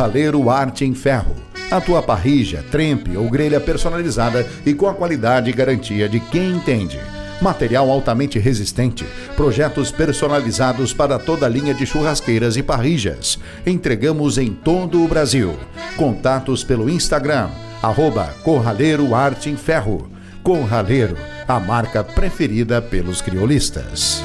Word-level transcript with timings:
Com 0.00 0.06
Raleiro 0.06 0.48
Arte 0.48 0.84
em 0.86 0.94
Ferro. 0.94 1.36
A 1.70 1.78
tua 1.78 2.02
parrija, 2.02 2.64
trempe 2.70 3.18
ou 3.18 3.28
grelha 3.28 3.60
personalizada 3.60 4.46
e 4.64 4.72
com 4.72 4.88
a 4.88 4.94
qualidade 4.94 5.50
e 5.50 5.52
garantia 5.52 6.08
de 6.08 6.18
quem 6.18 6.52
entende. 6.52 6.98
Material 7.42 7.90
altamente 7.90 8.38
resistente, 8.38 9.04
projetos 9.36 9.90
personalizados 9.90 10.94
para 10.94 11.18
toda 11.18 11.44
a 11.44 11.48
linha 11.48 11.74
de 11.74 11.84
churrasqueiras 11.84 12.56
e 12.56 12.62
parrijas. 12.62 13.38
Entregamos 13.66 14.38
em 14.38 14.52
todo 14.52 15.04
o 15.04 15.08
Brasil. 15.08 15.54
Contatos 15.96 16.64
pelo 16.64 16.88
Instagram, 16.88 17.50
arroba 17.82 18.34
Corraleiro 18.42 19.14
Arte 19.14 19.50
em 19.50 19.56
Ferro. 19.56 20.10
Corraleiro, 20.42 21.16
a 21.46 21.60
marca 21.60 22.02
preferida 22.02 22.80
pelos 22.80 23.20
criolistas. 23.20 24.24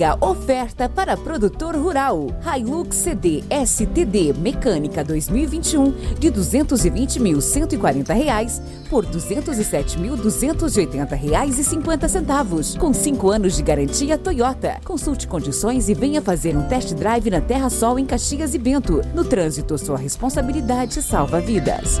Mega 0.00 0.16
oferta 0.24 0.88
para 0.88 1.14
produtor 1.14 1.76
rural. 1.76 2.28
Hilux 2.42 2.96
CD 2.96 3.44
STD 3.50 4.32
Mecânica 4.32 5.04
2021 5.04 5.90
de 6.18 6.32
220.140 6.32 8.14
reais 8.14 8.62
por 8.88 9.04
207.280 9.04 11.10
reais 11.10 11.58
e 11.58 11.64
50 11.64 12.08
centavos, 12.08 12.78
com 12.78 12.94
5 12.94 13.30
anos 13.30 13.54
de 13.54 13.62
garantia 13.62 14.16
Toyota. 14.16 14.80
Consulte 14.86 15.28
condições 15.28 15.90
e 15.90 15.94
venha 15.94 16.22
fazer 16.22 16.56
um 16.56 16.66
test 16.66 16.94
drive 16.94 17.28
na 17.28 17.42
Terra 17.42 17.68
Sol 17.68 17.98
em 17.98 18.06
Caxias 18.06 18.54
e 18.54 18.58
Bento. 18.58 19.02
No 19.14 19.22
trânsito, 19.22 19.76
sua 19.76 19.98
responsabilidade 19.98 21.02
salva 21.02 21.42
vidas. 21.42 22.00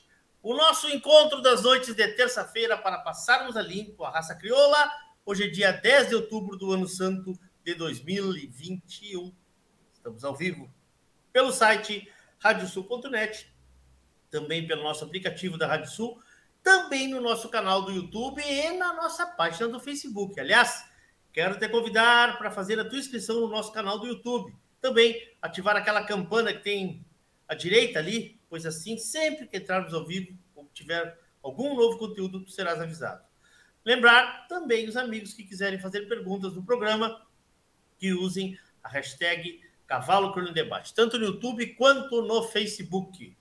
O 0.41 0.55
nosso 0.55 0.89
encontro 0.89 1.41
das 1.41 1.63
noites 1.63 1.93
de 1.93 2.07
terça-feira 2.15 2.77
para 2.77 2.97
passarmos 2.99 3.55
a 3.55 3.61
limpo 3.61 4.03
a 4.03 4.09
raça 4.09 4.35
crioula. 4.35 4.91
Hoje 5.23 5.43
é 5.43 5.47
dia 5.47 5.71
10 5.71 6.09
de 6.09 6.15
outubro 6.15 6.57
do 6.57 6.71
ano 6.71 6.87
santo 6.87 7.33
de 7.63 7.75
2021. 7.75 9.35
Estamos 9.93 10.23
ao 10.23 10.35
vivo 10.35 10.73
pelo 11.31 11.51
site 11.51 12.11
radiosul.net, 12.39 13.53
também 14.31 14.65
pelo 14.65 14.81
nosso 14.81 15.05
aplicativo 15.05 15.57
da 15.57 15.67
Rádio 15.67 15.91
Sul 15.91 16.19
também 16.63 17.07
no 17.07 17.21
nosso 17.21 17.49
canal 17.49 17.83
do 17.83 17.91
YouTube 17.91 18.41
e 18.41 18.71
na 18.77 18.93
nossa 18.93 19.25
página 19.25 19.67
do 19.67 19.79
Facebook. 19.79 20.39
Aliás, 20.39 20.85
quero 21.31 21.57
te 21.57 21.67
convidar 21.69 22.37
para 22.37 22.51
fazer 22.51 22.79
a 22.79 22.85
tua 22.85 22.99
inscrição 22.99 23.41
no 23.41 23.47
nosso 23.47 23.71
canal 23.71 23.99
do 23.99 24.07
YouTube. 24.07 24.55
Também 24.79 25.15
ativar 25.41 25.75
aquela 25.75 26.03
campana 26.03 26.53
que 26.53 26.63
tem 26.63 27.05
à 27.47 27.53
direita 27.55 27.99
ali, 27.99 28.40
pois 28.51 28.65
assim, 28.65 28.97
sempre 28.97 29.47
que 29.47 29.55
entrarmos 29.55 29.93
ao 29.93 30.05
vivo 30.05 30.37
ou 30.53 30.69
tiver 30.73 31.17
algum 31.41 31.73
novo 31.73 31.97
conteúdo, 31.97 32.45
serás 32.49 32.81
avisado. 32.81 33.23
Lembrar 33.85 34.45
também 34.49 34.89
os 34.89 34.97
amigos 34.97 35.33
que 35.33 35.45
quiserem 35.45 35.79
fazer 35.79 36.01
perguntas 36.01 36.53
no 36.53 36.61
programa, 36.61 37.25
que 37.97 38.11
usem 38.11 38.59
a 38.83 38.89
hashtag 38.89 39.61
Cavalo 39.87 40.33
Crono 40.33 40.51
Debate, 40.51 40.93
tanto 40.93 41.17
no 41.17 41.27
YouTube 41.27 41.65
quanto 41.75 42.21
no 42.23 42.43
Facebook. 42.43 43.37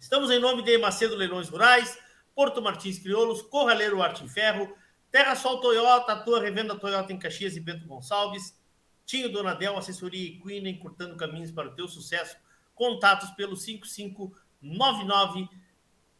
Estamos 0.00 0.30
em 0.30 0.40
nome 0.40 0.62
de 0.62 0.78
Macedo 0.78 1.14
Leilões 1.14 1.50
Rurais, 1.50 1.98
Porto 2.34 2.62
Martins 2.62 2.98
Crioulos, 2.98 3.42
Corraleiro 3.42 4.02
Arte 4.02 4.24
em 4.24 4.28
Ferro, 4.30 4.74
Terra 5.10 5.36
Sol 5.36 5.60
Toyota, 5.60 6.16
tua 6.24 6.40
revenda 6.40 6.74
Toyota 6.74 7.12
em 7.12 7.18
Caxias 7.18 7.54
e 7.54 7.60
Bento 7.60 7.86
Gonçalves, 7.86 8.58
Tinho 9.04 9.30
Donadel, 9.30 9.76
assessoria 9.76 10.26
Equina, 10.26 10.70
encurtando 10.70 11.18
caminhos 11.18 11.50
para 11.50 11.68
o 11.68 11.74
teu 11.74 11.86
sucesso. 11.86 12.34
Contatos 12.78 13.30
pelo 13.32 13.56
5599 13.56 15.48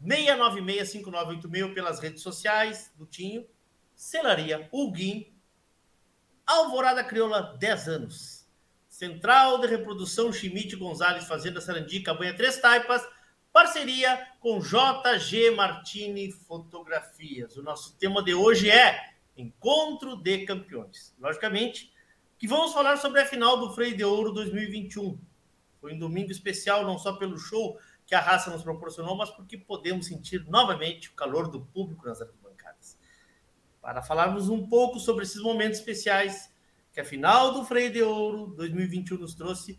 696 0.00 0.90
5986 0.90 1.72
pelas 1.72 2.00
redes 2.00 2.20
sociais 2.20 2.93
do 2.99 3.06
Tinho, 3.06 3.46
Celaria 3.94 4.69
Huguim, 4.72 5.32
Alvorada 6.44 7.05
Crioula, 7.05 7.56
10 7.58 7.88
anos. 7.88 8.46
Central 8.88 9.60
de 9.60 9.69
Reprodução 9.69 10.32
Chimite 10.32 10.75
Gonzalez, 10.75 11.25
Fazenda 11.26 11.60
Sarandi, 11.60 12.00
Cabanha 12.00 12.37
Três 12.37 12.61
Taipas, 12.61 13.06
Parceria 13.52 14.26
com 14.40 14.58
JG 14.58 15.52
Martini 15.52 16.32
Fotografias. 16.32 17.56
O 17.56 17.62
nosso 17.62 17.96
tema 17.96 18.20
de 18.22 18.34
hoje 18.34 18.69
é 18.69 19.14
Encontro 19.37 20.16
de 20.16 20.44
Campeões. 20.44 21.14
Logicamente, 21.20 21.93
que 22.37 22.49
vamos 22.49 22.72
falar 22.72 22.96
sobre 22.96 23.20
a 23.20 23.26
final 23.26 23.56
do 23.58 23.72
Freio 23.72 23.96
de 23.96 24.02
Ouro 24.04 24.32
2021. 24.32 25.27
Foi 25.80 25.94
um 25.94 25.98
domingo 25.98 26.30
especial, 26.30 26.84
não 26.84 26.98
só 26.98 27.14
pelo 27.14 27.38
show 27.38 27.78
que 28.06 28.14
a 28.14 28.20
raça 28.20 28.50
nos 28.50 28.62
proporcionou, 28.62 29.16
mas 29.16 29.30
porque 29.30 29.58
podemos 29.58 30.06
sentir 30.06 30.44
novamente 30.48 31.10
o 31.10 31.14
calor 31.14 31.50
do 31.50 31.60
público 31.66 32.06
nas 32.06 32.20
arquibancadas. 32.20 32.98
Para 33.80 34.02
falarmos 34.02 34.48
um 34.48 34.66
pouco 34.66 34.98
sobre 34.98 35.25
esses 35.25 35.42
momentos 35.42 35.78
especiais 35.78 36.50
que 36.92 37.00
a 37.00 37.04
final 37.04 37.52
do 37.52 37.64
Freio 37.64 37.92
de 37.92 38.02
Ouro 38.02 38.54
2021 38.56 39.19
nos 39.19 39.34
trouxe, 39.34 39.78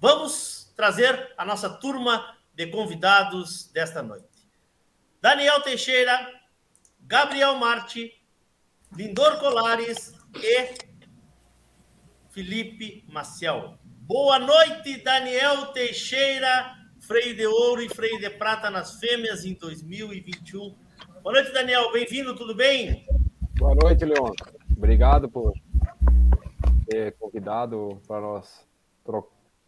vamos 0.00 0.72
trazer 0.76 1.32
a 1.38 1.44
nossa 1.44 1.70
turma 1.70 2.36
de 2.52 2.66
convidados 2.66 3.70
desta 3.72 4.02
noite. 4.02 4.26
Daniel 5.20 5.62
Teixeira, 5.62 6.28
Gabriel 7.00 7.54
Marte, 7.56 8.20
Lindor 8.92 9.38
Colares 9.38 10.12
e 10.34 10.74
Felipe 12.30 13.04
Maciel. 13.08 13.78
Boa 14.08 14.38
noite, 14.38 15.02
Daniel 15.02 15.66
Teixeira, 15.66 16.74
freio 16.98 17.36
de 17.36 17.46
ouro 17.46 17.82
e 17.82 17.90
freio 17.90 18.18
de 18.18 18.30
prata 18.30 18.70
nas 18.70 18.98
fêmeas 18.98 19.44
em 19.44 19.52
2021. 19.52 20.74
Boa 21.22 21.34
noite, 21.34 21.52
Daniel. 21.52 21.92
Bem-vindo, 21.92 22.34
tudo 22.34 22.54
bem? 22.54 23.06
Boa 23.58 23.74
noite, 23.74 24.06
Leon. 24.06 24.32
Obrigado 24.74 25.28
por 25.28 25.52
ter 26.88 27.18
convidado 27.18 28.00
para 28.08 28.22
nós 28.22 28.66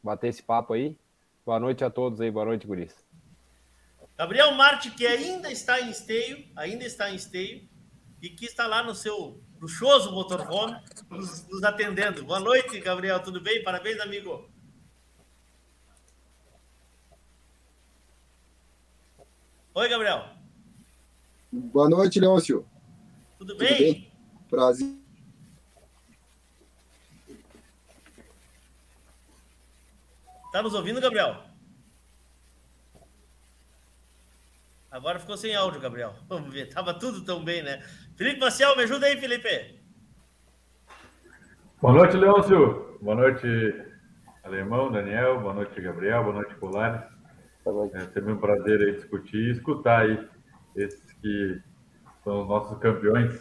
bater 0.03 0.29
esse 0.29 0.43
papo 0.43 0.73
aí. 0.73 0.97
Boa 1.45 1.61
noite 1.61 1.85
a 1.85 1.91
todos 1.91 2.19
aí, 2.19 2.31
boa 2.31 2.47
noite, 2.47 2.67
Guris. 2.67 2.97
Gabriel 4.17 4.53
Marte, 4.53 4.91
que 4.91 5.07
ainda 5.07 5.53
está 5.53 5.83
em 5.83 5.91
esteio, 5.91 6.47
ainda 6.57 6.87
está 6.87 7.11
em 7.11 7.15
esteio, 7.15 7.69
e 8.23 8.31
que 8.31 8.47
está 8.47 8.67
lá 8.67 8.83
no 8.83 8.95
seu 8.95 9.39
luxuoso 9.61 10.11
motorhome, 10.13 10.81
nos, 11.11 11.47
nos 11.47 11.63
atendendo. 11.63 12.25
Boa 12.25 12.41
noite, 12.41 12.81
Gabriel, 12.81 13.23
tudo 13.23 13.41
bem? 13.41 13.63
Parabéns, 13.63 14.01
amigo. 14.01 14.49
Oi, 19.75 19.89
Gabriel. 19.89 20.29
Boa 21.53 21.89
noite, 21.89 22.19
Leôncio. 22.19 22.67
Tudo, 23.39 23.55
Tudo 23.55 23.59
bem? 23.59 23.79
bem? 23.79 24.13
Prazer. 24.49 24.99
Tá 30.53 30.63
nos 30.63 30.75
ouvindo, 30.75 31.01
Gabriel? 31.01 31.45
Agora 34.91 35.21
ficou 35.21 35.37
sem 35.37 35.55
áudio, 35.55 35.81
Gabriel. 35.81 36.17
Vamos 36.29 36.53
ver. 36.53 36.69
Tava 36.73 36.93
tudo 36.99 37.25
tão 37.25 37.45
bem, 37.45 37.63
né? 37.63 37.85
Felipe 38.21 38.39
Marcial, 38.39 38.77
me 38.77 38.83
ajuda 38.83 39.07
aí, 39.07 39.17
Felipe. 39.17 39.81
Boa 41.81 41.95
noite, 41.95 42.19
Leôncio. 42.19 42.99
Boa 43.01 43.17
noite, 43.17 43.47
Alemão, 44.45 44.93
Daniel. 44.93 45.41
Boa 45.41 45.55
noite, 45.55 45.81
Gabriel. 45.81 46.25
Boa 46.25 46.35
noite, 46.35 46.55
Colares. 46.57 47.01
É 47.95 48.01
sempre 48.13 48.31
um 48.33 48.37
prazer 48.37 48.79
aí 48.83 48.93
discutir 48.97 49.39
e 49.39 49.53
escutar 49.53 50.03
aí 50.03 50.29
esses 50.77 51.01
que 51.15 51.63
são 52.23 52.43
os 52.43 52.47
nossos 52.47 52.79
campeões. 52.81 53.41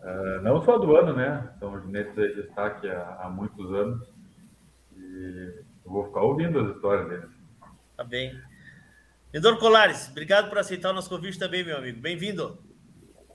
Uh, 0.00 0.42
não 0.42 0.60
só 0.62 0.78
do 0.78 0.96
ano, 0.96 1.14
né? 1.14 1.48
São 1.60 1.72
os 1.74 1.86
netos 1.86 2.16
de 2.16 2.42
destaque 2.42 2.88
há, 2.88 3.20
há 3.20 3.30
muitos 3.30 3.72
anos. 3.72 4.04
E 4.96 5.62
eu 5.84 5.92
vou 5.92 6.06
ficar 6.06 6.22
ouvindo 6.22 6.58
as 6.58 6.74
histórias 6.74 7.08
deles. 7.08 7.30
Tá 7.96 8.02
bem. 8.02 8.36
Edor 9.32 9.56
Colares, 9.60 10.08
obrigado 10.10 10.48
por 10.48 10.58
aceitar 10.58 10.90
o 10.90 10.92
nosso 10.92 11.08
convite 11.08 11.38
também, 11.38 11.64
meu 11.64 11.76
amigo. 11.76 12.00
Bem-vindo. 12.00 12.65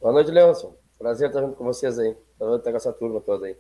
Boa 0.01 0.13
noite, 0.13 0.31
Leonson. 0.31 0.75
Prazer 0.98 1.27
estar 1.27 1.41
junto 1.41 1.55
com 1.55 1.63
vocês 1.63 2.00
aí. 2.00 2.10
Estar 2.10 2.72
com 2.72 2.77
essa 2.77 2.91
turma 2.91 3.22
toda 3.22 3.46
aí. 3.46 3.55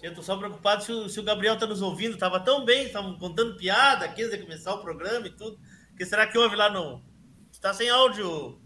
Eu 0.00 0.14
tô 0.14 0.22
só 0.22 0.36
preocupado 0.36 0.84
se 0.84 0.92
o, 0.92 1.08
se 1.08 1.18
o 1.18 1.24
Gabriel 1.24 1.58
tá 1.58 1.66
nos 1.66 1.82
ouvindo. 1.82 2.16
Tava 2.16 2.38
tão 2.38 2.64
bem, 2.64 2.86
estavam 2.86 3.18
contando 3.18 3.56
piada 3.56 4.04
aqui 4.04 4.22
antes 4.22 4.38
de 4.38 4.44
começar 4.44 4.72
o 4.74 4.80
programa 4.80 5.26
e 5.26 5.30
tudo. 5.30 5.58
O 5.92 5.96
que 5.96 6.06
será 6.06 6.28
que 6.28 6.38
houve 6.38 6.54
lá 6.54 6.70
no. 6.70 7.02
Está 7.50 7.74
sem 7.74 7.90
áudio. 7.90 8.60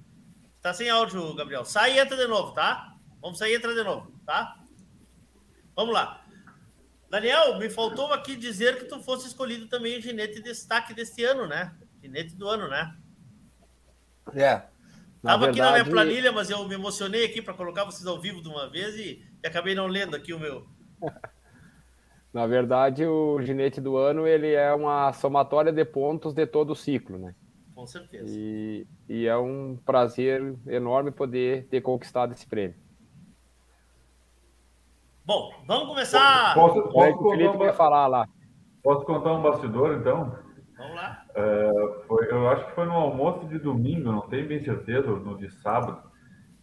Está 0.57 0.75
sem 0.75 0.91
áudio, 0.91 1.35
Gabriel. 1.35 1.65
Sai 1.65 1.95
e 1.95 1.99
entra 1.99 2.19
de 2.19 2.27
novo, 2.27 2.53
tá? 2.53 2.95
Vamos 3.23 3.39
sair 3.39 3.53
e 3.53 3.57
entra 3.57 3.75
de 3.75 3.83
novo, 3.83 4.13
tá? 4.27 4.63
Vamos 5.75 5.95
lá. 5.95 6.23
Daniel, 7.09 7.59
me 7.59 7.71
faltou 7.71 8.13
aqui 8.13 8.37
dizer 8.37 8.79
que 8.79 8.85
tu 8.85 9.01
fosse 9.01 9.27
escolhido 9.27 9.69
também 9.69 9.97
o 9.97 10.03
ginete 10.03 10.43
destaque 10.43 10.93
deste 10.93 11.25
ano, 11.25 11.47
né? 11.47 11.75
Ginete 12.03 12.37
do 12.37 12.47
ano, 12.47 12.69
né? 12.69 12.95
É. 14.35 14.74
Tava 15.25 15.47
verdade... 15.47 15.61
aqui 15.63 15.71
na 15.71 15.73
minha 15.73 15.91
planilha, 15.91 16.33
mas 16.33 16.51
eu 16.51 16.69
me 16.69 16.75
emocionei 16.75 17.25
aqui 17.25 17.41
para 17.41 17.55
colocar 17.55 17.85
vocês 17.85 18.07
ao 18.07 18.21
vivo 18.21 18.43
de 18.43 18.49
uma 18.49 18.69
vez 18.69 18.95
e, 18.97 19.25
e 19.43 19.47
acabei 19.47 19.75
não 19.75 19.87
lendo 19.87 20.15
aqui 20.15 20.35
o 20.35 20.39
meu. 20.39 20.67
na 22.31 22.47
verdade, 22.47 23.07
o 23.07 23.41
ginete 23.41 23.81
do 23.81 23.97
ano 23.97 24.27
ele 24.27 24.53
é 24.53 24.71
uma 24.75 25.15
somatória 25.15 25.73
de 25.73 25.83
pontos 25.83 26.35
de 26.35 26.47
todo 26.47 26.73
o 26.73 26.77
ciclo, 26.77 27.17
né? 27.19 27.35
Com 27.75 27.87
certeza. 27.87 28.27
E, 28.29 28.87
e 29.09 29.27
é 29.27 29.37
um 29.37 29.79
prazer 29.87 30.57
enorme 30.67 31.11
poder 31.11 31.67
ter 31.69 31.81
conquistado 31.81 32.35
esse 32.35 32.47
prêmio. 32.47 32.77
Bom, 35.25 35.55
vamos 35.67 35.89
começar. 35.89 36.55
Posso, 36.55 36.83
posso, 36.83 36.93
posso 36.93 37.27
o 37.27 37.31
Felipe 37.31 37.57
um... 37.57 37.73
falar 37.73 38.07
lá. 38.09 38.29
Posso 38.83 39.07
contar 39.07 39.33
um 39.33 39.41
bastidor, 39.43 39.97
então? 39.99 40.37
Vamos 40.77 40.97
lá. 40.97 41.24
Uh, 41.37 42.07
foi, 42.07 42.31
eu 42.31 42.49
acho 42.49 42.67
que 42.67 42.75
foi 42.77 42.87
no 42.87 42.93
almoço 42.93 43.47
de 43.49 43.59
domingo, 43.59 44.13
não 44.13 44.29
tenho 44.29 44.47
bem 44.47 44.65
certeza, 44.65 45.09
no 45.09 45.37
de 45.37 45.51
sábado. 45.51 45.99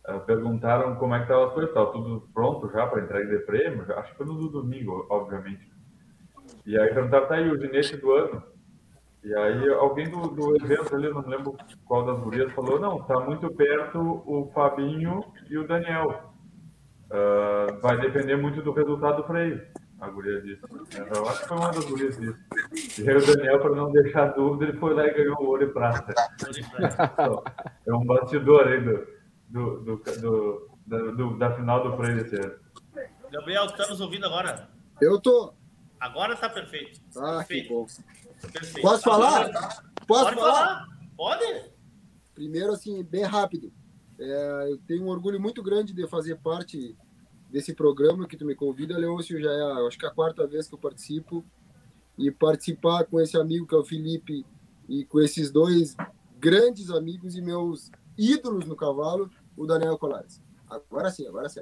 Uh, 0.08 0.20
perguntaram 0.22 0.96
como 0.96 1.14
é 1.14 1.18
que 1.18 1.26
estava 1.26 1.48
as 1.48 1.54
coisas, 1.54 1.70
estava 1.70 1.92
tudo 1.92 2.30
pronto 2.34 2.72
já 2.72 2.88
para 2.88 3.02
entrega 3.02 3.38
de 3.38 3.46
prêmio. 3.46 3.86
Acho 3.98 4.12
que 4.12 4.18
foi 4.18 4.26
no 4.26 4.36
do 4.36 4.50
domingo, 4.50 5.06
obviamente. 5.10 5.70
E 6.66 6.78
aí 6.78 6.94
perguntaram, 6.94 7.28
tá 7.28 7.36
aí 7.36 7.50
o 7.50 7.60
ginete 7.60 7.98
do 7.98 8.12
ano. 8.14 8.44
E 9.24 9.36
aí 9.36 9.70
alguém 9.74 10.10
do, 10.10 10.22
do 10.30 10.56
evento 10.56 10.96
ali, 10.96 11.10
não 11.10 11.22
lembro 11.28 11.56
qual 11.86 12.06
das 12.06 12.20
gurias, 12.20 12.52
falou, 12.54 12.80
não, 12.80 13.04
tá 13.04 13.20
muito 13.20 13.52
perto 13.52 14.00
o 14.26 14.50
Fabinho 14.54 15.24
e 15.50 15.58
o 15.58 15.68
Daniel. 15.68 16.32
Uh, 17.12 17.80
vai 17.82 18.00
depender 18.00 18.38
muito 18.38 18.62
do 18.62 18.72
resultado 18.72 19.18
do 19.18 19.28
freio, 19.28 19.62
a 20.02 20.10
guria 20.10 20.42
disse. 20.42 20.62
Eu 21.16 21.30
acho 21.30 21.42
que 21.42 21.48
foi 21.48 21.58
uma 21.58 21.72
das 21.72 21.86
gurias 21.86 22.18
disse. 22.18 23.02
E 23.04 23.10
aí 23.10 23.16
o 23.16 23.26
Daniel, 23.26 23.60
para 23.62 23.76
não 23.76 23.92
deixar 23.92 24.28
dúvida, 24.34 24.66
ele 24.72 24.78
foi 24.80 24.94
lá 24.96 25.06
e 25.06 25.14
ganhou 25.14 25.38
o 25.40 25.46
ouro 25.46 25.64
e 25.64 25.68
prata. 25.72 26.14
é 27.88 27.94
um 27.94 28.04
bastidor 28.06 28.68
aí 28.68 28.82
do, 28.84 29.08
do, 29.48 29.78
do, 29.82 29.96
do, 30.22 30.70
da, 30.88 30.98
do 31.12 31.38
da 31.38 31.56
final 31.56 31.84
do 31.90 31.96
freio 31.98 32.24
desse 32.24 32.36
ano. 32.36 32.56
Gabriel, 33.32 33.66
está 33.66 33.88
nos 33.88 34.02
ouvindo 34.02 34.26
agora? 34.26 34.68
Eu 35.00 35.20
tô. 35.22 35.54
Agora 36.00 36.36
tá 36.36 36.50
perfeito. 36.50 37.00
Ah, 37.16 37.38
perfeito. 37.38 37.68
que 37.68 37.74
bom. 37.74 37.86
Perfeito. 38.52 38.82
Posso 38.82 39.04
falar? 39.04 39.46
Agora- 39.46 39.92
Posso 40.08 40.24
Pode 40.26 40.36
falar? 40.36 40.54
falar? 40.54 40.88
Pode? 41.16 41.72
Primeiro, 42.34 42.72
assim, 42.74 43.04
bem 43.04 43.24
rápido. 43.24 43.72
É, 44.20 44.68
eu 44.72 44.78
tenho 44.80 45.04
um 45.06 45.10
orgulho 45.10 45.40
muito 45.40 45.62
grande 45.64 45.94
de 45.94 46.08
fazer 46.08 46.36
parte 46.38 46.98
desse 47.52 47.74
programa 47.74 48.28
que 48.28 48.38
tu 48.38 48.46
me 48.46 48.56
convida, 48.56 48.98
Leôncio. 48.98 49.40
Já 49.40 49.52
é, 49.52 49.88
acho 49.88 49.98
que 49.98 50.06
a 50.06 50.12
quarta 50.12 50.48
vez 50.48 50.68
que 50.68 50.74
eu 50.74 50.80
participo. 50.80 51.46
E 52.18 52.30
participar 52.30 53.06
com 53.06 53.20
esse 53.20 53.38
amigo 53.38 53.66
que 53.66 53.74
é 53.74 53.78
o 53.78 53.84
Felipe 53.84 54.46
e 54.88 55.06
com 55.06 55.20
esses 55.20 55.50
dois 55.52 55.96
grandes 56.38 56.90
amigos 56.90 57.36
e 57.36 57.42
meus 57.42 57.90
ídolos 58.18 58.66
no 58.66 58.76
cavalo, 58.76 59.30
o 59.56 59.66
Daniel 59.66 59.98
Colares. 59.98 60.42
Agora 60.70 61.10
sim, 61.10 61.28
agora 61.28 61.50
sim. 61.50 61.62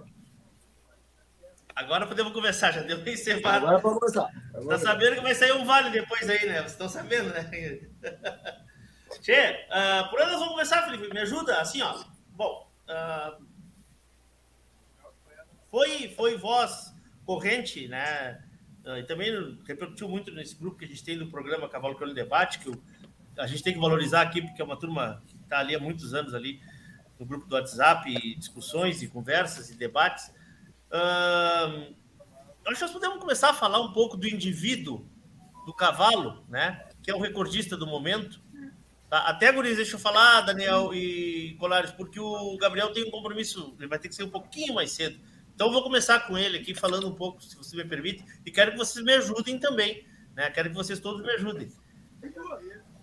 Agora 1.75 2.05
podemos 2.05 2.33
conversar, 2.33 2.71
já 2.71 2.81
deu 2.81 3.01
bem 3.01 3.15
separado. 3.15 3.67
Agora 3.67 3.81
pode 3.81 3.99
começar. 3.99 4.29
Tá 4.67 4.79
sabendo 4.79 5.15
que 5.15 5.21
vai 5.21 5.35
sair 5.35 5.53
um 5.53 5.65
vale 5.65 5.91
depois 5.91 6.29
aí, 6.29 6.45
né? 6.45 6.57
Vocês 6.59 6.71
estão 6.71 6.89
sabendo, 6.89 7.29
né? 7.29 7.49
Tchê, 9.21 9.65
ah, 9.69 10.07
por 10.09 10.19
onde 10.19 10.31
nós 10.31 10.39
vamos 10.39 10.53
começar, 10.55 10.83
Felipe? 10.83 11.13
Me 11.13 11.19
ajuda? 11.19 11.61
Assim, 11.61 11.81
ó. 11.81 12.03
Bom, 12.31 12.69
ah, 12.87 13.37
foi, 15.69 16.09
foi 16.09 16.37
voz 16.37 16.93
corrente, 17.25 17.87
né? 17.87 18.41
Ah, 18.85 18.99
e 18.99 19.03
também 19.03 19.57
repercutiu 19.67 20.09
muito 20.09 20.31
nesse 20.31 20.55
grupo 20.55 20.77
que 20.77 20.85
a 20.85 20.87
gente 20.87 21.03
tem 21.03 21.17
do 21.17 21.27
programa 21.27 21.69
Cavalo 21.69 21.95
Crioulo 21.95 22.15
Debate, 22.15 22.59
que 22.59 22.71
a 23.37 23.45
gente 23.45 23.61
tem 23.61 23.73
que 23.73 23.79
valorizar 23.79 24.21
aqui, 24.21 24.41
porque 24.41 24.61
é 24.61 24.65
uma 24.65 24.77
turma 24.77 25.21
que 25.27 25.35
está 25.35 25.59
ali 25.59 25.75
há 25.75 25.79
muitos 25.79 26.13
anos 26.13 26.33
ali 26.33 26.61
no 27.19 27.25
grupo 27.25 27.45
do 27.45 27.55
WhatsApp, 27.55 28.09
e 28.09 28.35
discussões 28.35 29.01
e 29.01 29.07
conversas 29.07 29.69
e 29.69 29.75
debates. 29.75 30.31
Acho 32.65 32.75
que 32.75 32.81
nós 32.81 32.91
podemos 32.91 33.19
começar 33.19 33.49
a 33.49 33.53
falar 33.53 33.81
um 33.81 33.93
pouco 33.93 34.17
do 34.17 34.27
indivíduo, 34.27 35.05
do 35.65 35.73
cavalo, 35.73 36.43
né? 36.49 36.87
Que 37.03 37.11
é 37.11 37.15
o 37.15 37.19
recordista 37.19 37.75
do 37.77 37.85
momento. 37.85 38.41
Tá? 39.09 39.19
Até, 39.27 39.51
Guris, 39.51 39.75
deixa 39.75 39.95
eu 39.95 39.99
falar, 39.99 40.41
Daniel 40.41 40.93
e 40.93 41.55
Colares, 41.59 41.91
porque 41.91 42.19
o 42.19 42.57
Gabriel 42.57 42.91
tem 42.93 43.05
um 43.05 43.11
compromisso, 43.11 43.75
ele 43.77 43.87
vai 43.87 43.99
ter 43.99 44.07
que 44.07 44.15
ser 44.15 44.23
um 44.23 44.29
pouquinho 44.29 44.73
mais 44.73 44.91
cedo. 44.91 45.19
Então, 45.59 45.73
vou 45.73 45.83
começar 45.83 46.21
com 46.21 46.37
ele 46.37 46.57
aqui, 46.57 46.73
falando 46.73 47.09
um 47.09 47.13
pouco, 47.13 47.43
se 47.43 47.53
você 47.57 47.75
me 47.75 47.83
permite, 47.83 48.23
e 48.45 48.49
quero 48.49 48.71
que 48.71 48.77
vocês 48.77 49.03
me 49.03 49.13
ajudem 49.15 49.59
também, 49.59 50.07
né? 50.33 50.49
Quero 50.51 50.69
que 50.69 50.75
vocês 50.75 51.01
todos 51.01 51.21
me 51.21 51.29
ajudem. 51.33 51.69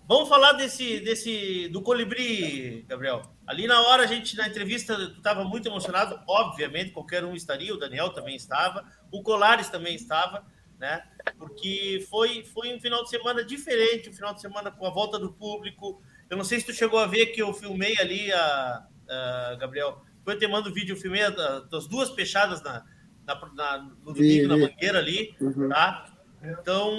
Vamos 0.07 0.27
falar 0.27 0.53
desse, 0.53 0.99
desse 1.01 1.67
do 1.67 1.83
colibri, 1.83 2.83
Gabriel. 2.87 3.21
Ali 3.45 3.67
na 3.67 3.79
hora, 3.79 4.01
a 4.01 4.07
gente, 4.07 4.35
na 4.35 4.47
entrevista, 4.47 4.95
tu 4.95 5.17
estava 5.17 5.43
muito 5.43 5.67
emocionado, 5.67 6.19
obviamente, 6.27 6.89
qualquer 6.89 7.23
um 7.23 7.35
estaria, 7.35 7.71
o 7.71 7.77
Daniel 7.77 8.09
também 8.09 8.35
estava, 8.35 8.83
o 9.11 9.21
Colares 9.21 9.69
também 9.69 9.93
estava, 9.93 10.43
né? 10.79 11.03
Porque 11.37 12.07
foi, 12.09 12.43
foi 12.43 12.75
um 12.75 12.79
final 12.79 13.03
de 13.03 13.11
semana 13.11 13.43
diferente, 13.43 14.09
um 14.09 14.13
final 14.13 14.33
de 14.33 14.41
semana 14.41 14.71
com 14.71 14.87
a 14.87 14.89
volta 14.89 15.19
do 15.19 15.31
público. 15.31 16.01
Eu 16.27 16.35
não 16.35 16.43
sei 16.43 16.59
se 16.59 16.65
tu 16.65 16.73
chegou 16.73 16.97
a 16.97 17.05
ver 17.05 17.27
que 17.27 17.39
eu 17.39 17.53
filmei 17.53 17.95
ali, 17.99 18.33
a, 18.33 18.87
a 19.07 19.55
Gabriel. 19.59 20.06
Depois 20.27 20.41
eu 20.41 20.47
te 20.49 20.51
mando 20.51 20.69
o 20.69 20.73
vídeo, 20.73 20.93
eu 20.93 20.99
filmei 20.99 21.23
a- 21.23 21.29
das 21.71 21.87
duas 21.87 22.09
fechadas 22.09 22.61
na, 22.61 22.83
na, 23.25 23.35
na- 23.55 23.77
no 24.03 24.13
domingo, 24.13 24.47
na 24.49 24.55
vi. 24.55 24.61
mangueira 24.63 24.99
ali, 24.99 25.33
Uhum. 25.39 25.69
tá? 25.69 26.05
Então, 26.43 26.91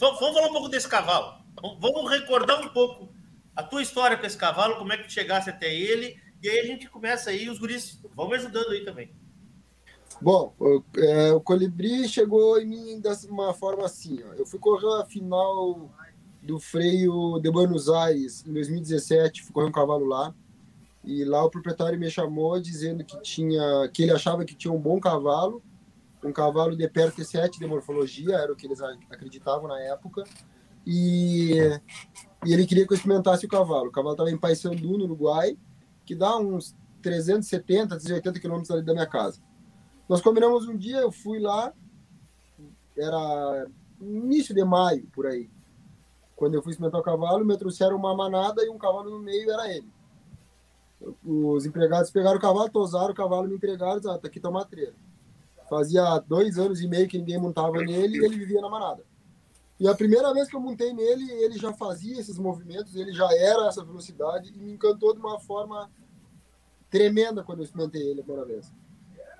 vamos, 0.00 0.18
vamos 0.18 0.34
falar 0.34 0.48
um 0.48 0.52
pouco 0.52 0.68
desse 0.68 0.88
cavalo. 0.88 1.44
Vamos- 1.62 1.78
Vamos 1.80 2.10
recordar 2.10 2.60
um 2.60 2.68
pouco 2.70 3.08
a 3.54 3.62
tua 3.62 3.80
história 3.82 4.16
com 4.16 4.26
esse 4.26 4.36
cavalo, 4.36 4.76
como 4.78 4.92
é 4.92 4.96
que 4.96 5.04
tu 5.04 5.12
chegasse 5.12 5.48
até 5.48 5.72
ele, 5.72 6.16
e 6.42 6.48
aí 6.48 6.58
a 6.58 6.64
gente 6.64 6.88
começa 6.88 7.30
aí, 7.30 7.48
os 7.48 7.58
guris 7.60 8.00
vão 8.16 8.28
me 8.28 8.34
ajudando 8.34 8.70
aí 8.70 8.84
também. 8.84 9.12
Bom, 10.20 10.52
o, 10.58 10.82
é, 10.98 11.32
o 11.34 11.40
Colibri 11.40 12.08
chegou 12.08 12.58
em 12.60 12.66
mim 12.66 13.00
de 13.00 13.08
uma 13.28 13.54
forma 13.54 13.84
assim. 13.84 14.18
Ó. 14.28 14.32
Eu 14.34 14.44
fui 14.44 14.58
correr 14.58 15.02
a 15.02 15.04
final 15.06 15.88
do 16.42 16.58
freio 16.58 17.38
de 17.40 17.48
Buenos 17.50 17.88
Aires 17.88 18.44
em 18.44 18.52
2017, 18.52 19.44
fui 19.44 19.52
correr 19.52 19.68
um 19.68 19.72
cavalo 19.72 20.04
lá. 20.06 20.34
E 21.06 21.24
lá 21.24 21.44
o 21.44 21.50
proprietário 21.50 21.98
me 21.98 22.10
chamou 22.10 22.60
dizendo 22.60 23.04
que 23.04 23.16
tinha 23.22 23.88
que 23.92 24.02
ele 24.02 24.10
achava 24.10 24.44
que 24.44 24.56
tinha 24.56 24.72
um 24.72 24.80
bom 24.80 24.98
cavalo, 24.98 25.62
um 26.24 26.32
cavalo 26.32 26.76
de 26.76 26.88
perto 26.88 27.24
7 27.24 27.60
de 27.60 27.66
morfologia, 27.66 28.34
era 28.34 28.52
o 28.52 28.56
que 28.56 28.66
eles 28.66 28.80
acreditavam 28.80 29.68
na 29.68 29.80
época. 29.80 30.24
E, 30.84 31.52
e 32.44 32.52
ele 32.52 32.66
queria 32.66 32.84
que 32.84 32.92
eu 32.92 32.96
experimentasse 32.96 33.46
o 33.46 33.48
cavalo. 33.48 33.88
O 33.88 33.92
cavalo 33.92 34.14
estava 34.14 34.30
em 34.30 34.38
Paysandu, 34.38 34.98
no 34.98 35.04
Uruguai, 35.04 35.56
que 36.04 36.14
dá 36.14 36.36
uns 36.36 36.74
370, 37.02 37.88
380 37.88 38.40
quilômetros 38.40 38.84
da 38.84 38.92
minha 38.92 39.06
casa. 39.06 39.40
Nós 40.08 40.20
combinamos 40.20 40.66
um 40.66 40.76
dia, 40.76 40.98
eu 40.98 41.12
fui 41.12 41.38
lá, 41.38 41.72
era 42.96 43.66
início 44.00 44.54
de 44.54 44.64
maio, 44.64 45.06
por 45.12 45.26
aí. 45.26 45.48
Quando 46.34 46.54
eu 46.54 46.62
fui 46.62 46.72
experimentar 46.72 47.00
o 47.00 47.04
cavalo, 47.04 47.44
me 47.44 47.56
trouxeram 47.56 47.96
uma 47.96 48.14
manada 48.14 48.64
e 48.64 48.68
um 48.68 48.78
cavalo 48.78 49.10
no 49.10 49.20
meio 49.20 49.50
era 49.50 49.72
ele. 49.72 49.95
Os 51.24 51.66
empregados 51.66 52.10
pegaram 52.10 52.38
o 52.38 52.40
cavalo, 52.40 52.70
tosaram 52.70 53.10
o 53.10 53.14
cavalo, 53.14 53.48
me 53.48 53.56
entregaram, 53.56 54.00
ah, 54.10 54.18
tá 54.18 54.28
aqui 54.28 54.40
tá 54.40 54.48
o 54.48 54.52
matreiro. 54.52 54.94
Fazia 55.68 56.18
dois 56.20 56.58
anos 56.58 56.80
e 56.80 56.88
meio 56.88 57.08
que 57.08 57.18
ninguém 57.18 57.38
montava 57.38 57.78
nele 57.78 58.18
e 58.18 58.24
ele 58.24 58.38
vivia 58.38 58.60
na 58.60 58.68
manada. 58.68 59.04
E 59.78 59.86
a 59.86 59.94
primeira 59.94 60.32
vez 60.32 60.48
que 60.48 60.56
eu 60.56 60.60
montei 60.60 60.92
nele, 60.92 61.30
ele 61.32 61.58
já 61.58 61.72
fazia 61.72 62.18
esses 62.18 62.38
movimentos, 62.38 62.94
ele 62.96 63.12
já 63.12 63.28
era 63.36 63.66
essa 63.66 63.84
velocidade 63.84 64.52
e 64.54 64.58
me 64.58 64.72
encantou 64.72 65.12
de 65.12 65.20
uma 65.20 65.38
forma 65.38 65.90
tremenda 66.88 67.42
quando 67.42 67.58
eu 67.58 67.64
experimentei 67.64 68.02
ele 68.02 68.20
a 68.20 68.24
primeira 68.24 68.46
vez. 68.46 68.72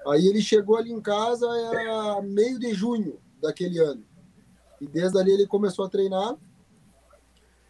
Aí 0.06 0.26
ele 0.26 0.42
chegou 0.42 0.76
ali 0.76 0.92
em 0.92 1.00
casa, 1.00 1.46
era 1.72 2.20
meio 2.20 2.58
de 2.58 2.74
junho 2.74 3.18
daquele 3.40 3.78
ano. 3.78 4.04
E 4.80 4.86
desde 4.86 5.18
ali 5.18 5.32
ele 5.32 5.46
começou 5.46 5.84
a 5.86 5.88
treinar. 5.88 6.36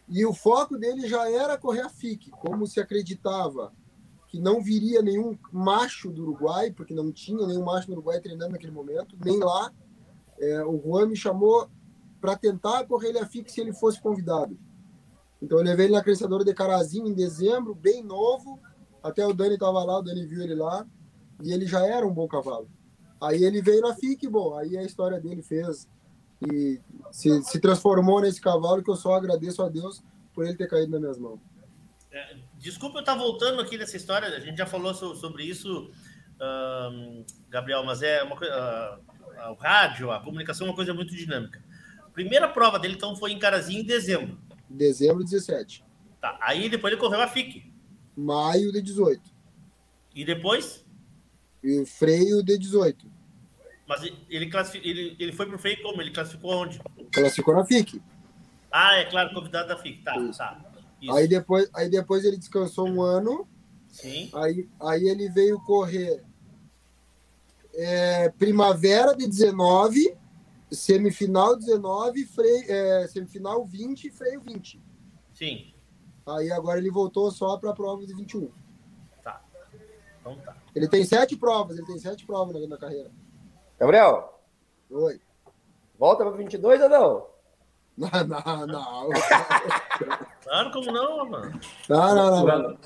E 0.07 0.25
o 0.25 0.33
foco 0.33 0.77
dele 0.77 1.07
já 1.07 1.29
era 1.29 1.57
correr 1.57 1.81
a 1.81 1.89
FIC, 1.89 2.31
como 2.31 2.65
se 2.65 2.79
acreditava 2.79 3.73
que 4.27 4.39
não 4.39 4.61
viria 4.61 5.01
nenhum 5.01 5.37
macho 5.51 6.11
do 6.11 6.23
Uruguai, 6.23 6.71
porque 6.71 6.93
não 6.93 7.11
tinha 7.11 7.45
nenhum 7.47 7.63
macho 7.63 7.87
no 7.87 7.93
Uruguai 7.93 8.19
treinando 8.19 8.51
naquele 8.51 8.71
momento, 8.71 9.17
nem 9.23 9.39
lá. 9.39 9.71
É, 10.39 10.63
o 10.63 10.81
Juan 10.81 11.07
me 11.07 11.15
chamou 11.15 11.69
para 12.19 12.35
tentar 12.35 12.85
correr 12.85 13.09
ele 13.09 13.19
a 13.19 13.25
FIC 13.25 13.51
se 13.51 13.61
ele 13.61 13.73
fosse 13.73 14.01
convidado. 14.01 14.57
Então 15.41 15.57
eu 15.59 15.63
levei 15.63 15.85
ele 15.85 15.95
na 15.95 16.03
crescedora 16.03 16.43
de 16.43 16.53
Carazinho 16.53 17.07
em 17.07 17.13
dezembro, 17.13 17.73
bem 17.73 18.03
novo. 18.03 18.59
Até 19.01 19.25
o 19.25 19.33
Dani 19.33 19.53
estava 19.53 19.83
lá, 19.83 19.99
o 19.99 20.01
Dani 20.01 20.25
viu 20.25 20.41
ele 20.41 20.55
lá. 20.55 20.85
E 21.41 21.53
ele 21.53 21.65
já 21.65 21.85
era 21.85 22.05
um 22.05 22.13
bom 22.13 22.27
cavalo. 22.27 22.69
Aí 23.21 23.43
ele 23.43 23.61
veio 23.61 23.81
na 23.81 23.95
FIC, 23.95 24.27
bom, 24.27 24.55
aí 24.55 24.77
a 24.77 24.83
história 24.83 25.19
dele 25.19 25.41
fez 25.41 25.87
e 26.41 26.79
se, 27.11 27.41
se 27.43 27.59
transformou 27.59 28.21
nesse 28.21 28.39
cavalo 28.41 28.83
que 28.83 28.89
eu 28.89 28.95
só 28.95 29.13
agradeço 29.15 29.61
a 29.63 29.69
Deus 29.69 30.03
por 30.33 30.45
ele 30.45 30.55
ter 30.55 30.67
caído 30.67 30.91
nas 30.91 31.01
minhas 31.01 31.17
mãos. 31.17 31.39
É, 32.11 32.37
desculpa 32.57 32.97
eu 32.97 33.01
estar 33.01 33.15
voltando 33.15 33.61
aqui 33.61 33.77
nessa 33.77 33.97
história, 33.97 34.27
a 34.27 34.39
gente 34.39 34.57
já 34.57 34.65
falou 34.65 34.93
so- 34.93 35.15
sobre 35.15 35.43
isso, 35.43 35.89
ahn, 36.39 37.23
Gabriel, 37.49 37.83
mas 37.83 38.01
é 38.01 38.23
uma 38.23 38.35
coisa. 38.35 38.53
ah, 38.53 39.51
o 39.51 39.55
rádio, 39.55 40.11
a 40.11 40.19
comunicação 40.19 40.67
é 40.67 40.69
uma 40.69 40.75
coisa 40.75 40.93
muito 40.93 41.15
dinâmica. 41.15 41.63
A 42.05 42.09
primeira 42.09 42.47
prova 42.47 42.79
dele, 42.79 42.95
então, 42.95 43.15
foi 43.15 43.31
em 43.31 43.39
Carazinho 43.39 43.81
em 43.81 43.85
dezembro. 43.85 44.37
Dezembro 44.69 45.23
17. 45.23 45.83
Tá, 46.19 46.37
aí 46.41 46.69
depois 46.69 46.91
ele 46.91 46.99
correu 47.01 47.21
a 47.21 47.27
FIC. 47.27 47.71
Maio 48.15 48.71
de 48.71 48.81
18. 48.81 49.21
E 50.15 50.25
depois? 50.25 50.83
E 51.63 51.85
freio 51.85 52.41
de 52.43 52.57
18. 52.57 53.05
Mas 53.87 54.01
ele, 54.29 54.49
classifi- 54.49 54.87
ele, 54.87 55.15
ele 55.17 55.31
foi 55.31 55.45
pro 55.45 55.57
freio 55.57 55.81
como? 55.81 56.01
Ele 56.01 56.11
classificou 56.11 56.63
onde? 56.63 56.79
Classificou 57.11 57.55
na 57.55 57.65
FIC. 57.65 58.01
Ah, 58.69 58.95
é 58.97 59.05
claro, 59.05 59.33
convidado 59.33 59.69
da 59.69 59.77
FIC. 59.77 60.03
Tá, 60.03 60.13
tá. 60.37 60.61
Isso. 61.01 61.13
Aí 61.13 61.27
depois, 61.27 61.69
aí 61.73 61.89
depois 61.89 62.25
ele 62.25 62.37
descansou 62.37 62.87
um 62.87 63.01
ano. 63.01 63.47
Sim. 63.87 64.29
Aí, 64.33 64.69
aí 64.81 65.07
ele 65.07 65.29
veio 65.29 65.59
correr 65.61 66.23
é, 67.73 68.29
primavera 68.29 69.15
de 69.15 69.25
19, 69.25 70.15
semifinal 70.69 71.55
19, 71.55 72.25
freio, 72.25 72.65
é, 72.71 73.07
semifinal 73.07 73.63
20 73.65 74.05
e 74.05 74.11
freio 74.11 74.41
20. 74.41 74.81
Sim. 75.33 75.73
Aí 76.27 76.51
agora 76.51 76.79
ele 76.79 76.91
voltou 76.91 77.31
só 77.31 77.55
para 77.57 77.69
a 77.69 77.73
prova 77.73 78.05
de 78.05 78.13
21. 78.13 78.51
Tá. 79.23 79.41
Então 80.19 80.35
tá. 80.39 80.57
Ele 80.75 80.89
tem 80.89 81.05
sete 81.05 81.37
provas, 81.37 81.77
ele 81.77 81.87
tem 81.87 81.97
sete 81.97 82.25
provas 82.25 82.59
na, 82.61 82.67
na 82.67 82.77
carreira. 82.77 83.09
Gabriel, 83.79 84.41
Oi. 84.89 85.19
volta 85.97 86.23
para 86.25 86.35
22 86.35 86.81
ou 86.81 86.89
não? 86.89 87.27
Não, 87.97 88.09
não, 88.27 88.67
não. 88.67 89.09
Claro, 90.43 90.71
como 90.71 90.91
não, 90.91 91.29
mano? 91.29 91.59
Não, 91.89 92.15
não, 92.15 92.45
não. 92.45 92.59
não. 92.59 92.77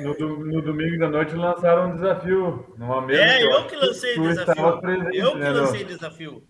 No, 0.00 0.44
no 0.44 0.62
domingo 0.62 0.98
da 0.98 1.08
noite 1.08 1.36
lançaram 1.36 1.90
um 1.90 1.94
desafio 1.94 2.74
numa 2.76 3.00
mesa. 3.02 3.22
É, 3.22 3.44
eu 3.44 3.66
que 3.68 3.76
lancei 3.76 4.14
tu 4.16 4.22
o 4.22 4.30
estava 4.30 4.54
desafio. 4.54 4.80
presente, 4.80 5.16
Eu 5.16 5.32
que 5.32 5.38
né, 5.38 5.50
lancei 5.50 5.82
o 5.82 5.86
desafio. 5.86 6.44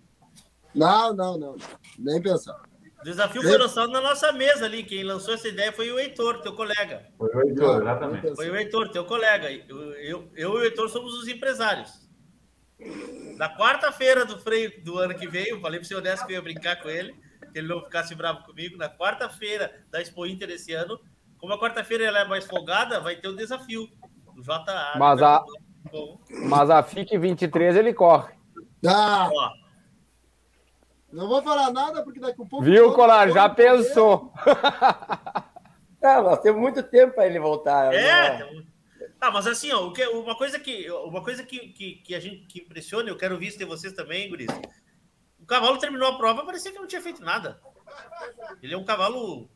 Não, 0.74 1.12
não, 1.14 1.38
não. 1.38 1.56
Nem 1.98 2.22
pensar. 2.22 2.58
O 3.00 3.04
desafio 3.04 3.42
foi 3.42 3.58
lançado 3.58 3.92
na 3.92 4.00
nossa 4.00 4.32
mesa 4.32 4.64
ali. 4.64 4.82
Quem 4.82 5.04
lançou 5.04 5.34
essa 5.34 5.48
ideia 5.48 5.70
foi 5.70 5.90
o 5.90 5.98
Heitor, 5.98 6.40
teu 6.40 6.54
colega. 6.54 7.06
Foi 7.18 7.28
o 7.28 7.46
Heitor, 7.46 7.82
exatamente. 7.82 8.34
Foi 8.34 8.50
o 8.50 8.56
Heitor, 8.56 8.88
teu 8.90 9.04
colega. 9.04 9.50
Eu, 9.50 9.92
eu, 9.92 10.30
eu 10.34 10.54
e 10.54 10.60
o 10.60 10.64
Heitor 10.64 10.88
somos 10.88 11.12
os 11.14 11.28
empresários. 11.28 12.08
Na 13.36 13.56
quarta-feira 13.56 14.24
do 14.24 14.38
freio 14.38 14.82
do 14.84 14.98
ano 14.98 15.14
que 15.14 15.26
vem, 15.26 15.48
eu 15.48 15.60
falei 15.60 15.78
pro 15.78 15.88
seu 15.88 15.98
Honesto 15.98 16.26
que 16.26 16.32
eu 16.32 16.36
ia 16.36 16.42
brincar 16.42 16.82
com 16.82 16.88
ele, 16.88 17.14
que 17.52 17.58
ele 17.58 17.68
não 17.68 17.82
ficasse 17.82 18.14
bravo 18.14 18.44
comigo. 18.44 18.76
Na 18.76 18.88
quarta-feira 18.88 19.84
da 19.90 20.00
Expo 20.00 20.26
Inter 20.26 20.50
esse 20.50 20.72
ano, 20.72 21.00
como 21.38 21.54
a 21.54 21.60
quarta-feira 21.60 22.04
ela 22.04 22.20
é 22.20 22.24
mais 22.24 22.46
folgada, 22.46 23.00
vai 23.00 23.16
ter 23.16 23.28
o 23.28 23.36
desafio 23.36 23.88
do 24.34 24.42
JA. 24.42 24.94
Mas 24.98 25.22
a, 25.22 25.42
mas 26.48 26.70
a 26.70 26.82
FIC 26.82 27.16
23 27.16 27.76
ele 27.76 27.94
corre. 27.94 28.34
Ah, 28.86 29.28
ó, 29.32 29.50
não 31.12 31.26
vou 31.28 31.42
falar 31.42 31.72
nada 31.72 32.04
porque 32.04 32.20
daqui 32.20 32.40
a 32.40 32.44
um 32.44 32.48
pouco. 32.48 32.64
Viu, 32.64 32.92
Colar? 32.92 33.30
Já 33.30 33.48
pensou. 33.48 34.32
Ah, 36.02 36.22
nós 36.22 36.38
temos 36.40 36.60
muito 36.60 36.82
tempo 36.82 37.14
para 37.14 37.26
ele 37.26 37.40
voltar. 37.40 37.92
É, 37.92 38.38
né? 38.38 38.64
Ah, 39.20 39.30
mas 39.30 39.46
assim, 39.46 39.70
ó, 39.70 39.86
o 39.86 39.92
que, 39.92 40.04
uma 40.06 40.34
coisa 40.36 40.58
que 40.58 40.90
uma 40.90 41.22
coisa 41.22 41.42
que, 41.44 41.68
que, 41.68 41.96
que 41.96 42.14
a 42.14 42.20
gente 42.20 42.46
que 42.46 42.60
impressiona, 42.60 43.08
eu 43.10 43.16
quero 43.16 43.38
ver 43.38 43.46
isso 43.48 43.58
de 43.58 43.64
vocês 43.64 43.92
também, 43.92 44.28
Guris. 44.28 44.48
O 45.38 45.44
cavalo 45.46 45.78
terminou 45.78 46.08
a 46.08 46.16
prova, 46.16 46.44
parecia 46.44 46.72
que 46.72 46.78
não 46.78 46.86
tinha 46.86 47.02
feito 47.02 47.22
nada. 47.22 47.60
Ele 48.62 48.72
é 48.74 48.76
um 48.78 48.84
cavalo 48.84 49.50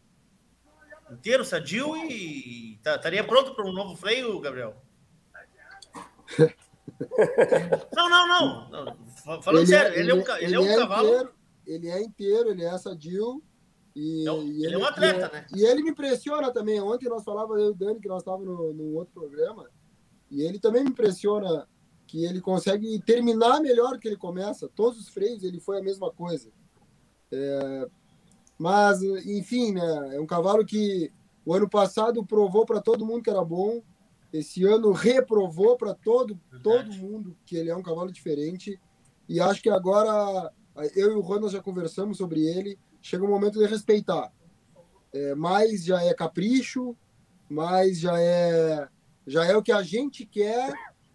inteiro, 1.11 1.45
sadio 1.45 1.97
e 1.97 2.79
tá- 2.83 2.97
estaria 2.97 3.25
pronto 3.25 3.55
para 3.55 3.65
um 3.67 3.73
novo 3.73 3.97
freio, 3.97 4.39
Gabriel. 4.41 4.77
Não, 7.95 8.09
não, 8.09 8.29
não. 8.29 8.71
não. 8.71 9.07
Fa- 9.25 9.43
Falando 9.43 9.67
sério, 9.67 9.99
ele, 9.99 10.11
é 10.11 10.15
um, 10.15 10.23
ca- 10.23 10.41
ele 10.41 10.55
é 10.55 10.61
um 10.61 10.77
cavalo. 10.77 11.09
Inteiro, 11.09 11.35
ele 11.67 11.89
é 11.89 12.03
inteiro, 12.03 12.51
ele 12.51 12.65
é 12.65 12.79
sadio. 12.79 13.43
E, 13.95 14.29
um- 14.29 14.43
e 14.49 14.65
ele 14.67 14.75
é 14.75 14.79
um 14.79 14.85
atleta, 14.85 15.27
e- 15.29 15.33
né? 15.33 15.47
E 15.55 15.65
ele 15.65 15.83
me 15.83 15.91
impressiona 15.91 16.53
também. 16.53 16.81
Ontem 16.81 17.09
nós 17.09 17.23
falávamos, 17.23 17.59
eu 17.63 17.69
e 17.69 17.71
o 17.71 17.75
Dani, 17.75 18.01
que 18.01 18.09
nós 18.09 18.23
estávamos 18.23 18.75
num 18.75 18.95
outro 18.97 19.15
programa. 19.15 19.69
E 20.31 20.43
ele 20.43 20.59
também 20.59 20.83
me 20.83 20.91
impressiona 20.91 21.69
que 22.07 22.25
ele 22.25 22.41
consegue 22.41 23.01
terminar 23.03 23.61
melhor 23.61 23.99
que 23.99 24.09
ele 24.09 24.17
começa. 24.17 24.69
Todos 24.75 24.99
os 24.99 25.09
freios 25.09 25.43
ele 25.45 25.61
foi 25.61 25.79
a 25.79 25.83
mesma 25.83 26.11
coisa. 26.11 26.51
É, 27.31 27.89
mas, 28.59 29.03
enfim, 29.03 29.73
né? 29.73 30.17
É 30.17 30.21
um 30.21 30.27
cavalo 30.27 30.65
que 30.65 31.11
o 31.47 31.55
ano 31.55 31.69
passado 31.69 32.25
provou 32.25 32.65
para 32.67 32.81
todo 32.81 33.07
mundo 33.07 33.23
que 33.23 33.31
era 33.31 33.45
bom. 33.45 33.83
Esse 34.33 34.65
ano 34.65 34.91
reprovou 34.93 35.77
para 35.77 35.95
todo, 35.95 36.39
todo 36.63 36.93
mundo 36.95 37.37
que 37.47 37.57
ele 37.57 37.71
é 37.71 37.77
um 37.77 37.83
cavalo 37.83 38.11
diferente. 38.11 38.81
E 39.29 39.41
acho 39.41 39.63
que 39.63 39.71
agora, 39.71 40.53
eu 40.97 41.13
e 41.13 41.15
o 41.15 41.21
Ronald 41.21 41.53
já 41.53 41.63
conversamos 41.63 42.19
sobre 42.19 42.45
ele. 42.45 42.77
Chega 43.05 43.23
o 43.23 43.29
momento 43.29 43.59
de 43.59 43.67
respeitar. 43.67 44.33
É, 45.13 45.35
mais 45.35 45.85
já 45.85 46.03
é 46.03 46.15
capricho, 46.15 46.97
mais 47.51 48.01
já 48.01 48.19
é, 48.19 48.89
já 49.27 49.45
é 49.45 49.55
o 49.55 49.63
que 49.63 49.73
a 49.73 49.83
gente 49.83 50.25
quer. 50.25 50.73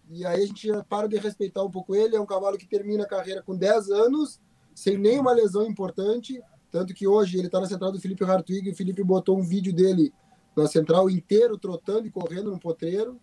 E 0.08 0.24
aí 0.24 0.43
a 0.43 0.45
gente 0.45 0.67
já 0.67 0.84
para 0.84 1.08
de 1.08 1.17
respeitar 1.17 1.63
um 1.63 1.71
pouco 1.71 1.95
ele. 1.95 2.15
É 2.15 2.21
um 2.21 2.28
cavalo 2.28 2.60
que 2.60 2.67
termina 2.67 3.06
a 3.06 3.08
carreira 3.08 3.41
com 3.41 3.56
10 3.56 3.89
anos, 3.89 4.39
sem 4.75 4.99
nenhuma 4.99 5.32
lesão 5.32 5.65
importante. 5.65 6.39
Tanto 6.69 6.93
que 6.93 7.08
hoje 7.08 7.39
ele 7.39 7.47
está 7.47 7.60
na 7.60 7.65
central 7.65 7.91
do 7.91 7.99
Felipe 7.99 8.23
Hartwig 8.23 8.69
e 8.69 8.71
o 8.71 8.75
Felipe 8.75 9.04
botou 9.04 9.36
um 9.36 9.43
vídeo 9.43 9.73
dele 9.73 10.13
na 10.56 10.67
central 10.67 11.10
inteiro, 11.10 11.58
trotando 11.58 12.06
e 12.06 12.12
correndo 12.12 12.52
no 12.52 12.60
potreiro. 12.60 13.19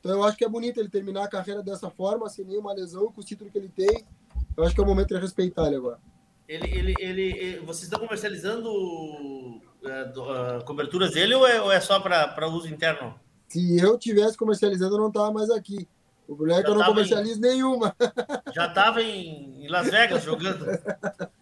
Então 0.00 0.10
eu 0.10 0.24
acho 0.24 0.36
que 0.36 0.44
é 0.44 0.48
bonito 0.48 0.80
ele 0.80 0.88
terminar 0.88 1.22
a 1.22 1.28
carreira 1.28 1.62
dessa 1.62 1.88
forma, 1.88 2.28
sem 2.28 2.44
nenhuma 2.44 2.72
lesão, 2.72 3.12
com 3.12 3.20
o 3.20 3.24
título 3.24 3.48
que 3.48 3.58
ele 3.58 3.68
tem. 3.68 4.04
Eu 4.56 4.64
acho 4.64 4.74
que 4.74 4.80
é 4.80 4.84
o 4.84 4.86
momento 4.86 5.14
de 5.14 5.20
respeitar 5.20 5.68
ele 5.68 5.76
agora. 5.76 6.00
Ele, 6.48 6.66
ele, 6.78 6.94
ele, 7.00 7.22
ele- 7.38 7.58
vocês 7.60 7.84
estão 7.84 7.98
comercializando 7.98 9.60
é, 9.84 10.04
do- 10.06 10.30
ah, 10.30 10.62
coberturas 10.64 11.12
dele 11.12 11.34
ou 11.34 11.46
é, 11.46 11.60
ou 11.60 11.72
é 11.72 11.80
só 11.80 11.98
para 12.00 12.46
uso 12.48 12.68
interno? 12.68 13.18
Se 13.48 13.78
eu 13.78 13.98
tivesse 13.98 14.36
comercializando, 14.36 14.94
eu 14.96 15.00
não 15.00 15.08
estava 15.08 15.30
mais 15.32 15.50
aqui. 15.50 15.88
O 16.28 16.34
problema 16.36 16.60
é 16.60 16.64
que 16.64 16.70
eu 16.70 16.74
não 16.74 16.84
comercializo 16.84 17.40
nenhuma. 17.40 17.94
Já 18.54 18.66
estava 18.66 19.00
em, 19.02 19.64
em 19.64 19.68
Las 19.68 19.88
Vegas 19.90 20.22
jogando. 20.24 20.66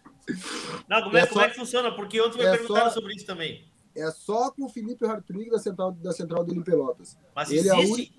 Não, 0.89 1.03
como 1.03 1.17
é, 1.17 1.21
É 1.21 1.25
como 1.27 1.39
só- 1.39 1.45
é 1.45 1.49
que 1.51 1.55
funciona? 1.55 1.91
Porque 1.95 2.19
me 2.19 2.43
é 2.43 2.51
perguntaram 2.57 2.87
só- 2.89 2.95
sobre 2.95 3.13
isso 3.13 3.25
também. 3.27 3.63
É 3.95 4.09
só 4.11 4.49
com 4.51 4.65
o 4.65 4.69
Felipe 4.69 5.05
Hartwig 5.05 5.49
da 5.51 5.59
central, 5.59 5.91
da 5.91 6.11
central 6.11 6.43
dele 6.43 6.59
em 6.59 6.63
Pelotas. 6.63 7.15
Mas 7.35 7.51
Ele 7.51 7.69
é 7.69 7.79
existe, 7.79 8.13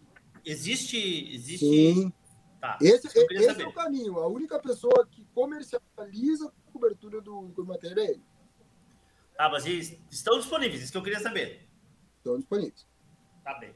existe, 0.44 1.34
existe. 1.34 1.66
Sim. 1.66 2.12
Tá, 2.66 2.78
Esse, 2.80 3.06
esse 3.06 3.44
saber. 3.46 3.62
é 3.62 3.66
o 3.66 3.72
caminho. 3.72 4.18
A 4.18 4.26
única 4.26 4.58
pessoa 4.58 5.06
que 5.10 5.24
comercializa 5.34 6.48
a 6.48 6.72
cobertura 6.72 7.20
do, 7.20 7.42
matéria 7.64 8.00
é 8.00 8.10
ele. 8.12 8.22
Ah, 9.38 9.48
mas 9.48 9.66
eles 9.66 9.98
estão 10.10 10.38
disponíveis, 10.38 10.82
isso 10.82 10.90
que 10.92 10.98
eu 10.98 11.02
queria 11.02 11.20
saber. 11.20 11.68
Estão 12.18 12.36
disponíveis. 12.38 12.86
Tá 13.44 13.54
bem. 13.58 13.74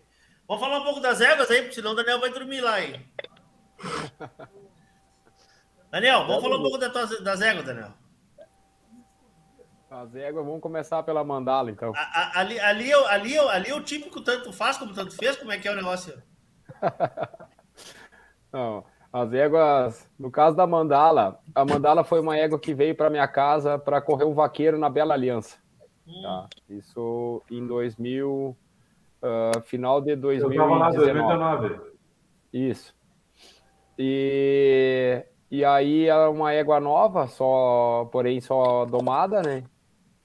Vamos 0.49 0.63
falar 0.65 0.81
um 0.81 0.85
pouco 0.85 1.01
das 1.01 1.21
éguas 1.21 1.51
aí, 1.51 1.61
porque 1.61 1.75
senão 1.75 1.93
o 1.93 1.95
Daniel 1.95 2.19
vai 2.19 2.31
dormir 2.31 2.61
lá, 2.61 2.81
hein? 2.83 3.07
Daniel, 5.91 6.27
vamos 6.27 6.43
falar 6.43 6.57
um 6.57 6.63
pouco 6.63 6.79
das, 6.79 6.93
tuas- 6.93 7.21
das 7.23 7.41
éguas, 7.41 7.65
Daniel. 7.67 7.93
As 9.91 10.15
éguas, 10.15 10.45
vamos 10.45 10.61
começar 10.61 11.03
pela 11.03 11.23
mandala, 11.25 11.71
então. 11.71 11.93
A- 11.97 12.01
a- 12.01 12.41
Ali, 12.41 12.59
ali, 12.61 12.93
ali, 12.93 13.39
o- 13.39 13.49
ali 13.49 13.71
é 13.71 13.75
o 13.75 13.83
típico 13.83 14.21
tanto 14.21 14.53
faz 14.53 14.77
como 14.79 14.95
tanto 14.95 15.15
fez, 15.17 15.37
como 15.37 15.51
é 15.53 15.59
que 15.59 15.67
é 15.69 15.73
o 15.73 15.77
negócio? 15.77 16.21
Não, 18.53 18.85
as 19.13 19.33
éguas, 19.33 20.11
no 20.19 20.31
caso 20.31 20.57
da 20.57 20.67
Mandala, 20.67 21.41
a 21.55 21.65
Mandala 21.65 22.05
foi 22.05 22.21
uma 22.21 22.37
égua 22.37 22.59
que 22.59 22.75
veio 22.75 22.95
para 22.95 23.11
minha 23.11 23.27
casa 23.27 23.79
para 23.79 24.01
correr 24.01 24.25
um 24.25 24.35
vaqueiro 24.35 24.79
na 24.79 24.89
Bela 24.89 25.15
Aliança. 25.15 25.59
Tá? 26.23 26.49
Isso 26.69 27.43
em 27.51 27.67
2000, 27.67 28.57
ah, 29.23 29.61
final 29.65 30.01
de 30.01 30.13
Eu 30.13 30.21
tava 30.21 30.75
lá 30.77 30.91
em 30.91 30.97
2019. 30.97 31.69
2019. 31.69 31.81
Isso. 32.53 32.95
E, 33.99 35.25
e 35.51 35.65
aí 35.65 36.07
é 36.07 36.29
uma 36.29 36.53
égua 36.53 36.81
nova, 36.81 37.27
só, 37.27 38.09
porém 38.11 38.41
só 38.41 38.85
domada, 38.87 39.43
né? 39.43 39.65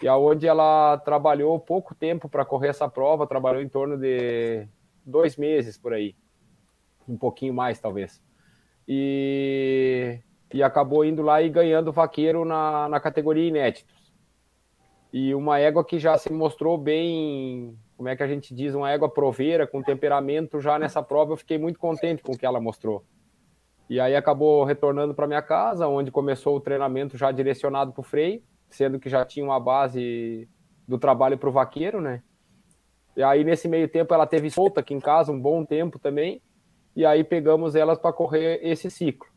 E 0.01 0.07
aonde 0.07 0.47
ela 0.47 0.97
trabalhou 0.99 1.59
pouco 1.59 1.93
tempo 1.95 2.29
para 2.29 2.45
correr 2.45 2.69
essa 2.69 2.88
prova, 2.88 3.27
trabalhou 3.27 3.61
em 3.61 3.69
torno 3.69 3.97
de 3.97 4.67
dois 5.05 5.38
meses 5.38 5.77
por 5.77 5.93
aí, 5.93 6.15
um 7.07 7.17
pouquinho 7.17 7.53
mais 7.53 7.79
talvez. 7.79 8.21
E, 8.87 10.19
e 10.53 10.61
acabou 10.61 11.03
indo 11.03 11.21
lá 11.21 11.41
e 11.41 11.49
ganhando 11.49 11.91
vaqueiro 11.91 12.45
na, 12.45 12.87
na 12.89 12.99
categoria 12.99 13.47
inéditos. 13.47 14.13
E 15.11 15.33
uma 15.33 15.59
égua 15.59 15.83
que 15.83 15.97
já 15.97 16.17
se 16.17 16.31
mostrou 16.31 16.77
bem, 16.77 17.77
como 17.95 18.09
é 18.09 18.15
que 18.15 18.23
a 18.23 18.27
gente 18.27 18.53
diz, 18.53 18.75
uma 18.75 18.91
égua 18.91 19.09
proveira, 19.09 19.65
com 19.65 19.81
temperamento 19.81 20.59
já 20.59 20.77
nessa 20.77 21.01
prova, 21.01 21.33
eu 21.33 21.37
fiquei 21.37 21.57
muito 21.57 21.79
contente 21.79 22.21
com 22.21 22.33
o 22.33 22.37
que 22.37 22.45
ela 22.45 22.59
mostrou. 22.59 23.03
E 23.89 23.99
aí 23.99 24.15
acabou 24.15 24.63
retornando 24.63 25.13
para 25.13 25.27
minha 25.27 25.41
casa, 25.41 25.87
onde 25.87 26.11
começou 26.11 26.55
o 26.57 26.59
treinamento 26.59 27.17
já 27.17 27.31
direcionado 27.31 27.93
para 27.93 28.01
o 28.01 28.03
freio, 28.03 28.41
sendo 28.69 28.99
que 28.99 29.09
já 29.09 29.23
tinha 29.23 29.45
uma 29.45 29.59
base 29.59 30.49
do 30.87 30.97
trabalho 30.97 31.37
para 31.37 31.49
o 31.49 31.51
vaqueiro, 31.51 32.01
né? 32.01 32.21
E 33.15 33.23
aí 33.23 33.43
nesse 33.43 33.67
meio 33.67 33.87
tempo 33.87 34.13
ela 34.13 34.27
teve 34.27 34.49
solta 34.49 34.81
aqui 34.81 34.93
em 34.93 34.99
casa 34.99 35.31
um 35.31 35.39
bom 35.39 35.63
tempo 35.63 35.97
também, 35.97 36.41
e 36.95 37.05
aí 37.05 37.23
pegamos 37.23 37.75
elas 37.75 37.97
para 37.97 38.13
correr 38.13 38.60
esse 38.63 38.89
ciclo. 38.89 39.29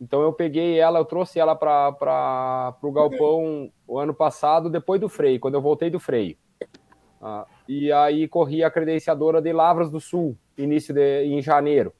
Então 0.00 0.22
eu 0.22 0.32
peguei 0.32 0.78
ela, 0.78 0.98
eu 0.98 1.04
trouxe 1.04 1.38
ela 1.38 1.54
para 1.54 2.76
o 2.82 2.92
galpão 2.92 3.70
o 3.86 3.98
ano 3.98 4.14
passado, 4.14 4.70
depois 4.70 5.00
do 5.00 5.08
freio, 5.08 5.38
quando 5.38 5.54
eu 5.54 5.62
voltei 5.62 5.90
do 5.90 6.00
freio. 6.00 6.36
Ah, 7.20 7.46
e 7.68 7.92
aí 7.92 8.26
corri 8.26 8.64
a 8.64 8.70
credenciadora 8.70 9.42
de 9.42 9.52
Lavras 9.52 9.90
do 9.90 10.00
Sul, 10.00 10.36
início 10.56 10.94
de, 10.94 11.24
em 11.24 11.42
janeiro. 11.42 11.92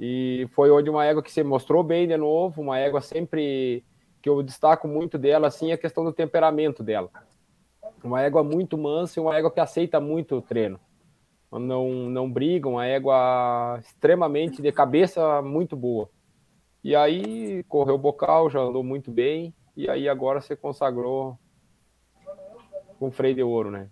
E 0.00 0.48
foi 0.52 0.68
onde 0.70 0.90
uma 0.90 1.04
égua 1.04 1.22
que 1.22 1.30
se 1.30 1.44
mostrou 1.44 1.84
bem 1.84 2.08
de 2.08 2.16
novo, 2.16 2.60
uma 2.60 2.76
égua 2.76 3.00
sempre 3.00 3.84
que 4.20 4.28
eu 4.28 4.42
destaco 4.42 4.88
muito 4.88 5.16
dela, 5.18 5.46
assim, 5.46 5.70
é 5.70 5.74
a 5.74 5.78
questão 5.78 6.02
do 6.02 6.12
temperamento 6.12 6.82
dela. 6.82 7.08
Uma 8.02 8.22
égua 8.22 8.42
muito 8.42 8.76
mansa 8.76 9.20
e 9.20 9.22
uma 9.22 9.36
égua 9.36 9.50
que 9.50 9.60
aceita 9.60 10.00
muito 10.00 10.36
o 10.36 10.42
treino. 10.42 10.80
Não, 11.52 11.90
não 11.90 12.30
briga, 12.30 12.68
uma 12.68 12.86
égua 12.86 13.78
extremamente 13.80 14.62
de 14.62 14.72
cabeça 14.72 15.42
muito 15.42 15.76
boa. 15.76 16.08
E 16.82 16.96
aí 16.96 17.62
correu 17.64 17.96
o 17.96 17.98
bocal, 17.98 18.48
já 18.48 18.60
andou 18.60 18.82
muito 18.82 19.10
bem, 19.10 19.54
e 19.76 19.88
aí 19.88 20.08
agora 20.08 20.40
se 20.40 20.56
consagrou 20.56 21.38
com 22.98 23.10
freio 23.10 23.34
de 23.34 23.42
ouro, 23.42 23.70
né? 23.70 23.90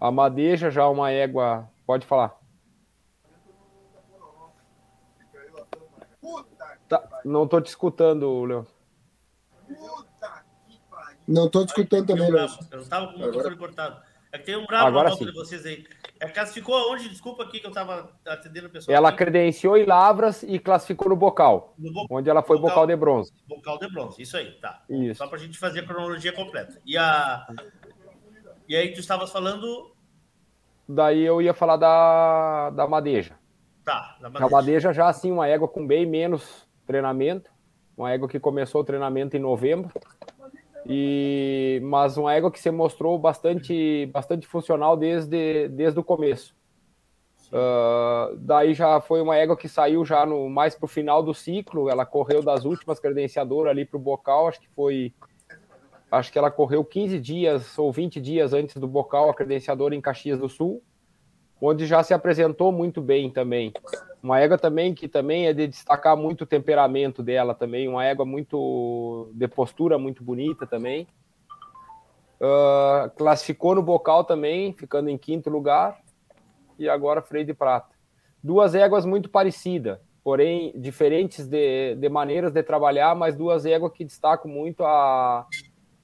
A 0.00 0.10
madeja 0.10 0.70
já 0.70 0.82
é 0.82 0.86
uma 0.86 1.10
égua, 1.10 1.68
pode 1.86 2.06
falar. 2.06 2.38
Tá, 6.88 7.20
não 7.24 7.46
tô 7.46 7.60
te 7.60 7.66
escutando, 7.66 8.44
Léo. 8.44 8.66
Não 11.26 11.46
estou 11.46 11.64
escutando 11.64 12.06
também, 12.06 12.30
não. 12.30 12.46
Eu 12.70 12.80
estava 12.80 13.08
com 13.08 13.18
o 13.18 13.26
microfone 13.26 13.56
cortado. 13.56 14.00
É 14.32 14.38
que 14.38 14.44
tem 14.44 14.56
um 14.56 14.66
bravo 14.66 14.88
Agora 14.88 15.10
volta 15.10 15.24
de 15.24 15.32
vocês 15.32 15.64
aí. 15.64 15.84
É, 16.18 16.28
classificou 16.28 16.74
aonde? 16.74 17.08
Desculpa 17.08 17.44
aqui 17.44 17.60
que 17.60 17.66
eu 17.66 17.70
estava 17.70 18.10
atendendo 18.26 18.66
o 18.66 18.70
pessoal. 18.70 18.96
Ela 18.96 19.08
aqui. 19.10 19.18
credenciou 19.18 19.76
em 19.76 19.84
Lavras 19.84 20.42
e 20.42 20.58
classificou 20.58 21.08
no 21.08 21.16
bocal. 21.16 21.74
No 21.78 21.92
bo... 21.92 22.06
Onde 22.10 22.28
ela 22.30 22.42
foi 22.42 22.56
bocal, 22.56 22.70
bocal, 22.70 22.86
de 22.86 22.96
bronze. 22.96 23.32
Bocal 23.46 23.78
de 23.78 23.90
bronze, 23.90 24.22
isso 24.22 24.36
aí, 24.36 24.52
tá. 24.52 24.82
Isso. 24.88 25.18
Só 25.18 25.26
para 25.26 25.36
a 25.36 25.40
gente 25.40 25.58
fazer 25.58 25.80
a 25.80 25.86
cronologia 25.86 26.32
completa. 26.32 26.80
E, 26.84 26.96
a... 26.96 27.46
e 28.68 28.74
aí 28.74 28.92
tu 28.92 29.00
estavas 29.00 29.30
falando. 29.30 29.92
Daí 30.88 31.22
eu 31.22 31.42
ia 31.42 31.52
falar 31.52 31.76
da, 31.76 32.70
da 32.70 32.86
Madeja. 32.86 33.38
Tá, 33.84 34.16
da 34.20 34.30
Madeja. 34.30 34.46
A 34.46 34.50
Madeja 34.50 34.92
já 34.92 35.08
assim, 35.08 35.30
uma 35.30 35.46
égua 35.46 35.68
com 35.68 35.86
bem 35.86 36.06
menos 36.06 36.66
treinamento. 36.86 37.50
Uma 37.96 38.12
égua 38.12 38.28
que 38.28 38.38
começou 38.38 38.82
o 38.82 38.84
treinamento 38.84 39.36
em 39.36 39.40
novembro 39.40 39.90
e, 40.88 41.80
mas 41.82 42.16
uma 42.16 42.34
égua 42.34 42.50
que 42.50 42.60
se 42.60 42.70
mostrou 42.70 43.18
bastante, 43.18 44.06
bastante 44.12 44.46
funcional 44.46 44.96
desde, 44.96 45.68
desde 45.68 45.98
o 45.98 46.04
começo. 46.04 46.54
Uh, 47.48 48.36
daí 48.38 48.74
já 48.74 49.00
foi 49.00 49.20
uma 49.20 49.36
égua 49.36 49.56
que 49.56 49.68
saiu 49.68 50.04
já 50.04 50.26
no 50.26 50.48
mais 50.48 50.74
para 50.74 50.84
o 50.84 50.88
final 50.88 51.22
do 51.22 51.32
ciclo. 51.32 51.88
Ela 51.88 52.04
correu 52.04 52.42
das 52.42 52.64
últimas 52.64 52.98
credenciadoras 52.98 53.70
ali 53.70 53.84
para 53.84 53.96
o 53.96 54.00
bocal. 54.00 54.48
Acho 54.48 54.60
que 54.60 54.68
foi. 54.74 55.14
Acho 56.10 56.32
que 56.32 56.38
ela 56.38 56.50
correu 56.50 56.84
15 56.84 57.18
dias 57.20 57.78
ou 57.78 57.92
20 57.92 58.20
dias 58.20 58.52
antes 58.52 58.76
do 58.76 58.86
bocal, 58.86 59.28
a 59.28 59.34
credenciadora 59.34 59.94
em 59.94 60.00
Caxias 60.00 60.38
do 60.38 60.48
Sul 60.48 60.82
onde 61.60 61.86
já 61.86 62.02
se 62.02 62.12
apresentou 62.12 62.70
muito 62.70 63.00
bem 63.00 63.30
também. 63.30 63.72
Uma 64.26 64.40
égua 64.40 64.58
também 64.58 64.92
que 64.92 65.06
também 65.06 65.46
é 65.46 65.52
de 65.52 65.68
destacar 65.68 66.16
muito 66.16 66.42
o 66.42 66.46
temperamento 66.46 67.22
dela 67.22 67.54
também, 67.54 67.86
uma 67.86 68.04
égua 68.04 68.24
muito 68.24 69.30
de 69.32 69.46
postura 69.46 70.00
muito 70.00 70.24
bonita 70.24 70.66
também. 70.66 71.06
Uh, 72.40 73.08
classificou 73.16 73.76
no 73.76 73.82
bocal 73.84 74.24
também, 74.24 74.72
ficando 74.72 75.08
em 75.08 75.16
quinto 75.16 75.48
lugar, 75.48 76.00
e 76.76 76.88
agora 76.88 77.22
freio 77.22 77.46
de 77.46 77.54
prata. 77.54 77.94
Duas 78.42 78.74
éguas 78.74 79.06
muito 79.06 79.30
parecidas, 79.30 80.00
porém 80.24 80.72
diferentes 80.74 81.46
de, 81.46 81.94
de 81.94 82.08
maneiras 82.08 82.50
de 82.50 82.64
trabalhar, 82.64 83.14
mas 83.14 83.36
duas 83.36 83.64
éguas 83.64 83.92
que 83.92 84.04
destacam 84.04 84.50
muito 84.50 84.84
a, 84.84 85.46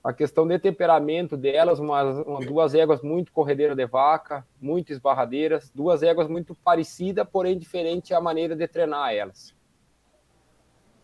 a 0.03 0.13
questão 0.13 0.47
de 0.47 0.59
temperamento 0.59 1.37
delas, 1.37 1.79
umas, 1.79 2.19
uma, 2.27 2.41
duas 2.41 2.75
éguas 2.75 3.01
muito 3.03 3.31
corredeiras 3.31 3.77
de 3.77 3.87
vaca, 3.87 4.45
muito 4.61 4.93
esbarradeiras, 4.93 5.71
duas 5.73 6.03
éguas 6.03 6.29
muito 6.29 6.55
parecidas, 6.57 7.27
porém 7.31 7.57
diferente 7.57 8.13
a 8.13 8.21
maneira 8.21 8.57
de 8.57 8.67
treinar 8.67 9.15
elas. 9.15 9.55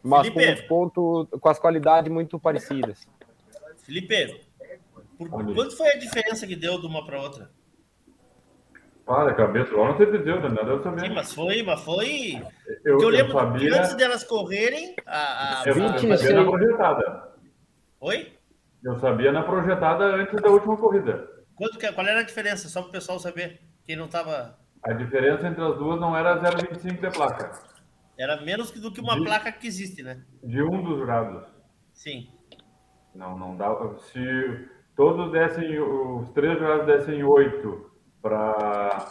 Mas 0.02 0.28
Felipe, 0.28 0.44
com 0.44 0.52
os 0.52 0.60
pontos, 0.62 1.40
com 1.40 1.48
as 1.48 1.58
qualidades 1.58 2.10
muito 2.10 2.38
parecidas. 2.40 3.06
Felipe, 3.76 4.40
por 5.16 5.28
quanto 5.28 5.76
foi 5.76 5.92
a 5.92 5.98
diferença 5.98 6.46
que 6.46 6.56
deu 6.56 6.80
de 6.80 6.86
uma 6.86 7.04
para 7.06 7.20
outra? 7.20 7.50
Olha, 9.06 9.32
cabeça, 9.32 9.72
não 9.72 9.96
teve 9.96 10.18
deu, 10.18 10.40
né? 10.40 10.62
Deu 10.64 10.82
também. 10.82 11.08
Sim, 11.08 11.14
mas 11.14 11.32
foi, 11.32 11.62
mas 11.62 11.80
foi. 11.80 12.42
Eu, 12.84 13.00
eu 13.00 13.08
lembro 13.08 13.32
eu 13.32 13.38
sabia... 13.38 13.70
que 13.70 13.78
antes 13.78 13.94
delas 13.94 14.24
correrem, 14.24 14.94
a, 15.06 15.62
a... 15.62 15.64
Eu, 15.66 15.74
26... 15.74 16.04
eu 16.04 16.18
sabia 16.18 16.44
na 16.44 16.50
projetada. 16.50 17.28
Oi? 18.00 18.37
Eu 18.82 18.98
sabia 18.98 19.32
na 19.32 19.42
projetada 19.42 20.04
antes 20.04 20.40
da 20.40 20.48
última 20.48 20.76
corrida. 20.76 21.28
Quanto 21.54 21.78
que, 21.78 21.92
qual 21.92 22.06
era 22.06 22.20
a 22.20 22.24
diferença? 22.24 22.68
Só 22.68 22.80
para 22.82 22.88
o 22.88 22.92
pessoal 22.92 23.18
saber. 23.18 23.60
Quem 23.84 23.96
não 23.96 24.06
estava. 24.06 24.56
A 24.82 24.92
diferença 24.92 25.48
entre 25.48 25.62
as 25.62 25.76
duas 25.76 26.00
não 26.00 26.16
era 26.16 26.40
0,25 26.40 27.00
de 27.00 27.10
placa. 27.10 27.50
Era 28.16 28.40
menos 28.40 28.70
do 28.70 28.92
que 28.92 29.00
uma 29.00 29.16
de, 29.16 29.24
placa 29.24 29.50
que 29.50 29.66
existe, 29.66 30.02
né? 30.02 30.22
De 30.42 30.62
um 30.62 30.82
dos 30.82 30.98
jurados. 30.98 31.48
Sim. 31.92 32.28
Não, 33.14 33.36
não 33.36 33.56
dá. 33.56 33.68
Se 34.12 34.68
todos 34.94 35.32
dessem, 35.32 35.78
os 35.80 36.30
três 36.30 36.58
jurados 36.58 36.86
dessem 36.86 37.22
oito 37.24 37.90
para 38.22 39.06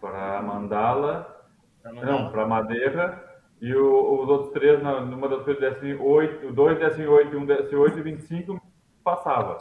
para 0.00 0.42
mandala, 0.42 1.46
não, 1.84 2.30
para 2.30 2.46
madeira, 2.46 3.29
e 3.60 3.74
o, 3.74 4.22
os 4.22 4.28
outros 4.28 4.52
três, 4.52 4.82
na, 4.82 5.00
numa 5.00 5.28
das 5.28 5.42
coisas 5.44 5.60
dessem 5.60 5.94
8, 5.94 6.52
dois 6.52 6.78
dessem 6.78 7.06
8 7.06 7.34
e 7.34 7.36
um 7.36 7.44
dessem 7.44 7.76
8 7.76 7.98
e 7.98 8.02
25 8.02 8.60
passava. 9.04 9.58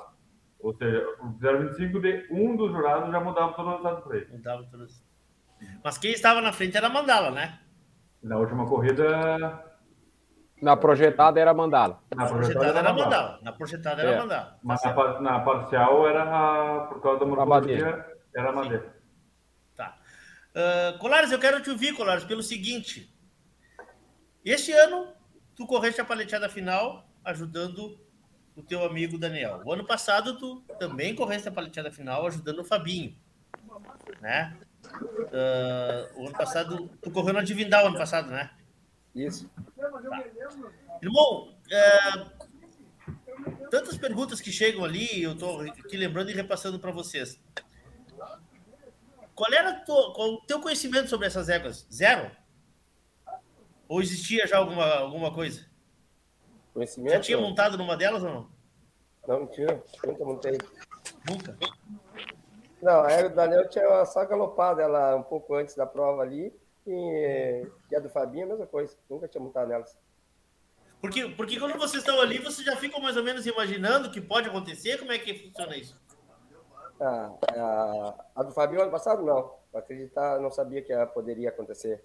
Ou 0.59 0.73
seja, 0.73 1.05
o 1.21 1.33
0,25 1.39 2.01
de 2.01 2.27
um 2.31 2.55
dos 2.55 2.71
jurados 2.71 3.11
já 3.11 3.19
mudava 3.19 3.53
todo 3.53 3.67
o 3.67 3.71
resultado 3.71 3.95
do 3.97 4.01
play. 4.03 4.27
Mudava 4.31 4.63
todos. 4.71 5.03
Mas 5.83 5.97
quem 5.97 6.11
estava 6.11 6.41
na 6.41 6.53
frente 6.53 6.77
era 6.77 6.89
Mandala, 6.89 7.31
né? 7.31 7.59
Na 8.23 8.37
última 8.37 8.65
corrida. 8.65 9.65
Na 10.61 10.75
projetada 10.75 11.39
era 11.39 11.53
Mandala. 11.53 12.01
Na 12.13 12.27
projetada, 12.27 12.59
projetada 12.59 12.79
era 12.79 12.93
Mandala. 12.93 13.05
Mandala. 13.05 13.39
Na 13.41 13.51
projetada 13.53 14.01
era 14.01 14.11
é. 14.11 14.17
Mandala. 14.17 14.59
Mas 14.63 14.83
na, 14.83 15.21
na, 15.21 15.39
parcial 15.39 16.07
era 16.07 16.23
a, 16.23 16.79
por 16.87 17.01
causa 17.01 17.19
da 17.19 17.25
morfologia, 17.25 18.05
era 18.35 18.49
a 18.49 18.51
madeira. 18.51 18.95
Tá. 19.75 19.97
Uh, 20.53 20.99
Colares, 20.99 21.31
eu 21.31 21.39
quero 21.39 21.61
te 21.61 21.69
ouvir, 21.69 21.95
Colares, 21.95 22.25
pelo 22.25 22.43
seguinte. 22.43 23.09
Este 24.49 24.71
ano, 24.71 25.13
tu 25.55 25.67
correste 25.67 26.01
a 26.01 26.05
paleteada 26.05 26.49
final 26.49 27.07
ajudando 27.23 27.99
o 28.55 28.63
teu 28.63 28.83
amigo 28.83 29.15
Daniel. 29.15 29.61
O 29.63 29.71
ano 29.71 29.85
passado, 29.85 30.39
tu 30.39 30.61
também 30.79 31.13
correste 31.13 31.47
a 31.47 31.51
paleteada 31.51 31.91
final 31.91 32.25
ajudando 32.25 32.57
o 32.57 32.63
Fabinho. 32.63 33.15
Né? 34.19 34.57
Uh, 34.91 36.19
o 36.19 36.25
ano 36.25 36.35
passado, 36.35 36.89
tu 36.99 37.11
correu 37.11 37.31
na 37.31 37.43
Divindal 37.43 37.85
ano 37.85 37.95
passado, 37.95 38.31
né? 38.31 38.49
Isso. 39.13 39.47
Tá. 39.77 40.23
Irmão, 40.99 41.53
uh, 41.53 42.31
tantas 43.69 43.99
perguntas 43.99 44.41
que 44.41 44.51
chegam 44.51 44.83
ali, 44.83 45.21
eu 45.21 45.33
estou 45.33 45.61
aqui 45.61 45.95
lembrando 45.95 46.31
e 46.31 46.33
repassando 46.33 46.79
para 46.79 46.89
vocês. 46.89 47.39
Qual 49.35 49.53
era 49.53 49.83
o 49.87 50.41
teu 50.47 50.59
conhecimento 50.59 51.07
sobre 51.07 51.27
essas 51.27 51.49
éguas? 51.49 51.85
Zero? 51.93 52.38
Ou 53.89 54.01
existia 54.03 54.45
já 54.45 54.59
alguma, 54.59 54.85
alguma 54.99 55.33
coisa? 55.33 55.65
Conhecimento? 56.71 57.13
Já 57.13 57.19
tinha 57.19 57.37
montado 57.39 57.75
numa 57.75 57.97
delas 57.97 58.23
ou 58.23 58.29
não? 58.29 58.49
Não, 59.27 59.47
tinha. 59.47 59.81
Nunca 60.05 60.23
montei. 60.23 60.57
Nunca? 61.27 61.57
Não, 62.81 63.01
a 63.01 63.21
do 63.23 63.35
Daniel 63.35 63.67
tinha 63.67 64.05
só 64.05 64.23
galopado 64.25 64.79
ela 64.79 65.15
um 65.15 65.23
pouco 65.23 65.55
antes 65.55 65.75
da 65.75 65.87
prova 65.87 66.21
ali. 66.21 66.53
E, 66.85 67.67
e 67.91 67.95
a 67.95 67.99
do 67.99 68.09
Fabinho, 68.09 68.45
a 68.45 68.49
mesma 68.49 68.67
coisa. 68.67 68.95
Nunca 69.09 69.27
tinha 69.27 69.43
montado 69.43 69.67
nelas. 69.67 69.97
Porque, 71.01 71.27
porque 71.29 71.59
quando 71.59 71.77
vocês 71.77 72.03
estão 72.03 72.21
ali, 72.21 72.37
vocês 72.37 72.65
já 72.65 72.75
ficam 72.75 73.01
mais 73.01 73.17
ou 73.17 73.23
menos 73.23 73.47
imaginando 73.47 74.09
o 74.09 74.11
que 74.11 74.21
pode 74.21 74.49
acontecer? 74.49 74.99
Como 74.99 75.11
é 75.11 75.17
que 75.17 75.33
funciona 75.33 75.75
isso? 75.75 75.99
Ah, 77.01 77.31
a, 77.55 78.25
a 78.35 78.43
do 78.43 78.51
Fabinho 78.51 78.81
ano 78.81 78.91
passado, 78.91 79.23
não. 79.23 79.57
Acreditar, 79.73 80.39
não 80.39 80.51
sabia 80.51 80.81
que 80.81 80.93
poderia 81.07 81.49
acontecer. 81.49 82.03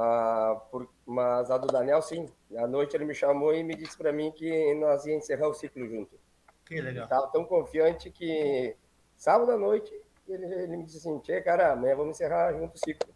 Ah, 0.00 0.62
por, 0.70 0.88
mas 1.04 1.50
a 1.50 1.58
do 1.58 1.66
Daniel, 1.66 2.00
sim. 2.00 2.28
À 2.56 2.68
noite 2.68 2.96
ele 2.96 3.04
me 3.04 3.14
chamou 3.14 3.52
e 3.52 3.64
me 3.64 3.74
disse 3.74 3.98
para 3.98 4.12
mim 4.12 4.30
que 4.30 4.72
nós 4.76 5.04
ia 5.04 5.16
encerrar 5.16 5.48
o 5.48 5.54
ciclo 5.54 5.88
junto. 5.88 6.16
Que 6.64 6.80
legal. 6.80 7.02
Estava 7.02 7.26
tão 7.32 7.44
confiante 7.44 8.08
que 8.08 8.76
sábado 9.16 9.50
à 9.50 9.56
noite 9.56 9.92
ele, 10.28 10.44
ele 10.44 10.76
me 10.76 10.84
disse 10.84 10.98
assim: 10.98 11.18
Tchê, 11.18 11.40
cara, 11.40 11.72
amanhã 11.72 11.96
vamos 11.96 12.14
encerrar 12.14 12.52
junto 12.52 12.76
o 12.76 12.78
ciclo. 12.78 13.12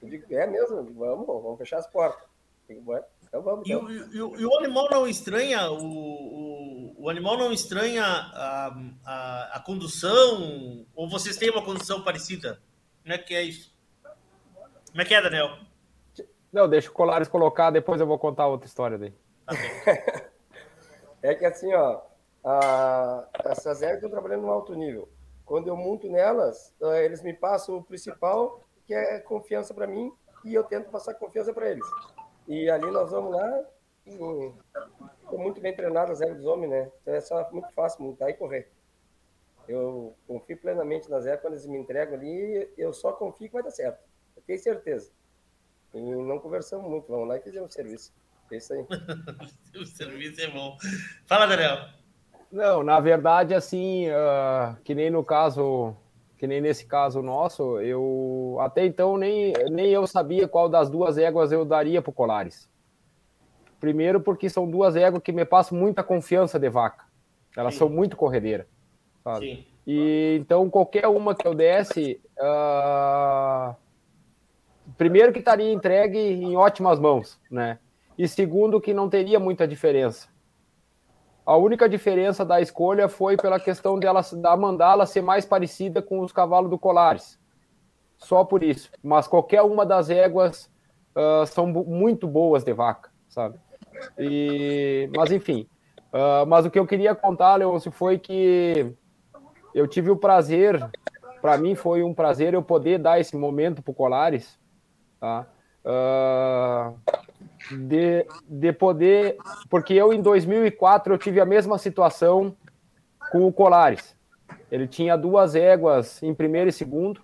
Eu 0.00 0.08
digo: 0.08 0.32
É 0.32 0.46
mesmo? 0.46 0.84
Digo, 0.84 1.00
vamos, 1.00 1.26
vamos 1.26 1.58
fechar 1.58 1.78
as 1.78 1.88
portas. 1.88 2.22
Eu 2.68 2.76
digo, 2.76 2.94
então 3.26 3.42
vamos. 3.42 3.68
Então. 3.68 3.90
E, 3.90 3.96
e, 3.96 4.16
e, 4.16 4.46
o 4.46 4.58
animal 4.58 4.88
não 4.88 5.08
estranha 5.08 5.68
o, 5.68 5.84
o, 5.84 7.04
o 7.04 7.10
animal 7.10 7.36
não 7.38 7.52
estranha 7.52 8.04
a, 8.04 8.68
a, 9.04 9.56
a, 9.56 9.60
condução? 9.60 10.86
Ou 10.94 11.10
vocês 11.10 11.36
têm 11.36 11.50
uma 11.50 11.64
condução 11.64 12.04
parecida? 12.04 12.62
Como 13.02 13.12
é 13.12 13.18
que 13.18 13.34
é 13.34 13.42
isso? 13.42 13.74
Como 14.90 15.02
é 15.02 15.04
que 15.04 15.12
é, 15.12 15.20
Daniel? 15.20 15.69
Não, 16.52 16.68
deixa 16.68 16.90
o 16.90 16.92
Colares 16.92 17.28
colocar, 17.28 17.70
depois 17.70 18.00
eu 18.00 18.06
vou 18.06 18.18
contar 18.18 18.48
outra 18.48 18.66
história 18.66 18.98
daí. 18.98 19.14
é 21.22 21.34
que 21.34 21.44
assim, 21.44 21.72
ó, 21.72 22.00
a, 22.44 23.28
essas 23.44 23.82
ervas 23.82 23.96
estão 23.96 24.10
trabalhando 24.10 24.42
no 24.42 24.50
alto 24.50 24.74
nível. 24.74 25.08
Quando 25.44 25.68
eu 25.68 25.76
monto 25.76 26.08
nelas, 26.08 26.74
eh, 26.80 27.04
eles 27.04 27.22
me 27.22 27.32
passam 27.32 27.76
o 27.76 27.82
principal, 27.82 28.62
que 28.86 28.94
é 28.94 29.18
confiança 29.20 29.74
para 29.74 29.86
mim, 29.86 30.12
e 30.44 30.54
eu 30.54 30.64
tento 30.64 30.90
passar 30.90 31.14
confiança 31.14 31.52
para 31.52 31.70
eles. 31.70 31.86
E 32.48 32.68
ali 32.70 32.90
nós 32.90 33.10
vamos 33.10 33.32
lá, 33.32 33.64
estou 34.04 35.38
muito 35.38 35.60
bem 35.60 35.74
treinado 35.74 36.12
as 36.12 36.20
ervas 36.20 36.38
dos 36.38 36.46
homens, 36.46 36.70
né? 36.70 36.92
Então 37.02 37.14
é 37.14 37.20
só 37.20 37.48
muito 37.52 37.72
fácil 37.72 38.02
montar 38.02 38.30
e 38.30 38.34
correr. 38.34 38.70
Eu 39.68 40.14
confio 40.26 40.56
plenamente 40.56 41.08
nas 41.08 41.26
ervas, 41.26 41.42
quando 41.42 41.52
eles 41.54 41.66
me 41.66 41.78
entregam 41.78 42.14
ali, 42.14 42.72
eu 42.76 42.92
só 42.92 43.12
confio 43.12 43.48
que 43.48 43.54
vai 43.54 43.62
dar 43.62 43.70
certo. 43.70 44.02
Eu 44.36 44.42
tenho 44.42 44.58
certeza. 44.58 45.12
E 45.94 46.00
não 46.00 46.38
conversamos 46.38 46.88
muito, 46.88 47.06
vamos 47.08 47.28
lá 47.28 47.36
e 47.36 47.40
fizemos 47.40 47.72
serviço. 47.72 48.12
É 48.50 48.56
isso 48.56 48.72
aí. 48.72 48.84
o 49.80 49.84
serviço 49.86 50.40
é 50.40 50.48
bom. 50.48 50.76
Fala, 51.26 51.46
Daniel. 51.46 51.88
Não, 52.50 52.82
na 52.82 52.98
verdade, 52.98 53.54
assim, 53.54 54.08
uh, 54.08 54.76
que 54.82 54.94
nem 54.94 55.10
no 55.10 55.22
caso, 55.22 55.94
que 56.36 56.46
nem 56.46 56.60
nesse 56.60 56.84
caso 56.84 57.22
nosso, 57.22 57.78
eu 57.80 58.56
até 58.60 58.84
então 58.84 59.16
nem, 59.16 59.52
nem 59.70 59.90
eu 59.90 60.06
sabia 60.06 60.48
qual 60.48 60.68
das 60.68 60.90
duas 60.90 61.16
éguas 61.16 61.52
eu 61.52 61.64
daria 61.64 62.02
para 62.02 62.10
o 62.10 62.14
Colares. 62.14 62.68
Primeiro 63.78 64.20
porque 64.20 64.50
são 64.50 64.68
duas 64.68 64.96
éguas 64.96 65.22
que 65.22 65.32
me 65.32 65.44
passam 65.44 65.78
muita 65.78 66.02
confiança 66.02 66.58
de 66.58 66.68
vaca. 66.68 67.04
Elas 67.56 67.74
Sim. 67.74 67.78
são 67.78 67.88
muito 67.88 68.16
corredeiras. 68.16 68.66
Sabe? 69.22 69.46
Sim. 69.46 69.64
E 69.86 70.38
então 70.40 70.68
qualquer 70.68 71.06
uma 71.06 71.34
que 71.34 71.46
eu 71.46 71.54
desse, 71.54 72.20
ah, 72.38 73.74
primeiro 74.96 75.32
que 75.32 75.38
estaria 75.38 75.72
entregue 75.72 76.18
em 76.18 76.56
ótimas 76.56 76.98
mãos, 76.98 77.38
né? 77.50 77.78
E 78.16 78.28
segundo 78.28 78.80
que 78.80 78.92
não 78.92 79.08
teria 79.08 79.40
muita 79.40 79.66
diferença. 79.66 80.28
A 81.44 81.56
única 81.56 81.88
diferença 81.88 82.44
da 82.44 82.60
escolha 82.60 83.08
foi 83.08 83.36
pela 83.36 83.58
questão 83.58 83.98
dela 83.98 84.20
da 84.34 84.56
mandala 84.56 85.06
ser 85.06 85.22
mais 85.22 85.44
parecida 85.44 86.00
com 86.02 86.20
os 86.20 86.32
cavalos 86.32 86.70
do 86.70 86.78
Colares. 86.78 87.38
Só 88.18 88.44
por 88.44 88.62
isso. 88.62 88.90
Mas 89.02 89.26
qualquer 89.26 89.62
uma 89.62 89.84
das 89.84 90.10
éguas 90.10 90.70
ah, 91.14 91.44
são 91.46 91.66
muito 91.66 92.26
boas 92.28 92.62
de 92.62 92.72
vaca, 92.72 93.10
sabe? 93.28 93.58
E, 94.18 95.10
mas 95.16 95.32
enfim. 95.32 95.66
Ah, 96.12 96.44
mas 96.46 96.66
o 96.66 96.70
que 96.70 96.78
eu 96.78 96.86
queria 96.86 97.14
contar, 97.14 97.56
Leôncio, 97.56 97.90
foi 97.90 98.18
que 98.18 98.94
eu 99.74 99.86
tive 99.86 100.10
o 100.10 100.16
prazer, 100.16 100.78
para 101.40 101.56
mim 101.56 101.74
foi 101.74 102.02
um 102.02 102.12
prazer 102.12 102.54
eu 102.54 102.62
poder 102.62 102.98
dar 102.98 103.18
esse 103.18 103.36
momento 103.36 103.82
para 103.82 103.92
o 103.92 103.94
Colares, 103.94 104.58
tá? 105.20 105.46
Ah, 105.84 106.92
de, 107.70 108.26
de 108.48 108.72
poder, 108.72 109.36
porque 109.68 109.94
eu 109.94 110.12
em 110.12 110.20
2004 110.20 111.14
eu 111.14 111.18
tive 111.18 111.40
a 111.40 111.46
mesma 111.46 111.78
situação 111.78 112.56
com 113.30 113.46
o 113.46 113.52
Colares. 113.52 114.16
Ele 114.70 114.86
tinha 114.86 115.16
duas 115.16 115.54
éguas 115.54 116.22
em 116.22 116.34
primeiro 116.34 116.70
e 116.70 116.72
segundo, 116.72 117.20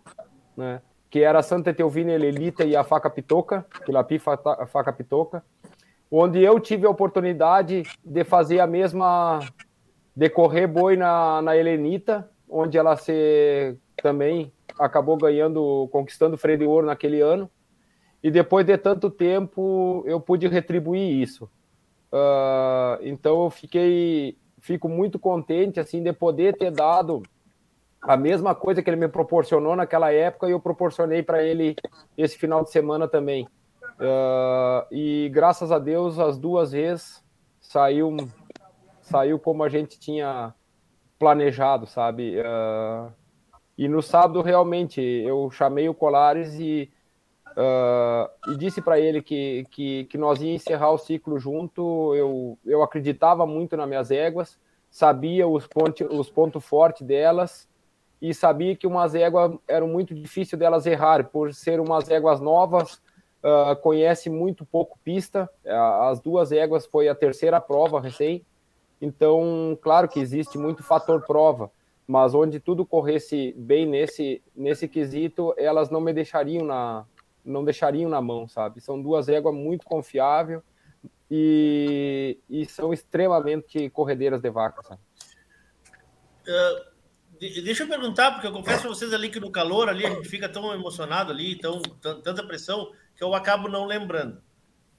né? 0.56 0.80
Que 1.10 1.22
era 1.22 1.38
a 1.38 1.42
Santa 1.42 1.72
Teovina 1.72 2.12
Elelita 2.12 2.64
e 2.64 2.76
a 2.76 2.84
Faca 2.84 3.08
Pitoca, 3.08 3.64
Pilapi 3.84 4.18
Faca 4.18 4.92
Pitoca, 4.92 5.42
onde 6.10 6.42
eu 6.42 6.60
tive 6.60 6.86
a 6.86 6.90
oportunidade 6.90 7.84
de 8.04 8.24
fazer 8.24 8.60
a 8.60 8.66
mesma, 8.66 9.40
de 10.14 10.28
correr 10.28 10.66
boi 10.66 10.96
na, 10.96 11.40
na 11.42 11.56
Helenita, 11.56 12.28
onde 12.48 12.76
ela 12.76 12.96
se 12.96 13.76
também 14.02 14.52
acabou 14.78 15.16
ganhando, 15.16 15.88
conquistando 15.90 16.34
o 16.34 16.38
freio 16.38 16.58
de 16.58 16.64
ouro 16.64 16.86
naquele 16.86 17.20
ano. 17.20 17.50
E 18.22 18.30
depois 18.30 18.66
de 18.66 18.76
tanto 18.76 19.10
tempo, 19.10 20.02
eu 20.06 20.20
pude 20.20 20.48
retribuir 20.48 21.20
isso. 21.22 21.48
Ah, 22.12 22.98
então 23.02 23.44
eu 23.44 23.50
fiquei, 23.50 24.38
fico 24.60 24.88
muito 24.88 25.18
contente 25.18 25.80
assim 25.80 26.02
de 26.02 26.12
poder 26.12 26.56
ter 26.56 26.70
dado 26.70 27.22
a 28.00 28.16
mesma 28.16 28.54
coisa 28.54 28.82
que 28.82 28.88
ele 28.88 28.96
me 28.96 29.08
proporcionou 29.08 29.74
naquela 29.74 30.12
época 30.12 30.48
e 30.48 30.52
eu 30.52 30.60
proporcionei 30.60 31.22
para 31.22 31.42
ele 31.42 31.74
esse 32.16 32.38
final 32.38 32.62
de 32.62 32.70
semana 32.70 33.08
também. 33.08 33.46
Ah, 33.98 34.86
e 34.90 35.28
graças 35.32 35.70
a 35.70 35.78
Deus 35.78 36.18
as 36.18 36.38
duas 36.38 36.72
vezes 36.72 37.22
saiu 37.60 38.16
saiu 39.02 39.38
como 39.38 39.62
a 39.62 39.68
gente 39.68 40.00
tinha 40.00 40.52
planejado, 41.18 41.86
sabe? 41.86 42.40
Ah, 42.40 43.10
e 43.76 43.88
no 43.88 44.00
sábado 44.02 44.40
realmente 44.40 45.00
eu 45.00 45.50
chamei 45.50 45.88
o 45.88 45.94
Colares 45.94 46.54
e 46.54 46.90
ah, 47.56 48.30
e 48.48 48.56
disse 48.56 48.82
para 48.82 49.00
ele 49.00 49.22
que, 49.22 49.66
que, 49.70 50.04
que 50.04 50.18
nós 50.18 50.42
ia 50.42 50.54
encerrar 50.54 50.90
o 50.90 50.98
ciclo 50.98 51.38
junto. 51.38 52.14
Eu, 52.14 52.58
eu 52.66 52.82
acreditava 52.82 53.46
muito 53.46 53.76
nas 53.76 53.88
minhas 53.88 54.10
éguas, 54.10 54.58
sabia 54.90 55.48
os, 55.48 55.66
ponte, 55.66 56.04
os 56.04 56.28
pontos 56.28 56.64
fortes 56.64 57.06
delas 57.06 57.66
e 58.20 58.34
sabia 58.34 58.76
que 58.76 58.86
umas 58.86 59.14
éguas 59.14 59.58
eram 59.66 59.88
muito 59.88 60.14
difícil 60.14 60.58
delas 60.58 60.86
errar, 60.86 61.24
por 61.28 61.52
ser 61.54 61.80
umas 61.80 62.08
éguas 62.10 62.40
novas, 62.40 63.00
ah, 63.42 63.76
conhece 63.76 64.28
muito 64.28 64.64
pouco 64.66 64.98
pista. 65.02 65.48
Ah, 65.66 66.10
As 66.10 66.20
duas 66.20 66.52
éguas 66.52 66.86
foi 66.86 67.08
a 67.08 67.14
terceira 67.14 67.60
prova 67.60 68.00
recém, 68.00 68.44
então 69.00 69.78
claro 69.80 70.08
que 70.08 70.20
existe 70.20 70.58
muito 70.58 70.82
fator 70.82 71.22
prova, 71.26 71.70
mas 72.06 72.34
onde 72.34 72.60
tudo 72.60 72.86
corresse 72.86 73.54
bem 73.56 73.86
nesse 73.86 74.42
nesse 74.54 74.86
quesito, 74.88 75.54
elas 75.56 75.90
não 75.90 76.00
me 76.00 76.12
deixariam 76.12 76.64
na 76.64 77.04
não 77.46 77.64
deixariam 77.64 78.10
na 78.10 78.20
mão, 78.20 78.48
sabe? 78.48 78.80
São 78.80 79.00
duas 79.00 79.28
éguas 79.28 79.54
muito 79.54 79.86
confiáveis 79.86 80.60
e, 81.30 82.38
e 82.50 82.66
são 82.66 82.92
extremamente 82.92 83.88
corredeiras 83.90 84.40
de 84.40 84.50
vaca, 84.50 84.82
sabe? 84.82 85.00
De- 87.38 87.62
deixa 87.62 87.84
eu 87.84 87.88
perguntar, 87.88 88.32
porque 88.32 88.46
eu 88.46 88.52
confesso 88.52 88.82
para 88.82 88.90
vocês 88.90 89.12
ali 89.12 89.28
que 89.28 89.40
no 89.40 89.50
calor 89.50 89.88
ali 89.88 90.06
a 90.06 90.10
gente 90.10 90.28
fica 90.28 90.48
tão 90.48 90.72
emocionado 90.74 91.30
ali, 91.30 91.56
tão, 91.58 91.80
tan- 91.82 92.20
tanta 92.20 92.46
pressão, 92.46 92.90
que 93.14 93.22
eu 93.22 93.34
acabo 93.34 93.68
não 93.68 93.84
lembrando. 93.84 94.42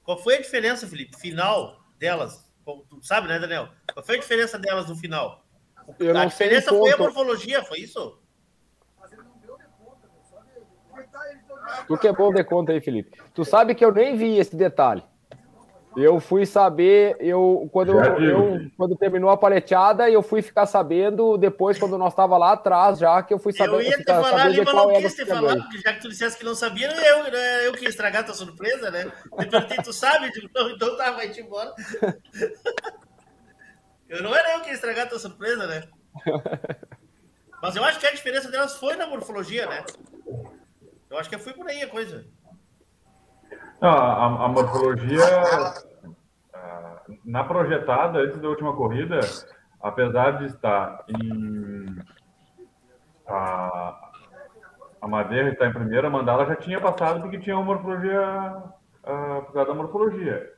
Qual 0.02 0.16
foi 0.18 0.36
a 0.36 0.40
diferença, 0.40 0.86
Felipe, 0.86 1.18
final 1.18 1.80
delas? 1.98 2.48
Tu 2.64 3.00
sabe, 3.02 3.28
né, 3.28 3.38
Daniel? 3.38 3.68
Qual 3.92 4.04
foi 4.04 4.16
a 4.16 4.20
diferença 4.20 4.58
delas 4.58 4.88
no 4.88 4.96
final? 4.96 5.44
Eu 5.98 6.16
a 6.16 6.26
diferença 6.26 6.70
foi 6.70 6.92
a 6.92 6.98
morfologia, 6.98 7.64
foi 7.64 7.80
isso? 7.80 8.20
Tu 11.86 11.96
que 11.98 12.08
é 12.08 12.12
bom 12.12 12.32
de 12.32 12.42
conta 12.44 12.72
aí, 12.72 12.80
Felipe. 12.80 13.18
Tu 13.34 13.44
sabe 13.44 13.74
que 13.74 13.84
eu 13.84 13.92
nem 13.92 14.16
vi 14.16 14.38
esse 14.38 14.54
detalhe. 14.56 15.02
Eu 15.96 16.20
fui 16.20 16.46
saber, 16.46 17.16
eu 17.18 17.68
quando, 17.72 17.92
eu, 18.22 18.60
quando 18.76 18.94
terminou 18.94 19.30
a 19.30 19.36
paleteada, 19.36 20.08
eu 20.08 20.22
fui 20.22 20.42
ficar 20.42 20.66
sabendo 20.66 21.36
depois, 21.36 21.76
quando 21.76 21.98
nós 21.98 22.12
estava 22.12 22.36
lá 22.36 22.52
atrás, 22.52 22.98
já 22.98 23.20
que 23.22 23.34
eu 23.34 23.38
fui 23.38 23.52
saber, 23.52 23.74
eu 23.74 23.82
ia 23.82 23.98
te 23.98 24.04
falar 24.04 24.42
ali, 24.42 24.64
mas 24.64 24.74
não 24.74 24.92
quis 24.92 25.14
que 25.14 25.24
te 25.24 25.28
falar, 25.28 25.56
porque 25.56 25.78
já 25.78 25.92
que 25.94 26.00
tu 26.00 26.08
dissesse 26.08 26.38
que 26.38 26.44
não 26.44 26.54
sabia, 26.54 26.88
não 26.94 27.02
eu, 27.02 27.32
não 27.32 27.38
eu 27.38 27.72
que 27.72 27.82
ia 27.82 27.88
estragar 27.88 28.24
tua 28.24 28.34
surpresa, 28.34 28.90
né? 28.92 29.10
Eu 29.32 29.48
perguntei, 29.48 29.78
tu 29.78 29.92
sabe? 29.92 30.30
Digo, 30.30 30.46
Então, 30.46 30.70
então 30.70 30.96
tá, 30.96 31.10
vai 31.10 31.30
te 31.30 31.40
embora. 31.40 31.74
Eu 34.08 34.22
não 34.22 34.34
era 34.34 34.54
eu 34.54 34.60
que 34.60 34.68
ia 34.68 34.74
estragar 34.74 35.08
tua 35.08 35.18
surpresa, 35.18 35.66
né? 35.66 35.82
Mas 37.60 37.74
eu 37.74 37.82
acho 37.82 37.98
que 37.98 38.06
a 38.06 38.12
diferença 38.12 38.48
delas 38.50 38.76
foi 38.76 38.94
na 38.94 39.06
morfologia, 39.06 39.66
né? 39.66 39.84
Eu 41.10 41.18
acho 41.18 41.28
que 41.30 41.38
foi 41.38 41.52
por 41.52 41.66
aí 41.68 41.82
a 41.82 41.88
coisa. 41.88 42.24
Não, 43.80 43.88
a, 43.88 44.44
a 44.44 44.48
morfologia 44.48 45.24
ah, 46.54 47.00
na 47.24 47.44
projetada 47.44 48.18
antes 48.18 48.38
da 48.40 48.48
última 48.48 48.74
corrida, 48.76 49.20
apesar 49.80 50.32
de 50.38 50.46
estar 50.46 51.04
em 51.08 51.96
a, 53.26 53.94
a 55.00 55.08
Madeira 55.08 55.50
está 55.50 55.66
em 55.66 55.72
primeira, 55.72 56.08
a 56.08 56.10
Mandala 56.10 56.46
já 56.46 56.56
tinha 56.56 56.80
passado 56.80 57.20
porque 57.20 57.38
tinha 57.38 57.56
uma 57.56 57.64
morfologia 57.64 58.20
ah, 59.04 59.42
por 59.46 59.52
causa 59.52 59.68
da 59.68 59.74
morfologia. 59.74 60.52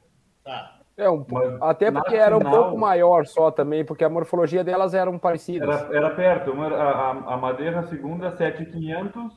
Tá. 0.45 0.77
É, 0.97 1.09
um, 1.09 1.25
Mas 1.31 1.63
até 1.63 1.91
porque 1.91 2.15
era 2.15 2.37
um 2.37 2.41
final- 2.41 2.63
pouco 2.65 2.79
maior 2.79 3.27
só 3.27 3.51
também, 3.51 3.85
porque 3.85 4.05
a 4.05 4.09
morfologia 4.09 4.63
delas 4.63 4.93
eram 4.95 5.19
parecidas. 5.19 5.69
Era, 5.83 5.97
era 5.97 6.11
perto, 6.15 6.51
uma, 6.53 6.67
a, 6.69 7.11
a- 7.35 7.37
Madeira 7.39 7.81
a 7.81 7.83
segunda 7.85 8.31
7,500 8.37 9.33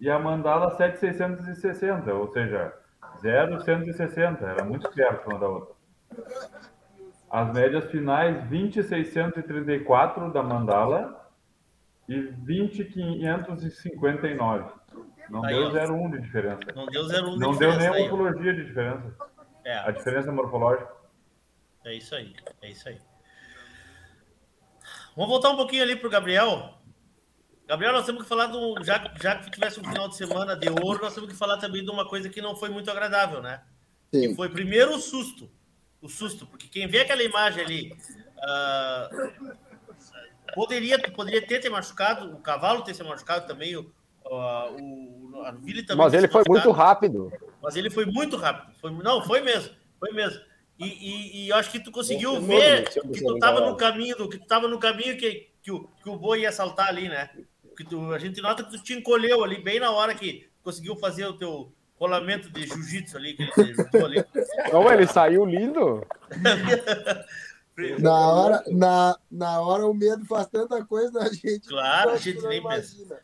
e 0.00 0.10
a 0.10 0.18
Mandala 0.18 0.76
7,660, 0.76 2.12
ou 2.12 2.26
seja, 2.32 2.74
0,160, 3.20 4.44
era 4.44 4.64
muito 4.64 4.90
perto 4.90 5.30
uma 5.30 5.38
da 5.38 5.48
outra. 5.48 5.76
As 7.30 7.52
médias 7.52 7.88
finais 7.90 8.42
20,634 8.48 10.32
da 10.32 10.42
Mandala 10.42 11.30
e 12.08 12.20
20,559. 12.20 14.74
Não 15.28 15.44
Aí, 15.44 15.54
deu 15.54 15.66
ó. 15.66 15.70
0,1 15.70 16.12
de 16.12 16.20
diferença. 16.20 16.60
Não 16.74 16.86
deu 16.86 17.04
0,1 17.04 17.34
de 17.34 17.38
Não 17.38 17.54
deu 17.56 17.76
nem 17.76 17.90
morfologia 17.90 18.54
de 18.54 18.64
diferença. 18.64 19.14
É. 19.64 19.78
A 19.78 19.90
diferença 19.90 20.30
morfológica. 20.30 20.94
É 21.84 21.94
isso 21.94 22.14
aí, 22.14 22.36
é 22.62 22.70
isso 22.70 22.88
aí. 22.88 22.98
Vamos 25.16 25.30
voltar 25.30 25.50
um 25.50 25.56
pouquinho 25.56 25.82
ali 25.82 25.96
pro 25.96 26.08
Gabriel. 26.10 26.75
Gabriel, 27.66 27.92
nós 27.92 28.06
temos 28.06 28.22
que 28.22 28.28
falar 28.28 28.46
do. 28.46 28.82
Já, 28.84 29.12
já 29.20 29.36
que 29.36 29.50
tivesse 29.50 29.80
um 29.80 29.84
final 29.84 30.08
de 30.08 30.16
semana 30.16 30.54
de 30.54 30.68
ouro, 30.68 31.02
nós 31.02 31.14
temos 31.14 31.28
que 31.28 31.36
falar 31.36 31.58
também 31.58 31.84
de 31.84 31.90
uma 31.90 32.08
coisa 32.08 32.28
que 32.28 32.40
não 32.40 32.54
foi 32.54 32.68
muito 32.68 32.90
agradável, 32.90 33.42
né? 33.42 33.60
Que 34.10 34.34
foi 34.34 34.48
primeiro 34.48 34.94
o 34.94 35.00
susto. 35.00 35.50
O 36.00 36.08
susto, 36.08 36.46
porque 36.46 36.68
quem 36.68 36.86
vê 36.86 37.00
aquela 37.00 37.22
imagem 37.22 37.64
ali. 37.64 37.96
ah, 38.38 39.10
poderia, 40.54 40.98
poderia 41.10 41.44
ter 41.44 41.58
te 41.58 41.68
machucado, 41.68 42.32
o 42.32 42.38
cavalo 42.38 42.82
ter 42.82 42.94
se 42.94 43.02
machucado 43.02 43.46
também, 43.48 43.76
o, 43.76 43.90
ah, 44.26 44.70
o, 44.70 45.16
Vili 45.60 45.82
também 45.82 46.04
Mas 46.04 46.12
ter 46.12 46.18
ele 46.18 46.28
foi 46.28 46.44
muito 46.46 46.70
rápido. 46.70 47.32
Mas 47.60 47.74
ele 47.74 47.90
foi 47.90 48.06
muito 48.06 48.36
rápido. 48.36 48.72
Foi, 48.80 48.90
não, 48.92 49.22
foi 49.22 49.40
mesmo. 49.40 49.74
Foi 49.98 50.12
mesmo. 50.12 50.40
E, 50.78 50.86
e, 50.86 51.46
e 51.46 51.52
acho 51.52 51.70
que 51.70 51.80
tu 51.80 51.90
conseguiu 51.90 52.36
Esse 52.36 52.46
ver 52.46 52.88
que 52.88 53.24
tu 53.24 53.34
estava 53.34 53.60
no 53.60 53.76
caminho, 53.76 54.28
que 54.28 54.38
tu 54.38 54.46
tava 54.46 54.68
no 54.68 54.78
caminho 54.78 55.16
que, 55.16 55.48
que, 55.62 55.72
o, 55.72 55.88
que 56.02 56.08
o 56.08 56.16
boi 56.16 56.42
ia 56.42 56.52
saltar 56.52 56.88
ali, 56.88 57.08
né? 57.08 57.30
Que 57.76 57.84
tu, 57.84 58.12
a 58.12 58.18
gente 58.18 58.40
nota 58.40 58.64
que 58.64 58.70
tu 58.70 58.82
te 58.82 58.94
encolheu 58.94 59.44
ali 59.44 59.60
bem 59.62 59.78
na 59.78 59.90
hora 59.90 60.14
que 60.14 60.48
conseguiu 60.62 60.96
fazer 60.96 61.26
o 61.26 61.34
teu 61.34 61.72
rolamento 61.98 62.50
de 62.50 62.66
jiu-jitsu 62.66 63.16
ali, 63.16 63.34
que 63.34 63.42
ele 63.42 63.74
juntou 63.74 64.04
ali. 64.04 64.24
Não, 64.72 64.92
ele 64.92 65.06
saiu 65.06 65.44
lindo. 65.44 66.06
Na 67.98 68.32
hora, 68.32 68.64
na, 68.68 69.18
na 69.30 69.60
hora 69.60 69.86
o 69.86 69.92
medo 69.92 70.24
faz 70.24 70.46
tanta 70.48 70.82
coisa 70.82 71.20
na 71.20 71.28
gente. 71.28 71.68
Claro, 71.68 72.12
a 72.12 72.16
gente 72.16 72.40
nem 72.46 72.62
pensa. 72.62 72.96
imagina. 72.96 73.20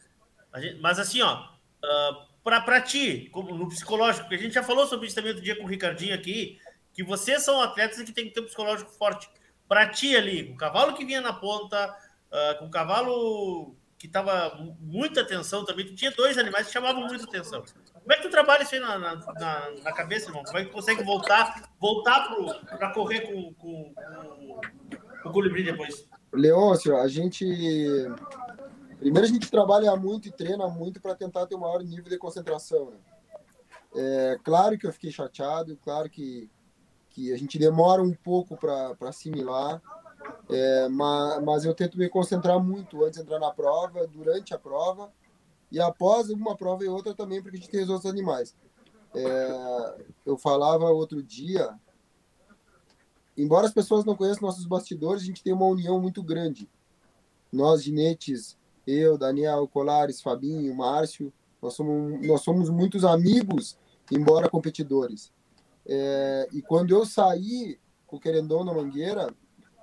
Gente- 0.57 0.81
mas 0.81 0.99
assim, 0.99 1.23
ó, 1.23 1.49
ah, 1.83 2.27
pra, 2.45 2.61
pra 2.61 2.81
ti, 2.81 3.31
como 3.33 3.55
no 3.55 3.69
psicológico, 3.71 4.25
porque 4.25 4.35
a 4.35 4.39
gente 4.39 4.53
já 4.53 4.63
falou 4.63 4.87
sobre 4.87 5.07
isso 5.07 5.15
também 5.17 5.31
outro 5.31 5.43
dia 5.43 5.57
com 5.57 5.65
o 5.65 5.67
Ricardinho 5.69 6.15
aqui, 6.15 6.59
que 6.93 7.03
vocês 7.03 7.43
são 7.43 7.63
atletas 7.63 7.99
e 7.99 8.05
que 8.05 8.13
tem 8.13 8.27
que 8.27 8.35
ter 8.35 8.41
um 8.41 8.45
psicológico 8.45 8.91
forte. 8.91 9.27
Para 9.67 9.89
ti 9.89 10.15
ali, 10.15 10.53
o 10.53 10.57
cavalo 10.57 10.95
que 10.95 11.05
vinha 11.07 11.23
na 11.23 11.33
ponta, 11.33 11.97
uh, 12.31 12.59
com 12.59 12.67
o 12.67 12.71
cavalo 12.71 13.75
que 14.03 14.09
estava 14.09 14.59
muita 14.81 15.21
atenção 15.21 15.65
também, 15.65 15.87
tu 15.87 15.95
tinha 15.95 16.11
dois 16.11 16.37
animais 16.37 16.67
que 16.67 16.73
chamavam 16.73 17.07
muita 17.07 17.23
atenção. 17.23 17.63
Como 17.95 18.13
é 18.13 18.17
que 18.17 18.23
tu 18.23 18.31
trabalha 18.31 18.65
isso 18.65 18.75
aí 18.75 18.81
na, 18.81 18.99
na, 18.99 19.15
na, 19.15 19.71
na 19.81 19.93
cabeça, 19.93 20.29
irmão? 20.29 20.43
Como 20.43 20.59
é 20.59 20.65
que 20.65 20.71
tu 20.71 20.75
consegue 20.75 21.05
voltar, 21.05 21.71
voltar 21.81 22.35
para 22.67 22.93
correr 22.93 23.21
com, 23.21 23.55
com, 23.55 23.95
com, 23.95 24.61
com 25.23 25.29
o 25.29 25.33
colibri 25.33 25.63
depois? 25.63 26.05
Leôncio, 26.33 26.97
a 26.97 27.07
gente. 27.07 27.47
Primeiro, 28.99 29.25
a 29.25 29.31
gente 29.31 29.49
trabalha 29.49 29.95
muito 29.95 30.27
e 30.27 30.33
treina 30.33 30.67
muito 30.67 31.01
para 31.01 31.15
tentar 31.15 31.47
ter 31.47 31.55
o 31.55 31.61
maior 31.61 31.81
nível 31.81 32.11
de 32.11 32.19
concentração. 32.19 32.91
Né? 32.91 32.97
É, 33.95 34.39
claro 34.43 34.77
que 34.77 34.85
eu 34.85 34.93
fiquei 34.93 35.13
chateado, 35.13 35.77
claro 35.77 36.11
que, 36.11 36.51
que 37.09 37.33
a 37.33 37.39
gente 37.39 37.57
demora 37.57 38.03
um 38.03 38.15
pouco 38.15 38.57
para 38.57 38.97
assimilar, 39.03 39.81
é, 40.49 40.89
mas, 40.89 41.43
mas 41.43 41.65
eu 41.65 41.75
tento 41.75 41.99
me 41.99 42.09
concentrar 42.09 42.61
muito 42.61 43.05
antes 43.05 43.19
de 43.19 43.25
entrar 43.25 43.39
na 43.39 43.51
prova, 43.51 44.07
durante 44.07 44.53
a 44.55 44.59
prova 44.59 45.13
e 45.71 45.81
após 45.81 46.29
uma 46.29 46.57
prova 46.57 46.85
e 46.85 46.89
outra 46.89 47.15
também, 47.15 47.41
porque 47.41 47.57
a 47.57 47.61
gente 47.61 47.71
tem 47.71 47.83
os 47.83 47.89
outros 47.89 48.11
animais. 48.11 48.55
É, 49.15 50.05
eu 50.27 50.37
falava 50.37 50.85
outro 50.91 51.23
dia, 51.23 51.75
embora 53.37 53.67
as 53.67 53.73
pessoas 53.73 54.05
não 54.05 54.15
conheçam 54.15 54.43
nossos 54.43 54.67
bastidores, 54.67 55.23
a 55.23 55.27
gente 55.27 55.43
tem 55.43 55.53
uma 55.53 55.67
união 55.67 56.01
muito 56.01 56.23
grande. 56.23 56.69
Nós, 57.51 57.83
ginetes, 57.83 58.57
eu, 58.87 59.17
Daniel, 59.17 59.67
Colares, 59.69 60.21
Fabinho, 60.21 60.75
Márcio, 60.75 61.33
nós 61.61 61.75
somos, 61.75 62.27
nós 62.27 62.41
somos 62.43 62.69
muitos 62.69 63.05
amigos, 63.05 63.79
embora 64.11 64.51
competidores. 64.51 65.33
É, 65.87 66.49
e 66.53 66.61
quando 66.61 66.95
eu 66.95 67.07
saí 67.07 67.79
com 68.07 68.17
o 68.17 68.21
Querendão 68.21 68.65
na 68.65 68.75
Mangueira, 68.75 69.33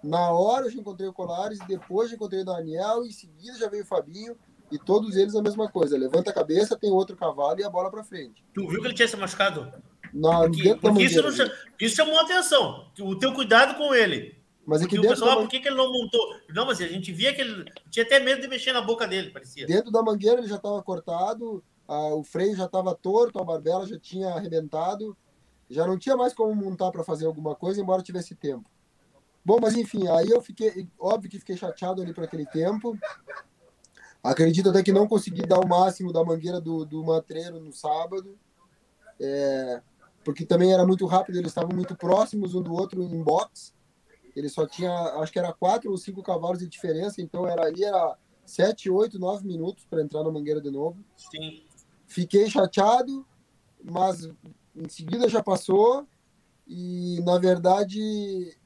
na 0.03 0.31
hora 0.31 0.65
eu 0.65 0.71
já 0.71 0.79
encontrei 0.79 1.07
o 1.07 1.13
Colares, 1.13 1.59
depois 1.67 2.09
já 2.09 2.15
encontrei 2.15 2.41
o 2.41 2.45
Daniel, 2.45 3.03
e 3.03 3.09
em 3.09 3.11
seguida 3.11 3.57
já 3.57 3.69
veio 3.69 3.83
o 3.83 3.87
Fabinho, 3.87 4.37
e 4.71 4.77
todos 4.77 5.15
eles 5.15 5.35
a 5.35 5.41
mesma 5.41 5.69
coisa. 5.69 5.97
Levanta 5.97 6.29
a 6.29 6.33
cabeça, 6.33 6.77
tem 6.77 6.91
outro 6.91 7.15
cavalo 7.15 7.59
e 7.59 7.63
a 7.63 7.69
bola 7.69 7.89
para 7.89 8.03
frente. 8.03 8.43
Tu 8.53 8.67
viu 8.67 8.81
que 8.81 8.87
ele 8.87 8.93
tinha 8.93 9.07
se 9.07 9.17
machucado? 9.17 9.71
Não, 10.13 10.41
porque, 10.49 10.75
porque 10.75 11.03
isso, 11.03 11.21
não, 11.21 11.51
isso 11.79 11.95
chamou 11.95 12.19
atenção. 12.19 12.87
O 12.99 13.15
teu 13.15 13.33
cuidado 13.33 13.75
com 13.77 13.93
ele. 13.93 14.39
Mas 14.65 14.83
é 14.83 14.87
que 14.87 14.99
o 14.99 15.01
pessoal, 15.01 15.35
da... 15.35 15.41
por 15.41 15.49
que, 15.49 15.59
que 15.59 15.67
ele 15.67 15.77
não 15.77 15.91
montou? 15.91 16.21
Não, 16.53 16.65
mas 16.65 16.79
a 16.79 16.87
gente 16.87 17.11
via 17.11 17.33
que 17.33 17.41
ele 17.41 17.65
tinha 17.89 18.05
até 18.05 18.19
medo 18.19 18.41
de 18.41 18.47
mexer 18.47 18.71
na 18.71 18.81
boca 18.81 19.07
dele, 19.07 19.31
parecia. 19.31 19.65
Dentro 19.65 19.91
da 19.91 20.03
mangueira 20.03 20.39
ele 20.39 20.47
já 20.47 20.57
estava 20.57 20.81
cortado, 20.83 21.63
a, 21.87 22.13
o 22.13 22.23
freio 22.23 22.55
já 22.55 22.65
estava 22.65 22.93
torto, 22.93 23.39
a 23.39 23.43
barbela 23.43 23.87
já 23.87 23.97
tinha 23.97 24.29
arrebentado, 24.29 25.17
já 25.69 25.87
não 25.87 25.97
tinha 25.97 26.15
mais 26.15 26.33
como 26.33 26.53
montar 26.53 26.91
para 26.91 27.03
fazer 27.03 27.25
alguma 27.25 27.55
coisa, 27.55 27.81
embora 27.81 28.03
tivesse 28.03 28.35
tempo. 28.35 28.69
Bom, 29.49 29.57
mas 29.59 29.75
enfim, 29.75 30.07
aí 30.09 30.29
eu 30.29 30.39
fiquei, 30.43 30.87
óbvio 30.99 31.27
que 31.27 31.39
fiquei 31.39 31.57
chateado 31.57 32.03
ali 32.03 32.13
para 32.13 32.25
aquele 32.25 32.45
tempo. 32.45 32.95
Acredito 34.23 34.69
até 34.69 34.83
que 34.83 34.91
não 34.91 35.07
consegui 35.07 35.41
dar 35.41 35.57
o 35.57 35.67
máximo 35.67 36.13
da 36.13 36.23
mangueira 36.23 36.61
do, 36.61 36.85
do 36.85 37.03
matreiro 37.03 37.59
no 37.59 37.73
sábado, 37.73 38.37
é, 39.19 39.81
porque 40.23 40.45
também 40.45 40.71
era 40.71 40.85
muito 40.85 41.03
rápido, 41.07 41.39
eles 41.39 41.49
estavam 41.49 41.75
muito 41.75 41.95
próximos 41.95 42.53
um 42.53 42.61
do 42.61 42.71
outro 42.71 43.01
em 43.01 43.23
box. 43.23 43.73
Ele 44.35 44.49
só 44.49 44.67
tinha, 44.67 44.93
acho 45.19 45.31
que 45.31 45.39
era 45.39 45.51
quatro 45.51 45.89
ou 45.89 45.97
cinco 45.97 46.21
cavalos 46.21 46.59
de 46.59 46.67
diferença, 46.67 47.19
então 47.19 47.47
era 47.47 47.63
ali 47.63 47.83
era 47.83 48.15
sete, 48.45 48.87
oito, 48.87 49.17
nove 49.17 49.47
minutos 49.47 49.83
para 49.89 50.03
entrar 50.03 50.23
na 50.23 50.29
mangueira 50.29 50.61
de 50.61 50.69
novo. 50.69 51.03
Sim. 51.17 51.63
Fiquei 52.05 52.47
chateado, 52.51 53.25
mas 53.83 54.29
em 54.75 54.87
seguida 54.87 55.27
já 55.27 55.41
passou 55.41 56.07
e 56.67 57.19
na 57.25 57.39
verdade 57.39 58.58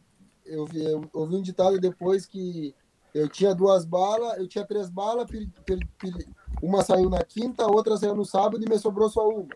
eu, 0.45 0.67
eu 0.73 1.09
ouvi 1.13 1.35
um 1.35 1.41
ditado 1.41 1.79
depois 1.79 2.25
que 2.25 2.75
eu 3.13 3.29
tinha 3.29 3.53
duas 3.53 3.85
balas, 3.85 4.37
eu 4.37 4.47
tinha 4.47 4.65
três 4.65 4.89
balas, 4.89 5.27
uma 6.61 6.83
saiu 6.83 7.09
na 7.09 7.23
quinta, 7.23 7.63
a 7.63 7.67
outra 7.67 7.95
saiu 7.95 8.15
no 8.15 8.25
sábado 8.25 8.63
e 8.63 8.69
me 8.69 8.77
sobrou 8.79 9.09
só 9.09 9.27
uma. 9.27 9.47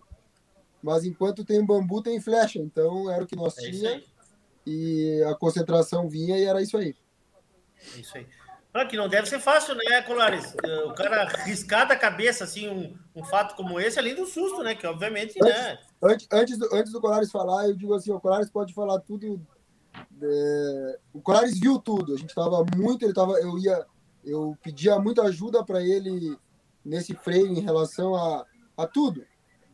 Mas 0.82 1.04
enquanto 1.04 1.44
tem 1.44 1.66
bambu, 1.66 2.02
tem 2.02 2.22
flecha. 2.22 2.60
Então 2.60 3.10
era 3.10 3.24
o 3.24 3.28
que 3.28 3.36
nós 3.36 3.58
é 3.58 3.72
tinha. 3.72 4.04
E 4.66 5.24
a 5.24 5.36
concentração 5.36 6.08
vinha 6.08 6.38
e 6.38 6.44
era 6.44 6.62
isso 6.62 6.78
aí. 6.78 6.96
É 7.96 8.00
isso 8.00 8.18
aí. 8.18 8.28
Claro 8.72 8.90
que 8.90 8.98
não 8.98 9.10
deve 9.10 9.28
ser 9.28 9.40
fácil, 9.40 9.74
né, 9.74 10.02
Colares? 10.04 10.54
O 10.86 10.94
cara 10.94 11.26
riscar 11.46 11.88
da 11.88 11.96
cabeça, 11.96 12.44
assim, 12.44 12.68
um, 12.68 12.96
um 13.16 13.24
fato 13.24 13.56
como 13.56 13.80
esse, 13.80 13.98
além 13.98 14.14
do 14.14 14.26
susto, 14.26 14.62
né? 14.62 14.76
Que 14.76 14.86
obviamente, 14.86 15.40
antes, 15.42 15.58
né? 15.58 15.80
Antes, 16.04 16.28
antes, 16.32 16.58
do, 16.60 16.76
antes 16.76 16.92
do 16.92 17.02
Colares 17.02 17.32
falar, 17.32 17.68
eu 17.68 17.76
digo 17.76 17.94
assim, 17.96 18.12
o 18.12 18.20
Colares 18.20 18.52
pode 18.52 18.74
falar 18.74 19.00
tudo 19.00 19.42
é, 20.22 21.00
o 21.14 21.22
Colares 21.22 21.60
viu 21.60 21.80
tudo. 21.80 22.14
A 22.14 22.18
gente 22.18 22.30
estava 22.30 22.66
muito, 22.76 23.04
ele 23.04 23.14
tava, 23.14 23.40
eu 23.40 23.58
ia, 23.58 23.86
eu 24.24 24.58
pedia 24.62 25.00
muita 25.00 25.24
ajuda 25.24 25.64
para 25.64 25.82
ele 25.82 26.38
nesse 26.84 27.14
freio 27.14 27.48
em 27.48 27.60
relação 27.60 28.16
a, 28.16 28.46
a 28.76 28.88
tudo. 28.88 29.26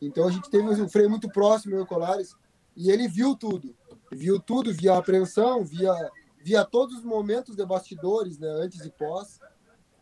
Então 0.01 0.27
a 0.27 0.31
gente 0.31 0.49
teve 0.49 0.67
um 0.67 0.89
freio 0.89 1.09
muito 1.09 1.29
próximo, 1.29 1.79
o 1.79 1.85
Colares, 1.85 2.35
e 2.75 2.89
ele 2.89 3.07
viu 3.07 3.35
tudo. 3.35 3.75
Viu 4.11 4.39
tudo, 4.39 4.73
via 4.73 4.97
apreensão, 4.97 5.63
via, 5.63 5.93
via 6.41 6.65
todos 6.65 6.97
os 6.97 7.03
momentos 7.03 7.55
de 7.55 7.65
bastidores, 7.65 8.37
né, 8.37 8.49
antes 8.49 8.81
e 8.81 8.89
pós. 8.91 9.39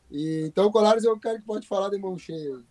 E, 0.10 0.43
então 0.45 0.65
o 0.65 0.71
Colares 0.71 1.05
é 1.05 1.10
o 1.10 1.19
cara 1.19 1.39
que 1.39 1.45
pode 1.45 1.67
falar 1.67 1.89
de 1.89 1.97
mão 1.97 2.17
cheia. 2.17 2.62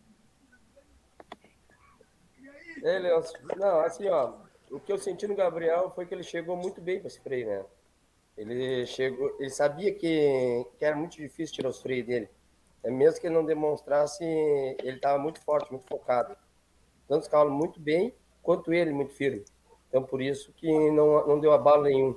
Ele, 2.83 3.09
não, 3.57 3.81
assim, 3.81 4.09
ó, 4.09 4.33
o 4.71 4.81
que 4.81 4.93
eu 4.93 4.99
senti 4.99 5.27
no 5.27 5.35
Gabriel 5.35 5.91
foi 5.95 6.07
que 6.07 6.15
ele 6.15 6.23
chegou 6.23 6.57
muito 6.57 6.81
bem 6.81 6.99
para 6.99 7.09
esse 7.09 7.21
freio, 7.21 7.47
né? 7.47 7.65
Ele 8.37 8.87
chegou, 8.87 9.37
ele 9.39 9.51
sabia 9.51 9.93
que, 9.95 10.67
que 10.79 10.85
era 10.85 10.97
muito 10.97 11.17
difícil 11.17 11.55
tirar 11.55 11.69
os 11.69 11.83
freios 11.83 12.07
dele. 12.07 12.29
É 12.83 12.91
mesmo 12.91 13.21
que 13.21 13.27
ele 13.27 13.35
não 13.35 13.45
demonstrasse, 13.45 14.25
ele 14.25 14.97
estava 14.97 15.19
muito 15.19 15.41
forte, 15.41 15.71
muito 15.71 15.87
focado. 15.87 16.35
Tanto 17.07 17.23
os 17.23 17.29
cavalos 17.29 17.53
muito 17.53 17.79
bem, 17.81 18.15
quanto 18.43 18.73
ele 18.73 18.93
muito 18.93 19.13
firme. 19.13 19.45
Então 19.89 20.03
por 20.03 20.23
isso 20.23 20.53
que 20.53 20.71
não, 20.91 21.27
não 21.27 21.41
deu 21.41 21.53
abalo 21.53 21.83
nenhum, 21.83 22.17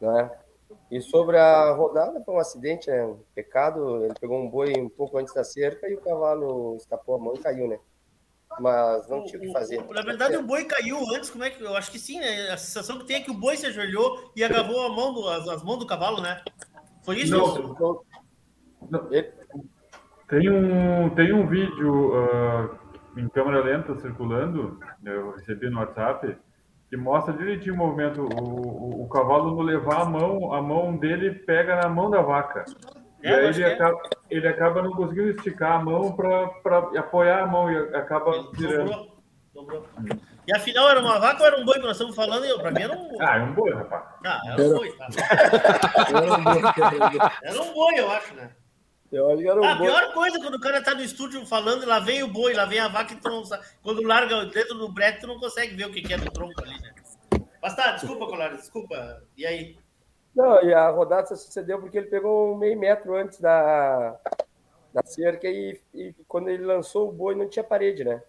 né? 0.00 0.30
E 0.90 1.00
sobre 1.00 1.36
a 1.36 1.72
rodada, 1.72 2.22
foi 2.22 2.34
um 2.34 2.38
acidente, 2.38 2.88
né? 2.90 3.04
Um 3.04 3.18
pecado. 3.34 4.04
Ele 4.04 4.14
pegou 4.20 4.38
um 4.38 4.48
boi 4.48 4.72
um 4.78 4.88
pouco 4.88 5.18
antes 5.18 5.34
da 5.34 5.42
cerca 5.42 5.88
e 5.88 5.94
o 5.94 6.00
cavalo 6.00 6.76
escapou 6.76 7.16
a 7.16 7.18
mão 7.18 7.34
e 7.34 7.38
caiu, 7.38 7.66
né? 7.66 7.80
Mas 8.60 9.08
não 9.08 9.24
tinha 9.24 9.38
o 9.38 9.42
que 9.42 9.52
fazer. 9.52 9.84
Na 9.90 10.02
verdade, 10.02 10.36
o 10.36 10.42
boi 10.42 10.64
caiu 10.64 10.98
antes, 11.14 11.30
como 11.30 11.44
é 11.44 11.50
que. 11.50 11.62
Eu 11.62 11.76
acho 11.76 11.90
que 11.90 11.98
sim, 11.98 12.18
né? 12.18 12.50
A 12.50 12.56
sensação 12.56 12.98
que 12.98 13.04
tem 13.04 13.16
é 13.16 13.20
que 13.20 13.30
o 13.30 13.34
boi 13.34 13.56
se 13.56 13.66
ajoelhou 13.66 14.32
e 14.34 14.42
agarrou 14.42 14.86
a 14.86 14.88
mão 14.88 15.12
do, 15.12 15.28
as, 15.28 15.48
as 15.48 15.62
mãos 15.62 15.78
do 15.78 15.86
cavalo, 15.86 16.20
né? 16.20 16.42
Foi 17.04 17.18
isso? 17.18 17.36
Não, 17.36 18.04
não. 18.90 19.08
Tem, 20.28 20.50
um, 20.50 21.10
tem 21.10 21.32
um 21.32 21.46
vídeo 21.46 22.12
uh, 22.16 22.76
em 23.16 23.28
câmera 23.28 23.62
lenta 23.62 23.96
circulando, 23.98 24.80
eu 25.04 25.32
recebi 25.32 25.70
no 25.70 25.78
WhatsApp, 25.78 26.36
que 26.88 26.96
mostra 26.96 27.32
direitinho 27.32 27.74
o 27.74 27.78
movimento. 27.78 28.22
O, 28.22 29.02
o, 29.02 29.04
o 29.04 29.08
cavalo, 29.08 29.54
no 29.54 29.62
levar 29.62 30.02
a 30.02 30.04
mão, 30.04 30.52
a 30.52 30.60
mão 30.60 30.96
dele 30.96 31.30
pega 31.30 31.76
na 31.76 31.88
mão 31.88 32.10
da 32.10 32.22
vaca. 32.22 32.64
É, 33.22 33.30
e 33.30 33.34
aí 33.34 33.46
ele, 33.46 33.62
é. 33.62 33.72
acaba, 33.72 34.02
ele 34.30 34.48
acaba 34.48 34.82
não 34.82 34.92
conseguindo 34.92 35.30
esticar 35.30 35.80
a 35.80 35.84
mão 35.84 36.14
para 36.14 36.78
apoiar 36.98 37.42
a 37.42 37.46
mão 37.46 37.70
e 37.70 37.76
acaba 37.96 38.50
virando. 38.52 39.16
Dobrou. 39.54 39.86
E 40.46 40.54
afinal 40.54 40.88
era 40.90 41.00
uma 41.00 41.18
vaca 41.18 41.40
ou 41.40 41.46
era 41.46 41.58
um 41.58 41.64
boi 41.64 41.76
que 41.76 41.80
nós 41.80 41.92
estamos 41.92 42.14
falando? 42.14 42.44
Eu, 42.44 42.58
para 42.58 42.70
mim 42.70 42.82
era 42.82 42.92
um. 42.92 43.16
Ah, 43.20 43.38
é 43.38 43.42
um 43.42 43.54
boi, 43.54 43.72
rapaz. 43.72 44.04
Ah, 44.24 44.40
era 44.46 44.62
um 44.62 44.74
boi, 44.74 44.92
tá. 44.96 45.08
era 47.42 47.62
um 47.62 47.72
boi, 47.72 47.98
eu 47.98 48.10
acho, 48.10 48.34
né? 48.34 48.50
Eu 49.10 49.30
acho 49.30 49.38
que 49.38 49.48
era 49.48 49.60
um 49.60 49.64
ah, 49.64 49.74
boi. 49.76 49.88
A 49.88 49.90
pior 49.90 50.12
coisa 50.12 50.38
quando 50.38 50.54
o 50.56 50.60
cara 50.60 50.82
tá 50.82 50.94
no 50.94 51.02
estúdio 51.02 51.44
falando, 51.46 51.86
lá 51.86 51.98
vem 51.98 52.22
o 52.22 52.28
boi, 52.28 52.52
lá 52.52 52.66
vem 52.66 52.78
a 52.78 52.88
vaca 52.88 53.14
e 53.14 53.16
tu 53.16 53.28
não 53.28 53.44
sabe. 53.44 53.64
Quando 53.82 54.02
larga 54.02 54.44
dentro 54.44 54.74
do 54.74 54.92
brete, 54.92 55.20
tu 55.20 55.26
não 55.26 55.40
consegue 55.40 55.74
ver 55.74 55.86
o 55.86 55.92
que 55.92 56.12
é 56.12 56.18
do 56.18 56.30
tronco 56.30 56.62
ali, 56.62 56.78
né? 56.80 56.94
Mas 57.62 57.74
tá, 57.74 57.92
desculpa, 57.92 58.26
Colares, 58.26 58.58
desculpa. 58.58 59.22
E 59.36 59.46
aí? 59.46 59.76
Não, 60.36 60.62
e 60.62 60.74
a 60.74 60.90
rodada 60.90 61.34
sucedeu 61.34 61.80
porque 61.80 61.96
ele 61.96 62.08
pegou 62.08 62.52
um 62.52 62.58
meio 62.58 62.78
metro 62.78 63.14
antes 63.14 63.40
da, 63.40 64.20
da 64.92 65.02
cerca 65.02 65.48
e, 65.48 65.80
e 65.94 66.14
quando 66.28 66.48
ele 66.48 66.62
lançou 66.62 67.08
o 67.08 67.12
boi 67.12 67.34
não 67.34 67.48
tinha 67.48 67.64
parede, 67.64 68.04
né? 68.04 68.22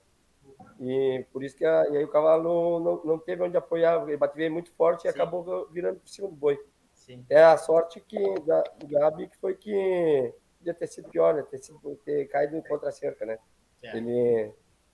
E 0.79 1.25
por 1.33 1.43
isso 1.43 1.57
que 1.57 1.65
a, 1.65 1.85
e 1.89 1.97
aí 1.97 2.03
o 2.05 2.07
cavalo 2.07 2.79
não, 2.79 3.03
não 3.03 3.19
teve 3.19 3.43
onde 3.43 3.57
apoiar, 3.57 4.01
ele 4.07 4.15
bateu 4.15 4.49
muito 4.49 4.71
forte 4.71 5.05
e 5.05 5.11
Sim. 5.11 5.17
acabou 5.19 5.67
virando 5.69 5.99
por 5.99 6.07
cima 6.07 6.29
do 6.29 6.35
boi. 6.35 6.57
Sim. 6.93 7.25
É 7.29 7.43
a 7.43 7.57
sorte 7.57 7.99
que 7.99 8.39
da, 8.41 8.61
do 8.77 8.87
Gabi 8.87 9.27
que 9.27 9.37
foi 9.37 9.55
que 9.55 10.33
podia 10.59 10.73
ter 10.73 10.87
sido 10.87 11.09
pior, 11.09 11.33
né? 11.33 11.43
Ter, 11.43 11.57
sido, 11.57 11.95
ter 12.05 12.25
caído 12.29 12.61
contra 12.63 12.87
a 12.87 12.91
cerca, 12.93 13.25
né? 13.25 13.37
É. 13.83 13.97
Ele 13.97 14.53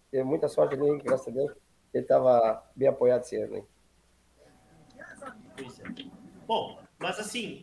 teve 0.09 0.23
muita 0.23 0.47
sorte 0.47 0.73
ali, 0.73 0.99
graças 0.99 1.27
a 1.27 1.31
Deus. 1.31 1.51
Ele 1.93 2.03
estava 2.03 2.63
bem 2.75 2.87
apoiado 2.87 3.23
sempre, 3.23 3.59
né? 3.59 3.63
Bom, 6.47 6.82
mas 7.03 7.19
assim, 7.19 7.61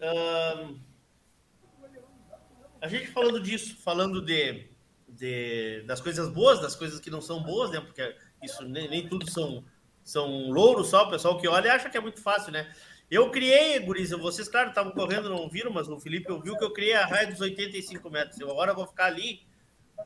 a 2.81 2.87
gente 2.87 3.09
falando 3.09 3.41
disso, 3.41 3.77
falando 3.83 4.23
de, 4.23 4.69
de, 5.09 5.83
das 5.87 6.01
coisas 6.01 6.29
boas, 6.29 6.61
das 6.61 6.77
coisas 6.77 7.01
que 7.01 7.11
não 7.11 7.23
são 7.23 7.43
boas, 7.43 7.71
né? 7.71 7.81
Porque 7.81 8.15
isso 8.43 8.63
nem, 8.65 8.89
nem 8.89 9.09
tudo 9.09 9.29
são 9.31 9.65
são 10.03 10.51
louros 10.51 10.89
só, 10.89 11.07
o 11.07 11.11
pessoal 11.11 11.39
que 11.39 11.47
olha 11.47 11.73
acha 11.73 11.89
que 11.89 11.97
é 11.97 12.01
muito 12.01 12.21
fácil, 12.23 12.53
né? 12.53 12.73
Eu 13.11 13.31
criei, 13.31 13.79
Guriza, 13.81 14.17
vocês, 14.17 14.49
claro, 14.49 14.69
estavam 14.69 14.93
correndo, 14.93 15.29
não 15.29 15.49
viram, 15.49 15.73
mas 15.73 15.89
o 15.89 15.99
Felipe 15.99 16.31
ouviu 16.31 16.57
que 16.57 16.65
eu 16.65 16.73
criei 16.73 16.95
a 16.95 17.07
raia 17.07 17.27
dos 17.27 17.41
85 17.41 18.09
metros. 18.11 18.39
Eu 18.39 18.51
agora 18.51 18.75
vou 18.75 18.87
ficar 18.87 19.07
ali, 19.07 19.43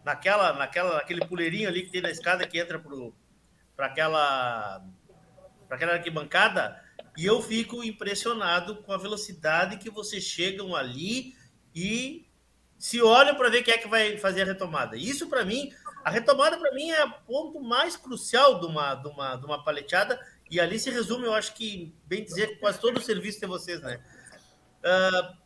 naquela, 0.05 0.53
naquela, 0.55 0.95
naquele 0.95 1.26
puleirinho 1.26 1.68
ali 1.68 1.82
que 1.82 1.91
tem 1.91 2.01
na 2.01 2.11
escada 2.11 2.47
que 2.47 2.59
entra 2.59 2.82
para 3.76 3.87
aquela, 3.87 4.85
aquela 5.70 5.93
arquibancada, 5.95 6.82
e 7.16 7.24
eu 7.24 7.40
fico 7.40 7.84
impressionado 7.84 8.76
com 8.82 8.92
a 8.92 8.96
velocidade 8.96 9.78
que 9.78 9.90
vocês 9.90 10.24
chegam 10.24 10.74
ali 10.74 11.34
e 11.74 12.26
se 12.78 13.00
olham 13.00 13.34
para 13.36 13.48
ver 13.48 13.62
quem 13.62 13.74
é 13.74 13.78
que 13.78 13.88
vai 13.88 14.18
fazer 14.18 14.42
a 14.42 14.46
retomada. 14.46 14.96
Isso, 14.96 15.28
para 15.28 15.44
mim, 15.44 15.72
a 16.04 16.10
retomada, 16.10 16.58
para 16.58 16.72
mim, 16.74 16.90
é 16.90 17.04
o 17.04 17.12
ponto 17.26 17.60
mais 17.62 17.96
crucial 17.96 18.60
de 18.60 18.66
uma, 18.66 18.94
de, 18.94 19.08
uma, 19.08 19.36
de 19.36 19.46
uma 19.46 19.64
paleteada, 19.64 20.20
e 20.50 20.60
ali 20.60 20.78
se 20.78 20.90
resume, 20.90 21.24
eu 21.24 21.34
acho 21.34 21.54
que, 21.54 21.94
bem 22.04 22.22
dizer, 22.22 22.58
quase 22.60 22.78
todo 22.78 22.98
o 22.98 23.02
serviço 23.02 23.40
de 23.40 23.46
vocês, 23.46 23.80
né? 23.80 24.04
Uh, 24.80 25.44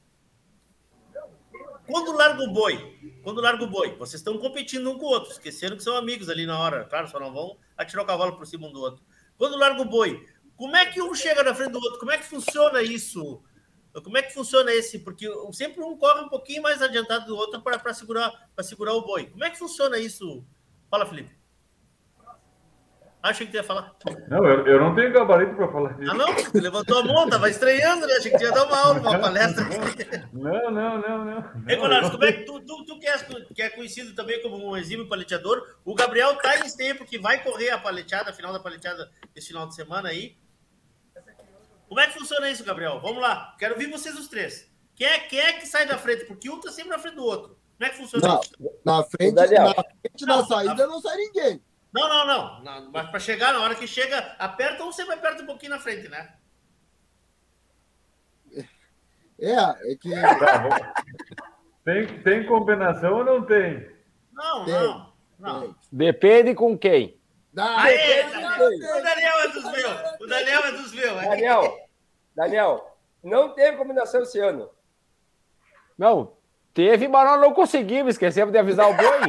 quando 1.87 2.13
larga 2.13 2.43
o 2.43 2.53
boi, 2.53 2.99
quando 3.23 3.41
larga 3.41 3.63
o 3.63 3.69
boi, 3.69 3.97
vocês 3.97 4.21
estão 4.21 4.37
competindo 4.37 4.91
um 4.91 4.99
com 4.99 5.07
o 5.07 5.11
outro, 5.11 5.31
esquecendo 5.31 5.77
que 5.77 5.83
são 5.83 5.97
amigos 5.97 6.29
ali 6.29 6.45
na 6.45 6.59
hora, 6.59 6.85
claro, 6.85 7.09
só 7.09 7.21
não 7.21 7.33
vão 7.33 7.57
atirar 7.77 8.05
o 8.05 8.07
cavalo 8.07 8.37
por 8.37 8.47
cima 8.47 8.67
um 8.67 8.73
do 8.73 8.81
outro. 8.81 9.03
Quando 9.39 9.57
larga 9.57 9.81
o 9.81 9.85
boi, 9.85 10.27
como 10.59 10.77
é 10.77 10.87
que 10.87 11.01
um 11.01 11.15
chega 11.15 11.45
na 11.45 11.55
frente 11.55 11.71
do 11.71 11.79
outro? 11.79 12.01
Como 12.01 12.11
é 12.11 12.19
que 12.19 12.25
funciona 12.25 12.83
isso? 12.83 13.41
Como 14.03 14.19
é 14.19 14.23
que 14.23 14.35
funciona 14.35 14.73
esse? 14.73 14.99
Porque 14.99 15.27
sempre 15.53 15.83
um 15.85 15.97
corre 15.97 16.21
um 16.21 16.29
pouquinho 16.29 16.63
mais 16.63 16.83
adiantado 16.83 17.27
do 17.27 17.37
outro 17.37 17.63
para 17.63 17.95
segurar, 17.95 18.33
segurar 18.63 18.93
o 18.95 19.03
boi. 19.03 19.27
Como 19.27 19.45
é 19.45 19.51
que 19.51 19.59
funciona 19.59 19.99
isso? 19.99 20.45
Fala, 20.91 21.07
Felipe. 21.07 21.39
Achei 23.23 23.47
que 23.47 23.53
tu 23.53 23.57
ia 23.57 23.65
falar. 23.65 23.95
Não, 24.29 24.45
eu, 24.45 24.67
eu 24.67 24.81
não 24.81 24.95
tenho 24.95 25.13
gabarito 25.13 25.55
para 25.55 25.69
falar 25.71 25.93
disso. 25.95 26.11
Ah, 26.11 26.15
não? 26.15 26.35
Tu 26.35 26.61
levantou 26.61 26.99
a 26.99 27.05
mão, 27.05 27.29
tava 27.29 27.49
estranhando, 27.49 28.07
né? 28.07 28.15
Achei 28.15 28.31
que 28.31 28.39
tu 28.39 28.45
ia 28.45 28.53
dar 28.53 28.65
uma 28.65 28.79
aula, 28.79 29.01
uma 29.01 29.19
palestra. 29.19 29.65
Não, 30.33 30.71
não, 30.71 31.01
não, 31.01 31.25
não. 31.25 31.79
Conaros, 31.79 32.11
como 32.11 32.25
é 32.25 32.33
que 32.33 32.45
tu, 32.45 32.61
tu, 32.61 32.85
tu 32.85 32.99
que, 32.99 33.07
és, 33.07 33.23
que 33.55 33.63
é 33.63 33.71
conhecido 33.71 34.15
também 34.15 34.43
como 34.43 34.57
um 34.71 34.77
exímio 34.77 35.09
paleteador, 35.09 35.65
o 35.85 35.95
Gabriel 35.95 36.37
tá 36.37 36.59
em 36.59 36.77
tempo 36.77 37.05
que 37.05 37.19
vai 37.19 37.43
correr 37.43 37.71
a 37.71 37.79
paleteada, 37.79 38.31
a 38.31 38.33
final 38.33 38.53
da 38.53 38.61
paleteada 38.61 39.11
esse 39.37 39.49
final 39.49 39.67
de 39.69 39.75
semana 39.75 40.09
aí. 40.09 40.37
Como 41.89 42.01
é 42.01 42.07
que 42.07 42.19
funciona 42.19 42.51
isso, 42.51 42.65
Gabriel? 42.65 43.01
Vamos 43.01 43.23
lá. 43.23 43.55
Quero 43.59 43.75
ouvir 43.75 43.91
vocês 43.91 44.17
os 44.19 44.29
três. 44.29 44.71
Quem 44.95 45.07
é, 45.07 45.19
quem 45.21 45.39
é 45.39 45.53
que 45.55 45.67
sai 45.67 45.87
da 45.87 45.97
frente? 45.97 46.27
Porque 46.27 46.51
um 46.51 46.61
tá 46.61 46.71
sempre 46.71 46.91
na 46.91 46.99
frente 46.99 47.15
do 47.15 47.25
outro. 47.25 47.59
Como 47.77 47.89
é 47.89 47.91
que 47.91 47.97
funciona 47.97 48.29
não, 48.29 48.41
isso? 48.41 48.53
Na 48.85 49.03
frente, 49.05 49.35
na 49.35 49.75
frente 49.75 50.27
não, 50.27 50.39
da 50.39 50.47
saída 50.47 50.87
não 50.87 51.01
sai 51.01 51.17
ninguém. 51.17 51.63
Não, 51.93 52.09
não, 52.09 52.27
não, 52.27 52.63
não. 52.63 52.91
Mas 52.91 53.09
para 53.09 53.21
chegar, 53.21 53.53
na 53.53 53.61
hora 53.61 53.75
que 53.75 53.87
chega, 53.87 54.19
aperta 54.39 54.85
ou 54.85 54.93
você 54.93 55.05
vai 55.05 55.17
perto 55.17 55.43
um 55.43 55.47
pouquinho 55.47 55.71
na 55.71 55.79
frente, 55.79 56.09
né? 56.09 56.35
É, 59.41 59.93
é 59.93 59.97
que. 59.97 60.11
Tem, 61.85 62.07
tem 62.23 62.45
combinação 62.45 63.15
ou 63.15 63.25
não 63.25 63.43
tem? 63.47 63.91
Não, 64.31 64.65
tem, 64.67 64.75
não. 64.75 65.15
não. 65.39 65.77
Depende 65.91 66.55
com 66.55 66.77
quem. 66.77 67.19
Aê, 67.57 68.27
o 68.27 69.03
Daniel 69.03 69.41
é 69.41 69.49
dos 69.49 69.68
Daniel 70.39 70.65
é 70.65 70.73
dos 70.73 70.93
meus. 70.93 71.23
Daniel, 71.23 71.89
Daniel, 72.35 72.99
não 73.23 73.53
teve 73.53 73.77
combinação 73.77 74.23
esse 74.23 74.39
ano. 74.39 74.71
Não, 75.97 76.37
teve, 76.73 77.09
mas 77.09 77.29
nós 77.29 77.41
não 77.41 77.53
conseguimos. 77.53 78.15
Esquecemos 78.15 78.53
de 78.53 78.59
avisar 78.59 78.89
o 78.89 78.95
boi. 78.95 79.21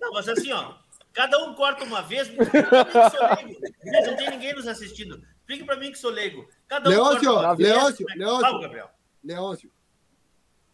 Não, 0.00 0.12
mas 0.12 0.28
assim, 0.28 0.52
ó. 0.52 0.74
Cada 1.12 1.38
um 1.44 1.54
corta 1.54 1.84
uma 1.84 2.02
vez. 2.02 2.28
Não 2.28 4.16
tem 4.16 4.30
ninguém 4.30 4.52
nos 4.52 4.66
assistindo. 4.66 5.22
Explique 5.38 5.64
pra 5.64 5.76
mim 5.76 5.92
que 5.92 5.98
sou 5.98 6.10
leigo. 6.10 6.48
Cada 6.66 6.88
um 6.88 6.92
Leôncio, 6.92 7.32
corta 7.32 7.46
uma 7.46 7.52
Leôncio, 7.54 8.06
vez. 8.06 8.18
Leôncio, 8.18 8.40
Fala, 8.40 8.60
Gabriel. 8.60 8.90
Leôncio. 9.22 9.72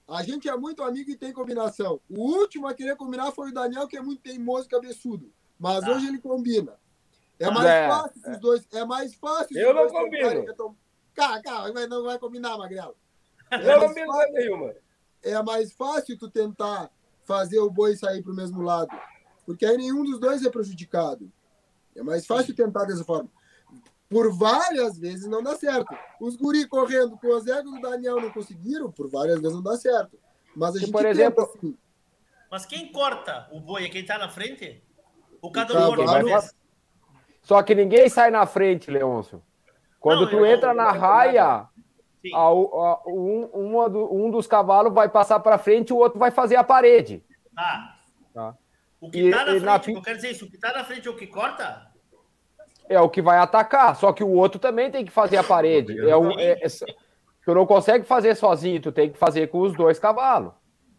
A 0.09 0.23
gente 0.25 0.49
é 0.49 0.57
muito 0.57 0.83
amigo 0.83 1.11
e 1.11 1.17
tem 1.17 1.33
combinação. 1.33 2.01
O 2.09 2.21
último 2.21 2.67
a 2.67 2.75
querer 2.75 2.97
combinar 2.97 3.31
foi 3.31 3.51
o 3.51 3.55
Daniel, 3.55 3.87
que 3.87 3.97
é 3.97 4.03
muito 4.03 4.23
teimoso 4.23 4.67
e 4.67 4.71
cabeçudo. 4.71 5.33
Mas 5.61 5.85
Ah. 5.85 5.91
hoje 5.93 6.09
ele 6.09 6.19
combina. 6.19 6.73
É 7.39 7.51
mais 7.51 7.67
É, 7.69 7.89
fácil 7.89 8.33
os 8.33 8.39
dois. 8.41 8.67
É 8.73 8.85
mais 8.85 9.15
fácil. 9.15 9.57
Eu 9.59 9.71
os 9.71 9.77
não 9.77 9.89
combino. 10.03 10.29
retom- 10.47 10.75
Cara, 11.15 11.43
cara, 11.43 11.73
vai- 11.73 11.87
não 11.87 12.03
vai 12.03 12.19
combinar, 12.19 12.57
Magrelo. 12.57 12.97
É 13.51 13.57
Eu 13.57 13.67
não 13.73 13.79
mais 13.81 13.95
tenho 13.95 14.07
fácil- 14.07 14.33
nenhuma. 14.33 14.75
é 15.23 15.43
mais 15.43 15.73
fácil 15.73 16.17
tu 16.19 16.31
tentar 16.31 16.91
fazer 17.25 17.59
o 17.59 17.69
boi 17.71 17.95
sair 17.97 18.23
para 18.23 18.33
o 18.33 18.35
mesmo 18.35 18.63
lado, 18.63 18.91
porque 19.45 19.67
aí 19.67 19.77
nenhum 19.77 20.05
dos 20.05 20.19
dois 20.19 20.45
é 20.45 20.51
prejudicado. 20.51 21.31
É 21.95 22.03
mais 22.03 22.27
fácil 22.27 22.55
tentar 22.55 22.85
dessa 22.85 23.05
forma. 23.05 23.29
Por 24.09 24.33
várias 24.33 24.99
vezes 24.99 25.27
não 25.27 25.43
dá 25.43 25.57
certo. 25.57 25.95
Os 26.21 26.37
guri 26.37 26.67
correndo 26.67 27.17
com 27.19 27.33
as 27.35 27.47
egos 27.47 27.73
do 27.73 27.81
Daniel 27.81 28.21
não 28.21 28.31
conseguiram, 28.33 28.91
por 28.91 29.09
várias 29.09 29.41
vezes 29.41 29.55
não 29.57 29.63
dá 29.63 29.77
certo. 29.77 30.19
Mas 30.55 30.71
a 30.71 30.73
Que, 30.75 30.79
gente 30.81 30.93
por 30.93 30.99
tenta, 31.03 31.11
exemplo- 31.11 31.45
assim. 31.57 31.77
Mas 32.51 32.67
quem 32.67 32.91
corta 32.93 33.49
o 33.53 33.61
boi 33.61 33.85
é 33.85 33.89
quem 33.89 34.05
tá 34.05 34.19
na 34.19 34.29
frente? 34.29 34.83
Ou 35.43 35.51
cada 35.51 35.73
O 35.89 35.93
um? 35.93 36.39
Só 37.43 37.63
que 37.63 37.75
ninguém 37.75 38.09
sai 38.09 38.31
na 38.31 38.47
frente, 38.47 38.91
Leôncio. 38.91 39.43
Quando 39.99 40.23
Não, 40.23 40.31
tu 40.31 40.37
eu- 40.37 40.47
entra 40.47 40.73
na 40.75 40.91
raia, 40.93 41.67
Sim. 42.23 42.35
a- 42.35 42.39
a- 42.39 43.03
um, 43.07 43.45
uma 43.53 43.89
do- 43.89 44.15
um 44.15 44.31
dos 44.31 44.47
cavalos 44.47 44.93
vai 44.93 45.09
passar 45.09 45.41
para 45.41 45.59
frente 45.59 45.91
e 45.91 45.93
o 45.93 45.97
outro 45.99 46.19
vai 46.19 46.31
fazer 46.31 46.57
a 46.57 46.65
parede. 46.65 47.25
Tá. 47.55 47.97
Tá. 48.33 48.55
O 49.01 49.11
que 49.11 49.29
E- 49.29 49.31
tá 49.31 49.45
na 49.45 49.55
na 49.55 49.61
frente, 49.79 49.85
fi- 49.87 49.93
eu 49.95 50.03
quero 50.03 50.17
dizer 50.17 50.31
isso, 50.31 50.45
o 50.45 50.51
que 50.51 50.59
tá 50.59 50.73
na 50.73 50.85
frente 50.85 51.09
é 51.09 51.11
o 51.11 51.17
que 51.17 51.27
corta? 51.27 51.87
É 52.89 53.01
o 53.01 53.09
que 53.09 53.23
vai 53.23 53.39
atacar, 53.39 53.95
só 53.97 54.13
que 54.13 54.23
o 54.25 54.31
outro 54.33 54.59
também 54.59 54.91
tem 54.91 55.05
que 55.05 55.11
fazer 55.11 55.37
a 55.37 55.45
parede. 55.45 55.99
É 56.09 56.17
o, 56.17 56.31
é- 56.39 56.61
é- 56.63 56.67
tu 57.45 57.55
não 57.55 57.65
consegue 57.67 58.05
fazer 58.05 58.35
sozinho, 58.35 58.81
tu 58.81 58.93
tem 58.93 59.11
que 59.11 59.17
fazer 59.19 59.47
com 59.49 59.61
os 59.61 59.75
dois 59.75 59.99
cavalos. 59.99 60.53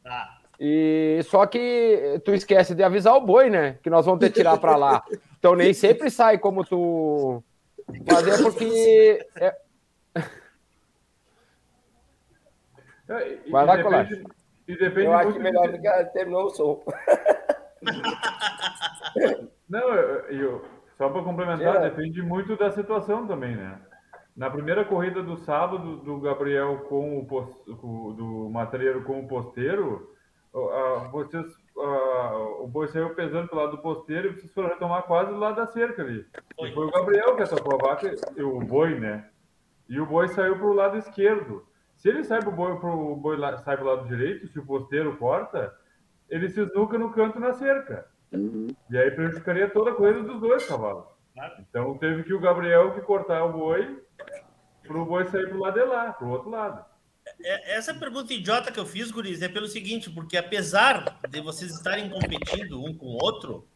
Tá. 0.03 0.40
E 0.64 1.20
só 1.24 1.47
que 1.47 2.22
tu 2.24 2.32
esquece 2.36 2.76
de 2.76 2.84
avisar 2.84 3.16
o 3.16 3.22
boi, 3.26 3.49
né? 3.49 3.80
Que 3.82 3.89
nós 3.89 4.05
vamos 4.05 4.20
ter 4.20 4.28
que 4.30 4.36
tirar 4.36 4.59
para 4.59 4.76
lá. 4.76 5.03
Então 5.39 5.55
nem 5.55 5.74
sempre 5.74 6.07
sai 6.12 6.38
como 6.38 6.64
tu 6.64 7.43
fazer, 8.07 8.43
porque 8.43 9.26
é- 9.38 9.55
e- 13.09 13.49
Vai 13.51 13.66
lá, 13.66 13.82
Colares. 13.82 14.22
E 14.68 14.78
depende 14.78 15.07
Eu 15.07 15.14
acho 15.14 15.39
melhor 15.39 15.72
do 15.72 15.82
que 15.82 16.03
terminou 16.14 16.45
o 16.45 16.49
som. 16.51 16.84
Não, 19.68 19.93
eu, 19.95 20.20
eu- 20.30 20.66
só 20.97 21.09
para 21.09 21.24
complementar, 21.24 21.78
É. 21.78 21.89
depende 21.89 22.22
muito 22.22 22.55
da 22.55 22.70
situação 22.72 23.26
também, 23.26 23.55
né? 23.55 23.80
Na 24.38 24.47
primeira 24.49 24.86
corrida 24.86 25.24
do 25.24 25.36
sábado, 25.38 25.97
do 25.97 26.20
Gabriel 26.20 26.86
com 26.88 27.18
o, 27.20 27.26
pos- 27.26 27.55
com- 27.82 28.14
do 28.14 28.49
Matreiro 28.51 29.03
com 29.03 29.20
o 29.22 29.28
posteiro, 29.28 30.11
o- 30.53 30.69
a- 30.69 31.07
vocês, 31.09 31.45
a- 31.77 32.35
o 32.59 32.67
boi 32.67 32.87
saiu 32.87 33.13
pesando 33.15 33.47
pelo 33.47 33.61
lado 33.61 33.77
do 33.77 33.81
posteiro 33.81 34.29
e 34.29 34.33
vocês 34.33 34.53
foram 34.53 34.69
retomar 34.69 35.03
quase 35.03 35.31
do 35.31 35.37
lado 35.39 35.55
da 35.55 35.67
cerca 35.67 36.01
ali. 36.01 36.25
E 36.59 36.73
foi 36.73 36.85
o 36.85 36.91
Gabriel 36.91 37.35
que 37.35 37.43
atacou 37.43 37.75
a 37.75 37.87
vaca, 37.87 38.11
o 38.41 38.59
boi, 38.59 38.99
né? 38.99 39.29
E 39.89 39.99
o 39.99 40.05
boi 40.05 40.27
saiu 40.29 40.57
para 40.57 40.67
o 40.67 40.73
lado 40.73 40.97
esquerdo. 40.97 41.65
Se 41.95 42.09
ele 42.09 42.23
sai 42.23 42.39
pro 42.39 42.51
boi, 42.51 42.77
pro 42.79 43.15
boi 43.15 43.37
sai 43.63 43.77
pro 43.77 43.85
lado 43.85 44.07
direito, 44.07 44.47
se 44.47 44.57
o 44.59 44.65
posteiro 44.65 45.17
corta, 45.17 45.73
ele 46.29 46.49
se 46.49 46.61
esnuca 46.61 46.97
no 46.97 47.11
canto 47.11 47.39
na 47.39 47.53
cerca. 47.53 48.07
E 48.89 48.97
aí 48.97 49.11
prejudicaria 49.11 49.69
toda 49.69 49.91
a 49.91 49.95
corrida 49.95 50.23
dos 50.23 50.39
dois 50.39 50.65
cavalos. 50.67 51.03
Então 51.59 51.97
teve 51.97 52.23
que 52.23 52.33
o 52.33 52.39
Gabriel 52.39 52.93
que 52.93 53.01
cortar 53.01 53.43
o 53.43 53.51
boi 53.53 54.01
pro 54.87 55.05
boi 55.05 55.25
sair 55.25 55.47
pro 55.49 55.59
lado 55.59 55.73
de 55.79 55.85
lá, 55.85 56.13
pro 56.13 56.29
outro 56.29 56.49
lado. 56.49 56.83
É- 57.43 57.75
Essa 57.77 57.93
pergunta 57.93 58.33
idiota 58.33 58.71
que 58.71 58.79
eu 58.79 58.85
fiz, 58.85 59.11
Guris, 59.11 59.41
é 59.41 59.47
pelo 59.47 59.67
seguinte, 59.67 60.09
porque 60.09 60.37
apesar 60.37 61.19
de 61.29 61.41
vocês 61.41 61.71
estarem 61.73 62.09
competindo 62.09 62.83
um 62.83 62.93
com 62.95 63.05
o 63.07 63.17
outro, 63.23 63.67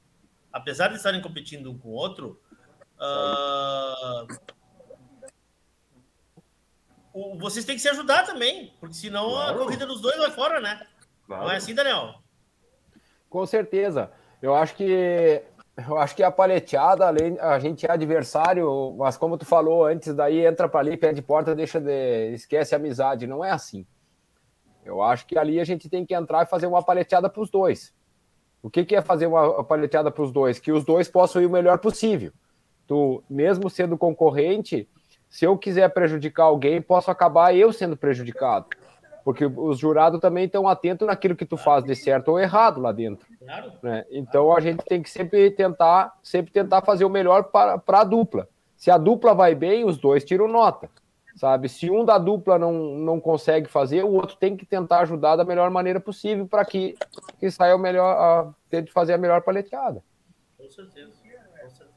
apesar 0.52 0.90
de 0.90 0.96
estarem 0.96 1.22
competindo 1.22 1.72
um 1.72 1.78
com 1.78 1.90
o 1.90 1.94
outro, 1.94 2.40
o- 7.14 7.38
vocês 7.38 7.66
têm 7.66 7.76
que 7.76 7.82
se 7.82 7.90
ajudar 7.90 8.24
também, 8.26 8.74
porque 8.80 8.96
senão 8.96 9.30
Claro. 9.30 9.56
a 9.56 9.58
corrida 9.64 9.86
dos 9.86 10.02
dois 10.02 10.18
vai 10.18 10.32
fora, 10.32 10.60
né? 10.60 10.86
Claro. 11.26 11.44
Não 11.46 11.52
é 11.52 11.56
assim, 11.58 11.74
Daniel? 11.74 12.16
Com 13.30 13.46
certeza. 13.46 14.12
Eu 14.42 14.54
acho 14.56 14.76
que 14.76 15.42
eu 15.78 15.98
acho 15.98 16.16
que 16.16 16.24
a 16.24 16.32
paleteada, 16.32 17.06
além 17.06 17.38
a 17.40 17.60
gente 17.60 17.86
é 17.86 17.92
adversário, 17.92 18.96
mas 18.98 19.18
como 19.18 19.38
tu 19.38 19.46
falou 19.46 19.86
antes, 19.86 20.14
daí 20.14 20.46
entra 20.46 20.70
para 20.70 20.80
ali, 20.80 20.96
pede 20.96 21.22
porta, 21.22 21.54
deixa 21.54 21.82
de 21.82 22.34
esquece 22.34 22.74
a 22.74 22.78
amizade, 22.78 23.28
não 23.28 23.44
é 23.44 23.52
assim. 23.52 23.86
Eu 24.86 25.02
acho 25.02 25.26
que 25.26 25.38
ali 25.38 25.60
a 25.60 25.66
gente 25.66 25.90
tem 25.90 26.06
que 26.06 26.14
entrar 26.14 26.44
e 26.44 26.50
fazer 26.50 26.68
uma 26.68 26.82
paleteada 26.82 27.30
para 27.30 27.42
os 27.42 27.50
dois. 27.50 27.94
O 28.62 28.70
que, 28.70 28.86
que 28.86 28.96
é 28.96 29.02
fazer 29.02 29.28
uma 29.28 29.64
paleteada 29.64 30.10
para 30.10 30.24
os 30.24 30.32
dois? 30.32 30.60
Que 30.60 30.72
os 30.72 30.86
dois 30.86 31.10
possam 31.10 31.42
ir 31.42 31.46
o 31.46 31.50
melhor 31.50 31.80
possível. 31.80 32.32
Tu, 32.88 33.24
mesmo 33.30 33.70
sendo 33.70 33.98
concorrente, 33.98 34.88
se 35.30 35.44
eu 35.44 35.58
quiser 35.58 35.90
prejudicar 35.90 36.44
alguém, 36.46 36.82
posso 36.82 37.12
acabar 37.12 37.56
eu 37.56 37.74
sendo 37.74 37.98
prejudicado. 37.98 38.68
Porque 39.26 39.44
os 39.44 39.80
jurados 39.80 40.20
também 40.20 40.46
estão 40.46 40.68
atentos 40.68 41.08
naquilo 41.08 41.36
que 41.36 41.48
tu 41.48 41.58
faz 41.58 41.84
de 41.84 41.96
certo 41.96 42.28
ou 42.28 42.40
errado 42.40 42.80
lá 42.80 42.92
dentro. 42.92 43.28
Claro. 43.40 43.74
Né? 43.82 44.06
Então 44.12 44.56
a 44.56 44.62
gente 44.62 44.86
tem 44.86 45.02
que 45.02 45.10
sempre 45.10 45.50
tentar, 45.50 46.16
sempre 46.22 46.54
tentar 46.54 46.84
fazer 46.84 47.06
o 47.06 47.10
melhor 47.10 47.46
para, 47.46 47.82
a 47.88 48.04
dupla. 48.04 48.48
Se 48.78 48.92
a 48.92 49.00
dupla 49.00 49.34
vai 49.34 49.56
bem, 49.56 49.84
os 49.84 49.98
dois 49.98 50.24
tiram 50.24 50.48
nota. 50.48 50.88
Sabe? 51.36 51.68
Se 51.68 51.90
um 51.90 52.06
da 52.06 52.20
dupla 52.20 52.60
não, 52.60 52.72
não 52.72 53.20
consegue 53.20 53.68
fazer, 53.68 54.04
o 54.04 54.14
outro 54.14 54.36
tem 54.36 54.56
que 54.56 54.64
tentar 54.64 55.00
ajudar 55.00 55.36
da 55.36 55.44
melhor 55.44 55.72
maneira 55.72 56.00
possível 56.00 56.48
para 56.48 56.64
que, 56.64 56.96
que 57.40 57.50
saia 57.50 57.76
o 57.76 57.80
melhor, 57.80 58.16
a, 58.16 58.54
tente 58.70 58.92
fazer 58.92 59.14
a 59.14 59.18
melhor 59.18 59.42
paleteada. 59.42 60.04
Com 60.56 60.70
certeza. 60.70 61.12
Com 61.12 61.70
certeza. 61.70 61.90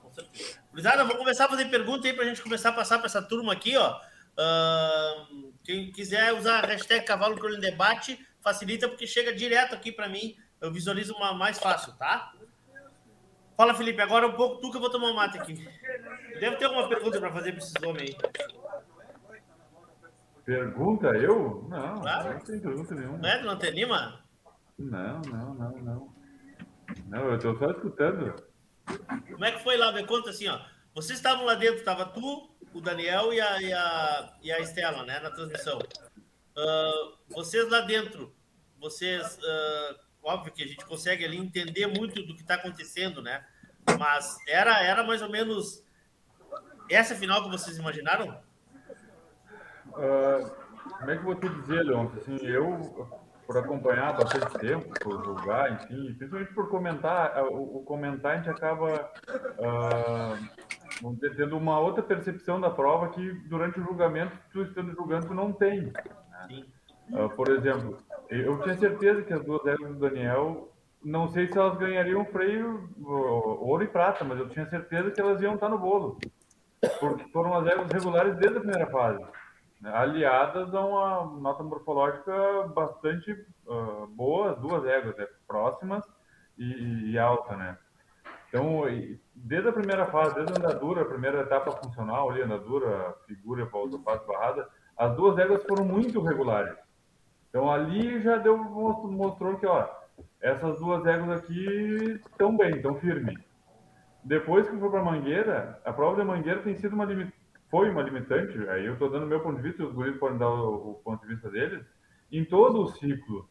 Com 0.00 0.12
certeza. 0.12 1.04
Vou 1.04 1.16
começar 1.16 1.46
a 1.46 1.48
fazer 1.48 1.64
pergunta 1.64 2.06
aí 2.06 2.14
para 2.14 2.22
a 2.22 2.28
gente 2.28 2.40
começar 2.40 2.68
a 2.68 2.72
passar 2.72 2.98
para 2.98 3.06
essa 3.06 3.20
turma 3.20 3.52
aqui, 3.52 3.76
ó. 3.76 3.96
Uh, 4.38 5.49
quem 5.70 5.92
quiser 5.92 6.32
usar 6.34 6.64
a 6.64 6.66
hashtag 6.66 7.04
Cavalo 7.04 7.36
Crônico 7.36 7.60
Debate, 7.60 8.18
facilita 8.40 8.88
porque 8.88 9.06
chega 9.06 9.32
direto 9.32 9.72
aqui 9.74 9.92
para 9.92 10.08
mim. 10.08 10.36
Eu 10.60 10.72
visualizo 10.72 11.14
uma 11.14 11.32
mais 11.32 11.58
fácil, 11.60 11.92
tá? 11.96 12.32
Fala, 13.56 13.72
Felipe, 13.74 14.00
agora 14.00 14.26
um 14.26 14.32
pouco 14.32 14.60
tu 14.60 14.70
que 14.70 14.76
eu 14.78 14.80
vou 14.80 14.90
tomar 14.90 15.08
um 15.08 15.14
mate 15.14 15.38
aqui. 15.38 15.54
Deve 16.40 16.56
ter 16.56 16.64
alguma 16.64 16.88
pergunta 16.88 17.20
para 17.20 17.30
fazer 17.32 17.52
para 17.52 17.58
esses 17.62 17.74
homens 17.82 18.02
aí. 18.10 18.16
Pergunta 20.44 21.06
eu? 21.08 21.66
Não, 21.68 22.00
Claro. 22.00 22.32
não 22.34 22.40
tem 22.40 22.58
pergunta 22.60 22.94
nenhuma. 22.94 23.18
Não 23.18 23.28
é? 23.28 23.42
Não 23.42 23.58
te 23.58 23.68
anima? 23.68 24.24
Não, 24.78 25.20
não, 25.20 25.54
não, 25.54 25.70
não. 25.78 26.14
Não, 27.06 27.30
eu 27.30 27.38
tô 27.38 27.56
só 27.56 27.70
escutando. 27.70 28.34
Como 29.30 29.44
é 29.44 29.52
que 29.52 29.62
foi 29.62 29.76
lá? 29.76 29.92
Me 29.92 30.04
conta 30.04 30.30
assim, 30.30 30.48
ó. 30.48 30.58
Vocês 30.94 31.18
estavam 31.18 31.44
lá 31.44 31.54
dentro, 31.54 31.84
tava 31.84 32.06
tu, 32.06 32.49
o 32.72 32.80
Daniel 32.80 33.32
e 33.32 33.40
a, 33.40 33.62
e 33.62 33.72
a, 33.72 34.32
e 34.42 34.52
a 34.52 34.60
Estela, 34.60 35.04
né, 35.04 35.18
na 35.20 35.30
transmissão. 35.30 35.78
Ah, 36.56 37.12
vocês 37.28 37.68
lá 37.70 37.80
dentro, 37.80 38.34
vocês, 38.78 39.38
ah, 39.42 39.96
óbvio 40.22 40.52
que 40.52 40.62
a 40.62 40.66
gente 40.66 40.84
consegue 40.84 41.24
ali 41.24 41.36
entender 41.36 41.86
muito 41.86 42.22
do 42.22 42.34
que 42.34 42.42
está 42.42 42.54
acontecendo, 42.54 43.22
né? 43.22 43.44
Mas 43.98 44.38
era, 44.46 44.82
era 44.82 45.02
mais 45.02 45.22
ou 45.22 45.30
menos 45.30 45.84
essa 46.88 47.14
final 47.14 47.42
que 47.44 47.50
vocês 47.50 47.78
imaginaram? 47.78 48.40
Ah, 49.94 50.50
como 50.98 51.10
é 51.10 51.14
que 51.14 51.20
eu 51.20 51.24
vou 51.24 51.34
te 51.34 51.48
dizer, 51.48 51.82
Leon? 51.82 52.08
Assim, 52.16 52.36
eu, 52.46 53.08
por 53.46 53.58
acompanhar 53.58 54.16
bastante 54.16 54.58
tempo, 54.58 54.88
por 55.00 55.24
julgar, 55.24 55.72
enfim, 55.72 56.14
principalmente 56.14 56.54
por 56.54 56.68
comentar, 56.68 57.42
o, 57.44 57.78
o 57.78 57.84
comentar 57.84 58.34
a 58.34 58.36
gente 58.36 58.50
acaba 58.50 59.10
vamos 61.00 61.18
dizer, 61.18 61.36
tendo 61.36 61.56
uma 61.56 61.78
outra 61.78 62.02
percepção 62.02 62.60
da 62.60 62.70
prova 62.70 63.08
que 63.08 63.32
durante 63.48 63.80
o 63.80 63.84
julgamento, 63.84 64.36
tu 64.52 64.62
estando 64.62 64.92
julgando, 64.92 65.28
tu 65.28 65.34
não 65.34 65.52
tem. 65.52 65.82
né? 65.82 66.64
Ah, 67.14 67.28
por 67.28 67.48
exemplo, 67.48 67.98
eu 68.28 68.60
tinha 68.62 68.76
certeza 68.76 69.22
que 69.22 69.32
as 69.32 69.44
duas 69.44 69.64
éguas 69.66 69.94
do 69.94 69.98
Daniel, 69.98 70.72
não 71.02 71.28
sei 71.28 71.46
se 71.46 71.58
elas 71.58 71.76
ganhariam 71.78 72.24
freio 72.26 72.88
ouro 73.02 73.82
e 73.82 73.88
prata, 73.88 74.24
mas 74.24 74.38
eu 74.38 74.48
tinha 74.48 74.68
certeza 74.68 75.10
que 75.10 75.20
elas 75.20 75.40
iam 75.42 75.54
estar 75.54 75.68
no 75.68 75.78
bolo. 75.78 76.18
Porque 76.98 77.24
foram 77.30 77.54
as 77.54 77.66
éguas 77.66 77.90
regulares 77.90 78.36
desde 78.36 78.58
a 78.58 78.60
primeira 78.60 78.86
fase 78.90 79.22
né, 79.80 79.90
aliadas 79.94 80.74
a 80.74 80.84
uma 80.84 81.40
nota 81.40 81.62
morfológica 81.62 82.68
bastante 82.74 83.34
ah, 83.68 84.06
boa, 84.10 84.52
as 84.52 84.58
duas 84.60 84.84
éguas 84.84 85.16
né, 85.16 85.26
próximas 85.46 86.04
e, 86.58 87.10
e 87.12 87.18
alta, 87.18 87.56
né? 87.56 87.78
Então, 88.48 88.88
e- 88.88 89.18
desde 89.44 89.68
a 89.68 89.72
primeira 89.72 90.06
fase, 90.06 90.34
desde 90.34 90.52
a 90.52 90.56
andadura, 90.56 91.02
a 91.02 91.06
primeira 91.06 91.40
etapa 91.40 91.72
funcional 91.72 92.30
ali, 92.30 92.42
andadura, 92.42 93.14
figura, 93.26 93.64
volta, 93.64 93.98
passo, 93.98 94.26
barrada, 94.26 94.68
as 94.96 95.14
duas 95.16 95.38
éguas 95.38 95.62
foram 95.64 95.84
muito 95.84 96.20
regulares. 96.20 96.76
Então, 97.48 97.70
ali 97.70 98.20
já 98.20 98.36
deu, 98.36 98.56
mostrou, 98.56 99.56
que, 99.56 99.66
ó, 99.66 99.88
essas 100.40 100.78
duas 100.78 101.04
éguas 101.06 101.40
aqui 101.40 102.20
estão 102.24 102.56
bem, 102.56 102.76
estão 102.76 102.94
firmes. 102.96 103.38
Depois 104.22 104.68
que 104.68 104.78
foi 104.78 104.90
para 104.90 105.02
Mangueira, 105.02 105.80
a 105.84 105.92
prova 105.92 106.20
de 106.20 106.26
Mangueira 106.26 106.62
tem 106.62 106.76
sido 106.76 106.92
uma 106.94 107.06
limi- 107.06 107.32
foi 107.70 107.90
uma 107.90 108.02
limitante, 108.02 108.58
aí 108.68 108.84
eu 108.84 108.92
estou 108.92 109.10
dando 109.10 109.26
meu 109.26 109.40
ponto 109.40 109.56
de 109.56 109.62
vista, 109.62 109.82
os 109.84 109.92
guris 109.92 110.16
podem 110.18 110.38
dar 110.38 110.50
o, 110.50 110.90
o 110.90 110.94
ponto 111.02 111.22
de 111.22 111.28
vista 111.34 111.48
deles, 111.50 111.84
em 112.30 112.44
todo 112.44 112.82
o 112.82 112.86
ciclo. 112.88 113.48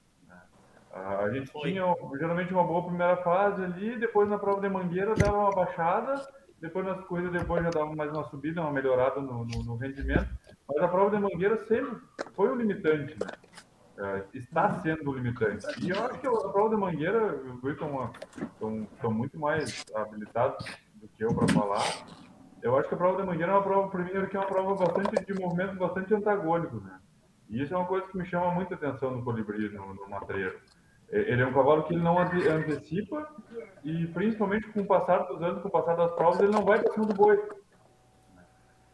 A 1.06 1.30
gente 1.32 1.52
tinha 1.52 1.84
geralmente 2.18 2.54
uma 2.54 2.64
boa 2.64 2.84
primeira 2.86 3.18
fase 3.18 3.64
ali, 3.64 3.97
depois 3.97 4.28
na 4.30 4.38
prova 4.38 4.62
de 4.62 4.70
Mangueira 4.70 5.16
dava 5.16 5.38
uma 5.38 5.52
baixada, 5.52 6.16
depois 6.60 6.86
nas 6.86 7.00
corridas 7.06 7.32
depois 7.32 7.64
já 7.64 7.70
dava 7.70 7.95
mais 7.95 8.12
uma 8.12 8.24
subida, 8.26 8.62
uma 8.62 8.72
melhorada 8.72 9.22
no, 9.22 9.45
no- 9.45 9.64
no 9.64 9.76
rendimento, 9.76 10.28
mas 10.68 10.84
a 10.84 10.88
prova 10.88 11.16
de 11.16 11.22
Mangueira 11.22 11.58
sempre 11.66 11.97
foi 12.36 12.50
o 12.50 12.56
limitante, 12.56 13.16
né? 13.20 13.28
É, 14.02 14.24
está 14.34 14.80
sendo 14.80 15.12
limitante. 15.12 15.66
E 15.84 15.89
eu 15.89 16.06
acho 16.06 16.20
que 16.20 16.28
a 16.28 16.32
prova 16.32 16.70
de 16.70 16.76
Mangueira, 16.78 17.36
os 17.36 17.60
guris 17.60 17.78
estão, 17.78 19.12
muito 19.12 19.38
mais 19.38 19.84
habilitados 19.93 20.66
do 20.95 21.08
que 21.10 21.24
eu 21.24 21.34
para 21.36 21.47
falar. 21.50 21.84
Eu 22.62 22.78
acho 22.78 22.88
que 22.88 22.95
a 22.95 22.97
prova 22.97 23.22
de 23.22 23.28
Mangueira 23.28 23.52
é 23.52 23.56
uma 23.56 23.64
prova, 23.64 23.97
mim, 23.97 24.26
que 24.28 24.38
é 24.38 24.39
uma 24.39 24.45
prova 24.47 24.76
bastante 24.86 25.26
de 25.26 25.34
movimentos 25.39 25.78
bastante 25.78 26.14
antagônicos, 26.14 26.82
né? 26.84 26.97
E 27.50 27.62
isso 27.62 27.74
é 27.74 27.78
uma 27.78 27.88
coisa 27.88 28.06
que 28.08 28.18
me 28.18 28.26
chama 28.26 28.52
muita 28.52 28.76
atenção 28.76 29.12
no 29.12 29.24
colibri, 29.24 29.70
no, 29.70 29.93
no 29.93 30.08
matreiro. 30.10 30.60
Ele 31.12 31.41
é 31.41 31.45
um 31.45 31.53
cavalo 31.53 31.84
que 31.84 31.93
ele 31.93 32.03
não 32.03 32.20
ante- 32.20 32.47
antecipa 32.47 33.28
e, 33.84 34.05
principalmente 34.07 34.68
com 34.70 34.82
o 34.82 34.86
passar 34.86 35.20
dos 35.24 35.41
anos, 35.41 35.62
com 35.62 35.68
o 35.68 35.72
passar 35.72 35.95
das 35.95 36.12
provas, 36.14 36.39
ele 36.39 36.51
não 36.51 36.64
vai 36.64 36.80
para 36.82 36.93
cima 36.93 37.05
do 37.07 37.14
boi. 37.16 37.41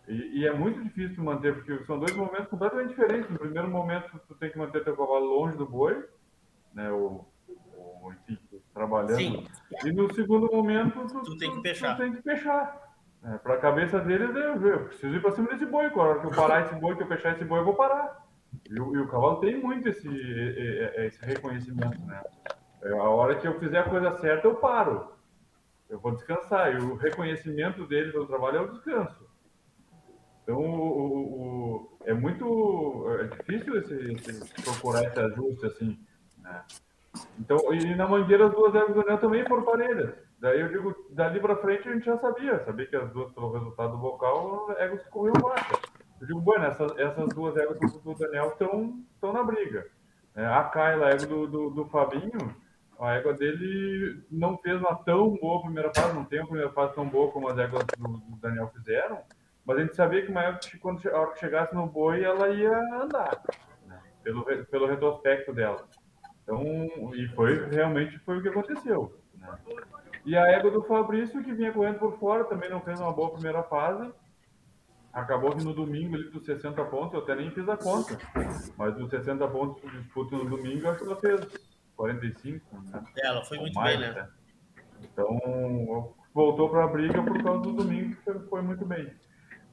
E, 0.08 0.40
e 0.42 0.48
é 0.48 0.54
muito 0.54 0.82
difícil 0.84 1.24
manter, 1.24 1.54
porque 1.56 1.84
são 1.86 2.00
dois 2.00 2.16
momentos 2.16 2.48
completamente 2.48 2.90
diferentes. 2.90 3.30
No 3.30 3.40
primeiro 3.40 3.68
momento, 3.70 4.20
tu 4.28 4.36
tem 4.36 4.50
que 4.52 4.58
manter 4.58 4.84
teu 4.84 4.96
cavalo 4.96 5.26
longe 5.26 5.58
do 5.58 5.66
boi, 5.66 6.06
né? 6.74 6.90
O, 6.92 7.26
enfim, 8.30 8.40
trabalhando. 8.74 9.16
Sim. 9.18 9.48
E 9.84 9.92
no 9.92 10.14
segundo 10.14 10.48
momento, 10.52 11.06
tu, 11.08 11.22
Tu 11.24 11.38
tem 11.38 11.50
que 11.50 11.56
tu 11.58 11.62
fechar. 11.64 11.98
tem 11.98 12.14
que 12.14 12.22
fechar. 12.22 12.82
É, 13.26 13.38
para 13.40 13.56
a 13.56 13.60
cabeça 13.60 14.00
deles, 14.00 14.30
eu, 14.36 14.68
eu 14.68 14.86
preciso 14.86 15.16
ir 15.16 15.22
para 15.22 15.32
cima 15.32 15.48
desse 15.50 15.66
boi. 15.66 15.90
Quando 15.90 16.24
eu 16.24 16.32
parar 16.32 16.62
esse 16.62 16.76
boi, 16.76 16.96
que 16.96 17.04
eu 17.04 17.08
fechar 17.08 17.34
esse 17.34 17.44
boi, 17.44 17.60
eu 17.60 17.66
vou 17.66 17.74
parar. 17.76 18.25
E, 18.70 18.80
o- 18.80 18.96
e 18.96 19.00
o 19.00 19.08
cavalo 19.08 19.40
tem 19.40 19.60
muito 19.62 19.88
esse, 19.90 20.08
esse 20.98 21.24
reconhecimento, 21.26 22.00
né? 22.06 22.22
É, 22.84 22.92
a 22.92 23.04
hora 23.10 23.36
que 23.36 23.48
eu 23.48 23.60
fizer 23.60 23.80
a 23.80 23.90
coisa 23.90 24.12
certa, 24.20 24.48
eu 24.48 24.56
paro. 24.56 25.10
Eu 25.90 26.00
vou 26.00 26.12
descansar. 26.14 26.74
E 26.74 26.78
o 26.78 26.96
reconhecimento 26.96 27.86
dele 27.88 28.12
pelo 28.12 28.28
trabalho 28.28 28.58
é 28.58 28.62
o 28.62 28.72
descanso. 28.72 29.26
Então, 30.44 30.58
o, 30.58 30.98
o- 30.98 31.42
o- 31.42 31.98
é 32.06 32.14
muito 32.14 33.06
é 33.20 33.24
difícil 33.28 33.78
esse, 33.78 33.94
esse- 34.30 34.64
procurar 34.64 35.04
esse 35.06 35.20
ajuste 35.20 35.66
assim. 35.66 36.00
Né? 36.40 36.64
Então, 37.40 37.58
e 37.74 37.96
na 37.96 38.08
Mangueira 38.08 38.48
as 38.48 38.52
duas 38.54 38.76
éguas 38.76 38.94
do 38.94 39.02
Anel 39.02 39.18
também 39.18 39.46
foram 39.48 39.64
parelhas. 39.64 40.14
Daí 40.40 40.60
eu 40.62 40.68
digo, 40.68 40.94
dali 41.12 41.40
para 41.40 41.56
frente 41.56 41.88
a 41.88 41.94
gente 41.94 42.06
já 42.06 42.18
sabia, 42.20 42.64
sabia 42.66 42.86
que 42.86 42.96
as 42.96 43.10
duas, 43.12 43.32
pelo 43.32 43.54
resultado 43.54 43.98
vocal, 43.98 44.68
éguas 44.78 45.02
que 45.02 45.10
corriam 45.10 45.34
baixa. 45.42 45.80
Eu 46.20 46.28
digo, 46.28 46.42
bueno, 46.42 46.66
essas, 46.66 46.98
essas 46.98 47.30
duas 47.30 47.56
éguas 47.58 47.80
do, 47.80 47.88
do 48.00 48.16
Daniel 48.16 48.50
estão 48.50 49.34
na 49.34 49.44
briga. 49.44 49.86
É, 50.36 50.46
a 50.46 50.64
Kyla, 50.64 51.08
a 51.08 51.10
égua 51.12 51.28
do, 51.28 51.48
do, 51.48 51.70
do 51.70 51.86
Fabinho, 51.86 52.56
a 53.00 53.14
égua 53.14 53.34
dele 53.34 54.24
não 54.32 54.58
fez 54.58 54.80
uma 54.80 54.96
tão 54.96 55.36
boa 55.36 55.62
primeira 55.62 55.92
fase, 55.94 56.14
não 56.14 56.26
tem 56.26 56.40
uma 56.40 56.48
primeira 56.48 56.72
fase 56.72 56.94
tão 56.94 57.08
boa 57.08 57.32
como 57.32 57.50
as 57.50 57.58
éguas 57.58 57.86
do, 57.98 58.18
do 58.18 58.36
Daniel 58.38 58.72
fizeram, 58.76 59.20
mas 59.66 59.78
a 59.78 59.82
gente 59.82 59.96
sabia 59.96 60.22
que 60.26 60.32
uma 60.32 60.44
égua, 60.44 60.60
quando 60.80 61.08
a 61.08 61.20
hora 61.20 61.32
que 61.32 61.40
chegasse 61.40 61.74
no 61.74 61.88
boi, 61.88 62.24
ela 62.24 62.50
ia 62.50 62.78
andar, 63.02 63.42
né? 63.86 64.00
pelo, 64.24 64.44
pelo 64.66 64.88
retrospecto 64.88 65.54
dela. 65.54 65.86
Então, 66.44 66.62
e 67.14 67.28
foi 67.30 67.68
realmente 67.70 68.20
foi 68.20 68.38
o 68.38 68.42
que 68.42 68.50
aconteceu. 68.50 69.18
né? 69.36 69.58
E 70.26 70.36
a 70.36 70.48
égua 70.48 70.72
do 70.72 70.84
Fabrício, 70.84 71.44
que 71.44 71.54
vinha 71.54 71.72
correndo 71.72 72.00
por 72.00 72.18
fora, 72.18 72.46
também 72.46 72.70
não 72.70 72.82
fez 72.82 73.00
uma 73.00 73.12
boa 73.12 73.32
primeira 73.32 73.64
fase. 73.64 74.12
Acabou 75.16 75.56
que 75.56 75.64
no 75.64 75.74
domingo, 75.74 76.16
ali 76.16 76.30
dos 76.30 76.46
60 76.46 76.84
pontos, 76.86 77.14
eu 77.14 77.22
até 77.22 77.36
nem 77.36 77.50
fiz 77.50 77.70
a 77.70 77.78
conta. 77.78 78.18
Mas 78.78 78.96
dos 78.96 79.10
60 79.10 79.48
pontos 79.48 79.82
de 79.82 80.02
disputa 80.02 80.36
no 80.36 80.44
domingo, 80.44 80.86
eu 80.86 80.92
acho 80.92 81.00
que 81.00 81.06
ela 81.06 81.16
fez 81.16 81.48
45. 81.96 82.82
Né? 82.92 83.04
É, 83.18 83.28
Ela 83.28 83.46
foi 83.46 83.56
Ou 83.56 83.64
muito 83.64 83.76
mais, 83.76 83.98
bem, 83.98 84.10
né? 84.10 84.20
até. 84.20 84.30
Então, 85.02 86.14
voltou 86.34 86.70
para 86.70 86.84
a 86.84 86.88
briga 86.88 87.24
por 87.24 87.42
causa 87.42 87.62
do 87.62 87.72
domingo, 87.72 88.14
que 88.14 88.40
foi, 88.50 88.62
muito 88.62 88.86
bem. 88.86 89.10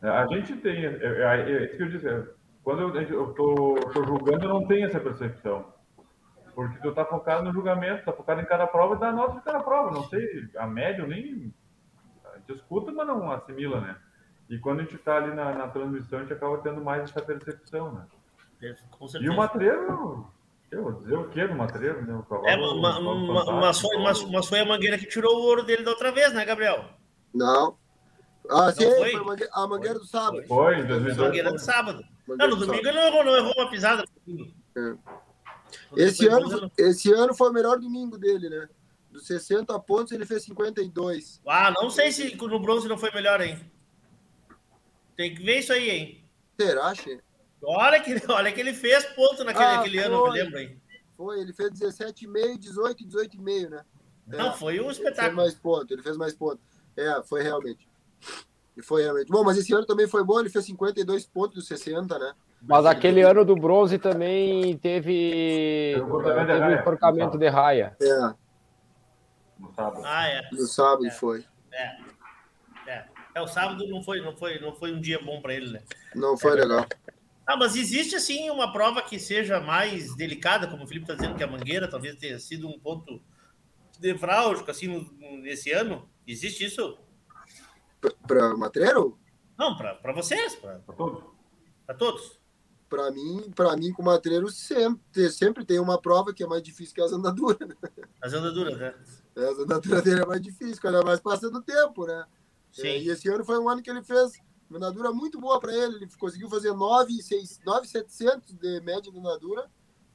É, 0.01 0.09
A 0.09 0.29
gente 0.29 0.55
tem, 0.59 0.87
é, 0.87 1.01
é, 1.03 1.41
é 1.41 1.65
isso 1.65 1.77
que 1.77 1.83
eu 1.83 1.89
disse, 1.89 2.09
é, 2.09 2.25
quando 2.63 2.97
eu, 2.97 3.35
tô 3.35 3.77
julgando, 4.07 4.45
eu 4.45 4.49
não 4.49 4.65
tenho 4.69 4.87
essa 4.87 5.01
percepção. 5.01 5.75
Porque 6.55 6.79
tu 6.79 6.95
tá 6.95 7.05
focado 7.05 7.43
no 7.43 7.53
julgamento, 7.53 8.05
tá 8.05 8.13
focado 8.13 8.41
em 8.41 8.45
cada 8.45 8.69
prova 8.69 8.95
e 8.95 9.01
dá 9.01 9.11
nota 9.11 9.39
de 9.39 9.45
cada 9.45 9.59
prova. 9.59 9.91
Não 9.91 10.05
sei, 10.05 10.49
a 10.57 10.69
média 10.69 11.05
nem 11.05 11.53
a 12.33 12.39
gente 12.39 12.53
escuta, 12.53 12.93
mas 12.93 13.09
não 13.09 13.33
assimila, 13.33 13.81
né? 13.81 13.97
E 14.53 14.59
quando 14.59 14.81
a 14.81 14.83
gente 14.83 14.99
tá 14.99 15.17
ali 15.17 15.35
na, 15.35 15.55
na 15.55 15.67
transmissão, 15.69 16.19
a 16.19 16.23
gente 16.23 16.35
acaba 16.35 16.59
tendo 16.59 16.85
mais 16.85 17.05
essa 17.05 17.23
percepção, 17.23 17.91
né? 17.95 18.77
Com 18.91 19.07
E 19.19 19.31
o 19.31 19.35
matreiro, 19.35 20.27
eu 20.71 20.83
vou 20.83 20.93
dizer 20.93 21.15
o 21.17 21.27
que 21.31 21.47
do 21.47 21.55
matreiro, 21.55 22.05
né? 22.05 22.15
O 22.15 22.23
cavalo, 22.23 22.47
É, 22.47 22.57
ma- 22.59 22.99
um 22.99 23.33
ma- 23.33 23.45
mas, 23.61 23.81
foi, 23.81 23.97
mas, 23.97 24.23
mas 24.31 24.47
foi 24.47 24.61
a 24.61 24.67
mangueira 24.67 24.99
que 24.99 25.07
tirou 25.07 25.35
o 25.39 25.43
ouro 25.45 25.63
dele 25.63 25.83
da 25.83 25.91
outra 25.93 26.13
vez, 26.13 26.35
né, 26.35 26.45
Gabriel? 26.45 26.85
Não. 27.35 27.79
Ah, 28.51 28.71
sim, 28.73 28.85
foi? 28.85 29.13
foi 29.13 29.15
a 29.15 29.25
mangue- 29.25 29.49
a 29.53 29.67
mangueira 29.67 29.99
do 29.99 30.05
sábado. 30.05 30.47
Foi, 30.47 30.75
em 30.77 30.83
A 30.83 30.85
2002. 30.85 31.17
mangueira 31.17 31.51
do 31.51 31.59
sábado. 31.59 32.05
Não, 32.29 32.49
no 32.49 32.57
domingo 32.57 32.87
ele 32.87 32.93
não 32.93 33.07
errou, 33.07 33.25
não 33.25 33.35
errou 33.37 33.55
uma 33.57 33.71
pisada. 33.71 34.05
É. 34.77 34.95
Esse 35.97 36.29
ano, 36.29 36.71
esse 36.77 37.11
ano 37.11 37.35
foi 37.35 37.49
o 37.49 37.53
melhor 37.55 37.79
domingo 37.79 38.19
dele, 38.19 38.51
né? 38.51 38.69
Dos 39.11 39.27
60 39.27 39.79
pontos, 39.81 40.13
ele 40.13 40.27
fez 40.27 40.43
52. 40.45 41.41
Ah, 41.49 41.71
não 41.71 41.89
sei 41.89 42.13
se 42.13 42.37
no 42.37 42.61
bronze 42.61 42.87
não 42.87 42.99
foi 42.99 43.11
melhor, 43.13 43.41
hein? 43.41 43.59
Tem 45.17 45.35
que 45.35 45.43
ver 45.43 45.59
isso 45.59 45.73
aí, 45.73 45.91
hein? 45.91 46.25
Será, 46.59 46.95
Che? 46.95 47.21
Olha 47.63 48.01
que, 48.01 48.21
olha 48.29 48.53
que 48.53 48.61
ele 48.61 48.75
fez 48.75 49.05
ponto 49.07 49.45
naquele 49.45 49.65
ah, 49.65 49.81
aquele 49.81 49.99
ano, 49.99 50.15
eu 50.17 50.33
me 50.33 50.39
lembro, 50.39 50.59
hein? 50.59 50.81
Foi, 51.17 51.41
ele 51.41 51.53
fez 51.53 51.71
17,5, 51.71 52.59
18, 52.59 53.07
18,5, 53.07 53.69
né? 53.69 53.85
Não, 54.27 54.49
é, 54.49 54.53
foi 54.53 54.81
um 54.81 54.91
espetáculo. 54.91 55.25
Ele 55.25 55.35
fez 55.35 55.37
mais 55.37 55.55
ponto, 55.55 55.95
ele 55.95 56.03
fez 56.03 56.17
mais 56.17 56.35
ponto. 56.35 56.61
É, 56.97 57.23
foi 57.23 57.43
realmente. 57.43 57.89
E 58.77 58.83
foi 58.83 59.03
realmente. 59.03 59.31
Bom, 59.31 59.45
mas 59.45 59.57
esse 59.57 59.73
ano 59.73 59.87
também 59.87 60.09
foi 60.09 60.25
bom, 60.25 60.41
ele 60.41 60.51
fez 60.51 60.65
52 60.65 61.27
pontos 61.27 61.55
dos 61.55 61.67
60, 61.69 62.19
né? 62.19 62.33
Mas 62.63 62.87
aquele 62.87 63.23
ano 63.23 63.45
do 63.45 63.57
bronze 63.57 63.99
também 63.99 64.77
teve, 64.79 65.95
teve 65.95 66.05
um 66.05 66.73
enforcamento 66.73 67.37
de 67.37 67.49
raia. 67.49 67.97
É. 68.01 68.35
No 69.59 69.73
sábado. 69.75 70.03
Ah, 70.05 70.29
é. 70.29 70.49
No 70.53 70.67
sábado 70.67 71.07
é. 71.07 71.11
foi. 71.11 71.45
É. 71.73 71.97
é. 73.35 73.39
É, 73.39 73.43
o 73.43 73.47
sábado 73.47 73.87
não 73.89 74.03
foi, 74.03 74.21
não 74.21 74.37
foi, 74.37 74.59
não 74.61 74.75
foi 74.75 74.93
um 74.93 75.01
dia 75.01 75.21
bom 75.23 75.41
para 75.41 75.55
ele, 75.55 75.71
né? 75.71 75.83
Não 76.15 76.37
foi 76.37 76.53
é. 76.53 76.63
legal. 76.63 76.87
Ah, 77.47 77.57
mas 77.57 77.77
existe 77.77 78.15
assim 78.15 78.49
uma 78.51 78.73
prova 78.73 79.03
que 79.03 79.19
seja 79.19 79.61
mais 79.61 80.15
delicada, 80.15 80.67
como 80.67 80.85
o 80.85 80.87
Felipe 80.87 81.05
está 81.05 81.15
dizendo 81.15 81.37
que 81.37 81.43
a 81.43 81.47
Mangueira 81.47 81.89
talvez 81.89 82.17
tenha 82.17 82.39
sido 82.39 82.69
um 82.69 82.79
ponto 82.79 83.21
nevrálgico 84.01 84.71
assim 84.71 84.87
no, 84.87 85.39
nesse 85.39 85.73
ano? 85.73 86.09
Existe 86.27 86.65
isso? 86.65 86.99
Para 88.27 88.57
Matreiro? 88.57 89.19
Não, 89.59 89.77
para 89.77 90.13
vocês, 90.13 90.55
para 90.57 90.79
todos. 90.97 91.25
Para 91.87 91.95
todos. 91.95 92.41
Para 92.89 93.11
mim, 93.11 93.51
para 93.55 93.77
mim 93.77 93.93
com 93.93 94.03
o 94.03 94.05
Matreiro 94.05 94.51
sempre, 94.51 95.31
sempre 95.31 95.65
tem 95.65 95.81
uma 95.81 96.01
prova 96.01 96.33
que 96.33 96.43
é 96.43 96.47
mais 96.47 96.63
difícil 96.63 96.95
que 96.95 97.01
as 97.01 97.13
andaduras. 97.13 97.59
Né? 97.67 97.75
As 98.21 98.33
andaduras, 98.33 98.79
né? 98.79 98.95
É, 99.35 99.49
as 99.49 99.59
andaduras 99.59 100.03
dele 100.03 100.21
é 100.21 100.27
mais 100.27 100.41
difícil, 100.41 100.81
quando 100.81 101.05
mais 101.05 101.21
passando 101.21 101.57
o 101.57 101.63
tempo, 101.63 102.07
né? 102.07 102.25
Sim. 102.73 102.89
É, 102.89 102.99
e 102.99 103.09
esse 103.09 103.29
ano 103.29 103.45
foi 103.45 103.59
um 103.59 103.69
ano 103.69 103.83
que 103.83 103.91
ele 103.91 104.03
fez 104.03 104.33
uma 104.69 104.79
nadura 104.79 105.13
muito 105.13 105.39
boa 105.39 105.61
para 105.61 105.73
ele. 105.73 105.97
Ele 105.97 106.09
conseguiu 106.19 106.49
fazer 106.49 106.73
9,700 106.73 108.55
de 108.55 108.81
média 108.81 109.13
de 109.13 109.21
nadura, 109.21 109.71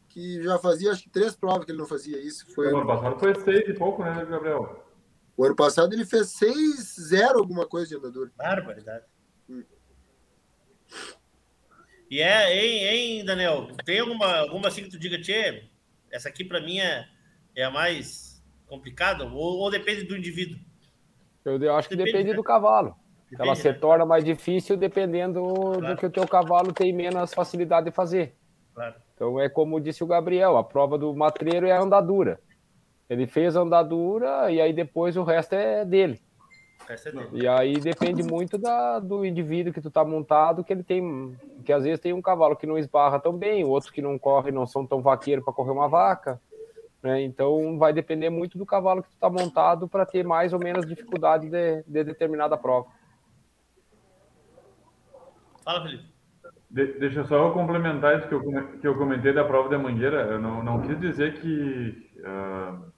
que 0.10 0.42
já 0.42 0.58
fazia 0.58 0.92
acho 0.92 1.04
que 1.04 1.10
três 1.10 1.36
provas 1.36 1.64
que 1.64 1.72
ele 1.72 1.78
não 1.78 1.86
fazia 1.86 2.20
isso. 2.20 2.52
Foi 2.54 2.74
o 2.74 2.78
ano 2.78 2.88
passado 2.88 3.20
foi 3.20 3.36
seis 3.36 3.70
e 3.70 3.74
pouco, 3.74 4.04
né, 4.04 4.26
Gabriel? 4.26 4.84
O 5.38 5.46
ano 5.46 5.56
passado 5.56 5.94
ele 5.94 6.04
fez 6.04 6.34
6-0 6.40 7.36
alguma 7.36 7.68
coisa 7.68 7.88
de 7.88 7.96
andadura. 7.96 8.32
Barbaridade. 8.36 9.06
Hum. 9.48 9.64
E 12.10 12.20
é, 12.20 12.56
hein, 12.56 12.84
hein, 13.20 13.26
Daniel? 13.26 13.68
Tem 13.86 14.00
alguma, 14.00 14.38
alguma 14.38 14.70
assim 14.70 14.82
que 14.84 14.90
tu 14.90 14.98
diga, 14.98 15.22
Tchê, 15.22 15.70
essa 16.10 16.28
aqui 16.30 16.44
para 16.44 16.60
mim 16.60 16.80
é, 16.80 17.08
é 17.56 17.64
a 17.66 17.70
mais 17.70 18.44
complicada? 18.66 19.26
Ou, 19.26 19.60
ou 19.60 19.70
depende 19.70 20.04
do 20.04 20.18
indivíduo? 20.18 20.58
Eu, 21.50 21.60
eu 21.60 21.76
acho 21.76 21.88
que 21.88 21.96
depende, 21.96 22.14
depende 22.14 22.30
né? 22.32 22.36
do 22.36 22.44
cavalo. 22.44 22.96
Depende, 23.30 23.42
Ela 23.42 23.56
se 23.56 23.68
né? 23.68 23.74
torna 23.74 24.06
mais 24.06 24.24
difícil 24.24 24.78
dependendo 24.78 25.44
claro. 25.44 25.88
do 25.88 25.98
que 25.98 26.06
o 26.06 26.10
teu 26.10 26.28
cavalo 26.28 26.72
tem 26.74 26.94
menos 26.94 27.34
facilidade 27.34 27.86
de 27.86 27.92
fazer. 27.92 28.36
Claro. 28.74 28.96
Então 29.16 29.40
é 29.40 29.50
como 29.50 29.80
disse 29.80 30.04
o 30.04 30.08
Gabriel, 30.08 30.58
a 30.58 30.64
prova 30.64 30.98
do 30.98 31.14
matreiro 31.16 31.68
é 31.68 31.72
a 31.72 31.82
andadura. 31.82 32.40
Ele 33.10 33.26
fez 33.26 33.56
a 33.56 33.62
andadura 33.62 34.52
e 34.52 34.62
aí 34.62 34.74
depois 34.74 35.16
o 35.18 35.24
resto 35.24 35.54
é 35.54 35.84
dele. 35.84 36.20
E 37.34 37.46
aí 37.48 37.74
depende 37.80 38.24
muito 38.24 38.58
da, 38.58 39.00
do 39.00 39.26
indivíduo 39.26 39.74
que 39.74 39.82
tu 39.82 39.92
tá 39.92 40.06
montado, 40.06 40.64
que 40.64 40.72
ele 40.72 40.84
tem, 40.84 41.36
que 41.66 41.74
às 41.74 41.84
vezes 41.84 42.00
tem 42.00 42.14
um 42.14 42.22
cavalo 42.22 42.56
que 42.56 42.66
não 42.66 42.78
esbarra 42.78 43.20
tão 43.20 43.34
bem, 43.34 43.66
outros 43.66 43.92
que 43.92 44.02
não 44.02 44.18
correm, 44.18 44.54
não 44.54 44.66
são 44.66 44.86
tão 44.86 45.02
vaqueiro 45.02 45.44
para 45.44 45.54
correr 45.54 45.72
uma 45.72 45.90
vaca, 45.90 46.40
né? 47.02 47.22
Então 47.22 47.78
vai 47.78 47.94
depender 47.94 48.30
muito 48.30 48.58
do 48.58 48.66
cavalo 48.66 49.04
que 49.04 49.10
tu 49.10 49.18
tá 49.20 49.30
montado 49.30 49.88
para 49.88 50.06
ter 50.06 50.24
mais 50.24 50.54
ou 50.54 50.60
menos 50.60 50.86
dificuldade 50.86 51.50
de, 51.50 51.84
de 51.84 52.04
determinada 52.04 52.58
prova. 52.58 52.88
Fala, 55.64 55.84
Felipe. 55.84 56.06
De, 56.70 56.86
deixa 57.00 57.24
só 57.26 57.48
eu 57.48 57.54
complementar 57.54 58.18
isso 58.18 58.28
que 58.28 58.34
eu, 58.34 58.80
que 58.80 58.88
eu 58.88 58.98
comentei 58.98 59.34
da 59.34 59.44
prova 59.44 59.70
da 59.70 59.78
Mangueira. 59.78 60.24
Eu 60.24 60.40
não, 60.40 60.64
não 60.64 60.82
quis 60.82 61.00
dizer 61.00 61.40
que. 61.40 62.12
Uh, 62.20 62.98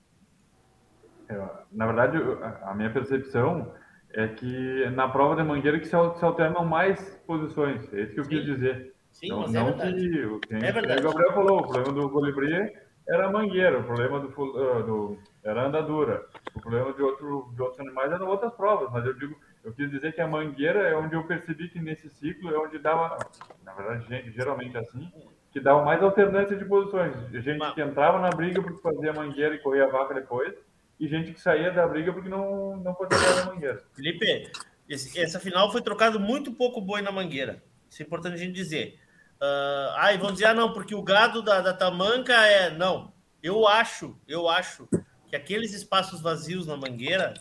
na 1.72 1.86
verdade, 1.86 2.18
a 2.64 2.74
minha 2.74 2.92
percepção 2.92 3.72
é 4.12 4.28
que 4.28 4.90
na 4.96 5.08
prova 5.08 5.36
da 5.36 5.44
Mangueira 5.44 5.80
que 5.80 5.86
se, 5.86 5.92
se 5.92 6.26
alternam 6.26 6.66
mais 6.66 7.00
posições. 7.28 7.94
É 7.94 8.02
isso 8.02 8.14
que 8.14 8.20
eu 8.20 8.24
Sim. 8.24 8.30
quis 8.30 8.46
dizer. 8.46 8.96
Sim, 9.12 9.30
não, 9.30 9.42
mas 9.42 9.54
é 9.54 9.60
não 9.60 9.66
verdade. 9.66 10.10
Que, 10.10 10.26
o 10.26 10.40
que 10.40 10.56
é 10.56 10.72
verdade. 10.72 11.06
o 11.06 11.10
Gabriel 11.10 11.34
falou, 11.34 11.60
o 11.60 11.68
problema 11.68 12.02
do 12.02 12.10
colibri 12.10 12.74
era 13.10 13.28
a 13.28 13.32
mangueira, 13.32 13.80
o 13.80 13.84
problema 13.84 14.20
do, 14.20 14.28
uh, 14.28 14.84
do, 14.84 15.20
era 15.44 15.64
a 15.64 15.66
andadura, 15.66 16.26
o 16.54 16.62
problema 16.62 16.94
de, 16.94 17.02
outro, 17.02 17.52
de 17.56 17.62
outros 17.62 17.80
animais 17.80 18.12
eram 18.12 18.28
outras 18.28 18.54
provas, 18.54 18.92
mas 18.92 19.06
eu 19.06 19.14
digo, 19.16 19.36
eu 19.64 19.74
quis 19.74 19.90
dizer 19.90 20.14
que 20.14 20.22
a 20.22 20.28
mangueira 20.28 20.88
é 20.88 20.96
onde 20.96 21.16
eu 21.16 21.24
percebi 21.24 21.70
que 21.70 21.80
nesse 21.80 22.08
ciclo 22.10 22.54
é 22.54 22.60
onde 22.60 22.78
dava, 22.78 23.18
na 23.64 23.74
verdade, 23.74 24.32
geralmente 24.32 24.78
assim, 24.78 25.12
que 25.52 25.60
dava 25.60 25.84
mais 25.84 26.02
alternância 26.04 26.56
de 26.56 26.64
posições. 26.66 27.16
Gente 27.32 27.74
que 27.74 27.82
entrava 27.82 28.20
na 28.20 28.30
briga 28.30 28.62
porque 28.62 28.82
fazia 28.82 29.12
mangueira 29.12 29.56
e 29.56 29.60
corria 29.60 29.86
a 29.86 29.90
vaca 29.90 30.14
depois, 30.14 30.54
e 31.00 31.08
gente 31.08 31.34
que 31.34 31.42
saía 31.42 31.72
da 31.72 31.88
briga 31.88 32.14
porque 32.14 32.30
não, 32.30 32.78
não 32.78 32.94
podia 32.94 33.18
dar 33.18 33.42
a 33.42 33.46
mangueira. 33.48 33.84
Felipe, 33.94 34.52
esse, 34.88 35.20
essa 35.20 35.40
final 35.40 35.72
foi 35.72 35.82
trocado 35.82 36.20
muito 36.20 36.52
pouco 36.54 36.80
boi 36.80 37.02
na 37.02 37.12
mangueira. 37.12 37.64
Isso 37.90 38.04
é 38.04 38.06
importante 38.06 38.36
a 38.36 38.38
gente 38.38 38.54
dizer. 38.54 39.00
Uh, 39.42 39.96
ah, 39.96 40.14
e 40.14 40.18
vão 40.18 40.34
dizer, 40.34 40.46
ah, 40.46 40.54
não, 40.54 40.74
porque 40.74 40.94
o 40.94 41.02
gado 41.02 41.42
da, 41.42 41.62
da 41.62 41.74
tamanca 41.74 42.34
é. 42.34 42.70
Não. 42.70 43.14
Eu 43.42 43.66
acho, 43.66 44.20
eu 44.28 44.50
acho 44.50 44.88
que 45.28 45.36
aqueles 45.36 45.74
espaços 45.74 46.20
vazios 46.20 46.68
na 46.68 46.76
mangueira, 46.76 47.34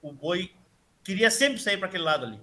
o 0.00 0.12
boi 0.12 0.52
queria 1.02 1.30
sempre 1.30 1.58
sair 1.58 1.76
para 1.76 1.88
aquele 1.88 2.04
lado 2.04 2.26
ali. 2.26 2.40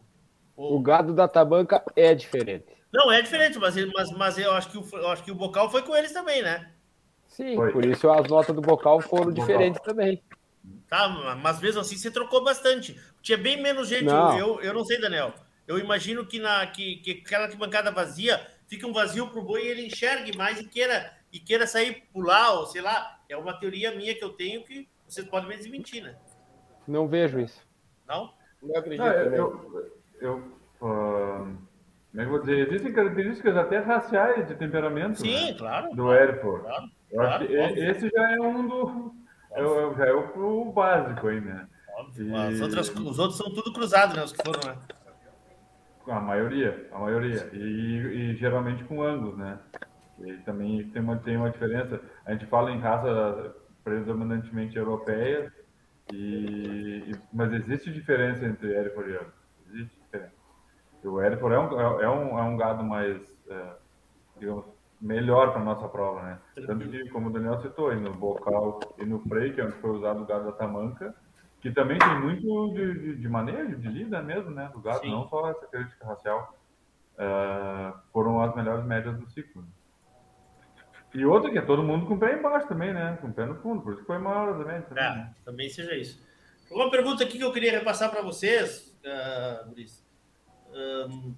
O... 0.58 0.76
o... 0.76 0.82
gado 0.82 1.14
da 1.14 1.28
tabanca 1.28 1.82
é 1.96 2.14
diferente. 2.14 2.66
Não, 2.92 3.12
é 3.12 3.22
diferente, 3.22 3.58
mas, 3.58 3.76
mas, 3.94 4.12
mas 4.12 4.38
eu, 4.38 4.52
acho 4.52 4.70
que 4.70 4.78
o, 4.78 4.86
eu 4.98 5.10
acho 5.10 5.24
que 5.24 5.32
o 5.32 5.36
bocal 5.36 5.70
foi 5.70 5.82
com 5.84 5.96
eles 5.96 6.12
também, 6.12 6.42
né? 6.42 6.72
Sim, 7.28 7.56
foi. 7.56 7.72
por 7.72 7.86
isso 7.86 8.10
as 8.10 8.28
notas 8.30 8.56
do 8.56 8.62
bocal 8.62 9.00
foram 9.02 9.32
diferentes 9.32 9.82
também. 9.82 10.22
Tá, 10.88 11.08
mas 11.42 11.60
mesmo 11.60 11.82
assim 11.82 11.98
você 11.98 12.12
trocou 12.12 12.44
bastante. 12.44 13.00
Tinha 13.22 13.38
bem 13.38 13.62
menos 13.62 13.88
gente. 13.88 14.06
Não. 14.06 14.38
Eu, 14.38 14.62
eu 14.62 14.74
não 14.74 14.86
sei, 14.86 15.00
Daniel. 15.00 15.34
Eu 15.68 15.80
imagino 15.80 16.26
que, 16.26 16.40
na, 16.40 16.66
que, 16.68 16.98
que 16.98 17.24
aquela 17.26 17.48
bancada 17.56 17.92
vazia 17.92 18.40
fica 18.68 18.88
um 18.88 18.94
vazio 18.94 19.30
para 19.30 19.40
o 19.40 19.44
boi 19.44 19.64
e 19.64 19.68
ele 19.68 19.86
enxergue 19.86 20.38
mais 20.38 20.60
e 20.60 20.68
queira, 20.68 21.14
e 21.32 21.40
queira 21.40 21.68
sair 21.68 22.04
pular, 22.12 22.54
ou 22.54 22.66
sei 22.66 22.82
lá. 22.82 23.20
É 23.28 23.36
uma 23.36 23.60
teoria 23.60 23.96
minha 23.96 24.14
que 24.14 24.24
eu 24.24 24.30
tenho 24.30 24.64
que 24.64 24.88
vocês 25.08 25.28
podem 25.28 25.50
me 25.50 25.58
desmentir, 25.58 26.04
né? 26.04 26.16
Não 26.88 27.08
vejo 27.08 27.40
isso. 27.40 27.62
Não? 28.08 28.34
Não 28.62 28.78
acredito. 28.78 29.04
Não, 29.04 29.12
eu, 29.12 29.34
eu, 29.34 29.92
eu 30.22 30.38
uh, 30.82 31.58
como 32.16 32.22
é 32.22 32.24
que 32.24 32.24
eu 32.24 32.30
vou 32.30 32.40
dizer? 32.40 32.68
Existem 32.68 32.94
características 32.94 33.58
até 33.58 33.80
raciais 33.80 34.48
de 34.48 34.56
temperamento. 34.56 35.20
Sim, 35.20 35.48
né? 35.48 35.58
claro. 35.58 35.94
Do 35.94 36.12
Airport. 36.12 36.64
Claro, 36.64 36.90
claro, 37.12 37.46
esse 37.52 38.10
já 38.10 38.32
é 38.32 38.40
um 38.40 38.68
do. 38.68 39.16
É, 39.52 39.62
já 39.98 40.06
é 40.06 40.14
o, 40.14 40.62
o 40.62 40.72
básico 40.72 41.28
aí, 41.28 41.42
né? 41.42 41.68
E... 42.18 42.62
Outras, 42.62 42.90
os 42.90 43.20
outros 43.20 43.38
são 43.38 43.54
tudo 43.54 43.74
cruzados, 43.74 44.16
né? 44.16 44.24
Os 44.24 44.32
que 44.32 44.42
foram, 44.44 44.62
né? 44.62 44.78
A 46.08 46.20
maioria, 46.20 46.88
a 46.92 47.00
maioria. 47.00 47.50
E, 47.54 47.58
e 47.58 48.36
geralmente 48.36 48.84
com 48.84 49.02
ângulos, 49.02 49.38
né? 49.38 49.60
E 50.20 50.34
também 50.38 50.90
tem 50.90 51.02
uma, 51.02 51.18
tem 51.18 51.38
uma 51.38 51.50
diferença. 51.50 52.00
A 52.26 52.32
gente 52.32 52.46
fala 52.46 52.72
em 52.72 52.80
raça 52.80 53.56
predominantemente 53.84 54.78
europeia, 54.78 55.52
e, 56.12 57.12
mas 57.34 57.52
existe 57.54 57.92
diferença 57.92 58.46
entre 58.46 58.74
Hereford 58.74 59.12
e 59.12 59.16
Angus. 59.16 59.34
Existe 59.68 60.00
diferença. 60.00 60.34
O 61.04 61.22
Hereford 61.22 61.56
é 61.56 61.60
um, 61.60 61.80
é, 61.80 62.04
é 62.04 62.10
um, 62.10 62.40
é 62.40 62.44
um 62.44 62.58
gado 62.58 62.84
mais, 62.84 63.22
é, 63.50 63.76
digamos, 64.40 64.66
melhor 65.00 65.52
para 65.52 65.64
nossa 65.64 65.88
prova, 65.88 66.22
né? 66.24 66.40
Tanto 66.66 66.88
que, 66.90 67.10
como 67.10 67.30
o 67.30 67.32
Daniel 67.32 67.60
citou, 67.62 67.94
no 67.96 68.12
bocal 68.12 68.80
e 68.98 69.06
no 69.06 69.20
freio, 69.20 69.54
que 69.54 69.62
é 69.62 69.72
foi 69.72 69.92
usado 69.92 70.24
o 70.24 70.26
gado 70.26 70.46
da 70.46 70.52
tamanca, 70.54 71.14
que 71.66 71.72
também 71.72 71.98
tem 71.98 72.20
muito 72.20 72.76
de, 72.76 72.94
de, 72.94 73.16
de 73.16 73.28
manejo, 73.28 73.76
de 73.78 73.88
lida 73.88 74.22
mesmo, 74.22 74.52
né, 74.52 74.70
do 74.72 74.80
gado, 74.80 75.00
Sim. 75.00 75.10
não 75.10 75.28
só 75.28 75.50
essa 75.50 75.66
crítica 75.66 76.06
racial, 76.06 76.56
uh, 77.16 77.98
foram 78.14 78.40
as 78.40 78.56
melhores 78.56 78.86
médias 78.86 79.18
do 79.18 79.28
ciclo. 79.32 79.66
E 81.12 81.26
outra 81.26 81.50
que 81.50 81.58
é 81.58 81.64
todo 81.64 81.82
mundo 81.82 82.06
com 82.06 82.14
o 82.14 82.20
pé 82.20 82.38
embaixo 82.38 82.68
também, 82.68 82.94
né, 82.94 83.18
com 83.20 83.30
o 83.30 83.34
pé 83.34 83.48
no 83.48 83.56
fundo, 83.56 83.82
por 83.82 83.94
isso 83.94 84.02
que 84.02 84.06
foi 84.06 84.20
maior 84.20 84.56
médias. 84.64 84.88
Também, 84.90 85.04
é, 85.04 85.10
né? 85.10 85.36
também 85.44 85.68
seja 85.68 85.96
isso. 85.96 86.22
Uma 86.70 86.92
pergunta 86.92 87.24
aqui 87.24 87.40
que 87.40 87.44
eu 87.44 87.52
queria 87.52 87.72
repassar 87.72 88.12
para 88.12 88.22
vocês, 88.22 88.96
uh, 89.04 89.68
um, 91.10 91.36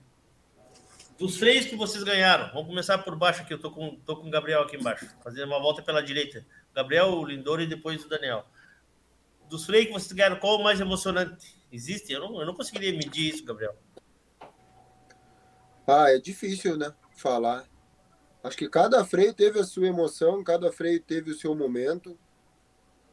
dos 1.17 1.37
freios 1.37 1.67
que 1.67 1.77
vocês 1.77 2.03
ganharam, 2.03 2.51
vamos 2.51 2.67
começar 2.67 2.97
por 2.97 3.15
baixo 3.15 3.43
aqui, 3.43 3.53
eu 3.53 3.61
tô 3.61 3.71
com, 3.71 3.95
tô 4.05 4.17
com 4.17 4.27
o 4.27 4.29
Gabriel 4.29 4.63
aqui 4.63 4.75
embaixo, 4.75 5.07
fazendo 5.23 5.47
uma 5.47 5.59
volta 5.61 5.81
pela 5.81 6.03
direita. 6.03 6.45
Gabriel, 6.75 7.11
o 7.13 7.25
Lindor 7.25 7.61
e 7.61 7.65
depois 7.65 8.03
o 8.03 8.09
Daniel 8.09 8.45
dos 9.49 9.65
freios 9.65 9.87
que 9.87 9.93
vocês 9.93 10.11
ganharam, 10.11 10.39
qual 10.39 10.57
o 10.57 10.63
mais 10.63 10.79
emocionante? 10.79 11.57
Existe? 11.71 12.13
Eu 12.13 12.21
não, 12.21 12.39
eu 12.39 12.45
não 12.45 12.53
conseguiria 12.53 12.91
medir 12.91 13.33
isso, 13.33 13.43
Gabriel. 13.43 13.75
Ah, 15.85 16.11
é 16.11 16.17
difícil, 16.17 16.77
né? 16.77 16.93
falar. 17.17 17.65
Acho 18.43 18.55
que 18.55 18.69
cada 18.69 19.03
freio 19.03 19.33
teve 19.33 19.59
a 19.59 19.63
sua 19.63 19.87
emoção, 19.87 20.43
cada 20.43 20.71
freio 20.71 21.01
teve 21.01 21.31
o 21.31 21.35
seu 21.35 21.53
momento. 21.53 22.17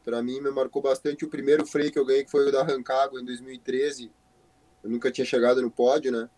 Para 0.03 0.21
mim, 0.21 0.39
me 0.39 0.51
marcou 0.51 0.81
bastante 0.81 1.25
o 1.25 1.29
primeiro 1.29 1.65
freio 1.65 1.91
que 1.91 1.99
eu 1.99 2.05
ganhei, 2.05 2.23
que 2.23 2.31
foi 2.31 2.47
o 2.47 2.51
da 2.51 2.63
Rancagua 2.63 3.19
em 3.19 3.25
2013. 3.25 4.11
Eu 4.83 4.89
nunca 4.89 5.11
tinha 5.11 5.25
chegado 5.25 5.61
no 5.61 5.71
pódio, 5.71 6.11
né? 6.11 6.29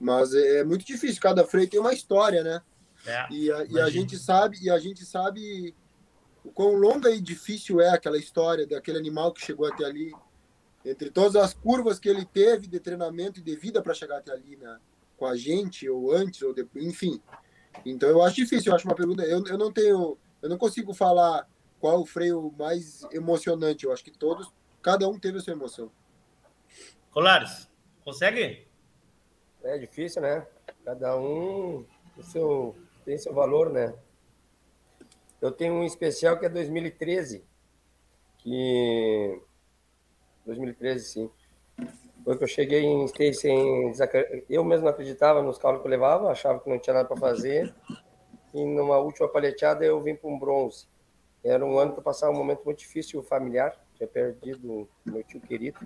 Mas 0.00 0.32
é, 0.32 0.58
é 0.58 0.64
muito 0.64 0.84
difícil, 0.84 1.20
cada 1.20 1.44
freio 1.44 1.68
tem 1.68 1.80
uma 1.80 1.92
história, 1.92 2.42
né? 2.42 2.62
É, 3.04 3.26
e, 3.32 3.50
a, 3.50 3.64
e 3.64 3.80
a 3.80 3.90
gente 3.90 4.16
sabe, 4.16 4.56
e 4.62 4.70
a 4.70 4.78
gente 4.78 5.04
sabe 5.04 5.74
o 6.44 6.50
quão 6.50 6.74
longa 6.74 7.10
e 7.10 7.20
difícil 7.20 7.80
é 7.80 7.90
aquela 7.90 8.18
história 8.18 8.66
daquele 8.66 8.98
animal 8.98 9.32
que 9.32 9.44
chegou 9.44 9.66
até 9.66 9.84
ali, 9.84 10.12
entre 10.84 11.10
todas 11.10 11.36
as 11.36 11.54
curvas 11.54 11.98
que 11.98 12.08
ele 12.08 12.24
teve 12.24 12.66
de 12.66 12.80
treinamento 12.80 13.40
e 13.40 13.42
de 13.42 13.54
vida 13.54 13.80
para 13.80 13.94
chegar 13.94 14.18
até 14.18 14.32
ali, 14.32 14.56
né? 14.56 14.78
Com 15.16 15.26
a 15.26 15.36
gente, 15.36 15.88
ou 15.88 16.12
antes, 16.12 16.42
ou 16.42 16.52
depois, 16.52 16.84
enfim. 16.84 17.22
Então 17.86 18.08
eu 18.08 18.22
acho 18.22 18.36
difícil, 18.36 18.72
eu 18.72 18.76
acho 18.76 18.88
uma 18.88 18.94
pergunta. 18.94 19.22
Eu, 19.22 19.44
eu 19.46 19.56
não 19.56 19.72
tenho, 19.72 20.18
eu 20.40 20.48
não 20.48 20.58
consigo 20.58 20.92
falar 20.92 21.48
qual 21.78 22.00
o 22.00 22.06
freio 22.06 22.52
mais 22.58 23.04
emocionante. 23.12 23.84
Eu 23.84 23.92
acho 23.92 24.02
que 24.02 24.10
todos, 24.10 24.52
cada 24.82 25.08
um 25.08 25.18
teve 25.18 25.38
a 25.38 25.40
sua 25.40 25.52
emoção. 25.52 25.90
Colares, 27.12 27.70
consegue? 28.04 28.66
É 29.62 29.78
difícil, 29.78 30.22
né? 30.22 30.46
Cada 30.84 31.16
um 31.16 31.86
o 32.16 32.22
seu, 32.22 32.76
tem 33.04 33.16
seu 33.16 33.32
valor, 33.32 33.70
né? 33.70 33.94
Eu 35.42 35.50
tenho 35.50 35.74
um 35.74 35.82
especial 35.82 36.38
que 36.38 36.46
é 36.46 36.48
2013, 36.48 37.44
que 38.38 39.42
2013, 40.46 41.04
sim. 41.04 41.30
Foi 42.24 42.38
que 42.38 42.44
eu 42.44 42.48
cheguei 42.48 42.84
em 42.84 43.08
Stay 43.08 43.34
sem 43.34 43.92
eu 44.48 44.62
mesmo 44.62 44.84
não 44.84 44.92
acreditava 44.92 45.42
nos 45.42 45.58
carros 45.58 45.80
que 45.80 45.86
eu 45.88 45.90
levava, 45.90 46.30
achava 46.30 46.60
que 46.60 46.70
não 46.70 46.78
tinha 46.78 46.94
nada 46.94 47.08
para 47.08 47.16
fazer. 47.16 47.74
E 48.54 48.64
numa 48.64 48.98
última 48.98 49.28
paleteada 49.28 49.84
eu 49.84 50.00
vim 50.00 50.14
para 50.14 50.30
um 50.30 50.38
bronze. 50.38 50.86
Era 51.42 51.66
um 51.66 51.76
ano 51.76 51.92
que 51.92 51.98
eu 51.98 52.04
passava 52.04 52.30
um 52.32 52.36
momento 52.36 52.62
muito 52.64 52.78
difícil 52.78 53.20
familiar, 53.24 53.76
tinha 53.96 54.06
perdido 54.06 54.88
meu 55.04 55.24
tio 55.24 55.40
querido. 55.40 55.80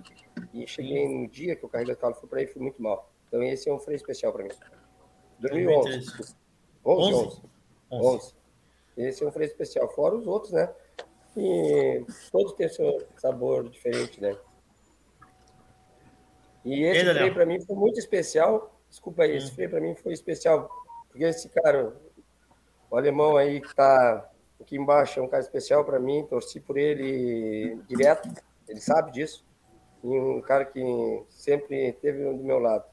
E 0.53 0.67
cheguei 0.67 1.09
no 1.09 1.27
dia 1.27 1.55
que 1.55 1.65
eu 1.65 1.69
carreguei 1.69 1.95
o 1.95 1.97
carro 1.97 2.13
fui 2.13 2.29
para 2.29 2.41
aí, 2.41 2.45
fui 2.45 2.61
muito 2.61 2.79
mal. 2.79 3.11
Então 3.27 3.41
esse 3.41 3.67
é 3.67 3.73
um 3.73 3.79
freio 3.79 3.95
especial 3.95 4.31
para 4.31 4.43
mim. 4.43 4.51
2011. 5.39 6.35
11, 6.85 7.15
11. 7.15 7.41
11. 7.91 8.37
Esse 8.97 9.23
é 9.23 9.27
um 9.27 9.31
freio 9.31 9.47
especial, 9.47 9.87
fora 9.93 10.15
os 10.15 10.25
outros, 10.25 10.51
né? 10.51 10.73
E 11.35 12.03
todos 12.31 12.53
têm 12.53 12.67
seu 12.67 13.07
sabor 13.17 13.69
diferente, 13.69 14.19
né? 14.19 14.35
E 16.65 16.83
esse 16.83 17.05
Ei, 17.05 17.13
freio 17.13 17.33
para 17.33 17.45
mim 17.45 17.61
foi 17.61 17.75
muito 17.75 17.99
especial. 17.99 18.81
Desculpa 18.89 19.23
aí, 19.23 19.33
hum. 19.33 19.37
esse 19.37 19.53
freio 19.53 19.69
para 19.69 19.79
mim 19.79 19.93
foi 19.95 20.13
especial, 20.13 20.67
porque 21.09 21.23
esse 21.23 21.47
cara, 21.49 21.93
o 22.89 22.97
alemão 22.97 23.37
aí 23.37 23.61
que 23.61 23.73
tá 23.75 24.29
aqui 24.59 24.75
embaixo, 24.75 25.19
é 25.19 25.23
um 25.23 25.27
cara 25.27 25.43
especial 25.43 25.85
para 25.85 25.99
mim, 25.99 26.25
torci 26.27 26.59
por 26.59 26.77
ele 26.77 27.79
direto, 27.87 28.27
ele 28.67 28.81
sabe 28.81 29.11
disso. 29.11 29.45
E 30.03 30.07
um 30.07 30.41
cara 30.41 30.65
que 30.65 31.23
sempre 31.29 31.89
esteve 31.89 32.23
do 32.23 32.43
meu 32.43 32.59
lado. 32.59 32.85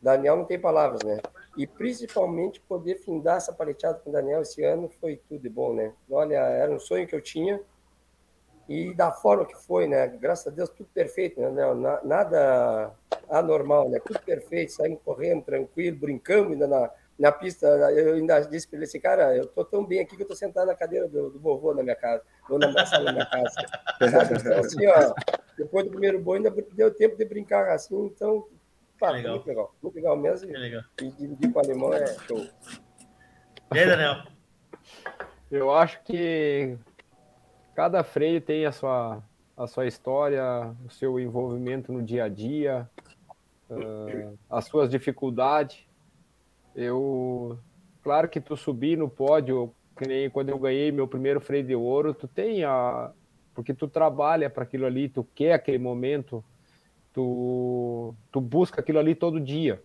Daniel 0.00 0.36
não 0.36 0.44
tem 0.44 0.58
palavras, 0.58 1.02
né? 1.02 1.18
E 1.60 1.66
principalmente 1.66 2.58
poder 2.58 2.94
findar 2.94 3.36
essa 3.36 3.52
paleteada 3.52 3.98
com 3.98 4.08
o 4.08 4.12
Daniel 4.14 4.40
esse 4.40 4.64
ano 4.64 4.88
foi 4.98 5.20
tudo 5.28 5.42
de 5.42 5.50
bom, 5.50 5.74
né? 5.74 5.92
Olha, 6.10 6.36
era 6.36 6.72
um 6.72 6.80
sonho 6.80 7.06
que 7.06 7.14
eu 7.14 7.20
tinha 7.20 7.60
e 8.66 8.94
da 8.94 9.12
forma 9.12 9.44
que 9.44 9.54
foi, 9.54 9.86
né? 9.86 10.08
Graças 10.08 10.46
a 10.46 10.56
Deus, 10.56 10.70
tudo 10.70 10.88
perfeito, 10.94 11.38
né? 11.38 11.50
Nada 12.02 12.94
anormal, 13.28 13.90
né? 13.90 14.00
Tudo 14.02 14.20
perfeito, 14.20 14.72
saímos 14.72 15.02
correndo, 15.04 15.44
tranquilo, 15.44 15.98
brincamos 15.98 16.52
ainda 16.52 16.66
na, 16.66 16.90
na 17.18 17.30
pista. 17.30 17.66
Eu 17.66 18.14
ainda 18.14 18.40
disse 18.40 18.66
para 18.66 18.78
ele 18.78 18.86
assim, 18.86 18.98
cara, 18.98 19.36
eu 19.36 19.46
tô 19.46 19.62
tão 19.62 19.84
bem 19.84 20.00
aqui 20.00 20.16
que 20.16 20.22
eu 20.22 20.28
tô 20.28 20.34
sentado 20.34 20.66
na 20.66 20.74
cadeira 20.74 21.06
do, 21.08 21.28
do 21.28 21.38
vovô 21.38 21.74
na 21.74 21.82
minha 21.82 21.94
casa, 21.94 22.22
ou 22.48 22.58
na 22.58 22.86
sala 22.86 23.04
da 23.04 23.12
minha 23.12 23.26
casa. 23.26 23.54
Então, 24.40 24.60
assim, 24.60 24.86
ó, 24.86 25.14
depois 25.58 25.84
do 25.84 25.90
primeiro 25.90 26.18
boi 26.18 26.38
ainda 26.38 26.50
deu 26.72 26.90
tempo 26.90 27.18
de 27.18 27.24
brincar 27.26 27.68
assim, 27.68 28.06
então 28.06 28.46
Pá, 29.00 29.10
legal. 29.12 29.34
muito 29.36 29.46
legal. 29.46 29.74
Muito 29.82 29.94
legal 29.94 30.16
mesmo. 30.16 30.52
legal. 30.52 30.82
E 31.00 31.10
dividir 31.10 31.50
com 31.50 31.58
o 31.58 31.62
alemão 31.62 31.94
é 31.94 32.06
show. 32.06 32.46
E 33.74 33.78
aí, 33.78 33.86
Daniel? 33.86 34.22
Eu 35.50 35.72
acho 35.72 36.02
que 36.04 36.76
cada 37.74 38.04
freio 38.04 38.40
tem 38.40 38.66
a 38.66 38.72
sua, 38.72 39.22
a 39.56 39.66
sua 39.66 39.86
história, 39.86 40.44
o 40.84 40.90
seu 40.90 41.18
envolvimento 41.18 41.90
no 41.92 42.02
dia 42.02 42.24
a 42.24 42.28
dia, 42.28 42.88
uh, 43.70 44.38
as 44.50 44.66
suas 44.66 44.90
dificuldades. 44.90 45.86
Eu, 46.76 47.58
claro 48.02 48.28
que 48.28 48.40
tu 48.40 48.54
subir 48.56 48.98
no 48.98 49.08
pódio, 49.08 49.74
que 49.96 50.06
nem 50.06 50.28
quando 50.28 50.50
eu 50.50 50.58
ganhei 50.58 50.92
meu 50.92 51.08
primeiro 51.08 51.40
freio 51.40 51.64
de 51.64 51.74
ouro, 51.74 52.12
tu 52.12 52.28
tem 52.28 52.64
a, 52.64 53.12
porque 53.54 53.72
tu 53.72 53.88
trabalha 53.88 54.50
para 54.50 54.62
aquilo 54.62 54.86
ali, 54.86 55.08
tu 55.08 55.26
quer 55.34 55.54
aquele 55.54 55.78
momento, 55.78 56.44
tu, 57.12 58.14
tu 58.30 58.40
busca 58.40 58.80
aquilo 58.80 58.98
ali 58.98 59.14
todo 59.14 59.40
dia. 59.40 59.82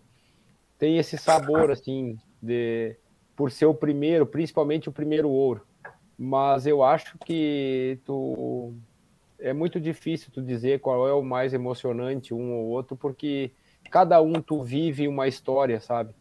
Tem 0.78 0.98
esse 0.98 1.16
sabor, 1.16 1.70
assim, 1.70 2.18
de 2.40 2.96
por 3.34 3.50
ser 3.50 3.66
o 3.66 3.74
primeiro, 3.74 4.26
principalmente 4.26 4.88
o 4.88 4.92
primeiro 4.92 5.28
ouro. 5.28 5.66
Mas 6.18 6.66
eu 6.66 6.82
acho 6.82 7.18
que 7.18 7.98
tu 8.04 8.74
é 9.38 9.52
muito 9.52 9.78
difícil 9.78 10.30
tu 10.32 10.40
dizer 10.40 10.80
qual 10.80 11.06
é 11.06 11.12
o 11.12 11.22
mais 11.22 11.52
emocionante, 11.52 12.32
um 12.32 12.54
ou 12.54 12.66
outro, 12.68 12.96
porque 12.96 13.52
cada 13.90 14.20
um 14.22 14.34
tu 14.34 14.62
vive 14.62 15.06
uma 15.06 15.28
história, 15.28 15.78
sabe? 15.80 16.14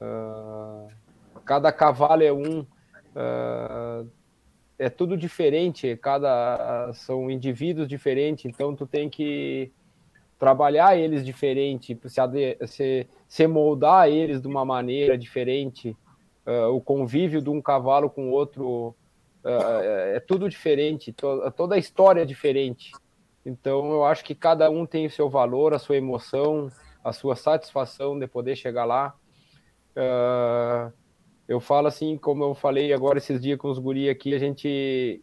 Uh, 0.00 0.88
cada 1.44 1.72
cavalo 1.72 2.22
é 2.22 2.32
um, 2.32 2.60
uh, 2.60 4.08
é 4.78 4.90
tudo 4.90 5.16
diferente, 5.16 5.96
cada 5.96 6.92
são 6.92 7.30
indivíduos 7.30 7.88
diferentes, 7.88 8.44
então 8.44 8.76
tu 8.76 8.86
tem 8.86 9.08
que 9.08 9.72
trabalhar 10.42 10.98
eles 10.98 11.24
diferente, 11.24 11.96
se, 12.08 12.66
se, 12.66 13.06
se 13.28 13.46
moldar 13.46 14.08
eles 14.08 14.42
de 14.42 14.48
uma 14.48 14.64
maneira 14.64 15.16
diferente, 15.16 15.96
uh, 16.44 16.66
o 16.74 16.80
convívio 16.80 17.40
de 17.40 17.48
um 17.48 17.62
cavalo 17.62 18.10
com 18.10 18.28
outro 18.28 18.92
uh, 19.44 19.82
é 20.12 20.18
tudo 20.18 20.48
diferente, 20.48 21.12
to, 21.12 21.48
toda 21.56 21.76
a 21.76 21.78
história 21.78 22.22
é 22.22 22.24
diferente. 22.24 22.90
Então 23.46 23.92
eu 23.92 24.04
acho 24.04 24.24
que 24.24 24.34
cada 24.34 24.68
um 24.68 24.84
tem 24.84 25.06
o 25.06 25.10
seu 25.12 25.30
valor, 25.30 25.74
a 25.74 25.78
sua 25.78 25.96
emoção, 25.96 26.68
a 27.04 27.12
sua 27.12 27.36
satisfação 27.36 28.18
de 28.18 28.26
poder 28.26 28.56
chegar 28.56 28.84
lá. 28.84 29.14
Uh, 29.96 30.92
eu 31.46 31.60
falo 31.60 31.86
assim, 31.86 32.18
como 32.18 32.42
eu 32.42 32.52
falei 32.52 32.92
agora 32.92 33.18
esses 33.18 33.40
dias 33.40 33.58
com 33.58 33.70
os 33.70 33.78
guri 33.78 34.08
aqui, 34.08 34.34
a 34.34 34.40
gente 34.40 35.22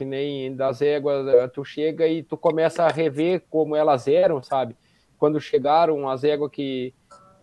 que 0.00 0.04
nem 0.06 0.56
das 0.56 0.80
éguas, 0.80 1.28
eh, 1.28 1.46
tu 1.48 1.62
chega 1.62 2.08
e 2.08 2.22
tu 2.22 2.34
começa 2.34 2.84
a 2.84 2.88
rever 2.88 3.42
como 3.50 3.76
elas 3.76 4.08
eram, 4.08 4.42
sabe? 4.42 4.74
Quando 5.18 5.38
chegaram 5.38 6.08
as 6.08 6.24
éguas 6.24 6.50
que 6.50 6.94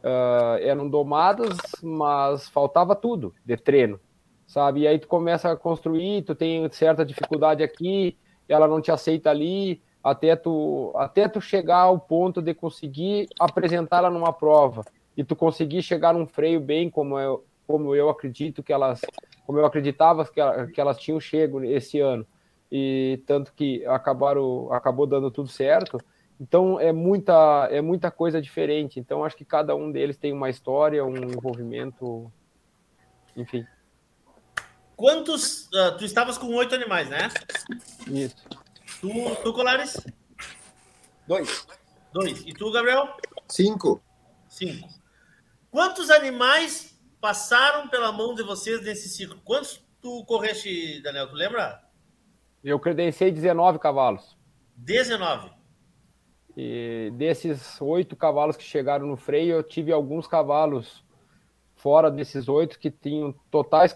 uh, 0.04 0.58
eram 0.60 0.90
domadas, 0.90 1.56
mas 1.84 2.50
faltava 2.50 2.96
tudo 2.96 3.32
de 3.46 3.56
treino, 3.56 4.00
sabe? 4.48 4.80
E 4.82 4.88
aí 4.88 4.98
tu 4.98 5.08
começa 5.08 5.52
a 5.52 5.56
construir, 5.56 6.24
tu 6.24 6.34
tem 6.34 6.68
certa 6.72 7.06
dificuldade 7.06 7.62
aqui, 7.62 8.18
ela 8.50 8.68
não 8.68 8.82
te 8.82 8.92
aceita 8.92 9.30
ali, 9.30 9.80
até 10.04 10.36
tu, 10.36 10.92
até 10.96 11.30
tu 11.30 11.40
chegar 11.40 11.82
ao 11.82 12.00
ponto 12.00 12.42
de 12.42 12.56
conseguir 12.56 13.28
apresentá-la 13.40 14.10
numa 14.10 14.34
prova 14.34 14.84
e 15.16 15.24
tu 15.24 15.36
conseguir 15.36 15.84
chegar 15.84 16.12
num 16.12 16.26
freio 16.26 16.60
bem 16.60 16.90
como 16.90 17.20
eu, 17.20 17.46
como 17.68 17.94
eu 17.94 18.10
acredito 18.10 18.64
que 18.64 18.74
elas, 18.74 19.02
como 19.46 19.60
eu 19.60 19.66
acreditava 19.68 20.26
que, 20.26 20.42
que 20.74 20.82
elas 20.82 20.98
tinham 20.98 21.20
chego 21.20 21.64
esse 21.64 22.00
ano 22.00 22.26
e 22.72 23.22
tanto 23.26 23.54
que 23.54 23.86
acabaram 23.86 24.72
acabou 24.72 25.08
dando 25.08 25.32
tudo 25.32 25.50
certo. 25.50 26.00
Então 26.40 26.80
é 26.80 26.92
muita 26.92 27.68
é 27.72 27.82
muita 27.82 28.12
coisa 28.12 28.42
diferente. 28.42 29.00
Então 29.00 29.24
acho 29.24 29.36
que 29.36 29.46
cada 29.46 29.76
um 29.76 29.92
deles 29.92 30.18
tem 30.18 30.34
uma 30.34 30.50
história, 30.50 31.04
um 31.06 31.16
envolvimento, 31.16 32.32
enfim. 33.36 33.66
Quantos? 34.96 35.68
Uh, 35.68 35.98
tu 35.98 36.06
estavas 36.06 36.38
com 36.38 36.48
oito 36.56 36.74
animais, 36.74 37.10
né? 37.10 37.30
Isso. 38.08 38.36
Tu, 39.00 39.10
tu 39.44 39.54
Colares? 39.54 39.98
Dois. 41.28 41.68
Dois. 42.12 42.42
E 42.46 42.54
tu, 42.54 42.72
Gabriel? 42.72 43.16
Cinco. 43.48 44.02
Cinco. 44.50 44.90
Quantos 45.70 46.10
animais 46.10 46.98
passaram 47.22 47.88
pela 47.88 48.12
mão 48.12 48.34
de 48.34 48.42
vocês 48.42 48.82
nesse 48.82 49.10
ciclo? 49.10 49.40
Quantos 49.44 49.86
tu 50.02 50.26
correste, 50.26 51.02
Daniel? 51.04 51.30
Tu 51.30 51.36
lembra? 51.36 51.87
Eu 52.64 52.80
credenciei 52.80 53.32
19 53.32 53.80
cavalos. 53.80 54.38
19. 54.76 55.52
E 56.56 57.12
desses 57.16 57.80
oito 57.82 58.16
cavalos 58.16 58.58
que 58.58 58.64
chegaram 58.64 59.06
no 59.06 59.16
freio, 59.16 59.56
eu 59.56 59.64
tive 59.64 59.92
alguns 59.92 60.28
cavalos 60.28 61.06
fora 61.76 62.10
desses 62.10 62.50
oito 62.50 62.80
que 62.80 62.90
tinham 62.90 63.34
totais, 63.52 63.96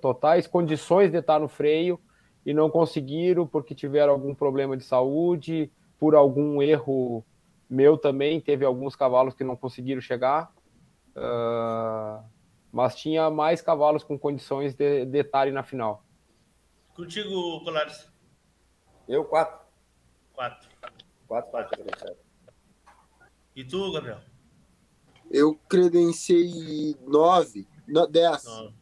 totais 0.00 0.46
condições 0.46 1.10
de 1.10 1.18
estar 1.18 1.38
no 1.38 1.48
freio 1.48 2.00
e 2.44 2.52
não 2.52 2.68
conseguiram 2.68 3.46
porque 3.46 3.74
tiveram 3.74 4.12
algum 4.12 4.34
problema 4.34 4.76
de 4.76 4.84
saúde, 4.84 5.70
por 5.98 6.14
algum 6.14 6.60
erro 6.60 7.24
meu 7.70 7.96
também, 7.96 8.40
teve 8.40 8.64
alguns 8.64 8.94
cavalos 8.94 9.34
que 9.34 9.44
não 9.44 9.56
conseguiram 9.56 10.00
chegar. 10.00 10.52
Uh, 11.16 12.22
mas 12.72 12.96
tinha 12.96 13.30
mais 13.30 13.62
cavalos 13.62 14.02
com 14.02 14.18
condições 14.18 14.74
de 14.74 15.04
detalhe 15.06 15.52
na 15.52 15.62
final. 15.62 16.03
Contigo, 16.94 17.60
Colares. 17.64 18.08
Eu, 19.08 19.24
quatro. 19.24 19.66
Quatro. 20.32 20.68
Quatro, 21.26 21.50
quatro, 21.50 21.84
quatro. 21.84 22.16
E 23.56 23.64
tu, 23.64 23.92
Gabriel? 23.92 24.20
Eu 25.30 25.54
credenciei 25.68 26.96
nove, 27.06 27.66
não, 27.86 28.08
dez. 28.08 28.44
Nove. 28.44 28.74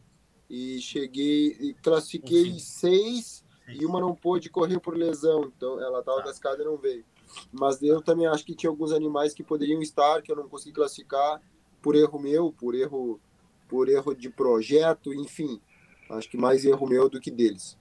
E 0.49 0.79
cheguei, 0.79 1.57
e 1.59 1.73
classifiquei 1.73 2.47
Enfim. 2.47 2.59
seis 2.59 3.43
Sim. 3.65 3.71
e 3.81 3.85
uma 3.85 3.99
não 3.99 4.13
pôde 4.13 4.49
correr 4.49 4.79
por 4.79 4.95
lesão. 4.95 5.51
Então 5.55 5.81
ela 5.81 5.99
estava 5.99 6.19
tá. 6.19 6.25
cascada 6.25 6.61
e 6.61 6.65
não 6.65 6.77
veio. 6.77 7.05
Mas 7.51 7.81
eu 7.81 8.01
também 8.01 8.27
acho 8.27 8.45
que 8.45 8.55
tinha 8.55 8.69
alguns 8.69 8.91
animais 8.91 9.33
que 9.33 9.41
poderiam 9.43 9.81
estar, 9.81 10.21
que 10.21 10.31
eu 10.31 10.35
não 10.35 10.47
consegui 10.47 10.75
classificar 10.75 11.41
por 11.81 11.95
erro 11.95 12.19
meu, 12.19 12.51
por 12.51 12.75
erro, 12.75 13.19
por 13.67 13.89
erro 13.89 14.13
de 14.13 14.29
projeto, 14.29 15.13
enfim. 15.13 15.59
Acho 16.09 16.29
que 16.29 16.37
mais 16.37 16.63
erro 16.65 16.87
meu 16.87 17.09
do 17.09 17.19
que 17.19 17.31
deles. 17.31 17.77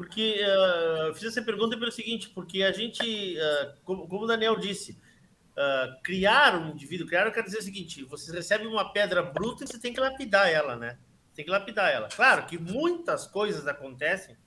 Porque 0.00 0.40
uh, 0.42 1.08
eu 1.08 1.14
fiz 1.14 1.24
essa 1.24 1.42
pergunta 1.42 1.78
pelo 1.78 1.92
seguinte, 1.92 2.30
porque 2.30 2.62
a 2.62 2.72
gente, 2.72 3.36
uh, 3.36 3.74
como, 3.84 4.08
como 4.08 4.24
o 4.24 4.26
Daniel 4.26 4.56
disse, 4.56 4.92
uh, 4.92 6.02
criar 6.02 6.56
um 6.56 6.70
indivíduo, 6.70 7.06
criar 7.06 7.30
quer 7.30 7.44
dizer 7.44 7.58
o 7.58 7.62
seguinte, 7.62 8.02
você 8.04 8.32
recebe 8.32 8.66
uma 8.66 8.94
pedra 8.94 9.22
bruta 9.22 9.62
e 9.62 9.66
você 9.66 9.78
tem 9.78 9.92
que 9.92 10.00
lapidar 10.00 10.48
ela, 10.48 10.74
né? 10.74 10.98
Tem 11.34 11.44
que 11.44 11.50
lapidar 11.50 11.92
ela. 11.92 12.08
Claro 12.08 12.46
que 12.46 12.56
muitas 12.56 13.26
coisas 13.26 13.66
acontecem 13.66 14.38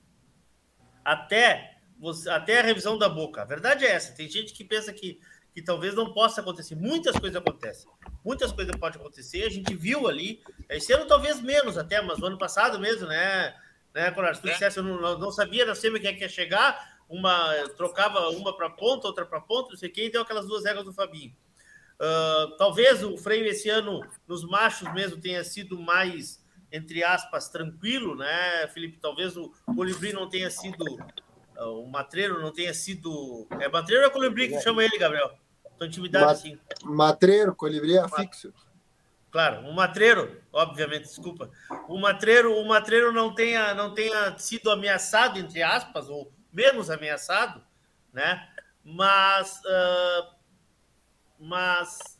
até, 1.04 1.78
você, 2.00 2.28
até 2.30 2.58
a 2.58 2.64
revisão 2.64 2.98
da 2.98 3.08
boca. 3.08 3.42
A 3.42 3.44
verdade 3.44 3.84
é 3.86 3.92
essa. 3.92 4.12
Tem 4.12 4.28
gente 4.28 4.52
que 4.54 4.64
pensa 4.64 4.92
que, 4.92 5.20
que 5.54 5.62
talvez 5.62 5.94
não 5.94 6.12
possa 6.12 6.40
acontecer. 6.40 6.74
Muitas 6.74 7.16
coisas 7.16 7.36
acontecem. 7.36 7.88
Muitas 8.24 8.50
coisas 8.50 8.74
podem 8.74 9.00
acontecer. 9.00 9.44
A 9.44 9.50
gente 9.50 9.72
viu 9.72 10.08
ali. 10.08 10.42
Esse 10.68 10.92
ano 10.92 11.06
talvez 11.06 11.40
menos 11.40 11.78
até, 11.78 12.02
mas 12.02 12.18
no 12.18 12.26
ano 12.26 12.38
passado 12.38 12.80
mesmo, 12.80 13.06
né? 13.06 13.54
Né? 13.94 14.12
Se 14.34 14.40
tu 14.40 14.48
é. 14.48 14.52
dissesse, 14.52 14.78
eu 14.78 14.82
não, 14.82 15.18
não 15.18 15.30
sabia 15.30 15.64
na 15.64 15.74
SEMI 15.74 16.00
quem 16.00 16.10
é 16.10 16.12
que 16.14 16.22
ia 16.22 16.28
chegar, 16.28 16.98
uma 17.08 17.54
trocava 17.76 18.28
uma 18.30 18.56
para 18.56 18.68
ponta, 18.68 19.06
outra 19.06 19.24
para 19.24 19.40
ponta, 19.40 19.70
não 19.70 19.76
sei 19.76 19.88
quem, 19.88 20.10
deu 20.10 20.22
aquelas 20.22 20.46
duas 20.46 20.64
regras 20.64 20.84
do 20.84 20.92
Fabinho. 20.92 21.34
Uh, 21.94 22.56
talvez 22.56 23.04
o 23.04 23.16
freio 23.16 23.46
esse 23.46 23.68
ano 23.68 24.00
nos 24.26 24.44
machos 24.44 24.92
mesmo 24.92 25.20
tenha 25.20 25.44
sido 25.44 25.78
mais, 25.78 26.42
entre 26.72 27.04
aspas, 27.04 27.48
tranquilo, 27.48 28.16
né, 28.16 28.66
Felipe? 28.68 28.98
Talvez 29.00 29.36
o 29.36 29.52
colibri 29.76 30.12
não 30.12 30.28
tenha 30.28 30.50
sido, 30.50 30.82
uh, 31.56 31.80
o 31.80 31.88
matreiro 31.88 32.40
não 32.42 32.52
tenha 32.52 32.74
sido. 32.74 33.46
É 33.60 33.68
matreiro 33.68 34.02
ou 34.02 34.08
é 34.08 34.12
colibri 34.12 34.48
que 34.48 34.60
chama 34.60 34.82
ele, 34.82 34.98
Gabriel? 34.98 35.30
Tô 35.78 35.84
intimidado 35.84 36.30
assim. 36.30 36.58
Matreiro, 36.82 37.54
colibri 37.54 37.96
é 37.96 38.08
fixo. 38.08 38.52
Claro, 39.34 39.66
um 39.66 39.72
matreiro, 39.72 40.40
obviamente, 40.52 41.08
desculpa. 41.08 41.50
O 41.88 41.98
matreiro, 41.98 42.56
o 42.56 42.64
matreiro 42.68 43.10
não 43.10 43.34
tenha, 43.34 43.74
não 43.74 43.92
tenha 43.92 44.38
sido 44.38 44.70
ameaçado, 44.70 45.40
entre 45.40 45.60
aspas, 45.60 46.08
ou 46.08 46.32
menos 46.52 46.88
ameaçado, 46.88 47.60
né? 48.12 48.48
Mas, 48.84 49.60
uh, 49.64 50.34
mas 51.36 52.16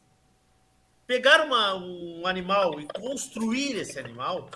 pegar 1.06 1.42
uma, 1.42 1.76
um 1.76 2.26
animal 2.26 2.80
e 2.80 2.88
construir 2.88 3.76
esse 3.76 3.96
animal 3.96 4.50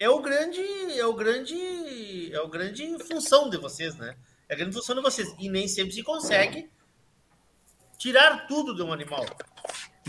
é 0.00 0.08
o 0.08 0.22
grande, 0.22 0.62
é 0.98 1.04
o 1.04 1.12
grande, 1.12 2.32
é 2.32 2.40
o 2.40 2.48
grande 2.48 3.04
função 3.04 3.50
de 3.50 3.58
vocês, 3.58 3.94
né? 3.96 4.16
É 4.48 4.54
a 4.54 4.56
grande 4.56 4.74
função 4.74 4.96
de 4.96 5.02
vocês 5.02 5.28
e 5.38 5.50
nem 5.50 5.68
sempre 5.68 5.92
se 5.92 6.02
consegue 6.02 6.70
tirar 7.98 8.46
tudo 8.46 8.74
de 8.74 8.82
um 8.82 8.94
animal. 8.94 9.26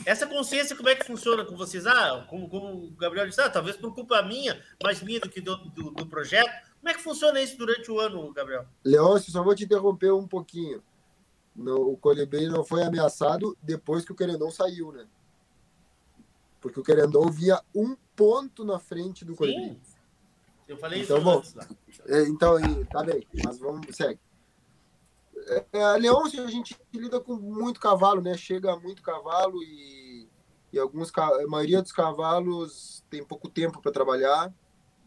Essa 0.05 0.27
consciência, 0.27 0.75
como 0.75 0.89
é 0.89 0.95
que 0.95 1.05
funciona 1.05 1.43
com 1.43 1.55
vocês? 1.55 1.85
Ah, 1.85 2.25
como, 2.29 2.49
como 2.49 2.85
o 2.85 2.91
Gabriel 2.91 3.27
disse, 3.27 3.41
ah, 3.41 3.49
talvez 3.49 3.75
por 3.75 3.93
culpa 3.93 4.21
minha, 4.21 4.61
mais 4.81 5.01
minha 5.01 5.19
do 5.19 5.29
que 5.29 5.41
do, 5.41 5.55
do, 5.57 5.91
do 5.91 6.05
projeto. 6.05 6.49
Como 6.79 6.89
é 6.89 6.93
que 6.93 7.01
funciona 7.01 7.41
isso 7.41 7.57
durante 7.57 7.91
o 7.91 7.99
ano, 7.99 8.31
Gabriel? 8.31 8.65
Leôncio, 8.83 9.31
só 9.31 9.43
vou 9.43 9.55
te 9.55 9.65
interromper 9.65 10.11
um 10.13 10.27
pouquinho. 10.27 10.81
No, 11.55 11.91
o 11.91 11.97
Colibri 11.97 12.47
não 12.47 12.63
foi 12.63 12.83
ameaçado 12.83 13.57
depois 13.61 14.05
que 14.05 14.11
o 14.11 14.15
Querendon 14.15 14.51
saiu, 14.51 14.91
né? 14.91 15.07
Porque 16.61 16.79
o 16.79 16.83
Querendon 16.83 17.29
via 17.31 17.61
um 17.73 17.95
ponto 18.15 18.63
na 18.63 18.79
frente 18.79 19.25
do 19.25 19.35
Colibri. 19.35 19.79
Sim. 19.83 19.97
Eu 20.67 20.77
falei 20.77 21.01
então, 21.01 21.17
isso 21.17 21.29
antes 21.29 21.53
lá. 21.53 21.67
É, 22.07 22.23
então, 22.23 22.57
tá 22.85 23.03
bem, 23.03 23.25
mas 23.43 23.57
vamos, 23.57 23.95
segue. 23.95 24.19
É, 25.71 25.97
Leôncio, 25.97 26.43
a 26.43 26.47
gente 26.47 26.77
lida 26.93 27.19
com 27.19 27.35
muito 27.35 27.79
cavalo, 27.79 28.21
né? 28.21 28.35
Chega 28.35 28.75
muito 28.77 29.01
cavalo 29.01 29.63
e, 29.63 30.29
e 30.73 30.79
alguns, 30.79 31.11
a 31.15 31.47
maioria 31.47 31.81
dos 31.81 31.91
cavalos 31.91 33.03
tem 33.09 33.23
pouco 33.23 33.49
tempo 33.49 33.81
para 33.81 33.91
trabalhar. 33.91 34.53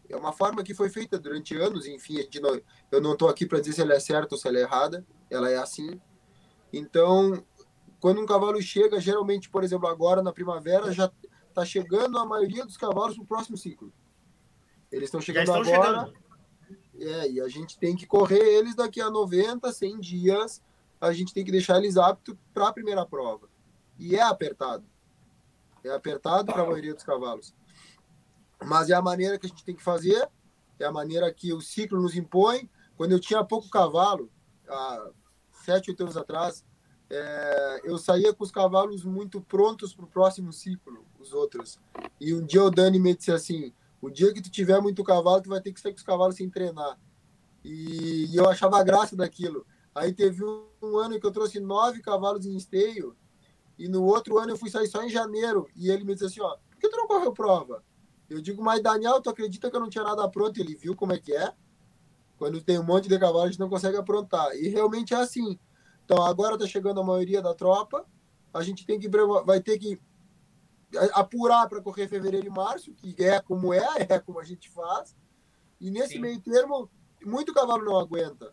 É 0.09 0.17
uma 0.17 0.33
forma 0.33 0.63
que 0.65 0.75
foi 0.75 0.89
feita 0.89 1.19
durante 1.19 1.57
anos, 1.57 1.87
enfim, 1.87 2.17
não, 2.43 2.61
eu 2.91 3.01
não 3.01 3.13
estou 3.13 3.29
aqui 3.29 3.47
para 3.47 3.61
dizer 3.61 3.75
se 3.75 3.81
ela 3.83 3.95
é 3.95 4.01
certa 4.01 4.35
ou 4.35 4.41
se 4.41 4.49
ela 4.49 4.59
é 4.59 4.63
errada, 4.63 5.07
ela 5.29 5.49
é 5.49 5.57
assim. 5.57 6.01
Então, 6.73 7.45
quando 8.01 8.21
um 8.21 8.27
cavalo 8.27 8.61
chega, 8.61 9.01
geralmente, 9.01 9.49
por 9.49 9.63
exemplo, 9.63 9.87
agora 9.87 10.21
na 10.21 10.33
primavera, 10.33 10.91
já 10.91 11.13
está 11.49 11.65
chegando 11.65 12.19
a 12.19 12.27
maioria 12.27 12.65
dos 12.65 12.77
cavalos 12.77 13.15
para 13.15 13.23
o 13.23 13.27
próximo 13.27 13.57
ciclo. 13.57 13.93
Eles 14.91 15.05
estão 15.05 15.21
chegando 15.21 15.53
agora. 15.53 15.65
Chegando 15.65 16.30
é, 17.01 17.31
e 17.31 17.41
a 17.41 17.49
gente 17.49 17.79
tem 17.79 17.97
que 17.97 18.07
correr 18.07 18.39
eles 18.39 18.75
daqui 18.75 19.01
a 19.01 19.11
90, 19.11 19.73
100 19.73 20.01
dias, 20.01 20.63
a 21.01 21.13
gente 21.13 21.33
tem 21.33 21.45
que 21.45 21.51
deixar 21.51 21.79
eles 21.79 21.97
aptos 21.97 22.37
para 22.53 22.69
a 22.69 22.73
primeira 22.73 23.07
prova. 23.07 23.49
E 23.99 24.17
é 24.17 24.23
apertado. 24.23 24.85
É 25.83 25.91
apertado 25.91 26.53
para 26.53 26.63
a 26.63 26.67
maioria 26.67 26.95
dos 26.95 27.03
cavalos. 27.03 27.55
Mas 28.63 28.91
é 28.91 28.95
a 28.95 29.01
maneira 29.01 29.39
que 29.39 29.47
a 29.47 29.49
gente 29.49 29.65
tem 29.65 29.75
que 29.75 29.83
fazer, 29.83 30.29
é 30.79 30.85
a 30.85 30.93
maneira 30.93 31.33
que 31.33 31.53
o 31.53 31.61
ciclo 31.61 32.01
nos 32.01 32.15
impõe. 32.15 32.69
Quando 32.97 33.13
eu 33.13 33.21
tinha 33.21 33.43
pouco 33.43 33.71
cavalo, 33.71 34.31
há 34.69 35.11
sete, 35.65 35.91
oito 35.91 36.03
anos 36.03 36.17
atrás, 36.17 36.65
é, 37.09 37.81
eu 37.85 37.99
saía 37.99 38.33
com 38.35 38.45
os 38.45 38.51
cavalos 38.51 39.05
muito 39.05 39.41
prontos 39.41 39.95
para 39.95 40.05
o 40.05 40.09
próximo 40.09 40.53
ciclo, 40.53 41.05
os 41.19 41.33
outros. 41.33 41.81
E 42.21 42.35
um 42.35 42.45
dia 42.45 42.63
o 42.63 42.71
Dani 42.71 43.01
me 43.01 43.17
disse 43.17 43.33
assim: 43.33 43.73
o 44.01 44.11
dia 44.11 44.33
que 44.33 44.41
tu 44.41 44.51
tiver 44.51 44.81
muito 44.81 45.05
cavalo, 45.05 45.43
tu 45.43 45.51
vai 45.51 45.61
ter 45.61 45.73
que 45.73 45.81
sair 45.81 45.93
com 45.93 45.99
os 45.99 46.05
cavalos 46.05 46.37
sem 46.37 46.49
treinar. 46.49 46.99
E, 47.65 48.27
e 48.33 48.37
eu 48.37 48.49
achava 48.49 48.83
graça 48.83 49.15
daquilo. 49.15 49.67
Aí 49.95 50.13
teve 50.13 50.45
um, 50.45 50.67
um, 50.83 50.97
ano 50.99 51.21
que 51.21 51.27
eu 51.27 51.31
trouxe 51.31 51.61
nove 51.61 52.01
cavalos 52.01 52.47
em 52.47 52.57
esteio, 52.57 53.17
e 53.79 53.89
no 53.89 54.05
outro 54.05 54.39
ano 54.39 54.53
eu 54.53 54.57
fui 54.57 54.71
sair 54.71 54.87
só 54.89 55.03
em 55.03 55.11
janeiro. 55.11 55.69
E 55.77 55.91
ele 55.91 56.05
me 56.05 56.15
disse 56.15 56.27
assim: 56.27 56.41
ó, 56.41 56.57
por 56.71 56.79
que 56.79 56.89
tu 56.89 56.97
não 56.97 57.07
correu 57.07 57.33
prova? 57.33 57.85
Eu 58.29 58.41
digo, 58.41 58.63
mas 58.63 58.83
Daniel, 58.83 59.21
tu 59.21 59.29
acredita 59.29 59.69
que 59.69 59.77
eu 59.77 59.81
não 59.81 59.91
tinha 59.91 60.05
nada 60.05 60.29
pronto? 60.29 60.59
Ele 60.59 60.75
viu 60.75 60.95
como 60.95 61.13
é 61.13 61.19
que 61.19 61.35
é. 61.35 61.53
Quando 62.39 62.63
tem 62.63 62.79
um 62.79 62.85
monte 62.85 63.09
de 63.09 63.19
cavalo, 63.19 63.43
a 63.43 63.47
gente 63.49 63.59
não 63.59 63.69
consegue 63.69 63.97
aprontar. 63.97 64.57
E 64.57 64.69
realmente 64.69 65.13
é 65.13 65.17
assim. 65.17 65.59
Então 66.05 66.23
agora 66.25 66.57
tá 66.57 66.67
chegando 66.67 67.01
a 67.01 67.05
maioria 67.05 67.43
da 67.43 67.55
tropa. 67.55 68.07
A 68.55 68.63
gente 68.63 68.87
tem 68.87 68.99
que 68.99 69.09
vai 69.45 69.61
ter 69.61 69.79
que 69.79 70.01
apurar 71.13 71.69
para 71.69 71.81
correr 71.81 72.09
fevereiro 72.09 72.47
e 72.47 72.51
março, 72.51 72.93
que 72.95 73.15
é 73.23 73.41
como 73.41 73.73
é, 73.73 73.87
é 74.09 74.19
como 74.19 74.41
a 74.41 74.45
gente 74.45 74.69
faz. 74.71 75.17
E 75.81 75.91
nesse 75.91 76.15
Sim. 76.15 76.21
meio 76.21 76.41
termo, 76.41 76.91
muito 77.25 77.55
cavalo 77.55 77.85
não 77.85 77.99
aguenta. 77.99 78.53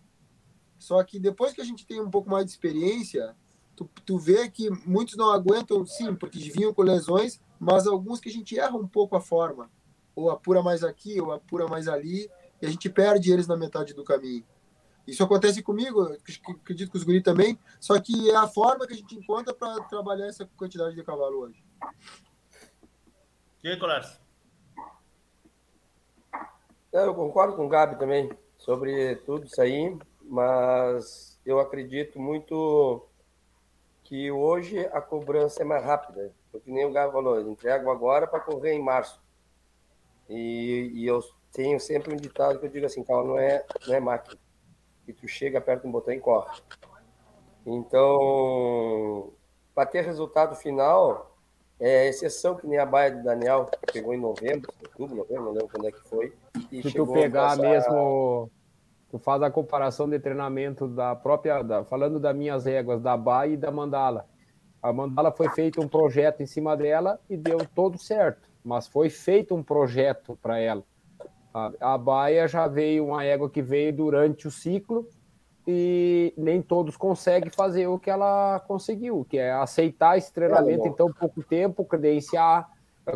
Só 0.78 1.04
que 1.04 1.20
depois 1.20 1.54
que 1.54 1.62
a 1.62 1.66
gente 1.66 1.86
tem 1.86 2.00
um 2.00 2.10
pouco 2.10 2.30
mais 2.30 2.46
de 2.46 2.52
experiência, 2.52 3.36
tu, 3.76 3.90
tu 4.06 4.18
vê 4.18 4.50
que 4.50 4.70
muitos 4.86 5.16
não 5.16 5.32
aguentam, 5.32 5.86
sim, 5.86 6.16
porque 6.16 6.40
vinham 6.40 6.74
com 6.74 6.84
lesões, 6.84 7.40
mas 7.60 7.88
alguns 7.88 8.20
que 8.20 8.30
a 8.30 8.32
gente 8.32 8.58
erra 8.58 8.78
um 8.78 8.88
pouco 8.88 9.16
a 9.16 9.22
forma. 9.22 9.70
Ou 10.16 10.30
apura 10.30 10.62
mais 10.62 10.84
aqui, 10.84 11.20
ou 11.20 11.32
apura 11.32 11.68
mais 11.68 11.88
ali, 11.88 12.30
e 12.62 12.66
a 12.66 12.70
gente 12.70 12.90
perde 12.90 13.32
eles 13.32 13.48
na 13.48 13.58
metade 13.58 13.94
do 13.94 14.04
caminho. 14.04 14.46
Isso 15.08 15.24
acontece 15.24 15.64
comigo, 15.64 16.02
acredito 16.04 16.92
que 16.92 16.98
os 16.98 17.04
guri 17.04 17.22
também, 17.22 17.58
só 17.80 17.98
que 18.00 18.30
é 18.30 18.36
a 18.36 18.48
forma 18.48 18.86
que 18.86 18.94
a 18.94 18.98
gente 18.98 19.16
encontra 19.16 19.54
para 19.54 19.82
trabalhar 19.84 20.28
essa 20.28 20.46
quantidade 20.58 20.96
de 20.96 21.04
cavalo 21.04 21.40
hoje. 21.40 21.64
E 23.68 23.72
aí, 23.72 23.78
Colares? 23.78 24.18
Eu 26.90 27.14
concordo 27.14 27.58
com 27.58 27.66
o 27.66 27.68
Gabi 27.68 28.00
também 28.00 28.32
sobre 28.58 29.18
tudo 29.18 29.46
isso 29.46 29.62
aí, 29.62 30.00
mas 30.22 31.38
eu 31.46 31.60
acredito 31.60 32.18
muito 32.18 33.06
que 34.06 34.32
hoje 34.32 34.86
a 34.94 35.02
cobrança 35.02 35.64
é 35.64 35.66
mais 35.66 35.84
rápida. 35.84 36.34
Porque 36.50 36.72
nem 36.72 36.86
o 36.86 36.94
Gabi 36.94 37.12
falou, 37.12 37.36
eu 37.36 37.52
entrego 37.52 37.92
agora 37.92 38.26
para 38.26 38.40
correr 38.40 38.72
em 38.72 38.82
março. 38.82 39.22
E, 40.30 40.90
e, 40.94 41.06
eu 41.06 41.20
tenho 41.52 41.78
sempre 41.78 42.14
um 42.14 42.16
ditado 42.16 42.60
que 42.62 42.68
eu 42.68 42.72
digo 42.72 42.86
assim, 42.86 43.04
calma, 43.04 43.26
não 43.26 43.38
é, 43.38 43.66
não 43.86 43.96
é 43.96 44.00
máquina. 44.00 44.40
E 45.06 45.12
tu 45.12 45.28
chega, 45.28 45.58
aperta 45.58 45.86
um 45.86 45.92
botão 45.92 46.14
e 46.14 46.22
corre. 46.22 46.58
Então, 47.66 49.34
para 49.76 49.86
ter 49.86 50.06
resultado 50.06 50.56
final, 50.56 51.37
é 51.80 52.08
exceção 52.08 52.56
que 52.56 52.66
nem 52.66 52.80
a 52.80 52.86
baia 52.86 53.12
do 53.12 53.24
Daniel, 53.24 53.66
que 53.66 53.94
pegou 53.94 54.14
em 54.14 54.20
novembro, 54.20 54.72
outubro, 54.82 55.16
novembro, 55.16 55.46
não 55.46 55.52
lembro 55.52 55.70
quando 55.70 55.88
é 55.88 55.92
que 55.92 56.02
foi. 56.02 56.34
Se 56.82 56.92
tu 56.92 57.06
pegar 57.08 57.50
passar... 57.50 57.62
mesmo, 57.62 58.50
tu 59.10 59.20
faz 59.20 59.42
a 59.44 59.52
comparação 59.52 60.10
de 60.10 60.20
treinamento 60.20 60.88
da 60.88 61.16
própria, 61.16 61.62
da, 61.62 61.84
falando 61.84 62.20
das 62.20 62.36
minhas 62.36 62.66
réguas, 62.66 63.02
da 63.02 63.16
baia 63.16 63.54
e 63.54 63.58
da 63.58 63.72
mandala. 63.72 64.26
A 64.82 64.92
mandala 64.92 65.32
foi 65.32 65.50
feito 65.50 65.82
um 65.82 65.88
projeto 65.88 66.42
em 66.42 66.46
cima 66.46 66.76
dela 66.76 67.20
e 67.30 67.38
deu 67.38 67.60
todo 67.76 67.98
certo. 67.98 68.50
mas 68.64 68.88
foi 68.88 69.10
feito 69.10 69.56
um 69.56 69.64
projeto 69.64 70.38
para 70.42 70.60
ela. 70.60 70.84
A, 71.54 71.94
a 71.94 71.98
baia 71.98 72.48
já 72.48 72.68
veio 72.68 73.06
uma 73.06 73.24
égua 73.24 73.50
que 73.50 73.62
veio 73.62 73.94
durante 73.94 74.48
o 74.48 74.52
ciclo 74.52 75.08
e 75.68 76.34
nem 76.38 76.62
todos 76.62 76.96
conseguem 76.96 77.50
fazer 77.50 77.88
o 77.88 78.00
que 78.00 78.10
ela 78.10 78.58
conseguiu, 78.62 79.26
que 79.30 79.38
é 79.38 79.52
aceitar 79.52 80.18
esse 80.18 80.32
treinamento 80.32 80.88
em 80.88 80.94
tão 80.94 81.12
pouco 81.12 81.44
tempo, 81.44 81.84
credenciar, 81.84 82.70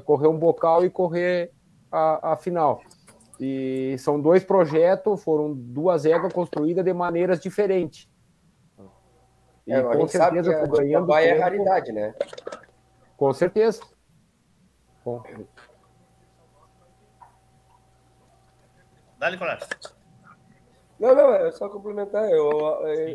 correr 0.03 0.27
um 0.27 0.37
bocal 0.37 0.83
e 0.83 0.89
correr 0.89 1.53
a, 1.89 2.33
a 2.33 2.35
final. 2.35 2.81
E 3.39 3.95
são 3.99 4.19
dois 4.19 4.43
projetos, 4.43 5.23
foram 5.23 5.53
duas 5.53 6.05
éguas 6.05 6.33
construídas 6.33 6.83
de 6.83 6.93
maneiras 6.93 7.39
diferentes. 7.39 8.09
E 9.65 9.71
é, 9.71 9.81
com 9.81 10.05
certeza 10.07 10.51
sabe 10.51 10.69
que 10.69 10.75
a, 10.75 10.77
ganhando 10.81 11.13
a 11.13 11.21
é 11.21 11.39
raridade, 11.39 11.93
né? 11.93 12.13
Com 13.15 13.31
certeza. 13.31 13.81
Bom. 15.05 15.23
Dá-lhe, 19.17 19.37
Colares. 19.37 19.69
Não, 21.01 21.15
não, 21.15 21.33
é 21.33 21.51
só 21.51 21.67
complementar. 21.67 22.29
Eu, 22.29 22.51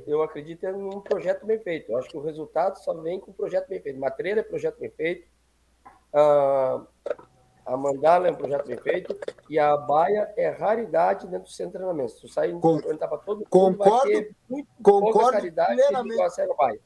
eu 0.08 0.20
acredito 0.20 0.66
em 0.66 0.74
um 0.74 1.00
projeto 1.00 1.46
bem 1.46 1.60
feito. 1.60 1.92
Eu 1.92 1.98
acho 1.98 2.08
que 2.08 2.16
o 2.16 2.20
resultado 2.20 2.82
só 2.82 2.92
vem 2.94 3.20
com 3.20 3.30
um 3.30 3.34
projeto 3.34 3.68
bem 3.68 3.80
feito. 3.80 4.00
Matreira 4.00 4.40
é 4.40 4.42
projeto 4.42 4.80
bem 4.80 4.90
feito. 4.90 5.28
Ah, 6.12 6.84
a 7.64 7.76
Mandala 7.76 8.26
é 8.26 8.32
um 8.32 8.34
projeto 8.34 8.66
bem 8.66 8.76
feito. 8.76 9.16
E 9.48 9.56
a 9.56 9.76
Baia 9.76 10.34
é 10.36 10.48
raridade 10.48 11.28
dentro 11.28 11.44
do 11.44 11.48
centro 11.48 11.74
de 11.74 11.78
treinamento. 11.78 12.10
Se 12.10 12.22
tu 12.22 12.28
sair 12.28 12.56
e 12.56 12.60
perguntar 12.60 13.06
para 13.06 13.18
todo 13.18 13.38
mundo, 13.38 13.48
concordo, 13.48 14.12
vai 14.12 14.22
ter 14.24 14.36
muito 14.48 14.68
concordo 14.82 15.30
raridade 15.30 15.76
plenamente, 15.76 16.40
a 16.40 16.54
Baia. 16.56 16.80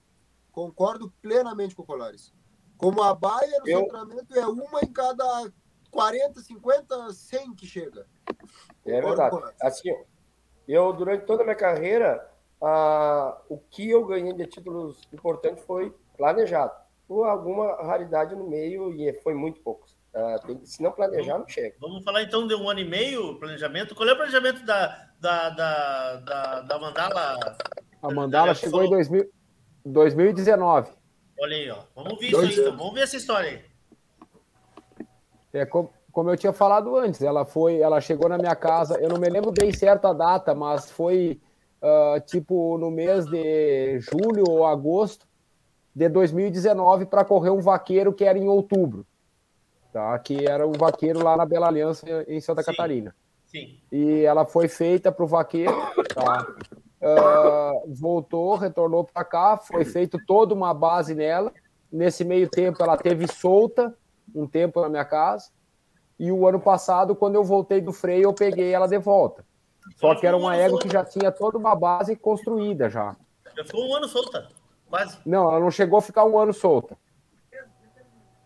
Concordo 0.52 1.10
plenamente 1.22 1.74
com 1.74 1.82
o 1.82 1.86
Colares. 1.86 2.30
Como 2.76 3.02
a 3.02 3.14
Baia 3.14 3.58
no 3.60 3.68
eu, 3.70 3.86
treinamento 3.86 4.38
é 4.38 4.46
uma 4.46 4.80
em 4.82 4.92
cada 4.92 5.50
40, 5.90 6.40
50, 6.40 7.10
100 7.10 7.54
que 7.54 7.66
chega. 7.66 8.06
É 8.84 9.00
verdade. 9.00 9.36
Assim, 9.62 9.94
eu, 10.72 10.92
durante 10.92 11.24
toda 11.24 11.42
a 11.42 11.44
minha 11.44 11.56
carreira, 11.56 12.28
ah, 12.62 13.40
o 13.48 13.58
que 13.58 13.88
eu 13.88 14.04
ganhei 14.04 14.32
de 14.32 14.46
títulos 14.46 15.00
importantes 15.12 15.64
foi 15.64 15.94
planejado. 16.16 16.72
Com 17.08 17.24
alguma 17.24 17.74
raridade 17.82 18.36
no 18.36 18.48
meio, 18.48 18.92
e 18.92 19.12
foi 19.22 19.34
muito 19.34 19.60
poucos. 19.60 19.96
Ah, 20.14 20.36
tem, 20.44 20.64
se 20.64 20.82
não 20.82 20.92
planejar, 20.92 21.38
não 21.38 21.48
chega. 21.48 21.74
Vamos 21.80 22.04
falar 22.04 22.22
então 22.22 22.46
de 22.46 22.54
um 22.54 22.68
ano 22.68 22.80
e 22.80 22.84
meio, 22.84 23.38
planejamento. 23.38 23.94
Qual 23.94 24.08
é 24.08 24.12
o 24.12 24.16
planejamento 24.16 24.64
da, 24.64 25.08
da, 25.20 25.50
da, 25.50 26.16
da, 26.16 26.60
da 26.62 26.78
Mandala? 26.78 27.58
A 28.02 28.10
Mandala 28.12 28.54
chegou 28.54 28.84
em 28.84 28.90
2000, 28.90 29.30
2019. 29.84 30.90
Olha 31.40 31.56
aí, 31.56 31.70
ó. 31.70 31.78
Vamos 31.94 32.18
ver 32.18 32.30
Dois 32.30 32.50
isso 32.50 32.60
aí, 32.60 32.66
então. 32.66 32.78
Vamos 32.78 32.94
ver 32.94 33.00
essa 33.02 33.16
história 33.16 33.50
aí. 33.50 33.70
É 35.52 35.66
como, 35.66 35.92
como 36.12 36.30
eu 36.30 36.36
tinha 36.36 36.52
falado 36.52 36.96
antes, 36.96 37.22
ela 37.22 37.44
foi, 37.44 37.78
ela 37.80 38.00
chegou 38.00 38.28
na 38.28 38.38
minha 38.38 38.54
casa, 38.54 38.98
eu 39.00 39.08
não 39.08 39.18
me 39.18 39.28
lembro 39.28 39.52
bem 39.52 39.72
certo 39.72 40.06
a 40.06 40.12
data, 40.12 40.54
mas 40.54 40.90
foi 40.90 41.40
uh, 41.82 42.20
tipo 42.20 42.78
no 42.78 42.90
mês 42.90 43.26
de 43.26 44.00
julho 44.00 44.44
ou 44.48 44.66
agosto 44.66 45.26
de 45.94 46.08
2019 46.08 47.06
para 47.06 47.24
correr 47.24 47.50
um 47.50 47.60
vaqueiro 47.60 48.12
que 48.12 48.24
era 48.24 48.38
em 48.38 48.48
outubro, 48.48 49.06
tá? 49.92 50.18
Que 50.18 50.46
era 50.46 50.66
um 50.66 50.72
vaqueiro 50.72 51.22
lá 51.22 51.36
na 51.36 51.44
Bela 51.44 51.68
Aliança 51.68 52.06
em 52.28 52.40
Santa 52.40 52.62
Sim. 52.62 52.70
Catarina. 52.70 53.14
Sim. 53.46 53.80
E 53.90 54.22
ela 54.22 54.44
foi 54.44 54.68
feita 54.68 55.10
para 55.10 55.24
o 55.24 55.28
vaqueiro, 55.28 55.74
tá? 56.14 56.46
Uh, 57.02 57.94
voltou, 57.94 58.54
retornou 58.56 59.04
para 59.04 59.24
cá, 59.24 59.56
foi 59.56 59.84
feito 59.84 60.18
toda 60.26 60.54
uma 60.54 60.72
base 60.72 61.14
nela. 61.14 61.52
Nesse 61.90 62.24
meio 62.24 62.48
tempo, 62.48 62.80
ela 62.82 62.96
teve 62.96 63.26
solta 63.26 63.92
um 64.34 64.46
tempo 64.46 64.80
na 64.80 64.88
minha 64.88 65.04
casa. 65.04 65.50
E 66.20 66.30
o 66.30 66.46
ano 66.46 66.60
passado, 66.60 67.16
quando 67.16 67.36
eu 67.36 67.42
voltei 67.42 67.80
do 67.80 67.94
freio, 67.94 68.24
eu 68.24 68.34
peguei 68.34 68.74
ela 68.74 68.86
de 68.86 68.98
volta. 68.98 69.42
Só 69.96 70.14
que 70.14 70.26
era 70.26 70.36
uma 70.36 70.54
égua 70.54 70.78
que 70.78 70.86
já 70.86 71.02
tinha 71.02 71.32
toda 71.32 71.56
uma 71.56 71.74
base 71.74 72.14
construída 72.14 72.90
já. 72.90 73.16
Já 73.56 73.64
ficou 73.64 73.88
um 73.88 73.96
ano 73.96 74.06
solta, 74.06 74.46
quase. 74.90 75.16
Não, 75.24 75.48
ela 75.48 75.58
não 75.58 75.70
chegou 75.70 75.98
a 75.98 76.02
ficar 76.02 76.26
um 76.26 76.38
ano 76.38 76.52
solta. 76.52 76.94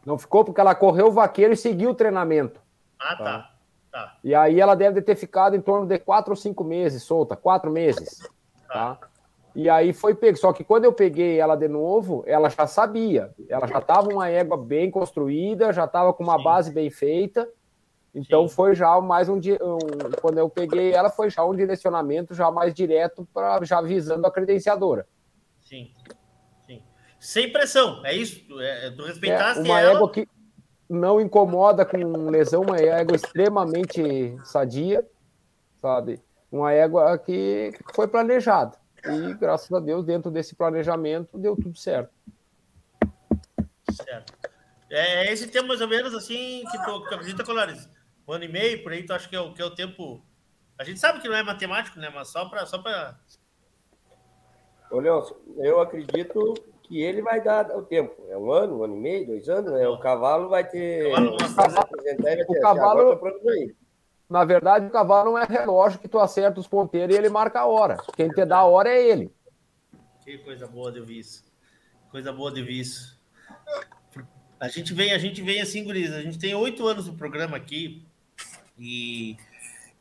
Não 0.07 0.17
ficou 0.17 0.45
porque 0.45 0.61
ela 0.61 0.73
correu 0.73 1.09
o 1.09 1.11
vaqueiro 1.11 1.53
e 1.53 1.57
seguiu 1.57 1.91
o 1.91 1.95
treinamento. 1.97 2.61
Ah, 2.97 3.17
tá. 3.17 3.25
tá. 3.25 3.51
tá. 3.91 4.19
E 4.23 4.37
aí 4.37 4.61
ela 4.61 4.77
deve 4.77 5.03
ter 5.03 5.17
ficado 5.17 5.57
em 5.57 5.61
torno 5.61 5.85
de 5.85 5.99
quatro 5.99 6.31
ou 6.31 6.37
cinco 6.37 6.63
meses 6.63 7.03
solta, 7.03 7.35
quatro 7.35 7.73
meses. 7.73 8.21
Tá? 8.69 8.95
tá? 8.95 9.09
E 9.53 9.69
aí 9.69 9.93
foi 9.93 10.15
pego. 10.15 10.39
Só 10.39 10.53
que 10.53 10.63
quando 10.63 10.85
eu 10.85 10.93
peguei 10.93 11.41
ela 11.41 11.57
de 11.57 11.67
novo, 11.67 12.23
ela 12.25 12.49
já 12.49 12.69
sabia. 12.69 13.35
Ela 13.49 13.67
já 13.67 13.79
estava 13.79 14.09
uma 14.09 14.29
égua 14.29 14.57
bem 14.57 14.93
construída, 14.93 15.73
já 15.73 15.87
estava 15.87 16.13
com 16.13 16.23
uma 16.23 16.39
Sim. 16.39 16.45
base 16.45 16.73
bem 16.73 16.89
feita. 16.89 17.49
Então 18.15 18.47
Sim. 18.47 18.55
foi 18.55 18.75
já 18.75 19.01
mais 19.01 19.29
um, 19.29 19.37
um, 19.37 19.79
quando 20.21 20.39
eu 20.39 20.49
peguei 20.49 20.93
ela 20.93 21.11
foi 21.11 21.29
já 21.29 21.45
um 21.45 21.55
direcionamento 21.55 22.33
já 22.33 22.49
mais 22.51 22.73
direto 22.73 23.27
para 23.35 23.65
já 23.65 23.81
visando 23.83 24.25
a 24.25 24.31
credenciadora. 24.31 25.07
Sim. 25.61 25.93
Sim. 26.65 26.81
Sem 27.19 27.51
pressão, 27.53 28.07
é 28.07 28.15
isso. 28.15 28.61
É, 28.61 28.91
tu 28.93 29.03
respeitaste 29.03 29.61
é, 29.61 29.65
uma 29.65 29.81
ela. 29.81 29.97
égua 29.97 30.11
que 30.13 30.29
não 30.89 31.21
incomoda 31.21 31.85
com 31.85 32.31
lesão, 32.31 32.63
uma 32.63 32.79
égua 32.79 33.17
extremamente 33.17 34.37
sadia, 34.45 35.05
sabe? 35.81 36.23
Uma 36.53 36.73
égua 36.73 37.19
que 37.19 37.73
foi 37.95 38.07
planejada. 38.07 38.79
E 39.05 39.35
graças 39.35 39.71
a 39.73 39.81
Deus, 39.81 40.05
dentro 40.05 40.31
desse 40.31 40.55
planejamento, 40.55 41.37
deu 41.37 41.57
tudo 41.57 41.77
certo. 41.77 42.13
Certo. 43.91 44.33
É, 44.89 45.27
é 45.27 45.33
esse 45.33 45.49
tempo 45.49 45.67
mais 45.67 45.81
ou 45.81 45.89
menos 45.89 46.15
assim 46.15 46.63
que 46.71 46.79
que 46.79 46.85
tu 46.85 47.15
acredita, 47.15 47.45
Colares? 47.45 47.89
Um 48.27 48.33
ano 48.33 48.45
e 48.45 48.49
meio, 48.49 48.83
por 48.83 48.93
aí, 48.93 49.05
tu 49.05 49.13
acha 49.13 49.29
que 49.29 49.37
é 49.37 49.41
o, 49.41 49.53
que 49.53 49.63
é 49.63 49.65
o 49.65 49.75
tempo. 49.75 50.25
A 50.79 50.85
gente 50.85 50.99
sabe 50.99 51.21
que 51.21 51.29
não 51.29 51.37
é 51.37 51.43
matemático, 51.43 51.99
né? 51.99 52.11
Mas 52.15 52.29
só 52.29 52.49
para. 52.49 52.67
Só 52.67 52.79
pra... 52.79 53.19
Ô, 54.91 54.99
Leôncio, 54.99 55.37
eu 55.59 55.81
acredito 55.81 56.55
que 56.83 57.03
ele 57.03 57.23
vai 57.23 57.43
dar 57.43 57.77
o 57.77 57.83
tempo. 57.83 58.15
É 58.29 58.37
um 58.37 58.51
ano, 58.51 58.79
um 58.79 58.85
ano 58.85 58.97
e 58.97 59.01
meio, 59.01 59.27
dois 59.27 59.49
anos, 59.49 59.73
né? 59.73 59.89
O 59.89 59.99
cavalo 59.99 60.49
vai 60.49 60.69
ter. 60.69 61.07
O 61.07 61.13
cavalo, 62.61 63.13
o 63.13 63.19
cavalo 63.19 63.21
na 64.29 64.45
verdade, 64.45 64.87
o 64.87 64.91
cavalo 64.91 65.31
não 65.31 65.39
é 65.39 65.45
relógio 65.45 65.99
que 66.01 66.09
tu 66.09 66.19
acerta 66.19 66.59
os 66.59 66.67
ponteiros 66.67 67.15
e 67.15 67.19
ele 67.19 67.29
marca 67.29 67.61
a 67.61 67.67
hora. 67.67 67.99
Quem 68.17 68.29
te 68.29 68.45
dá 68.45 68.59
a 68.59 68.65
hora 68.65 68.89
é 68.89 69.11
ele. 69.11 69.31
Que 70.25 70.39
coisa 70.39 70.67
boa 70.67 70.91
de 70.91 71.01
ouvir 71.01 71.19
isso. 71.19 71.45
Coisa 72.11 72.33
boa 72.33 72.51
de 72.51 72.61
ouvir 72.61 72.81
isso. 72.81 73.21
A 74.59 74.69
gente 74.69 74.95
vem, 74.95 75.13
a 75.13 75.19
gente 75.19 75.43
vem 75.43 75.61
assim, 75.61 75.85
Guriz. 75.85 76.13
A 76.13 76.23
gente 76.23 76.39
tem 76.39 76.55
oito 76.55 76.87
anos 76.87 77.07
no 77.07 77.15
programa 77.15 77.57
aqui. 77.57 78.04
E, 78.79 79.37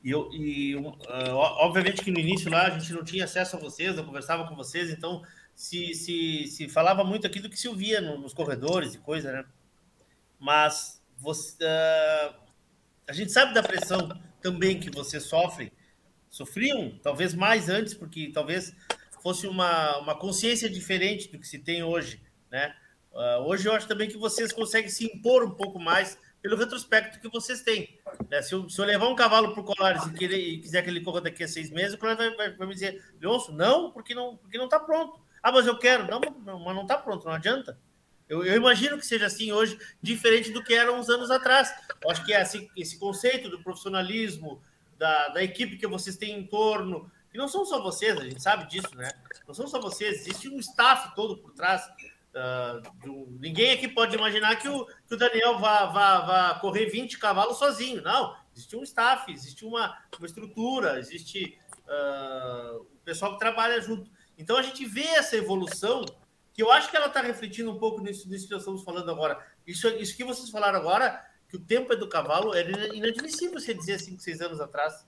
e, 0.04 0.12
e 0.12 0.76
uh, 0.76 0.96
obviamente 1.36 2.04
que 2.04 2.12
no 2.12 2.20
início 2.20 2.50
lá 2.50 2.68
a 2.68 2.70
gente 2.78 2.92
não 2.94 3.04
tinha 3.04 3.26
acesso 3.26 3.56
a 3.56 3.60
vocês, 3.60 3.98
eu 3.98 4.04
conversava 4.04 4.48
com 4.48 4.56
vocês, 4.56 4.90
então 4.90 5.24
se, 5.56 5.94
se, 5.94 6.48
se 6.48 6.68
falava 6.68 7.04
muito 7.04 7.28
aqui 7.28 7.40
do 7.40 7.50
que 7.50 7.60
se 7.60 7.68
ouvia 7.68 8.02
no, 8.02 8.18
nos 8.18 8.34
corredores 8.34 8.96
e 8.96 9.00
coisa, 9.00 9.32
né? 9.32 9.46
Mas 10.40 11.02
você, 11.18 11.64
uh, 11.64 12.36
a 13.08 13.14
gente 13.14 13.32
sabe 13.32 13.54
da 13.54 13.64
pressão 13.64 14.10
também 14.42 14.80
que 14.80 14.90
vocês 14.90 15.24
sofrem, 15.24 15.72
sofriam, 16.30 17.00
talvez 17.02 17.34
mais 17.34 17.70
antes, 17.70 17.94
porque 17.94 18.32
talvez 18.34 18.76
fosse 19.22 19.48
uma, 19.48 20.00
uma 20.00 20.16
consciência 20.16 20.70
diferente 20.70 21.32
do 21.32 21.40
que 21.40 21.48
se 21.48 21.60
tem 21.60 21.84
hoje, 21.84 22.22
né? 22.52 22.76
Uh, 23.14 23.44
hoje 23.46 23.68
eu 23.70 23.74
acho 23.74 23.88
também 23.88 24.10
que 24.10 24.18
vocês 24.18 24.52
conseguem 24.52 24.90
se 24.90 25.06
impor 25.06 25.44
um 25.44 25.52
pouco 25.52 25.80
mais 25.80 26.18
pelo 26.44 26.58
retrospecto 26.58 27.22
que 27.22 27.30
vocês 27.30 27.62
têm. 27.62 27.98
Né? 28.30 28.42
Se, 28.42 28.54
eu, 28.54 28.70
se, 28.70 28.78
eu, 28.80 28.84
levar 28.84 29.08
um 29.08 29.16
cavalo 29.16 29.54
para 29.54 29.62
o 29.62 29.64
Colares 29.64 30.04
e, 30.06 30.58
quiser 30.58 30.84
que 30.84 30.90
ele 30.90 31.00
corra 31.00 31.22
daqui 31.22 31.42
a 31.42 31.48
seis 31.48 31.72
meses, 31.72 31.94
o 31.94 31.98
Colares 31.98 32.36
vai, 32.36 32.52
vai, 32.52 32.68
me 32.68 32.74
dizer, 32.74 33.02
Leonço, 33.22 33.54
não, 33.54 33.92
porque 33.92 34.14
não 34.14 34.36
porque 34.36 34.58
não 34.58 34.66
está 34.66 34.78
pronto. 34.78 35.22
Ah, 35.42 35.54
mas 35.54 35.66
eu 35.66 35.80
quero. 35.80 36.06
Não 36.06 36.20
mas 36.60 36.76
não 36.76 36.82
está 36.82 36.98
pronto, 36.98 37.26
não 37.26 37.32
adianta. 37.32 37.80
Eu, 38.28 38.44
eu, 38.44 38.58
imagino 38.58 38.98
que 38.98 39.06
seja 39.06 39.26
assim 39.26 39.54
hoje, 39.54 39.80
diferente 40.02 40.52
do 40.52 40.62
que 40.62 40.74
era 40.74 40.92
uns 40.92 41.10
anos 41.10 41.32
atrás. 41.32 41.74
Eu 42.04 42.12
acho 42.12 42.26
que 42.26 42.34
é 42.34 42.42
assim, 42.42 42.70
esse 42.76 43.00
conceito 43.00 43.50
do 43.50 43.64
profissionalismo, 43.64 44.62
da, 44.98 45.30
da 45.30 45.44
equipe 45.44 45.78
que 45.78 45.88
vocês 45.88 46.18
têm 46.18 46.40
em 46.40 46.46
torno, 46.46 47.10
que 47.32 47.38
não 47.38 47.48
são 47.48 47.66
só 47.66 47.82
vocês, 47.82 48.18
a 48.18 48.24
gente 48.24 48.42
sabe 48.42 48.68
disso, 48.70 48.94
né? 48.96 49.10
Não 49.48 49.54
são 49.54 49.68
só 49.68 49.80
vocês, 49.80 50.22
existe 50.22 50.50
um 50.50 50.60
staff 50.60 51.16
todo 51.16 51.38
por 51.38 51.52
trás 51.54 51.84
Uh, 52.34 52.82
do, 53.06 53.38
ninguém 53.40 53.74
aqui 53.74 53.88
pode 53.88 54.16
imaginar 54.16 54.56
que 54.56 54.68
o, 54.68 54.86
que 54.86 55.14
o 55.14 55.18
Daniel 55.18 55.60
vá, 55.60 55.86
vá, 55.86 56.20
vá 56.22 56.60
correr 56.60 56.88
20 56.88 57.20
cavalos 57.20 57.58
sozinho. 57.58 58.02
Não, 58.02 58.36
existe 58.56 58.76
um 58.76 58.84
staff, 58.84 59.32
existe 59.32 59.64
uma, 59.64 59.96
uma 60.18 60.26
estrutura, 60.26 61.00
existe 61.00 61.60
uh, 61.88 62.82
o 62.82 63.00
pessoal 63.06 63.34
que 63.34 63.40
trabalha 63.40 63.80
junto. 63.80 64.10
Então 64.38 64.58
a 64.58 64.64
gente 64.64 64.84
vê 64.86 65.04
essa 65.04 65.36
evolução, 65.36 66.04
que 66.54 66.64
eu 66.64 66.72
acho 66.72 66.90
que 66.90 66.98
ela 66.98 67.08
está 67.08 67.22
refletindo 67.22 67.72
um 67.72 67.78
pouco 67.78 68.02
nisso, 68.02 68.28
nisso 68.28 68.48
que 68.48 68.54
nós 68.54 68.62
estamos 68.62 68.84
falando 68.84 69.12
agora. 69.12 69.40
Isso, 69.66 69.88
isso 69.90 70.18
que 70.18 70.24
vocês 70.24 70.50
falaram 70.50 70.80
agora, 70.80 71.24
que 71.48 71.56
o 71.56 71.60
tempo 71.60 71.94
é 71.94 71.96
do 71.96 72.10
cavalo, 72.10 72.56
era 72.56 72.96
inadmissível 72.96 73.60
você 73.60 73.76
dizer 73.76 74.00
5, 74.00 74.20
6 74.20 74.42
anos 74.42 74.60
atrás. 74.60 75.06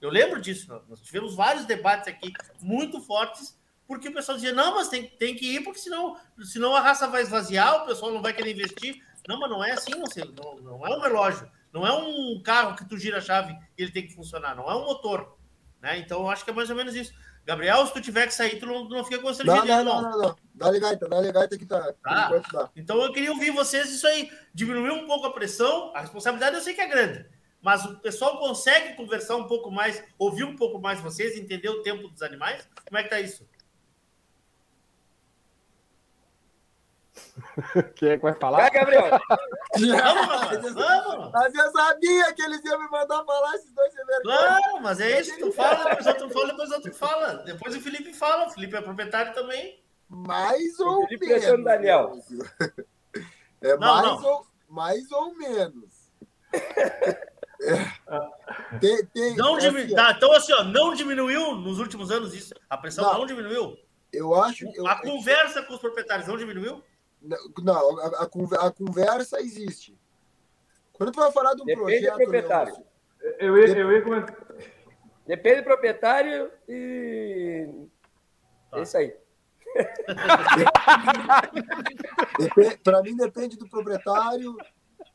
Eu 0.00 0.10
lembro 0.10 0.40
disso, 0.40 0.80
nós 0.88 1.00
tivemos 1.00 1.34
vários 1.34 1.64
debates 1.64 2.06
aqui 2.06 2.32
muito 2.60 3.00
fortes 3.00 3.58
porque 3.88 4.10
o 4.10 4.12
pessoal 4.12 4.36
dizia, 4.36 4.52
não, 4.52 4.74
mas 4.74 4.88
tem, 4.88 5.08
tem 5.08 5.34
que 5.34 5.54
ir, 5.54 5.64
porque 5.64 5.80
senão, 5.80 6.14
senão 6.44 6.76
a 6.76 6.80
raça 6.80 7.08
vai 7.08 7.22
esvaziar, 7.22 7.82
o 7.82 7.86
pessoal 7.86 8.12
não 8.12 8.20
vai 8.20 8.34
querer 8.34 8.52
investir. 8.52 9.02
Não, 9.26 9.40
mas 9.40 9.48
não 9.48 9.64
é 9.64 9.72
assim, 9.72 9.92
não, 9.92 10.06
sei, 10.06 10.30
não, 10.36 10.56
não 10.56 10.86
é 10.86 10.94
um 10.94 11.00
relógio. 11.00 11.50
Não 11.72 11.86
é 11.86 11.92
um 11.92 12.40
carro 12.42 12.76
que 12.76 12.84
tu 12.86 12.98
gira 12.98 13.16
a 13.16 13.20
chave 13.22 13.52
e 13.76 13.82
ele 13.82 13.90
tem 13.90 14.06
que 14.06 14.14
funcionar. 14.14 14.54
Não 14.54 14.70
é 14.70 14.74
um 14.74 14.84
motor. 14.84 15.38
Né? 15.80 15.98
Então, 15.98 16.20
eu 16.20 16.30
acho 16.30 16.44
que 16.44 16.50
é 16.50 16.52
mais 16.52 16.68
ou 16.68 16.76
menos 16.76 16.94
isso. 16.94 17.14
Gabriel, 17.46 17.86
se 17.86 17.94
tu 17.94 18.00
tiver 18.02 18.26
que 18.26 18.34
sair, 18.34 18.58
tu 18.58 18.66
não, 18.66 18.86
não 18.88 19.02
fica 19.04 19.20
constrangido. 19.20 19.66
Não, 19.66 19.84
não, 19.84 20.02
não, 20.02 20.10
não, 20.10 20.18
não. 20.18 20.36
Dá-lhe 20.54 20.80
gaita, 20.80 21.08
dá-lhe 21.08 21.32
gaita 21.32 21.56
que 21.56 21.64
tá. 21.64 21.94
Tá. 22.02 22.40
tá. 22.40 22.70
Então, 22.76 23.02
eu 23.02 23.10
queria 23.10 23.32
ouvir 23.32 23.50
vocês 23.52 23.90
isso 23.90 24.06
aí. 24.06 24.30
Diminuir 24.52 24.90
um 24.90 25.06
pouco 25.06 25.26
a 25.26 25.32
pressão. 25.32 25.92
A 25.94 26.00
responsabilidade 26.00 26.56
eu 26.56 26.62
sei 26.62 26.74
que 26.74 26.80
é 26.82 26.86
grande. 26.86 27.26
Mas 27.62 27.84
o 27.86 27.98
pessoal 28.00 28.38
consegue 28.38 28.94
conversar 28.96 29.36
um 29.36 29.44
pouco 29.44 29.70
mais, 29.70 30.02
ouvir 30.18 30.44
um 30.44 30.56
pouco 30.56 30.78
mais 30.78 31.00
vocês, 31.00 31.36
entender 31.36 31.70
o 31.70 31.82
tempo 31.82 32.08
dos 32.08 32.22
animais? 32.22 32.68
Como 32.86 32.98
é 32.98 33.02
que 33.02 33.08
tá 33.08 33.18
isso? 33.18 33.48
Quem 37.96 38.10
é 38.10 38.16
que 38.16 38.22
vai 38.22 38.34
falar? 38.34 38.58
Vai, 38.58 38.70
Gabriel! 38.70 39.10
vamos, 39.78 40.74
vamos! 40.74 41.32
Mas 41.32 41.54
eu 41.54 41.70
sabia 41.72 42.32
que 42.32 42.42
eles 42.42 42.64
iam 42.64 42.78
me 42.80 42.88
mandar 42.90 43.24
falar 43.24 43.54
esses 43.54 43.72
dois 43.72 43.92
sem 43.92 44.04
Claro, 44.22 44.80
mas 44.82 45.00
é 45.00 45.20
isso, 45.20 45.38
tu 45.38 45.52
fala, 45.52 45.90
depois 45.90 46.06
outro 46.06 46.30
fala, 46.30 46.46
depois 46.48 46.70
outro 46.70 46.94
fala. 46.94 47.34
Depois 47.44 47.76
o 47.76 47.80
Felipe 47.80 48.12
fala, 48.12 48.46
o 48.46 48.50
Felipe 48.50 48.76
é 48.76 48.80
proprietário 48.80 49.32
também. 49.34 49.82
Mais 50.08 50.78
ou 50.80 51.06
Felipe 51.06 51.26
menos. 51.26 51.44
é 51.44 51.56
Daniel. 51.56 52.12
É 53.60 53.76
Não, 53.76 53.78
mais, 53.78 54.06
não. 54.06 54.24
Ou, 54.24 54.46
mais 54.68 55.10
ou 55.10 55.34
menos. 55.34 56.12
É. 57.60 58.78
Tem, 58.78 59.04
tem, 59.06 59.36
Não 59.36 59.56
é 59.56 59.60
diminu... 59.60 59.84
assim, 59.84 59.94
tá, 59.96 60.12
então, 60.16 60.32
assim, 60.32 60.52
ó, 60.52 60.62
não 60.62 60.94
diminuiu 60.94 61.56
nos 61.56 61.80
últimos 61.80 62.12
anos 62.12 62.32
isso. 62.34 62.54
A 62.70 62.76
pressão 62.76 63.04
não, 63.04 63.18
Não. 63.18 63.26
diminuiu. 63.26 63.76
Eu 64.12 64.34
acho. 64.40 64.64
Eu, 64.74 64.86
A 64.86 65.00
conversa 65.02 65.62
com 65.62 65.74
os 65.74 65.80
proprietários 65.80 66.28
não 66.28 66.36
diminuiu? 66.36 66.82
Não, 67.62 67.98
a, 67.98 68.06
a 68.06 68.66
a 68.66 68.70
conversa 68.72 69.40
existe. 69.40 69.98
Quando 70.92 71.12
tu 71.12 71.20
vai 71.20 71.30
falar 71.32 71.54
de 71.54 71.62
um 71.62 71.64
Depende 71.64 71.80
do 71.80 71.84
projeto. 71.84 72.16
proprietário. 72.16 72.72
Leôncio, 72.72 72.86
Eu 73.40 73.56
ia, 73.58 73.76
eu 73.78 73.92
ia 73.92 74.02
comentar. 74.02 74.36
Depende 75.26 75.60
do 75.60 75.64
proprietário 75.64 76.50
e. 76.68 77.68
É 78.72 78.82
isso 78.82 78.96
aí. 78.96 79.14
Para 82.82 83.02
mim 83.02 83.16
depende 83.16 83.56
do 83.56 83.68
proprietário, 83.68 84.56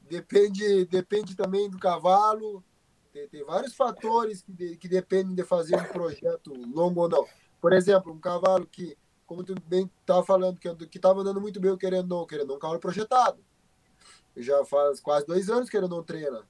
depende, 0.01 0.85
depende 0.85 1.35
também 1.35 1.69
do 1.69 1.79
cavalo. 1.79 2.63
Tem, 3.11 3.27
tem 3.27 3.43
vários 3.43 3.75
fatores 3.75 4.41
que, 4.41 4.51
de- 4.51 4.77
que 4.77 4.87
dependem 4.87 5.35
de 5.35 5.43
fazer 5.43 5.75
um 5.75 5.83
projeto 5.85 6.53
longo 6.73 7.01
ou 7.01 7.09
não. 7.09 7.25
Por 7.61 7.73
exemplo, 7.73 8.11
um 8.11 8.19
cavalo 8.19 8.65
que, 8.65 8.97
como 9.33 9.43
tu 9.43 9.55
bem 9.65 9.89
estava 9.99 10.23
falando, 10.23 10.59
que 10.59 10.97
estava 10.97 11.21
andando 11.21 11.41
muito 11.41 11.59
bem, 11.59 11.71
o 11.71 11.77
querendo 11.77 12.07
não, 12.07 12.25
querendo 12.25 12.49
não, 12.49 12.55
um 12.55 12.59
cavalo 12.59 12.79
projetado. 12.79 13.43
Já 14.37 14.63
faz 14.63 14.99
quase 14.99 15.25
dois 15.25 15.49
anos 15.49 15.69
que 15.69 15.75
ele 15.75 15.87
não 15.87 16.03
treina. 16.03 16.47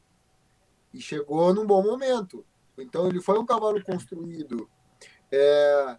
E 0.93 0.99
chegou 0.99 1.53
num 1.53 1.65
bom 1.65 1.81
momento. 1.81 2.45
Então 2.77 3.07
ele 3.07 3.21
foi 3.21 3.39
um 3.39 3.45
cavalo 3.45 3.81
construído. 3.83 4.69
É, 5.31 5.97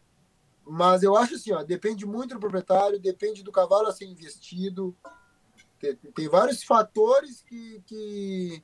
mas 0.66 1.02
eu 1.02 1.16
acho 1.16 1.34
assim, 1.34 1.52
ó, 1.52 1.62
depende 1.62 2.04
muito 2.04 2.34
do 2.34 2.40
proprietário, 2.40 3.00
depende 3.00 3.42
do 3.42 3.50
cavalo 3.50 3.88
a 3.88 3.92
ser 3.92 4.04
investido. 4.04 4.94
Tem, 5.78 5.96
tem 5.96 6.28
vários 6.28 6.62
fatores 6.62 7.42
que, 7.42 7.82
que, 7.86 8.62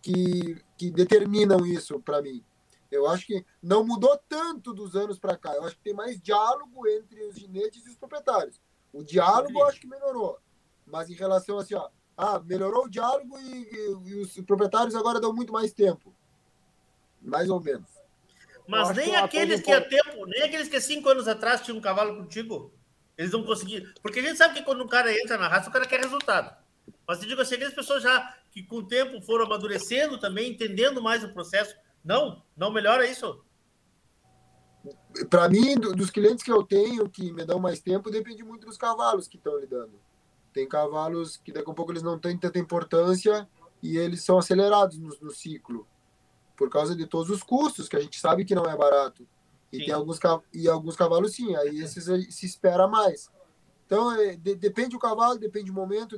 que, 0.00 0.64
que 0.76 0.90
determinam 0.90 1.66
isso 1.66 2.00
para 2.00 2.22
mim. 2.22 2.42
Eu 2.90 3.06
acho 3.06 3.26
que 3.26 3.44
não 3.62 3.84
mudou 3.84 4.18
tanto 4.28 4.72
dos 4.72 4.96
anos 4.96 5.18
para 5.18 5.36
cá. 5.36 5.52
Eu 5.54 5.64
acho 5.64 5.76
que 5.76 5.82
tem 5.82 5.92
mais 5.94 6.20
diálogo 6.20 6.86
entre 6.88 7.22
os 7.24 7.36
ginetes 7.36 7.84
e 7.86 7.90
os 7.90 7.96
proprietários. 7.96 8.60
O 8.92 9.04
diálogo 9.04 9.58
eu 9.58 9.66
acho 9.66 9.80
que 9.80 9.86
melhorou. 9.86 10.38
Mas 10.86 11.10
em 11.10 11.14
relação 11.14 11.58
assim, 11.58 11.74
ó, 11.74 11.88
ah, 12.16 12.40
melhorou 12.40 12.86
o 12.86 12.90
diálogo 12.90 13.38
e, 13.38 13.62
e- 13.70 14.08
e 14.10 14.14
os 14.14 14.32
proprietários 14.40 14.94
agora 14.94 15.20
dão 15.20 15.32
muito 15.34 15.52
mais 15.52 15.72
tempo. 15.72 16.14
Mais 17.20 17.50
ou 17.50 17.60
menos. 17.60 17.88
Mas 18.66 18.94
nem 18.96 19.14
é 19.14 19.18
aqueles 19.18 19.60
que 19.62 19.72
há 19.72 19.80
tempo, 19.86 20.26
nem 20.26 20.42
aqueles 20.42 20.68
que 20.68 20.80
cinco 20.80 21.08
anos 21.08 21.26
atrás 21.28 21.60
tinham 21.62 21.78
um 21.78 21.80
cavalo 21.80 22.16
contigo, 22.16 22.72
eles 23.16 23.32
não 23.32 23.42
conseguiram. 23.44 23.90
Porque 24.02 24.20
a 24.20 24.22
gente 24.22 24.36
sabe 24.36 24.54
que 24.54 24.62
quando 24.62 24.82
um 24.84 24.88
cara 24.88 25.12
entra 25.12 25.36
na 25.38 25.48
raça, 25.48 25.68
o 25.68 25.72
cara 25.72 25.86
quer 25.86 26.00
resultado. 26.00 26.54
Mas 27.06 27.22
eu 27.22 27.28
digo 27.28 27.40
assim, 27.40 27.54
aquelas 27.54 27.74
pessoas 27.74 28.02
já 28.02 28.36
que 28.50 28.62
com 28.62 28.76
o 28.76 28.86
tempo 28.86 29.20
foram 29.22 29.44
amadurecendo 29.46 30.18
também, 30.18 30.50
entendendo 30.52 31.02
mais 31.02 31.24
o 31.24 31.32
processo. 31.32 31.74
Não, 32.08 32.42
não 32.56 32.72
melhora 32.72 33.06
isso. 33.06 33.44
Para 35.28 35.46
mim, 35.46 35.74
do- 35.74 35.94
dos 35.94 36.08
clientes 36.08 36.42
que 36.42 36.50
eu 36.50 36.62
tenho 36.62 37.06
que 37.10 37.30
me 37.32 37.44
dão 37.44 37.58
mais 37.58 37.80
tempo, 37.80 38.10
depende 38.10 38.42
muito 38.42 38.64
dos 38.66 38.78
cavalos 38.78 39.28
que 39.28 39.36
estão 39.36 39.58
lidando. 39.58 40.00
Tem 40.50 40.66
cavalos 40.66 41.36
que 41.36 41.52
daqui 41.52 41.70
a 41.70 41.74
pouco 41.74 41.92
eles 41.92 42.02
não 42.02 42.18
têm 42.18 42.38
tanta 42.38 42.58
importância 42.58 43.46
e 43.82 43.98
eles 43.98 44.24
são 44.24 44.38
acelerados 44.38 44.96
no, 44.98 45.14
no 45.20 45.30
ciclo 45.30 45.86
por 46.56 46.70
causa 46.70 46.96
de 46.96 47.06
todos 47.06 47.28
os 47.30 47.42
custos 47.42 47.90
que 47.90 47.96
a 47.96 48.00
gente 48.00 48.18
sabe 48.18 48.42
que 48.46 48.54
não 48.54 48.64
é 48.64 48.74
barato. 48.74 49.28
E 49.70 49.84
tem 49.84 49.92
alguns 49.92 50.18
e 50.54 50.66
alguns 50.66 50.96
cavalos 50.96 51.32
sim, 51.34 51.54
aí 51.56 51.78
esses 51.80 52.04
se 52.34 52.46
espera 52.46 52.88
mais. 52.88 53.30
Então 53.84 54.10
é, 54.12 54.34
de- 54.34 54.54
depende 54.54 54.90
do 54.90 54.98
cavalo, 54.98 55.38
depende 55.38 55.66
do 55.66 55.74
momento. 55.74 56.16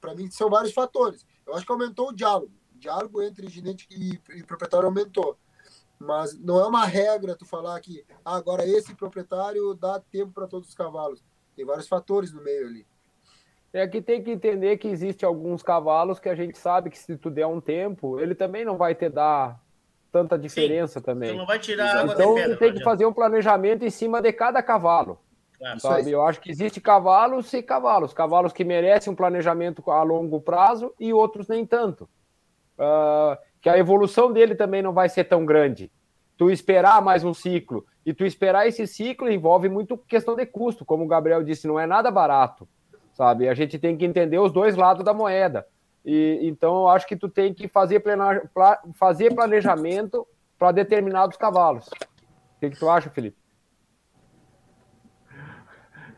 Para 0.00 0.14
mim 0.14 0.30
são 0.30 0.48
vários 0.48 0.72
fatores. 0.72 1.26
Eu 1.46 1.54
acho 1.54 1.66
que 1.66 1.72
aumentou 1.72 2.08
o 2.08 2.14
diálogo. 2.14 2.57
Diálogo 2.78 3.22
entre 3.22 3.48
ginete 3.48 3.86
e, 3.90 4.20
e 4.38 4.42
proprietário 4.44 4.86
aumentou. 4.86 5.36
Mas 5.98 6.38
não 6.38 6.60
é 6.60 6.66
uma 6.66 6.86
regra 6.86 7.34
tu 7.34 7.44
falar 7.44 7.80
que 7.80 8.04
ah, 8.24 8.36
agora 8.36 8.64
esse 8.64 8.94
proprietário 8.94 9.74
dá 9.74 10.00
tempo 10.00 10.32
para 10.32 10.46
todos 10.46 10.68
os 10.68 10.74
cavalos. 10.74 11.24
Tem 11.56 11.64
vários 11.64 11.88
fatores 11.88 12.32
no 12.32 12.42
meio 12.42 12.66
ali. 12.66 12.86
É 13.72 13.86
que 13.86 14.00
tem 14.00 14.22
que 14.22 14.30
entender 14.30 14.78
que 14.78 14.88
existe 14.88 15.24
alguns 15.24 15.62
cavalos 15.62 16.18
que 16.18 16.28
a 16.28 16.34
gente 16.34 16.56
sabe 16.56 16.88
que 16.88 16.98
se 16.98 17.16
tu 17.16 17.28
der 17.28 17.46
um 17.46 17.60
tempo, 17.60 18.18
ele 18.18 18.34
também 18.34 18.64
não 18.64 18.76
vai 18.76 18.94
te 18.94 19.08
dar 19.08 19.60
tanta 20.10 20.38
diferença 20.38 21.00
também. 21.00 21.32
Tu 21.32 21.36
não 21.36 21.46
vai 21.46 21.58
tirar 21.58 21.98
água 21.98 22.14
Então 22.14 22.34
da 22.34 22.40
pedra. 22.40 22.56
tu 22.56 22.58
tem 22.58 22.72
que 22.74 22.82
fazer 22.82 23.04
um 23.04 23.12
planejamento 23.12 23.84
em 23.84 23.90
cima 23.90 24.22
de 24.22 24.32
cada 24.32 24.62
cavalo. 24.62 25.18
Claro. 25.58 25.80
Sabe? 25.80 26.12
Eu 26.12 26.22
acho 26.22 26.40
que 26.40 26.50
existe 26.50 26.80
cavalos 26.80 27.52
e 27.52 27.62
cavalos. 27.62 28.14
Cavalos 28.14 28.52
que 28.52 28.64
merecem 28.64 29.12
um 29.12 29.16
planejamento 29.16 29.90
a 29.90 30.02
longo 30.02 30.40
prazo 30.40 30.94
e 30.98 31.12
outros 31.12 31.48
nem 31.48 31.66
tanto. 31.66 32.08
Ah, 32.78 33.38
que 33.60 33.68
a 33.68 33.76
evolução 33.78 34.32
dele 34.32 34.54
também 34.54 34.82
não 34.82 34.92
vai 34.92 35.08
ser 35.08 35.24
tão 35.24 35.44
grande. 35.44 35.90
Tu 36.36 36.50
esperar 36.50 37.02
mais 37.02 37.24
um 37.24 37.34
ciclo 37.34 37.84
e 38.06 38.14
tu 38.14 38.24
esperar 38.24 38.68
esse 38.68 38.86
ciclo 38.86 39.30
envolve 39.30 39.68
muito 39.68 39.98
questão 39.98 40.36
de 40.36 40.46
custo, 40.46 40.84
como 40.84 41.04
o 41.04 41.08
Gabriel 41.08 41.42
disse, 41.42 41.66
não 41.66 41.78
é 41.80 41.86
nada 41.86 42.10
barato, 42.10 42.68
sabe? 43.12 43.48
A 43.48 43.54
gente 43.54 43.78
tem 43.78 43.96
que 43.96 44.04
entender 44.04 44.38
os 44.38 44.52
dois 44.52 44.76
lados 44.76 45.04
da 45.04 45.12
moeda. 45.12 45.66
E 46.04 46.38
então 46.42 46.82
eu 46.82 46.88
acho 46.88 47.06
que 47.06 47.16
tu 47.16 47.28
tem 47.28 47.52
que 47.52 47.66
fazer, 47.66 48.00
plena- 48.00 48.42
fazer 48.94 49.34
planejamento 49.34 50.26
para 50.56 50.70
determinados 50.72 51.36
cavalos. 51.36 51.88
O 51.88 52.60
que, 52.60 52.70
que 52.70 52.78
tu 52.78 52.88
acha, 52.88 53.10
Felipe? 53.10 53.36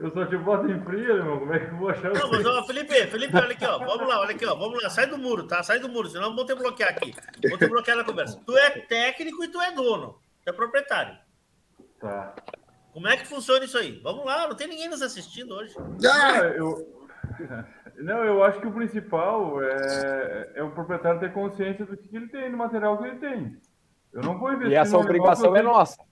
Eu 0.01 0.11
só 0.13 0.25
te 0.25 0.37
boto 0.39 0.67
em 0.67 0.83
frio, 0.83 1.17
irmão. 1.17 1.41
Como 1.41 1.53
é 1.53 1.59
que 1.59 1.67
eu 1.67 1.77
vou 1.77 1.91
achar 1.91 2.13
Não, 2.13 2.31
mas, 2.31 2.47
ó, 2.47 2.65
Felipe, 2.65 2.95
Felipe, 3.09 3.37
olha 3.37 3.53
aqui, 3.53 3.67
ó. 3.67 3.79
Vamos 3.79 4.09
lá, 4.09 4.21
olha 4.21 4.31
aqui, 4.31 4.47
ó. 4.47 4.55
Vamos 4.55 4.83
lá, 4.83 4.89
sai 4.89 5.07
do 5.07 5.19
muro, 5.19 5.47
tá? 5.47 5.63
Sai 5.63 5.79
do 5.79 5.91
muro, 5.91 6.09
senão 6.09 6.35
vamos 6.35 6.47
te 6.47 6.55
bloquear 6.55 6.91
aqui. 6.91 7.15
Vou 7.49 7.59
te 7.59 7.69
bloquear 7.69 7.99
na 7.99 8.05
conversa. 8.05 8.41
Tu 8.45 8.57
é 8.57 8.71
técnico 8.71 9.45
e 9.45 9.49
tu 9.49 9.61
é 9.61 9.73
dono. 9.73 10.19
Tu 10.43 10.51
é 10.51 10.53
proprietário. 10.53 11.19
Tá. 12.01 12.35
Como 12.93 13.07
é 13.07 13.17
que 13.19 13.27
funciona 13.27 13.65
isso 13.65 13.77
aí? 13.77 14.01
Vamos 14.03 14.25
lá, 14.25 14.49
não 14.49 14.57
tem 14.57 14.69
ninguém 14.69 14.89
nos 14.89 15.03
assistindo 15.03 15.55
hoje. 15.55 15.75
Ah, 16.11 16.39
eu... 16.57 16.99
Não, 18.01 18.25
eu 18.25 18.43
acho 18.43 18.59
que 18.61 18.67
o 18.67 18.73
principal 18.73 19.63
é, 19.63 20.53
é 20.55 20.63
o 20.63 20.71
proprietário 20.71 21.21
ter 21.21 21.35
consciência 21.35 21.85
do 21.85 21.97
que 21.97 22.17
ele 22.17 22.29
tem, 22.29 22.51
do 22.51 22.57
material 22.57 22.97
que 22.97 23.05
ele 23.05 23.19
tem. 23.19 23.61
Eu 24.13 24.23
não 24.23 24.39
vou 24.39 24.53
investir 24.53 24.73
E 24.73 24.75
essa 24.75 24.97
obrigação 24.97 25.55
é 25.55 25.61
nossa. 25.61 26.03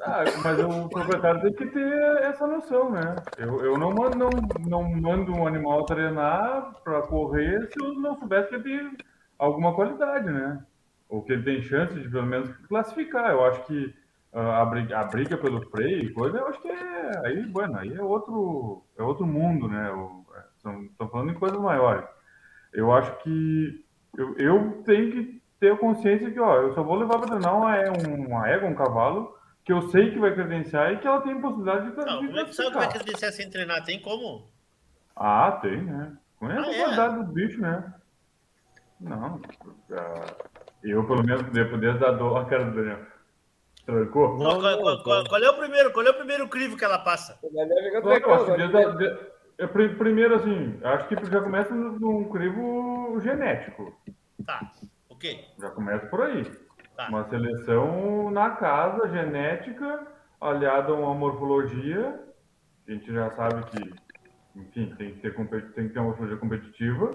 Ah, 0.00 0.24
mas 0.42 0.58
o 0.60 0.88
proprietário 0.88 1.40
tem 1.42 1.52
que 1.52 1.66
ter 1.66 2.22
essa 2.22 2.46
noção, 2.46 2.90
né? 2.90 3.16
Eu, 3.38 3.64
eu 3.64 3.78
não, 3.78 3.92
mando, 3.92 4.18
não, 4.18 4.30
não 4.68 4.82
mando 5.00 5.32
um 5.32 5.46
animal 5.46 5.84
treinar 5.84 6.74
para 6.82 7.02
correr 7.02 7.66
se 7.68 7.82
eu 7.84 7.94
não 7.94 8.18
soubesse 8.18 8.48
que 8.48 8.54
ele 8.56 8.64
tem 8.64 8.96
alguma 9.38 9.74
qualidade, 9.74 10.30
né? 10.30 10.64
Ou 11.08 11.22
que 11.22 11.32
ele 11.32 11.42
tem 11.44 11.62
chance 11.62 11.94
de 11.94 12.08
pelo 12.08 12.26
menos 12.26 12.50
classificar. 12.68 13.30
Eu 13.30 13.44
acho 13.44 13.64
que 13.64 13.94
ah, 14.32 14.62
a, 14.62 14.64
briga, 14.66 14.98
a 14.98 15.04
briga 15.04 15.36
pelo 15.38 15.62
freio 15.70 16.04
e 16.04 16.12
coisa, 16.12 16.38
eu 16.38 16.48
acho 16.48 16.60
que 16.60 16.68
é 16.68 17.10
aí, 17.24 17.42
bueno, 17.46 17.78
aí 17.78 17.94
é 17.94 18.02
outro, 18.02 18.82
é 18.98 19.02
outro 19.02 19.26
mundo, 19.26 19.68
né? 19.68 19.90
É, 20.34 20.46
Estão 20.56 21.08
falando 21.08 21.30
em 21.30 21.34
coisas 21.34 21.58
maiores. 21.60 22.04
Eu 22.72 22.92
acho 22.92 23.16
que 23.22 23.84
eu, 24.16 24.36
eu 24.36 24.82
tenho 24.84 25.12
que 25.12 25.42
ter 25.60 25.78
consciência 25.78 26.30
que, 26.30 26.40
ó, 26.40 26.56
eu 26.62 26.74
só 26.74 26.82
vou 26.82 26.96
levar 26.96 27.18
para 27.18 27.28
treinar 27.28 27.56
uma, 27.56 27.76
é- 27.76 27.90
uma 27.90 28.48
égua, 28.48 28.68
um 28.68 28.74
cavalo, 28.74 29.35
que 29.66 29.72
eu 29.72 29.82
sei 29.90 30.12
que 30.12 30.18
vai 30.20 30.32
credenciar 30.32 30.92
e 30.92 30.98
que 30.98 31.06
ela 31.08 31.20
tem 31.22 31.40
possibilidade 31.40 31.90
de, 31.90 31.96
Não, 31.96 32.20
de 32.20 32.26
como 32.28 32.38
é 32.38 32.44
que 32.44 32.54
sabe 32.54 32.70
que 32.70 32.76
vai 32.76 32.88
credenciar 32.88 33.32
sem 33.32 33.50
treinar? 33.50 33.84
Tem 33.84 34.00
como? 34.00 34.48
Ah, 35.16 35.58
tem, 35.60 35.82
né? 35.82 36.16
Conhece 36.36 36.60
Ah, 36.60 36.70
a 36.70 36.74
é? 36.74 36.78
qualidade 36.78 37.16
do 37.16 37.32
bicho, 37.32 37.60
né? 37.60 37.94
Não. 39.00 39.40
ah, 39.92 40.36
Eu, 40.84 41.04
pelo 41.04 41.24
menos, 41.24 41.50
depois 41.50 41.98
da 41.98 42.12
dor, 42.12 42.36
a 42.36 42.44
cara 42.44 42.66
do 42.66 42.76
Daniel. 42.76 43.06
Trancou? 43.84 44.36
Qual, 44.36 44.60
qual- 44.60 44.78
qual- 44.78 45.02
qual- 45.02 45.24
qual 45.24 45.42
é 45.42 45.50
o 45.50 45.56
primeiro? 45.58 45.92
Qual 45.92 46.06
é 46.06 46.10
o 46.10 46.14
primeiro 46.14 46.48
crivo 46.48 46.76
que 46.76 46.84
ela 46.84 46.98
passa? 46.98 47.36
A, 47.42 48.90
de- 48.96 49.18
é, 49.58 49.66
primeiro, 49.66 50.36
assim, 50.36 50.78
acho 50.84 51.08
que 51.08 51.16
já 51.26 51.40
começa 51.40 51.74
num 51.74 52.28
crivo 52.28 53.18
genético. 53.20 53.96
Tá, 54.44 54.72
ok. 55.08 55.44
Já 55.58 55.70
começa 55.70 56.06
por 56.06 56.22
aí. 56.22 56.44
Tá. 56.96 57.08
Uma 57.08 57.28
seleção 57.28 58.30
na 58.30 58.50
casa, 58.50 59.08
genética, 59.08 60.06
aliada 60.40 60.92
a 60.92 60.94
uma 60.94 61.14
morfologia. 61.14 62.18
A 62.88 62.90
gente 62.90 63.12
já 63.12 63.30
sabe 63.32 63.62
que, 63.66 63.94
enfim, 64.56 64.94
tem 64.96 65.14
que 65.14 65.20
ter, 65.20 65.34
tem 65.72 65.88
que 65.88 65.92
ter 65.92 65.98
uma 65.98 66.08
morfologia 66.08 66.38
competitiva. 66.38 67.10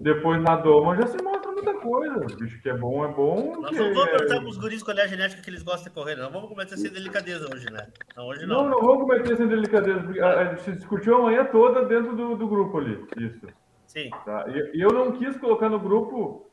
Depois 0.00 0.42
na 0.42 0.56
doma 0.56 0.96
já 0.96 1.06
se 1.06 1.22
mostra 1.22 1.52
muita 1.52 1.74
coisa. 1.74 2.16
O 2.16 2.36
bicho 2.36 2.60
que 2.62 2.70
é 2.70 2.76
bom 2.76 3.04
é 3.04 3.08
bom. 3.12 3.60
Nós 3.60 3.76
não 3.76 3.94
vamos 3.94 4.08
é... 4.08 4.16
perguntar 4.16 4.40
para 4.40 4.48
os 4.48 4.56
guris 4.56 4.82
qual 4.82 4.96
é 4.96 5.02
a 5.02 5.06
genética 5.06 5.42
que 5.42 5.50
eles 5.50 5.62
gostam 5.62 5.84
de 5.84 5.90
correr, 5.90 6.16
não 6.16 6.30
vamos 6.30 6.48
cometer 6.48 6.76
sem 6.76 6.90
delicadeza 6.90 7.48
hoje, 7.54 7.70
né? 7.70 7.86
Não, 8.16 8.26
hoje 8.26 8.46
não. 8.46 8.62
Não, 8.62 8.70
não 8.70 8.80
vamos 8.80 9.02
cometer 9.02 9.36
sem 9.36 9.46
delicadeza. 9.46 10.00
A, 10.24 10.54
gente 10.54 10.72
discutiu 10.72 11.16
a 11.16 11.22
manhã 11.22 11.44
toda 11.44 11.84
dentro 11.84 12.16
do, 12.16 12.34
do 12.34 12.48
grupo 12.48 12.78
ali. 12.78 13.04
Isso. 13.18 13.46
Sim. 13.86 14.10
Tá? 14.24 14.46
E, 14.48 14.80
eu 14.80 14.90
não 14.90 15.12
quis 15.12 15.36
colocar 15.36 15.68
no 15.68 15.78
grupo 15.78 16.50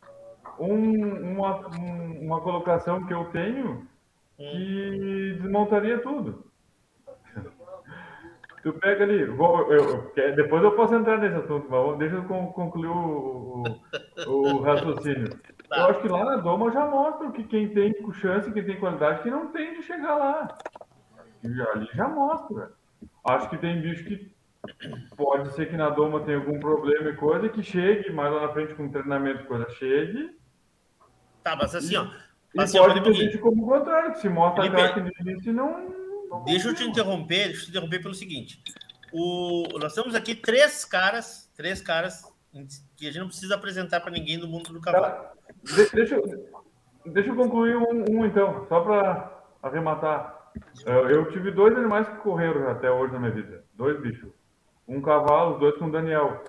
um, 0.60 1.34
uma, 1.34 1.68
um, 1.78 2.26
uma 2.26 2.42
colocação 2.42 3.06
que 3.06 3.14
eu 3.14 3.26
tenho 3.26 3.88
que 4.38 5.38
desmontaria 5.42 6.00
tudo. 6.00 6.46
Tu 8.62 8.74
pega 8.74 9.06
ali, 9.06 9.24
vou, 9.24 9.72
eu, 9.72 10.12
eu, 10.18 10.36
depois 10.36 10.62
eu 10.62 10.74
posso 10.74 10.94
entrar 10.94 11.18
nesse 11.18 11.36
assunto, 11.36 11.68
mas 11.70 11.98
deixa 11.98 12.16
eu 12.16 12.24
concluir 12.26 12.90
o, 12.90 13.64
o, 14.28 14.32
o 14.32 14.62
raciocínio. 14.62 15.30
Tá. 15.70 15.78
Eu 15.78 15.86
acho 15.86 16.02
que 16.02 16.10
lá 16.10 16.26
na 16.26 16.36
Doma 16.36 16.70
já 16.70 16.86
mostra 16.86 17.32
que 17.32 17.46
quem 17.46 17.70
tem 17.70 17.96
chance, 18.12 18.52
quem 18.52 18.66
tem 18.66 18.78
qualidade, 18.78 19.24
que 19.24 19.30
não 19.30 19.48
tem 19.54 19.76
de 19.76 19.84
chegar 19.84 20.14
lá. 20.16 20.58
E 21.42 21.62
ali 21.62 21.88
já 21.94 22.10
mostra. 22.10 22.74
Acho 23.24 23.50
que 23.50 23.58
tem 23.58 23.82
bicho 23.82 24.04
que 24.04 24.30
pode 25.16 25.54
ser 25.54 25.68
que 25.68 25.78
na 25.78 25.90
Doma 25.90 26.22
tenha 26.22 26.38
algum 26.38 26.60
problema 26.60 27.12
e 27.12 27.16
coisa, 27.16 27.48
que 27.48 27.64
chegue 27.64 28.12
mais 28.12 28.34
lá 28.34 28.42
na 28.42 28.54
frente 28.54 28.74
com 28.74 28.90
treinamento 28.90 29.46
coisa, 29.46 29.70
chegue. 29.70 30.38
Tá, 31.44 31.56
mas 31.56 31.76
assim, 31.76 31.96
ó. 31.96 32.08
Mas, 32.56 32.74
e 32.74 32.78
pode 32.78 33.02
ter 33.02 33.14
gente 33.14 33.38
como 33.38 33.64
o 33.64 33.68
contrário, 33.68 34.14
que 34.14 34.20
se 34.20 34.30
mostra 34.30 34.64
Felipe, 34.64 34.82
craque 34.82 35.02
no 35.02 35.12
início 35.32 35.52
e 35.52 35.54
não 35.54 36.00
Deixa 36.46 36.70
eu 36.70 36.76
te 36.76 36.84
interromper, 36.84 37.48
deixa 37.48 37.62
eu 37.62 37.66
te 37.66 37.70
interromper 37.72 38.02
pelo 38.02 38.14
seguinte. 38.14 38.62
O, 39.12 39.68
nós 39.80 39.94
temos 39.94 40.14
aqui 40.14 40.36
três 40.36 40.86
caras, 40.86 41.52
três 41.56 41.82
caras 41.82 42.24
que 42.96 43.08
a 43.08 43.12
gente 43.12 43.20
não 43.20 43.28
precisa 43.28 43.56
apresentar 43.56 44.00
para 44.02 44.12
ninguém 44.12 44.40
do 44.40 44.48
mundo 44.48 44.72
do 44.72 44.82
cavalo. 44.82 45.06
Tá. 45.06 45.32
De, 45.64 45.90
deixa, 45.92 46.16
eu, 46.16 46.52
deixa 47.06 47.30
eu 47.30 47.36
concluir 47.36 47.76
um, 47.76 48.06
um 48.10 48.26
então, 48.26 48.66
só 48.68 48.82
para 48.82 49.44
arrematar. 49.62 50.52
Eu, 50.86 51.10
eu 51.10 51.32
tive 51.32 51.52
dois 51.52 51.76
animais 51.76 52.08
que 52.08 52.18
correram 52.18 52.70
até 52.70 52.92
hoje 52.92 53.14
na 53.14 53.20
minha 53.20 53.32
vida. 53.32 53.64
Dois 53.74 54.00
bichos. 54.00 54.30
Um 54.88 55.02
cavalo, 55.02 55.54
os 55.54 55.60
dois 55.60 55.78
com 55.78 55.86
o 55.86 55.92
Daniel. 55.92 56.44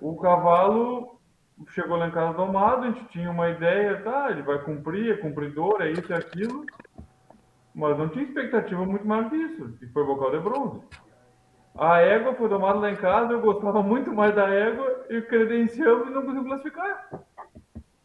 O 0.00 0.16
cavalo 0.16 1.20
chegou 1.68 1.96
lá 1.96 2.08
em 2.08 2.10
casa 2.10 2.36
domado, 2.36 2.84
a 2.84 2.90
gente 2.90 3.04
tinha 3.06 3.30
uma 3.30 3.48
ideia, 3.48 4.00
tá, 4.02 4.30
ele 4.30 4.42
vai 4.42 4.58
cumprir, 4.60 5.12
é 5.12 5.16
cumpridor, 5.16 5.80
é 5.80 5.90
isso 5.90 6.10
e 6.10 6.12
é 6.12 6.16
aquilo. 6.16 6.64
Mas 7.74 7.96
não 7.96 8.08
tinha 8.08 8.24
expectativa 8.24 8.84
muito 8.84 9.06
mais 9.06 9.28
que 9.28 9.36
isso, 9.36 9.72
que 9.78 9.86
foi 9.88 10.04
vocal 10.04 10.30
de 10.30 10.40
bronze. 10.40 10.82
A 11.78 12.00
égua 12.00 12.34
foi 12.34 12.48
domada 12.48 12.78
lá 12.78 12.90
em 12.90 12.96
casa, 12.96 13.32
eu 13.32 13.40
gostava 13.40 13.82
muito 13.82 14.12
mais 14.12 14.34
da 14.34 14.48
égua 14.48 15.06
e 15.08 15.22
credenciamos 15.22 16.08
e 16.08 16.10
não 16.10 16.22
conseguimos 16.22 16.48
classificar. 16.48 17.08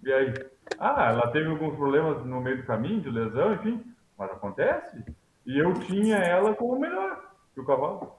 E 0.03 0.13
aí? 0.13 0.33
Ah, 0.79 1.11
ela 1.11 1.31
teve 1.31 1.49
alguns 1.49 1.75
problemas 1.75 2.25
no 2.25 2.39
meio 2.39 2.57
do 2.57 2.65
caminho, 2.65 3.01
de 3.01 3.09
lesão, 3.09 3.53
enfim, 3.53 3.83
mas 4.17 4.31
acontece. 4.31 5.03
E 5.45 5.57
eu 5.59 5.73
tinha 5.73 6.17
ela 6.17 6.53
como 6.53 6.79
melhor 6.79 7.21
que 7.53 7.59
o 7.59 7.65
cavalo. 7.65 8.16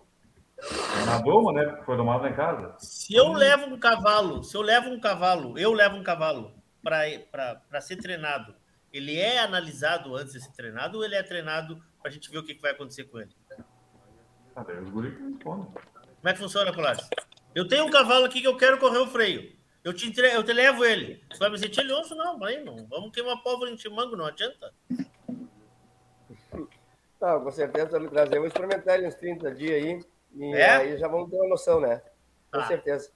Na 1.07 1.19
doma, 1.19 1.53
né? 1.53 1.65
Porque 1.65 1.85
foi 1.85 1.97
domada 1.97 2.25
lá 2.25 2.31
em 2.31 2.35
casa. 2.35 2.75
Se 2.79 3.15
eu 3.15 3.33
levo 3.33 3.67
um 3.67 3.79
cavalo, 3.79 4.43
se 4.43 4.57
eu 4.57 4.63
levo 4.63 4.91
um 4.91 5.01
cavalo, 5.01 5.59
eu 5.59 5.73
levo 5.73 5.97
um 5.97 6.03
cavalo 6.03 6.53
para 6.83 7.81
ser 7.81 7.97
treinado 7.97 8.55
ele 8.93 9.19
é 9.19 9.39
analisado 9.39 10.17
antes 10.17 10.33
de 10.33 10.41
ser 10.41 10.53
treinado 10.53 10.99
ou 10.99 11.05
ele 11.05 11.15
é 11.15 11.23
treinado 11.23 11.83
para 12.01 12.11
a 12.11 12.13
gente 12.13 12.31
ver 12.31 12.39
o 12.39 12.45
que, 12.45 12.55
que 12.55 12.63
vai 12.63 12.73
acontecer 12.73 13.05
com 13.05 13.19
ele? 13.21 13.35
Ah, 14.57 14.65
os 14.83 14.91
guri 14.91 15.13
Como 15.43 15.73
é 16.25 16.33
que 16.33 16.39
funciona, 16.39 16.73
Colares? 16.73 17.09
Eu 17.55 17.69
tenho 17.69 17.85
um 17.85 17.91
cavalo 17.91 18.25
aqui 18.25 18.41
que 18.41 18.47
eu 18.47 18.57
quero 18.57 18.79
correr 18.79 18.99
o 18.99 19.07
freio. 19.07 19.57
Eu 19.85 19.93
te, 19.93 20.09
entre... 20.09 20.35
eu 20.35 20.43
te 20.43 20.53
levo 20.53 20.85
ele. 20.85 21.23
Você 21.31 21.39
vai 21.39 21.49
me 21.49 21.55
dizer, 21.55 21.69
Tchelionço? 21.69 22.15
Não, 22.15 22.43
aí 22.45 22.63
não. 22.65 22.87
Vamos 22.87 23.13
queimar 23.13 23.43
pólvora 23.43 23.71
em 23.71 23.77
Timango, 23.77 24.17
não 24.17 24.27
adianta. 24.27 24.73
Não, 27.21 27.41
com 27.43 27.51
certeza 27.51 27.99
me 27.99 28.09
trazer. 28.09 28.37
Eu 28.37 28.41
vou 28.41 28.49
experimentar 28.49 28.99
ele 28.99 29.09
uns 29.09 29.15
30 29.15 29.55
dias 29.55 29.83
aí. 29.83 30.18
E 30.39 30.55
é? 30.55 30.71
aí 30.71 30.99
já 30.99 31.09
vamos 31.09 31.31
ter 31.31 31.37
uma 31.37 31.49
noção, 31.49 31.81
né? 31.81 32.01
Com 32.53 32.61
ah. 32.61 32.67
certeza. 32.67 33.11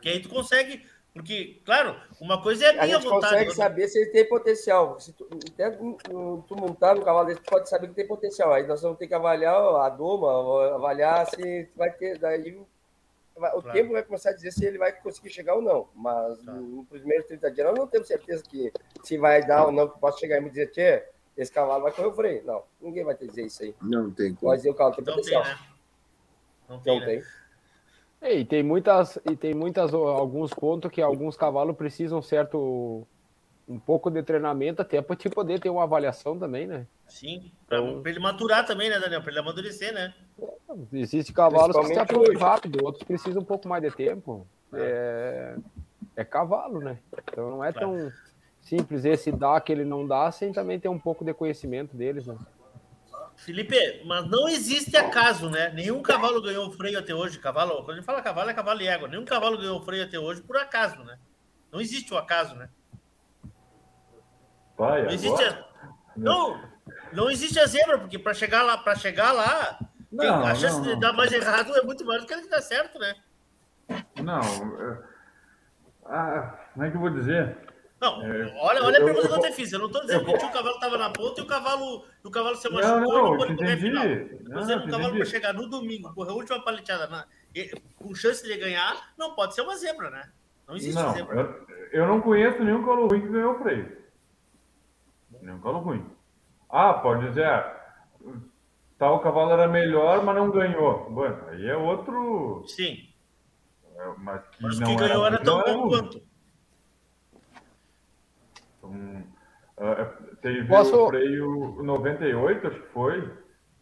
Que 0.00 0.08
aí 0.08 0.20
tu 0.20 0.28
consegue 0.28 0.82
porque, 1.14 1.60
claro, 1.64 1.94
uma 2.20 2.42
coisa 2.42 2.64
é 2.64 2.68
a 2.70 2.72
minha 2.72 2.84
a 2.84 2.86
gente 2.86 3.02
vontade. 3.04 3.34
consegue 3.34 3.54
saber 3.54 3.88
se 3.88 3.98
ele 3.98 4.10
tem 4.10 4.26
potencial. 4.26 4.98
Se 4.98 5.12
tu, 5.12 5.28
até 5.52 5.70
tu 5.70 6.56
montar 6.56 6.94
no 6.94 7.04
cavalo 7.04 7.26
desse, 7.26 7.40
tu 7.40 7.50
pode 7.50 7.68
saber 7.68 7.88
que 7.88 7.94
tem 7.94 8.06
potencial. 8.06 8.52
Aí 8.52 8.66
nós 8.66 8.80
vamos 8.80 8.96
ter 8.96 9.06
que 9.06 9.14
avaliar 9.14 9.54
a 9.54 9.88
doma, 9.90 10.74
avaliar 10.74 11.26
se 11.26 11.68
vai 11.76 11.90
ter. 11.90 12.18
Daí 12.18 12.56
o 12.56 13.40
claro. 13.40 13.72
tempo 13.72 13.92
vai 13.92 14.02
começar 14.02 14.30
a 14.30 14.32
dizer 14.32 14.52
se 14.52 14.64
ele 14.64 14.78
vai 14.78 14.90
conseguir 14.90 15.28
chegar 15.28 15.54
ou 15.54 15.60
não. 15.60 15.88
Mas 15.94 16.38
claro. 16.42 16.60
nos 16.60 16.88
primeiros 16.88 17.26
30 17.26 17.50
dias 17.50 17.66
nós 17.66 17.78
não 17.78 17.86
temos 17.86 18.08
certeza 18.08 18.42
que 18.44 18.72
se 19.02 19.18
vai 19.18 19.46
dar 19.46 19.66
ou 19.66 19.72
não, 19.72 19.88
que 19.88 19.98
posso 19.98 20.18
chegar 20.18 20.38
e 20.38 20.40
me 20.40 20.48
dizer, 20.48 20.70
Tchê, 20.70 21.04
esse 21.36 21.52
cavalo 21.52 21.82
vai 21.82 21.92
correr 21.92 22.08
o 22.08 22.14
freio. 22.14 22.42
Não, 22.44 22.62
ninguém 22.80 23.04
vai 23.04 23.14
te 23.14 23.26
dizer 23.26 23.44
isso 23.44 23.62
aí. 23.62 23.74
Não 23.82 24.10
tem 24.10 24.34
como. 24.34 24.50
Pode 24.50 24.62
dizer 24.62 24.70
o 24.70 24.74
cavalo 24.74 24.96
tem 24.96 25.04
potencial. 25.04 25.42
Tem, 25.42 25.52
né? 25.52 25.58
Não 26.68 26.78
tem. 26.80 27.00
Não 27.00 27.06
né? 27.06 27.14
tem. 27.14 27.22
É, 28.22 28.38
e 28.38 28.44
tem 28.44 28.62
muitas, 28.62 29.18
e 29.28 29.36
tem 29.36 29.52
muitas, 29.52 29.92
alguns 29.92 30.54
pontos 30.54 30.90
que 30.90 31.02
alguns 31.02 31.36
cavalos 31.36 31.76
precisam 31.76 32.22
certo 32.22 33.04
um 33.68 33.78
pouco 33.78 34.10
de 34.10 34.22
treinamento 34.22 34.82
até 34.82 35.00
para 35.02 35.16
te 35.16 35.28
poder 35.28 35.60
ter 35.60 35.70
uma 35.70 35.82
avaliação 35.82 36.38
também, 36.38 36.66
né? 36.66 36.86
Sim, 37.08 37.50
para 37.66 37.78
então, 37.78 38.02
ele 38.06 38.20
maturar 38.20 38.64
também, 38.64 38.88
né, 38.88 38.98
Daniel? 38.98 39.22
Para 39.22 39.30
ele 39.30 39.40
amadurecer, 39.40 39.92
né? 39.92 40.14
Existem 40.92 41.34
cavalos 41.34 41.76
que 41.76 41.86
se 41.86 41.98
aprendem 41.98 42.36
rápido, 42.36 42.84
outros 42.84 43.04
precisam 43.04 43.42
um 43.42 43.44
pouco 43.44 43.68
mais 43.68 43.82
de 43.82 43.90
tempo. 43.90 44.46
É, 44.72 45.56
é 46.16 46.24
cavalo, 46.24 46.80
né? 46.80 46.98
Então 47.24 47.50
não 47.50 47.64
é 47.64 47.72
tão 47.72 48.10
simples 48.60 49.04
esse 49.04 49.32
dá 49.32 49.60
que 49.60 49.72
ele 49.72 49.84
não 49.84 50.06
dá, 50.06 50.30
sem 50.30 50.52
também 50.52 50.78
ter 50.78 50.88
um 50.88 50.98
pouco 50.98 51.24
de 51.24 51.34
conhecimento 51.34 51.96
deles, 51.96 52.26
né? 52.26 52.36
Felipe, 53.44 54.02
mas 54.04 54.24
não 54.28 54.48
existe 54.48 54.96
acaso, 54.96 55.50
né? 55.50 55.70
Nenhum 55.70 56.00
cavalo 56.00 56.40
ganhou 56.40 56.70
freio 56.70 56.98
até 56.98 57.12
hoje. 57.12 57.40
Cavalo, 57.40 57.76
quando 57.82 57.90
a 57.90 57.94
gente 57.94 58.04
fala 58.04 58.22
cavalo, 58.22 58.50
é 58.50 58.54
cavalo 58.54 58.80
e 58.80 58.86
égua. 58.86 59.08
Nenhum 59.08 59.24
cavalo 59.24 59.58
ganhou 59.58 59.82
freio 59.82 60.04
até 60.04 60.18
hoje 60.18 60.40
por 60.42 60.56
acaso, 60.56 61.02
né? 61.02 61.18
Não 61.72 61.80
existe 61.80 62.14
o 62.14 62.18
acaso, 62.18 62.54
né? 62.54 62.68
Vai, 64.78 65.02
não 65.02 65.10
existe 65.10 65.42
a... 65.42 65.64
não, 66.16 66.68
não 67.12 67.30
existe 67.30 67.58
a 67.58 67.66
zebra, 67.66 67.98
porque 67.98 68.18
para 68.18 68.32
chegar 68.32 68.62
lá, 68.62 68.78
para 68.78 68.94
chegar 68.94 69.32
lá, 69.32 69.78
não, 70.10 70.44
a 70.46 70.54
chance 70.54 70.76
não, 70.76 70.84
não. 70.84 70.94
de 70.94 71.00
dar 71.00 71.12
mais 71.12 71.32
errado 71.32 71.76
é 71.76 71.82
muito 71.82 72.04
maior 72.04 72.20
do 72.20 72.26
que 72.26 72.32
ele 72.32 72.48
dar 72.48 72.62
certo, 72.62 72.98
né? 72.98 73.14
Não, 74.22 74.40
ah, 76.06 76.58
como 76.72 76.86
é 76.86 76.90
que 76.90 76.96
eu 76.96 77.00
vou 77.00 77.10
dizer? 77.10 77.56
Não, 78.02 78.20
é, 78.20 78.52
olha, 78.60 78.82
olha 78.82 78.96
eu, 78.96 79.02
a 79.02 79.04
pergunta 79.04 79.28
eu, 79.28 79.40
que 79.40 79.46
eu 79.46 79.50
te 79.50 79.52
fiz. 79.52 79.72
Eu 79.72 79.78
não 79.78 79.86
estou 79.86 80.00
dizendo 80.00 80.28
eu, 80.28 80.36
que 80.36 80.44
o 80.44 80.50
cavalo 80.50 80.74
estava 80.74 80.98
na 80.98 81.10
ponta 81.10 81.40
e 81.40 81.44
o 81.44 81.46
cavalo, 81.46 82.04
o 82.24 82.30
cavalo 82.32 82.56
se 82.56 82.68
machucou 82.68 83.00
não, 83.00 83.08
não, 83.08 83.26
e 83.26 83.30
não 83.30 83.36
pôde 83.36 83.56
correr 83.56 83.76
final. 83.76 84.04
Estou 84.04 84.58
dizendo 84.58 84.82
que 84.82 84.88
o 84.88 84.90
cavalo 84.90 85.14
para 85.14 85.24
chegar 85.24 85.54
no 85.54 85.68
domingo, 85.68 86.12
correr 86.12 86.30
a 86.32 86.34
última 86.34 86.64
paleteada 86.64 87.06
na, 87.06 87.24
com 87.94 88.12
chance 88.12 88.42
de 88.42 88.56
ganhar, 88.56 89.12
não 89.16 89.36
pode 89.36 89.54
ser 89.54 89.60
uma 89.60 89.76
zebra, 89.76 90.10
né? 90.10 90.32
Não 90.66 90.74
existe 90.74 91.00
não, 91.00 91.12
zebra. 91.12 91.64
Eu, 91.92 92.00
eu 92.00 92.06
não 92.08 92.20
conheço 92.20 92.64
nenhum 92.64 92.80
cavalo 92.80 93.06
ruim 93.06 93.20
que 93.20 93.28
ganhou 93.28 93.58
freio. 93.60 93.96
Nenhum 95.40 95.58
cavalo 95.58 95.78
ruim. 95.78 96.04
Ah, 96.68 96.94
pode 96.94 97.28
dizer, 97.28 97.44
ah, 97.44 97.80
tal 98.98 99.20
cavalo 99.20 99.52
era 99.52 99.68
melhor, 99.68 100.24
mas 100.24 100.34
não 100.34 100.50
ganhou. 100.50 101.08
Bueno, 101.08 101.38
aí 101.50 101.68
é 101.68 101.76
outro. 101.76 102.64
Sim. 102.66 103.08
É, 103.94 104.08
mas 104.18 104.42
que, 104.48 104.60
mas 104.60 104.78
que 104.80 104.96
ganhou 104.96 105.24
era, 105.24 105.36
era 105.36 105.44
tão 105.44 105.62
bom 105.62 105.88
quanto. 105.88 106.31
Então, 108.82 109.24
uh, 109.78 110.36
teve 110.40 110.66
Posso... 110.66 111.04
o 111.04 111.08
freio 111.08 111.82
98, 111.82 112.66
acho 112.66 112.80
que 112.80 112.88
foi, 112.88 113.30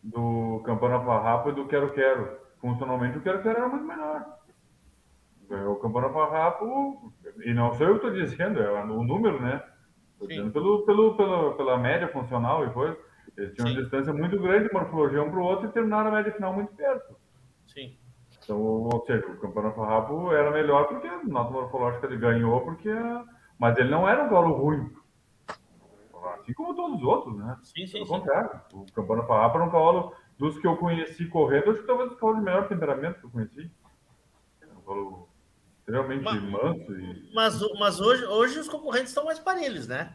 do 0.02 0.62
Campana 0.64 1.01
Farrapa 1.01 1.48
e 1.48 1.55
do 1.55 1.66
Quero 1.66 1.93
Quero. 1.93 2.39
Funcionalmente, 2.60 3.18
o 3.18 3.22
Quero 3.22 3.43
Quero 3.43 3.59
era 3.59 3.68
muito 3.68 3.86
melhor. 3.86 4.39
O 5.68 5.77
Campana 5.77 6.10
Farrapo, 6.10 7.12
e 7.44 7.52
não 7.52 7.72
sou 7.72 7.89
eu 7.89 7.98
que 7.98 8.06
estou 8.06 8.22
dizendo, 8.22 8.60
é 8.60 8.85
o 8.85 9.02
número, 9.02 9.40
né? 9.40 9.60
Estou 10.12 10.28
dizendo 10.28 10.52
pelo, 10.52 10.86
pelo, 10.86 11.16
pela, 11.16 11.56
pela 11.56 11.78
média 11.78 12.06
funcional 12.06 12.64
e 12.64 12.70
coisa. 12.70 12.97
Eles 13.36 13.55
tinham 13.55 13.66
Sim. 13.68 13.74
uma 13.74 13.82
distância 13.82 14.12
muito 14.12 14.39
grande 14.40 14.68
de 14.68 14.74
morfologia 14.74 15.22
um 15.22 15.31
para 15.31 15.40
o 15.40 15.43
outro 15.43 15.66
e 15.66 15.72
terminaram 15.72 16.10
a 16.10 16.12
média 16.12 16.32
final 16.32 16.52
muito 16.52 16.72
perto. 16.74 17.16
Sim. 17.66 17.97
Então, 18.44 18.60
ou 18.60 19.05
seja, 19.06 19.27
o 19.27 19.39
Campana 19.39 19.72
Farrapo 19.72 20.32
era 20.32 20.51
melhor 20.51 20.86
porque 20.89 21.06
a 21.06 21.22
nota 21.24 21.51
morfológica 21.51 22.06
ele 22.06 22.16
ganhou, 22.16 22.60
porque 22.60 22.90
mas 23.61 23.77
ele 23.78 23.91
não 23.91 24.09
era 24.09 24.24
um 24.24 24.28
cavalo 24.28 24.55
ruim. 24.55 24.91
Assim 26.41 26.53
como 26.55 26.74
todos 26.74 26.97
os 26.99 27.03
outros, 27.07 27.37
né? 27.37 27.57
Sim, 27.62 27.87
sim. 27.87 27.93
Pelo 27.93 28.07
sim. 28.07 28.12
contrário. 28.12 28.61
O 28.73 28.87
Campana 28.93 29.23
Farrapa 29.24 29.57
era 29.59 29.65
um 29.66 29.70
cavalo 29.70 30.15
dos 30.39 30.59
que 30.59 30.66
eu 30.66 30.77
conheci 30.77 31.27
correndo, 31.27 31.70
acho 31.70 31.81
que 31.82 31.87
talvez 31.87 32.11
o 32.11 32.16
cavalo 32.16 32.39
de 32.39 32.45
melhor 32.45 32.66
temperamento 32.69 33.20
que 33.20 33.27
eu 33.27 33.31
conheci. 33.31 33.70
cavalo 34.61 35.28
extremamente 35.78 36.24
Mas- 36.24 36.43
manso 36.43 36.99
e 36.99 37.31
Mas, 37.35 37.61
mas 37.78 38.01
hoje, 38.01 38.24
hoje 38.24 38.59
os 38.59 38.69
concorrentes 38.69 39.11
estão 39.11 39.24
mais 39.27 39.39
parelhos, 39.39 39.87
né? 39.87 40.15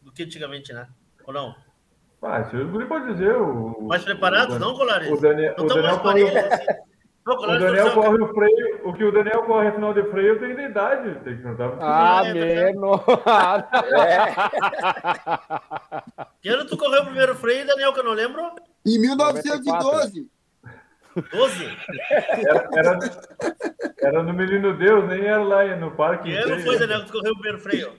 Do 0.00 0.10
que 0.10 0.22
antigamente, 0.22 0.72
né? 0.72 0.88
Ou 1.26 1.32
não? 1.34 1.54
Ah, 2.22 2.40
isso 2.40 2.56
o 2.56 2.68
Guri 2.70 2.86
pode 2.86 3.12
dizer. 3.12 3.36
O, 3.36 3.82
Mais 3.88 4.04
preparados, 4.04 4.56
o 4.56 4.58
não, 4.58 4.74
Colares? 4.76 5.10
O 5.10 5.20
Daniel, 5.20 5.54
Não 5.58 5.64
o 5.64 5.68
Daniel 5.68 5.84
mais 5.90 6.02
parelhos, 6.02 6.36
assim. 6.36 6.66
O 7.24 7.46
Daniel 7.58 7.92
corre 7.92 8.20
o 8.20 8.34
freio. 8.34 8.80
O 8.88 8.92
que 8.92 9.04
o 9.04 9.12
Daniel 9.12 9.44
corre 9.44 9.68
a 9.68 9.72
final 9.72 9.94
de 9.94 10.02
freio 10.10 10.40
tem 10.40 10.54
da 10.56 10.62
idade. 10.62 11.14
Tem 11.22 11.36
que 11.36 11.42
pro 11.42 11.78
Ah, 11.80 12.22
menos. 12.24 13.00
Que 16.40 16.48
ano 16.48 16.64
tu 16.66 16.76
correu 16.76 17.02
o 17.02 17.06
primeiro 17.06 17.34
freio, 17.36 17.66
Daniel, 17.66 17.92
que 17.92 18.00
eu 18.00 18.04
não 18.04 18.12
lembro? 18.12 18.42
Em 18.84 18.98
1912. 18.98 20.28
12? 21.30 21.78
Era, 22.48 22.68
era, 22.74 22.98
era 24.00 24.22
no 24.22 24.32
Menino 24.32 24.76
Deus, 24.76 25.06
nem 25.08 25.24
era 25.26 25.42
lá 25.44 25.64
no 25.76 25.90
parque. 25.92 26.30
Que 26.30 26.36
ano 26.36 26.58
foi, 26.62 26.78
Daniel, 26.78 27.00
que 27.00 27.06
tu 27.06 27.12
correu 27.12 27.32
o 27.32 27.36
primeiro 27.36 27.60
freio? 27.60 27.92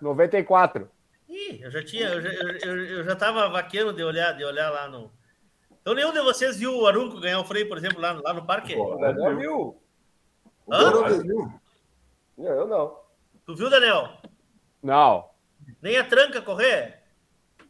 94. 0.00 0.88
Ih, 1.28 1.60
eu 1.62 1.70
já 1.70 1.82
tinha, 1.82 2.06
eu 2.08 2.20
já, 2.20 2.28
eu, 2.28 2.48
eu- 2.76 2.84
eu 2.98 3.04
já 3.04 3.16
tava 3.16 3.48
vaqueiro 3.48 3.92
de 3.92 4.04
olhar, 4.04 4.32
de 4.32 4.44
olhar 4.44 4.70
lá 4.70 4.86
no. 4.88 5.10
Então 5.84 5.92
nenhum 5.92 6.12
de 6.12 6.20
vocês 6.22 6.56
viu 6.56 6.74
o 6.74 6.86
Arunco 6.86 7.20
ganhar 7.20 7.38
o 7.38 7.44
freio, 7.44 7.68
por 7.68 7.76
exemplo, 7.76 8.00
lá, 8.00 8.12
lá 8.12 8.32
no 8.32 8.46
parque? 8.46 8.74
O 8.74 8.96
Daniel 8.96 9.36
viu. 9.36 9.82
Hã? 10.72 10.90
Não, 12.38 12.52
eu 12.52 12.66
não. 12.66 12.96
Tu 13.44 13.54
viu, 13.54 13.68
Daniel? 13.68 14.08
Não. 14.82 15.28
Nem 15.82 15.98
a 15.98 16.04
tranca 16.04 16.40
correr? 16.40 17.02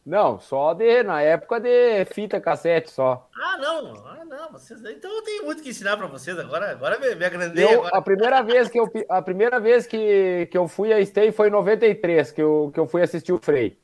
Não, 0.06 0.38
só 0.38 0.74
de, 0.74 1.02
na 1.02 1.22
época 1.22 1.58
de 1.58 2.04
fita 2.04 2.40
cassete 2.40 2.88
só. 2.88 3.28
Ah, 3.34 3.56
não. 3.58 4.06
Ah, 4.06 4.24
não. 4.24 4.52
Vocês... 4.52 4.80
Então 4.84 5.12
eu 5.12 5.22
tenho 5.22 5.44
muito 5.46 5.60
que 5.60 5.70
ensinar 5.70 5.96
para 5.96 6.06
vocês 6.06 6.38
agora. 6.38 6.70
Agora 6.70 7.00
me, 7.00 7.16
me 7.16 7.24
agrandei. 7.24 7.64
Eu, 7.64 7.80
agora. 7.80 7.98
a 7.98 8.00
primeira 8.00 8.42
vez 8.44 8.68
que 8.68 8.78
eu 8.78 8.88
a 9.08 9.22
primeira 9.22 9.58
vez 9.58 9.88
que, 9.88 10.46
que 10.52 10.56
eu 10.56 10.68
fui 10.68 10.92
a 10.92 11.04
Stay 11.04 11.32
foi 11.32 11.48
em 11.48 11.50
93, 11.50 12.30
que 12.30 12.40
eu, 12.40 12.70
que 12.72 12.78
eu 12.78 12.86
fui 12.86 13.02
assistir 13.02 13.32
o 13.32 13.40
Frei. 13.42 13.76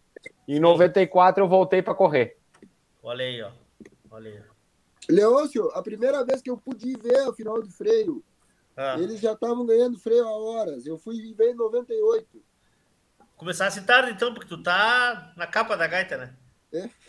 Em 0.46 0.60
94 0.60 1.42
eu 1.42 1.48
voltei 1.48 1.82
para 1.82 1.96
correr. 1.96 2.38
Olha 3.02 3.24
aí, 3.24 3.42
ó. 3.42 3.59
Olha 4.20 4.30
aí. 4.30 4.42
Leôncio, 5.08 5.70
a 5.72 5.82
primeira 5.82 6.22
vez 6.24 6.42
que 6.42 6.50
eu 6.50 6.56
pude 6.58 6.92
ver 6.98 7.26
o 7.28 7.32
final 7.32 7.60
do 7.62 7.70
freio, 7.70 8.22
Ah. 8.76 8.96
eles 8.98 9.18
já 9.20 9.32
estavam 9.32 9.64
ganhando 9.66 9.98
freio 9.98 10.26
há 10.26 10.30
horas. 10.32 10.84
Eu 10.86 10.98
fui 10.98 11.32
ver 11.34 11.52
em 11.52 11.54
98. 11.54 12.42
Começasse 13.36 13.80
tarde, 13.86 14.10
então, 14.12 14.32
porque 14.34 14.48
tu 14.48 14.62
tá 14.62 15.32
na 15.36 15.46
capa 15.46 15.76
da 15.76 15.86
gaita, 15.86 16.16
né? 16.18 16.34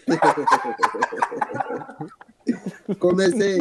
Comecei. 2.99 3.59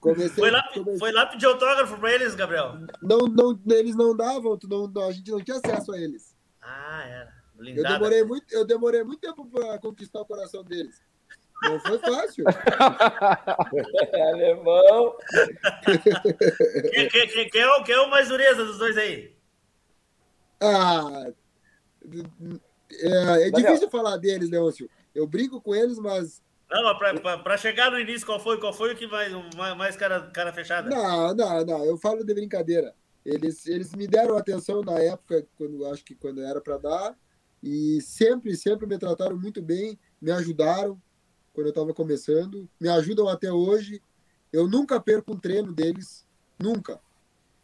Comecei. 0.00 0.36
Foi 0.36 0.50
lá, 0.50 0.62
comecei- 0.72 0.98
foi 0.98 1.12
lá 1.12 1.26
pedir 1.26 1.46
autógrafo 1.46 1.98
para 1.98 2.12
eles, 2.14 2.34
Gabriel. 2.34 2.74
Não, 3.02 3.18
não, 3.26 3.58
eles 3.70 3.96
não 3.96 4.16
davam, 4.16 4.56
tu 4.56 4.68
não, 4.68 4.86
não- 4.86 5.08
a 5.08 5.12
gente 5.12 5.30
não 5.30 5.42
tinha 5.42 5.56
acesso 5.56 5.92
a 5.92 5.98
eles. 5.98 6.34
Ah, 6.62 7.02
era. 7.06 7.34
Eu 7.58 7.82
demorei 7.82 8.22
muito, 8.24 8.46
eu 8.54 8.64
demorei 8.64 9.02
muito 9.02 9.20
tempo 9.20 9.46
para 9.46 9.78
conquistar 9.78 10.20
o 10.20 10.26
coração 10.26 10.62
deles. 10.62 11.00
Não 11.62 11.80
foi 11.80 11.98
fácil. 11.98 12.44
Alemão. 14.30 15.16
Quem, 16.92 17.08
quem, 17.08 17.28
quem, 17.28 17.50
quem 17.50 17.60
é 17.60 17.68
o, 17.68 17.84
quem 17.84 17.94
é 17.94 18.00
o 18.00 18.10
mais 18.10 18.28
dureza 18.28 18.64
dos 18.64 18.78
dois 18.78 18.96
aí? 18.96 19.34
Ah, 20.60 21.26
é, 22.92 23.48
é 23.48 23.50
difícil 23.50 23.90
falar 23.90 24.16
deles, 24.16 24.50
Leôncio. 24.50 24.88
Eu 25.14 25.26
brinco 25.26 25.60
com 25.60 25.74
eles, 25.74 25.98
mas 25.98 26.42
Não, 26.70 26.82
mas 26.82 26.98
pra, 26.98 27.14
pra, 27.20 27.38
pra 27.38 27.56
chegar 27.56 27.90
no 27.90 27.98
início, 27.98 28.26
qual 28.26 28.38
foi, 28.38 28.58
qual 28.60 28.72
foi 28.72 28.92
o 28.92 28.96
que 28.96 29.06
mais, 29.06 29.32
mais, 29.54 29.76
mais 29.76 29.96
cara, 29.96 30.30
cara 30.30 30.52
fechada? 30.52 30.88
Não, 30.88 31.34
não, 31.34 31.64
não. 31.64 31.84
Eu 31.84 31.96
falo 31.96 32.24
de 32.24 32.34
brincadeira. 32.34 32.94
Eles, 33.24 33.66
eles 33.66 33.92
me 33.94 34.06
deram 34.06 34.36
atenção 34.36 34.82
na 34.82 34.98
época, 35.00 35.44
quando 35.56 35.84
acho 35.86 36.04
que 36.04 36.14
quando 36.14 36.42
era 36.42 36.60
para 36.60 36.78
dar, 36.78 37.16
e 37.60 38.00
sempre, 38.00 38.54
sempre 38.56 38.86
me 38.86 38.98
trataram 38.98 39.36
muito 39.36 39.60
bem, 39.60 39.98
me 40.20 40.30
ajudaram 40.30 41.00
quando 41.56 41.68
eu 41.68 41.70
estava 41.70 41.94
começando, 41.94 42.68
me 42.78 42.86
ajudam 42.90 43.26
até 43.28 43.50
hoje. 43.50 44.02
Eu 44.52 44.68
nunca 44.68 45.00
perco 45.00 45.32
um 45.32 45.38
treino 45.38 45.72
deles, 45.72 46.26
nunca. 46.58 47.00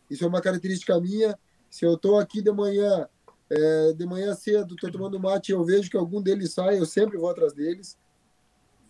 Isso 0.09 0.25
é 0.25 0.27
uma 0.27 0.41
característica 0.41 0.99
minha. 0.99 1.39
Se 1.69 1.85
eu 1.85 1.93
estou 1.93 2.19
aqui 2.19 2.41
de 2.41 2.51
manhã, 2.51 3.07
é, 3.51 3.93
de 3.93 4.07
manhã 4.07 4.35
cedo, 4.35 4.75
estou 4.75 4.91
tomando 4.91 5.21
mate, 5.21 5.51
e 5.51 5.55
eu 5.55 5.63
vejo 5.63 5.91
que 5.91 5.97
algum 5.97 6.23
deles 6.23 6.55
sai, 6.55 6.79
eu 6.79 6.87
sempre 6.87 7.19
vou 7.19 7.29
atrás 7.29 7.53
deles. 7.53 7.99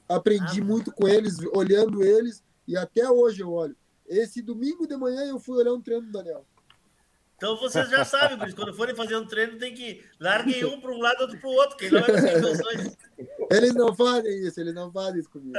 Aprendi 0.09 0.63
muito 0.63 0.93
com 0.93 1.09
eles, 1.09 1.39
olhando 1.53 2.05
eles, 2.05 2.45
e 2.67 2.77
até 2.77 3.11
hoje 3.11 3.43
eu 3.43 3.51
olho. 3.51 3.77
Esse 4.07 4.41
domingo 4.41 4.87
de 4.87 4.97
manhã 4.97 5.25
eu 5.25 5.41
fui 5.41 5.59
olhar 5.59 5.73
um 5.73 5.81
treino 5.81 6.07
do 6.07 6.13
Daniel. 6.13 6.47
Então 7.43 7.57
vocês 7.57 7.91
já 7.91 8.05
sabem, 8.05 8.39
quando 8.55 8.73
forem 8.73 8.95
fazer 8.95 9.17
um 9.17 9.27
treino, 9.27 9.59
tem 9.59 9.75
que 9.75 10.05
larguem 10.21 10.63
um 10.65 10.81
para 10.81 10.93
um 10.93 10.99
lado, 10.99 11.23
outro 11.23 11.41
para 11.41 11.49
o 11.49 11.53
outro, 11.55 11.77
que 11.77 11.91
não 11.91 12.01
dois. 12.41 12.97
Eles 13.57 13.75
não 13.75 13.95
fazem 13.95 14.47
isso, 14.47 14.61
eles 14.61 14.75
não 14.75 14.91
fazem 14.93 15.21
isso 15.21 15.31
comigo. 15.31 15.59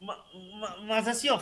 Ma- 0.00 0.24
ma- 0.60 0.76
Mas 0.82 1.08
assim, 1.08 1.28
ó, 1.28 1.38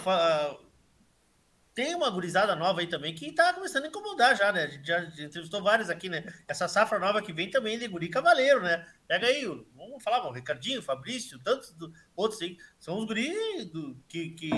tem 1.74 1.94
uma 1.94 2.08
gurizada 2.08 2.56
nova 2.56 2.80
aí 2.80 2.86
também 2.86 3.14
que 3.14 3.30
tá 3.32 3.52
começando 3.52 3.84
a 3.84 3.88
incomodar 3.88 4.34
já, 4.34 4.50
né? 4.50 4.62
A 4.64 4.66
gente 4.66 4.86
já 4.86 4.98
entrevistou 5.04 5.62
vários 5.62 5.90
aqui, 5.90 6.08
né? 6.08 6.24
Essa 6.48 6.66
safra 6.66 6.98
nova 6.98 7.20
que 7.20 7.34
vem 7.34 7.50
também 7.50 7.78
de 7.78 7.86
guri 7.86 8.08
cavaleiro, 8.08 8.62
né? 8.62 8.86
Pega 9.06 9.26
aí, 9.26 9.44
vamos 9.74 10.02
falar, 10.02 10.26
o 10.26 10.32
Ricardinho, 10.32 10.80
Fabrício, 10.80 11.38
tantos 11.40 11.72
do- 11.72 11.92
outros 12.16 12.40
aí. 12.40 12.56
São 12.80 12.96
os 12.98 13.04
guri 13.04 13.66
do- 13.66 13.94
que, 14.08 14.30
que, 14.30 14.50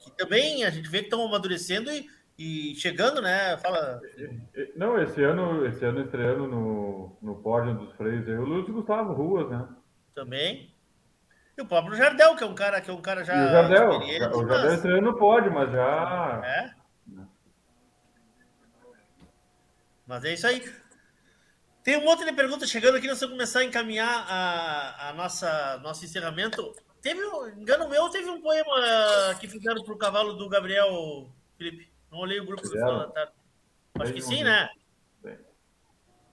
que 0.00 0.10
também 0.16 0.64
a 0.64 0.70
gente 0.70 0.88
vê 0.88 0.98
que 0.98 1.04
estão 1.04 1.24
amadurecendo 1.24 1.92
e, 1.92 2.10
e 2.38 2.74
chegando, 2.76 3.20
né? 3.22 3.56
Fala. 3.58 4.00
Não, 4.76 5.00
esse 5.00 5.22
ano, 5.22 5.64
esse 5.66 5.84
ano 5.84 6.00
estreando 6.02 6.46
no, 6.46 7.16
no 7.22 7.36
pódio 7.42 7.74
dos 7.74 7.92
freios 7.96 8.26
aí, 8.28 8.34
o 8.34 8.44
Luiz 8.44 8.66
Gustavo 8.68 9.12
Ruas, 9.12 9.48
né? 9.50 9.68
Também. 10.14 10.74
E 11.56 11.62
o 11.62 11.66
próprio 11.66 11.94
Jardel, 11.94 12.34
que 12.34 12.42
é 12.42 12.46
um 12.46 12.54
cara, 12.54 12.80
que 12.80 12.90
é 12.90 12.92
um 12.92 13.00
cara 13.00 13.24
já. 13.24 13.34
e 13.36 13.46
o 13.46 13.50
Jardel, 13.50 13.90
o 13.90 14.02
Jardel 14.08 14.46
mas- 14.48 14.72
estreando 14.74 15.02
no 15.12 15.18
pódio, 15.18 15.52
mas 15.52 15.70
já. 15.70 16.42
É? 16.44 16.74
Mas 20.06 20.24
é 20.24 20.34
isso 20.34 20.46
aí. 20.46 20.62
Tem 21.82 21.96
um 21.98 22.04
monte 22.04 22.24
de 22.24 22.32
perguntas 22.32 22.68
chegando 22.70 22.96
aqui, 22.96 23.06
nós 23.06 23.20
vamos 23.20 23.34
começar 23.34 23.60
a 23.60 23.64
encaminhar 23.64 24.26
a, 24.28 25.10
a 25.10 25.12
nossa 25.12 25.78
nosso 25.82 26.04
encerramento. 26.04 26.74
Teve, 27.00 27.24
um- 27.24 27.48
engano 27.60 27.88
meu, 27.88 28.08
teve 28.10 28.28
um 28.30 28.40
poema 28.40 29.34
que 29.38 29.46
fizeram 29.46 29.82
pro 29.84 29.96
cavalo 29.98 30.32
do 30.34 30.48
Gabriel, 30.48 31.28
Felipe. 31.56 31.93
Não 32.14 32.20
olhei 32.20 32.38
o 32.38 32.46
grupo 32.46 32.62
do 32.62 32.70
final 32.70 33.00
da 33.00 33.08
tarde. 33.08 33.32
Acho 33.98 34.12
que 34.12 34.22
sim, 34.22 34.44
né? 34.44 34.68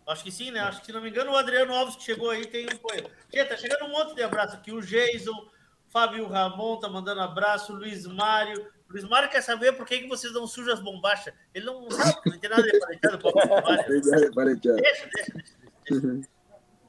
Acho 0.08 0.24
que 0.24 0.32
sim, 0.32 0.52
né? 0.52 0.60
Acho 0.60 0.80
que, 0.80 0.86
se 0.86 0.91
não 0.91 1.02
me 1.02 1.10
engano, 1.10 1.32
o 1.32 1.36
Adriano 1.36 1.74
Alves 1.74 1.95
que 1.95 2.03
chegou 2.03 2.30
aí 2.30 2.45
tem 2.45 2.68
um 2.68 2.78
poema. 2.78 3.10
Gente, 3.34 3.49
tá 3.49 3.58
chegando 3.58 3.86
um 3.86 3.91
monte 3.91 4.14
de 4.14 4.22
abraço 4.22 4.56
aqui. 4.56 4.72
O 4.72 4.80
Jason, 4.80 5.49
Fábio 5.88 6.28
Ramon 6.28 6.80
tá 6.80 6.88
mandando 6.88 7.22
abraço, 7.22 7.74
Luiz 7.74 8.06
Mário. 8.06 8.72
Luiz 8.88 9.03
Mário 9.06 9.30
quer 9.30 9.41
saber 9.41 9.72
por 9.72 9.88
que, 9.88 9.99
que 9.99 10.08
vocês 10.08 10.32
não 10.34 10.45
sujam 10.45 10.72
as 10.72 10.80
bombachas. 10.80 11.34
Ele 11.52 11.66
não 11.66 11.90
sabe, 11.90 12.30
não 12.30 12.38
tem 12.38 12.49
nada 12.49 12.62
de 12.62 12.80
paletado 12.80 13.20
com 13.20 13.30
o 13.34 13.48
Mário. 13.48 14.02
Deixa, 14.02 15.10
deixa, 15.10 15.34
deixa. 15.34 16.30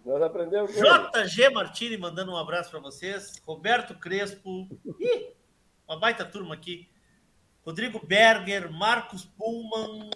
Nós 0.05 0.23
aprendemos. 0.23 0.71
JG 0.73 1.49
Martini 1.49 1.97
mandando 1.97 2.33
um 2.33 2.37
abraço 2.37 2.71
para 2.71 2.81
vocês. 2.81 3.41
Roberto 3.47 3.95
Crespo. 3.95 4.69
Ih, 5.01 5.33
uma 5.89 5.99
baita 5.99 6.27
turma 6.27 6.55
aqui. 6.55 6.92
Rodrigo 7.65 8.05
Berger, 8.05 8.71
Marcos 8.71 9.25
Pullman. 9.25 10.11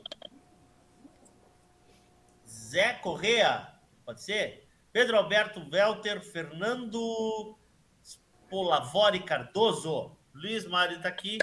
Zé 2.46 2.94
Correa, 2.94 3.72
pode 4.04 4.22
ser? 4.22 4.68
Pedro 4.92 5.16
Alberto 5.16 5.60
Welter, 5.72 6.22
Fernando 6.22 7.56
Polavori 8.48 9.20
Cardoso. 9.20 10.16
Luiz 10.34 10.66
Mário 10.66 10.96
está 10.96 11.08
aqui. 11.08 11.38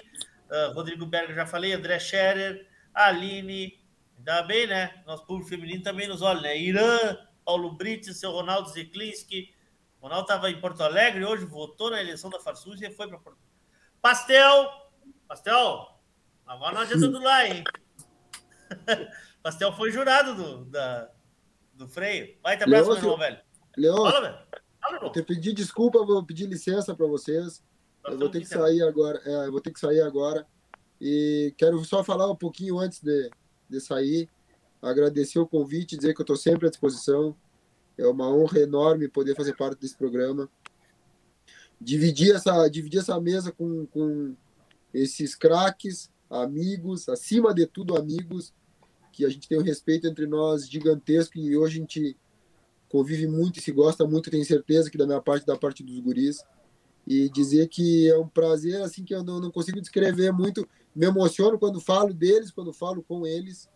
Ah, 0.50 0.72
Rodrigo 0.74 1.06
Berger, 1.06 1.36
já 1.36 1.46
falei. 1.46 1.74
André 1.74 2.00
Scherer, 2.00 2.68
Aline. 2.94 3.82
Ainda 4.18 4.44
bem, 4.44 4.68
né? 4.68 5.04
Nosso 5.06 5.26
público 5.26 5.50
feminino 5.50 5.84
também 5.84 6.08
nos 6.08 6.22
olha, 6.22 6.42
né? 6.42 6.58
Irã, 6.58 7.18
Paulo 7.44 7.72
Brites, 7.72 8.20
seu 8.20 8.32
Ronaldo 8.32 8.70
Zeklinski. 8.70 9.54
O 10.00 10.04
Ronaldo 10.04 10.24
estava 10.24 10.50
em 10.50 10.60
Porto 10.60 10.82
Alegre 10.82 11.26
hoje, 11.26 11.46
votou 11.46 11.90
na 11.90 12.02
eleição 12.02 12.30
da 12.30 12.40
Farsus 12.40 12.82
e 12.82 12.92
foi 12.92 13.08
para 13.08 13.18
Porto 13.18 13.40
Pastel! 14.02 14.70
Pastel! 15.28 15.93
Agora 16.46 16.76
não 16.76 16.82
adianta 16.82 17.08
do 17.08 17.20
lá, 17.20 17.48
hein? 17.48 17.64
Pastel 19.42 19.74
foi 19.74 19.92
jurado 19.92 20.36
do, 20.36 20.66
da, 20.66 21.10
do 21.74 21.88
freio. 21.88 22.36
Vai, 22.42 22.58
te 22.58 22.64
abraço, 22.64 22.90
meu 22.90 22.94
Leôncio, 22.94 23.06
irmão, 23.06 23.18
velho. 23.18 23.40
Leôncio, 23.78 24.12
Fala, 24.12 24.22
velho. 24.22 24.38
Fala, 24.82 24.98
eu 24.98 25.08
irmão. 25.08 25.26
pedi 25.26 25.54
desculpa, 25.54 26.06
vou 26.06 26.24
pedir 26.24 26.46
licença 26.46 26.96
para 26.96 27.08
vocês. 27.08 27.64
Eu 28.06 28.18
vou 28.18 28.30
ter 28.30 28.42
que 28.42 28.48
sair 28.48 28.82
agora. 28.84 29.22
É, 29.26 29.48
eu 29.48 29.52
vou 29.52 29.62
ter 29.62 29.72
que 29.72 29.80
sair 29.80 30.02
agora. 30.02 30.46
E 31.00 31.54
quero 31.58 31.84
só 31.84 32.04
falar 32.04 32.30
um 32.30 32.36
pouquinho 32.36 32.80
antes 32.80 33.02
de, 33.02 33.30
de 33.70 33.80
sair. 33.80 34.30
Agradecer 34.82 35.40
o 35.40 35.48
convite, 35.48 35.98
dizer 35.98 36.14
que 36.14 36.22
eu 36.22 36.24
estou 36.24 36.36
sempre 36.36 36.68
à 36.68 36.70
disposição. 36.70 37.36
É 37.98 38.06
uma 38.08 38.30
honra 38.30 38.60
enorme 38.60 39.08
poder 39.08 39.36
fazer 39.36 39.56
parte 39.56 39.80
desse 39.80 39.98
programa. 39.98 40.50
Dividir 41.80 42.36
essa, 42.36 42.68
dividir 42.68 43.00
essa 43.00 43.20
mesa 43.20 43.52
com, 43.52 43.86
com 43.88 44.36
esses 44.94 45.36
craques, 45.36 46.12
amigos, 46.34 47.08
acima 47.08 47.54
de 47.54 47.66
tudo 47.68 47.96
amigos, 47.96 48.54
que 49.12 49.24
a 49.24 49.30
gente 49.30 49.48
tem 49.48 49.58
um 49.58 49.64
respeito 49.64 50.08
entre 50.08 50.26
nós 50.26 50.68
gigantesco 50.68 51.38
e 51.38 51.56
hoje 51.56 51.78
a 51.78 51.80
gente 51.82 52.18
convive 52.90 53.28
muito 53.28 53.60
e 53.60 53.62
se 53.62 53.72
gosta 53.72 54.06
muito, 54.06 54.32
tenho 54.32 54.44
certeza 54.44 54.90
que 54.90 54.98
da 54.98 55.06
minha 55.06 55.22
parte, 55.22 55.46
da 55.46 55.58
parte 55.58 55.84
dos 55.84 56.00
guris. 56.00 56.44
E 57.06 57.28
dizer 57.30 57.68
que 57.68 58.10
é 58.10 58.18
um 58.18 58.28
prazer 58.28 58.82
assim 58.82 59.04
que 59.04 59.14
eu 59.14 59.24
não, 59.24 59.40
não 59.40 59.52
consigo 59.52 59.82
descrever 59.82 60.32
muito, 60.32 60.68
me 60.96 61.06
emociono 61.06 61.60
quando 61.60 61.82
falo 61.82 62.14
deles, 62.14 62.50
quando 62.50 62.72
falo 62.72 63.04
com 63.04 63.28
eles, 63.28 63.70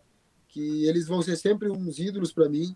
que 0.48 0.86
eles 0.86 1.08
vão 1.08 1.22
ser 1.22 1.36
sempre 1.36 1.70
uns 1.70 2.00
ídolos 2.00 2.32
para 2.32 2.48
mim. 2.48 2.74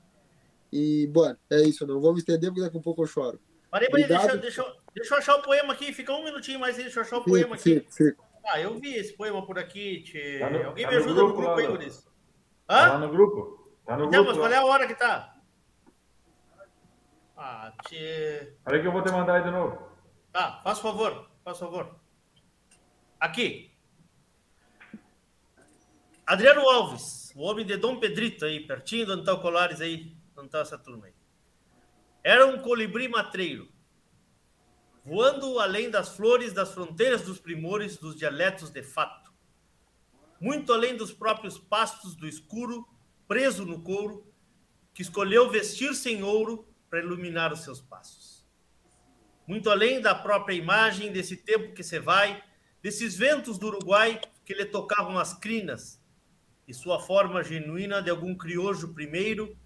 E, 0.72 1.08
bom, 1.08 1.34
é 1.50 1.62
isso, 1.62 1.88
não 1.88 2.02
vou 2.02 2.12
me 2.12 2.20
estender 2.20 2.50
porque 2.50 2.62
daqui 2.62 2.78
a 2.78 2.82
pouco 2.82 3.02
eu 3.02 3.08
choro. 3.08 3.40
Parei, 3.70 3.90
parei, 3.90 4.06
deixa, 4.06 4.38
deixa, 4.38 4.76
deixa 4.94 5.14
eu 5.14 5.18
achar 5.20 5.36
o 5.36 5.42
poema 5.42 5.72
aqui, 5.72 5.94
fica 5.94 6.12
um 6.12 6.26
minutinho 6.26 6.60
mais 6.60 6.76
aí, 6.76 6.84
deixa 6.84 7.00
eu 7.00 7.04
achar 7.04 7.18
o 7.20 7.24
poema 7.24 7.56
aqui. 7.56 7.80
Fico, 7.80 7.94
fico. 7.94 8.31
Ah, 8.46 8.60
eu 8.60 8.80
vi 8.80 8.96
esse 8.96 9.14
poema 9.16 9.46
por 9.46 9.58
aqui, 9.60 10.02
tchê. 10.04 10.40
Tá 10.40 10.50
no- 10.50 10.68
Alguém 10.68 10.86
tá 10.86 10.92
me 10.92 10.98
ajuda 10.98 11.22
no 11.22 11.34
grupo 11.34 11.60
aí? 11.60 11.68
Guris? 11.68 12.04
Tá 12.68 12.86
Hã? 12.86 12.88
lá 12.94 12.98
no 13.00 13.10
grupo. 13.10 13.76
Tá 13.86 13.96
no 13.98 14.06
Não, 14.06 14.10
grupo. 14.12 14.26
mas 14.28 14.38
lá. 14.38 14.44
qual 14.44 14.52
é 14.54 14.58
a 14.58 14.66
hora 14.66 14.88
que 14.88 14.96
tá? 14.96 15.38
Ah, 17.38 17.74
tchê. 17.86 18.54
Peraí 18.64 18.82
que 18.82 18.88
eu 18.88 18.92
vou 18.92 19.04
te 19.04 19.12
mandar 19.12 19.36
aí 19.38 19.44
de 19.44 19.52
novo. 19.52 19.90
Tá, 20.32 20.62
faz 20.64 20.80
favor, 20.80 21.30
faz 21.44 21.58
favor. 21.60 21.96
Aqui. 23.20 23.72
Adriano 26.26 26.62
Alves, 26.70 27.34
o 27.36 27.42
homem 27.42 27.66
de 27.66 27.76
Dom 27.78 28.00
Pedrito 28.00 28.46
aí, 28.46 28.60
pertinho 28.66 29.06
de 29.06 29.12
onde 29.12 29.26
tá 29.26 29.34
o 29.34 29.42
Colares 29.42 29.82
aí, 29.82 30.16
onde 30.38 30.50
tá 30.50 30.60
essa 30.60 30.78
turma 30.78 31.08
aí. 31.08 31.14
Era 32.24 32.46
um 32.48 32.60
colibri 32.60 33.08
matreiro, 33.08 33.68
voando 35.04 35.60
além 35.60 35.90
das 35.90 36.16
flores, 36.16 36.54
das 36.54 36.74
fronteiras 36.74 37.24
dos 37.24 37.40
primores, 37.40 37.98
dos 37.98 38.16
dialetos 38.16 38.70
de 38.70 38.84
fato. 38.84 39.32
Muito 40.40 40.74
além 40.74 40.96
dos 40.96 41.12
próprios 41.12 41.58
pastos 41.58 42.16
do 42.16 42.28
escuro, 42.28 42.88
preso 43.28 43.66
no 43.66 43.82
couro, 43.82 44.26
que 44.94 45.02
escolheu 45.02 45.50
vestir-se 45.50 46.10
em 46.10 46.24
ouro 46.24 46.68
para 46.90 47.00
iluminar 47.00 47.54
os 47.54 47.64
seus 47.64 47.82
passos 47.82 48.42
muito 49.52 49.70
além 49.70 50.00
da 50.00 50.16
própria 50.16 50.56
imagem 50.56 51.12
desse 51.12 51.36
tempo 51.36 51.74
que 51.74 51.84
se 51.84 52.00
vai, 52.00 52.42
desses 52.82 53.18
ventos 53.18 53.58
do 53.58 53.68
Uruguai 53.68 54.22
que 54.46 54.54
lhe 54.54 54.66
tocavam 54.66 55.20
as 55.20 55.34
crinas, 55.34 56.02
e 56.66 56.74
sua 56.74 57.02
forma 57.02 57.44
genuína 57.44 58.02
de 58.02 58.10
algum 58.10 58.34
criojo 58.34 58.94
primeiro 58.94 59.58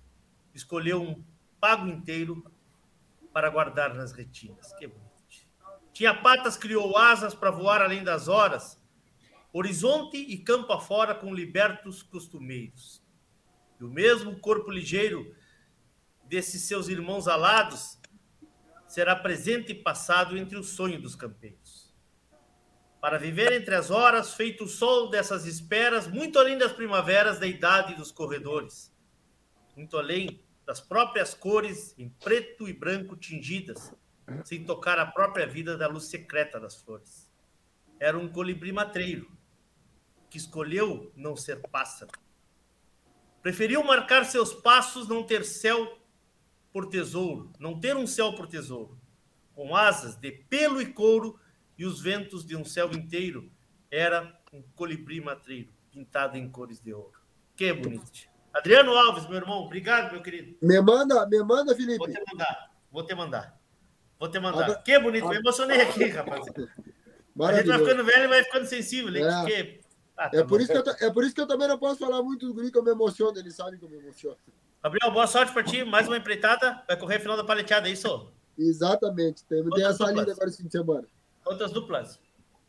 escolheu 0.55 1.03
um 1.03 1.23
pago 1.59 1.87
inteiro 1.87 2.43
para 3.31 3.47
guardar 3.49 3.93
nas 3.93 4.11
retinas. 4.11 4.73
Que 4.73 4.87
bonito. 4.87 5.04
Tinha 5.95 6.13
patas, 6.13 6.57
criou 6.57 6.97
asas 6.97 7.33
para 7.33 7.49
voar 7.49 7.81
além 7.81 8.03
das 8.03 8.27
horas, 8.27 8.77
horizonte 9.53 10.17
e 10.17 10.37
campo 10.37 10.73
afora 10.73 11.15
com 11.15 11.33
libertos 11.33 12.03
costumeiros. 12.03 13.01
E 13.79 13.83
o 13.85 13.87
mesmo 13.87 14.37
corpo 14.41 14.69
ligeiro 14.69 15.33
desses 16.25 16.63
seus 16.63 16.89
irmãos 16.89 17.29
alados 17.29 17.97
será 18.85 19.15
presente 19.15 19.71
e 19.71 19.75
passado 19.75 20.37
entre 20.37 20.57
o 20.57 20.63
sonho 20.63 21.01
dos 21.01 21.15
campeiros. 21.15 21.95
Para 22.99 23.17
viver 23.17 23.53
entre 23.53 23.73
as 23.73 23.89
horas, 23.89 24.33
feito 24.33 24.65
o 24.65 24.67
sol 24.67 25.09
dessas 25.09 25.45
esperas, 25.45 26.07
muito 26.07 26.37
além 26.37 26.57
das 26.57 26.73
primaveras 26.73 27.39
da 27.39 27.47
idade 27.47 27.95
dos 27.95 28.11
corredores, 28.11 28.93
muito 29.77 29.97
além 29.97 30.43
das 30.65 30.81
próprias 30.81 31.33
cores 31.33 31.95
em 31.97 32.09
preto 32.09 32.67
e 32.67 32.73
branco 32.73 33.15
tingidas, 33.15 33.93
sem 34.43 34.63
tocar 34.63 34.99
a 34.99 35.05
própria 35.05 35.45
vida 35.45 35.77
da 35.77 35.87
luz 35.87 36.05
secreta 36.05 36.59
das 36.59 36.75
flores. 36.75 37.31
Era 37.99 38.17
um 38.17 38.27
colibri 38.27 38.71
matreiro, 38.71 39.31
que 40.29 40.37
escolheu 40.37 41.11
não 41.15 41.35
ser 41.35 41.61
pássaro. 41.69 42.11
Preferiu 43.41 43.83
marcar 43.83 44.25
seus 44.25 44.53
passos, 44.53 45.07
não 45.07 45.23
ter 45.23 45.45
céu 45.45 45.99
por 46.73 46.87
tesouro, 46.87 47.51
não 47.59 47.79
ter 47.79 47.95
um 47.95 48.07
céu 48.07 48.33
por 48.33 48.47
tesouro, 48.47 48.99
com 49.53 49.75
asas 49.75 50.15
de 50.15 50.31
pelo 50.31 50.81
e 50.81 50.91
couro 50.91 51.39
e 51.77 51.85
os 51.85 52.01
ventos 52.01 52.45
de 52.45 52.55
um 52.55 52.65
céu 52.65 52.91
inteiro, 52.91 53.49
era 53.89 54.37
um 54.51 54.61
colibri 54.75 55.21
matreiro, 55.21 55.69
pintado 55.91 56.37
em 56.37 56.49
cores 56.49 56.81
de 56.81 56.93
ouro. 56.93 57.19
Que 57.55 57.71
bonito. 57.71 58.27
Adriano 58.53 58.91
Alves, 58.93 59.27
meu 59.27 59.37
irmão, 59.37 59.59
obrigado, 59.59 60.11
meu 60.11 60.21
querido. 60.21 60.57
Me 60.61 60.81
manda, 60.81 61.25
me 61.27 61.43
manda, 61.43 61.75
Felipe. 61.75 61.97
Vou 61.97 62.07
te 62.07 62.23
mandar, 62.31 62.71
vou 62.91 63.05
te 63.05 63.15
mandar. 63.15 63.54
Vou 64.19 64.29
te 64.29 64.39
mandar. 64.39 64.63
Abra- 64.63 64.75
Que 64.81 64.99
bonito, 64.99 65.27
me 65.27 65.35
emocionei 65.37 65.81
aqui, 65.81 66.05
rapaz. 66.09 66.45
A 66.47 67.53
gente 67.53 67.67
vai 67.67 67.79
ficando 67.79 68.03
velho 68.03 68.23
e 68.23 68.27
vai 68.27 68.43
ficando 68.43 68.65
sensível? 68.65 69.13
É. 69.15 69.45
Que... 69.45 69.79
Ah, 70.17 70.29
tá 70.29 70.37
É 70.37 70.41
por, 70.43 70.49
bom. 70.51 70.57
isso 70.63 70.71
que 70.71 70.77
eu, 70.77 71.07
é 71.07 71.11
por 71.11 71.23
isso 71.25 71.35
que 71.35 71.41
eu 71.41 71.47
também 71.47 71.67
não 71.67 71.77
posso 71.77 71.99
falar 71.99 72.23
muito 72.23 72.47
do 72.47 72.53
guri 72.53 72.71
que 72.71 72.77
eu 72.77 72.83
me 72.83 72.91
emociono, 72.91 73.37
eles 73.37 73.53
sabem 73.55 73.77
que 73.77 73.83
eu 73.83 73.89
me 73.89 73.97
emociono. 73.97 74.37
Gabriel, 74.81 75.11
boa 75.11 75.27
sorte 75.27 75.51
pra 75.51 75.63
ti. 75.63 75.83
Mais 75.83 76.07
uma 76.07 76.15
empreitada. 76.15 76.81
Vai 76.87 76.95
correr 76.97 77.19
final 77.19 77.35
da 77.35 77.43
paleteada, 77.43 77.89
é 77.89 77.91
isso? 77.91 78.31
Exatamente. 78.57 79.43
Tem, 79.45 79.61
tem 79.69 79.83
essa 79.83 79.93
duplas? 79.97 80.15
linda 80.15 80.31
agora 80.31 80.47
esse 80.49 80.57
fim 80.59 80.67
de 80.67 80.71
semana. 80.71 81.05
Quantas 81.43 81.71
duplas? 81.71 82.19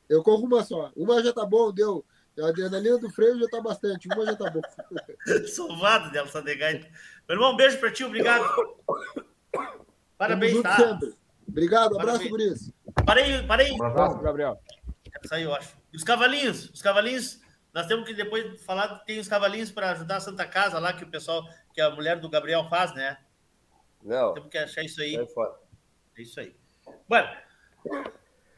Eu 0.08 0.22
corro 0.22 0.44
uma 0.46 0.64
só. 0.64 0.90
Uma 0.96 1.22
já 1.22 1.32
tá 1.32 1.44
bom, 1.46 1.70
deu. 1.70 2.04
A 2.40 2.48
adrenalina 2.48 2.98
do 2.98 3.08
freio 3.10 3.38
já 3.38 3.46
tá 3.48 3.60
bastante. 3.60 4.08
Uma 4.08 4.26
já 4.26 4.34
tá 4.34 4.50
bom. 4.50 4.60
Sovado 5.46 6.10
dela, 6.10 6.26
Sadegaita. 6.28 6.88
Meu 7.28 7.36
irmão, 7.36 7.52
um 7.52 7.56
beijo 7.56 7.78
pra 7.78 7.92
ti, 7.92 8.02
obrigado. 8.02 8.44
Parabéns, 10.18 10.60
tá? 10.62 10.76
sempre. 10.76 11.14
Obrigado, 11.48 11.98
abraço, 11.98 12.28
guris. 12.28 12.72
Parei, 13.04 13.42
parei. 13.46 13.72
Um 13.72 13.84
abraço, 13.84 14.18
Gabriel. 14.18 14.60
Saiu, 15.24 15.54
acho. 15.54 15.76
E 15.92 15.96
os 15.96 16.04
cavalinhos, 16.04 16.70
os 16.70 16.82
cavalinhos, 16.82 17.40
nós 17.72 17.86
temos 17.86 18.06
que 18.06 18.14
depois 18.14 18.62
falar, 18.64 18.98
tem 19.00 19.18
os 19.18 19.28
cavalinhos 19.28 19.70
para 19.70 19.92
ajudar 19.92 20.16
a 20.16 20.20
Santa 20.20 20.46
Casa 20.46 20.78
lá, 20.78 20.92
que 20.92 21.04
o 21.04 21.10
pessoal, 21.10 21.48
que 21.72 21.80
a 21.80 21.90
mulher 21.90 22.20
do 22.20 22.28
Gabriel 22.28 22.68
faz, 22.68 22.94
né? 22.94 23.18
Não. 24.02 24.34
Temos 24.34 24.50
que 24.50 24.58
achar 24.58 24.82
isso 24.82 25.00
aí. 25.00 25.14
Sai 25.14 25.26
fora. 25.26 25.54
É 26.16 26.22
isso 26.22 26.40
aí. 26.40 26.56
Bueno, 27.08 27.28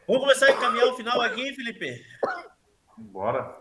vamos 0.07 0.23
começar 0.23 0.47
a 0.47 0.51
encaminhar 0.51 0.87
o 0.89 0.97
final 0.97 1.21
aqui, 1.21 1.55
Felipe. 1.55 2.05
Bora. 2.97 3.57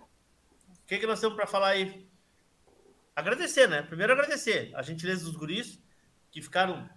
O 0.00 0.86
que, 0.86 0.98
que 0.98 1.06
nós 1.06 1.20
temos 1.20 1.36
para 1.36 1.46
falar 1.46 1.68
aí? 1.68 2.08
Agradecer, 3.14 3.68
né? 3.68 3.82
Primeiro 3.82 4.12
agradecer 4.12 4.70
a 4.74 4.82
gentileza 4.82 5.24
dos 5.24 5.36
guris, 5.36 5.82
que 6.30 6.40
ficaram 6.40 6.88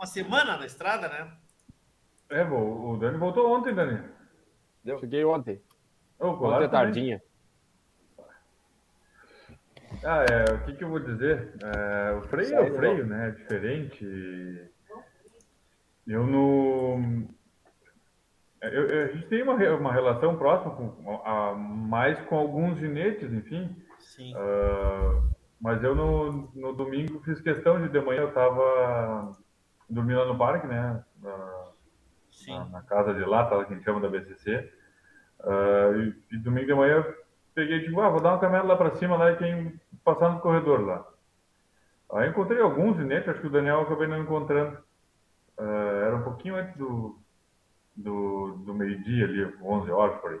uma 0.00 0.06
semana 0.06 0.56
na 0.56 0.64
estrada, 0.64 1.08
né? 1.10 1.30
É, 2.30 2.42
bom, 2.42 2.92
o 2.92 2.96
Dani 2.96 3.18
voltou 3.18 3.54
ontem, 3.54 3.74
Dani. 3.74 4.02
Cheguei 4.98 5.22
ontem. 5.26 5.60
Ô, 6.18 6.38
Colar 6.38 6.56
Ontem 6.56 6.64
à 6.64 6.68
tardinha. 6.70 7.22
Ah, 10.02 10.24
é, 10.24 10.54
o 10.54 10.64
que, 10.64 10.72
que 10.76 10.84
eu 10.84 10.88
vou 10.88 11.00
dizer? 11.00 11.52
É, 11.62 12.12
o 12.12 12.22
freio 12.22 12.54
é 12.54 12.60
o 12.62 12.74
freio, 12.76 13.06
né? 13.06 13.28
É 13.28 13.30
diferente. 13.32 14.70
Eu 16.06 16.26
não. 16.26 17.28
Eu, 18.62 18.88
eu- 18.88 19.04
a 19.04 19.12
gente 19.12 19.26
tem 19.28 19.42
uma, 19.42 19.54
uma 19.54 19.92
relação 19.92 20.38
próxima 20.38 20.74
com, 20.76 21.22
a, 21.26 21.54
mais 21.54 22.18
com 22.22 22.36
alguns 22.38 22.78
ginetes, 22.78 23.30
enfim. 23.30 23.76
Sim. 23.98 24.32
Ah, 24.34 25.22
mas 25.60 25.82
eu 25.84 25.94
no, 25.94 26.50
no 26.54 26.72
domingo 26.72 27.20
fiz 27.22 27.38
questão 27.42 27.82
de 27.82 27.90
de 27.90 28.00
manhã 28.00 28.22
eu 28.22 28.28
estava 28.28 29.36
dormindo 29.90 30.20
lá 30.20 30.26
no 30.26 30.38
parque, 30.38 30.66
né? 30.66 31.04
Na, 31.22 31.68
na, 32.48 32.64
na 32.66 32.82
casa 32.82 33.12
de 33.12 33.24
lá, 33.24 33.44
tá, 33.46 33.64
que 33.64 33.72
a 33.72 33.76
gente 33.76 33.84
chama 33.84 34.00
da 34.00 34.08
BCC. 34.08 34.72
Ah, 35.40 35.90
e, 35.96 36.34
e 36.34 36.38
domingo 36.38 36.66
de 36.66 36.74
manhã 36.74 36.96
eu 36.96 37.14
peguei 37.54 37.80
tipo, 37.80 38.00
ah, 38.00 38.08
vou 38.08 38.20
dar 38.20 38.32
uma 38.32 38.38
caminhada 38.38 38.68
lá 38.68 38.76
para 38.76 38.96
cima 38.96 39.16
lá 39.16 39.32
e 39.32 39.36
quem 39.36 39.80
passar 40.04 40.30
no 40.30 40.40
corredor 40.40 40.80
lá. 40.80 41.06
Aí 42.12 42.28
encontrei 42.28 42.60
alguns 42.60 42.96
ginetes, 42.96 43.28
acho 43.28 43.40
que 43.40 43.46
o 43.46 43.50
Daniel 43.50 43.82
acabei 43.82 44.06
não 44.06 44.20
encontrando. 44.20 44.78
Ah, 45.58 46.02
era 46.06 46.16
um 46.16 46.22
pouquinho 46.22 46.56
antes 46.56 46.76
do, 46.76 47.18
do, 47.96 48.62
do 48.64 48.74
meio-dia 48.74 49.24
ali, 49.24 49.44
11 49.62 49.90
horas 49.90 50.20
por 50.20 50.32
aí. 50.32 50.40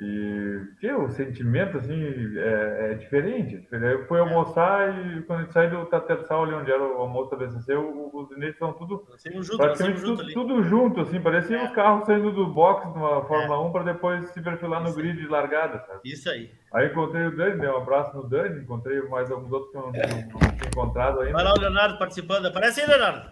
E 0.00 0.60
que 0.80 0.92
o 0.92 1.08
sentimento 1.08 1.76
assim 1.76 2.02
é, 2.36 2.90
é 2.90 2.94
diferente. 2.94 3.66
é. 3.70 3.92
Eu 3.92 4.06
fui 4.06 4.18
almoçar 4.18 4.88
e 4.90 5.22
quando 5.22 5.38
a 5.38 5.42
gente 5.42 5.52
sai 5.52 5.70
do 5.70 5.86
Tatersal 5.86 6.42
ali 6.42 6.54
onde 6.54 6.70
era 6.70 6.82
o 6.82 6.96
almoço 6.96 7.30
da 7.30 7.36
BCC, 7.36 7.76
os 7.76 8.28
ginetes 8.28 8.54
estão 8.54 8.72
tudo 8.72 9.06
junto, 9.40 9.56
praticamente 9.56 10.00
saímos 10.00 10.00
junto 10.00 10.22
tudo, 10.22 10.34
tudo 10.34 10.62
junto, 10.64 11.00
assim, 11.00 11.20
parecia 11.20 11.62
os 11.64 11.70
carros 11.70 12.06
saindo 12.06 12.32
do 12.32 12.46
box 12.46 12.92
de 12.92 12.98
uma 12.98 13.24
Fórmula 13.24 13.60
1 13.68 13.72
para 13.72 13.84
depois 13.84 14.28
se 14.30 14.42
perfilar 14.42 14.82
no 14.82 14.92
grid 14.92 15.16
de 15.16 15.28
largada, 15.28 15.78
sabe? 15.86 16.00
Isso 16.04 16.28
aí. 16.28 16.50
Aí 16.72 16.88
encontrei 16.88 17.26
o 17.26 17.36
Dani, 17.36 17.60
dei 17.60 17.68
um 17.68 17.76
abraço 17.76 18.16
no 18.16 18.28
Dani, 18.28 18.62
encontrei 18.62 19.00
mais 19.02 19.30
alguns 19.30 19.52
outros 19.52 19.70
que 19.70 19.78
eu 19.78 19.82
não, 19.82 19.92
não, 19.92 20.40
não 20.40 20.56
tinha 20.56 20.68
encontrado 20.68 21.20
ainda. 21.20 21.34
Vai 21.34 21.44
lá 21.44 21.54
o 21.54 21.60
Leonardo 21.60 21.98
participando. 21.98 22.46
Aparece 22.46 22.80
aí, 22.80 22.88
Leonardo. 22.88 23.30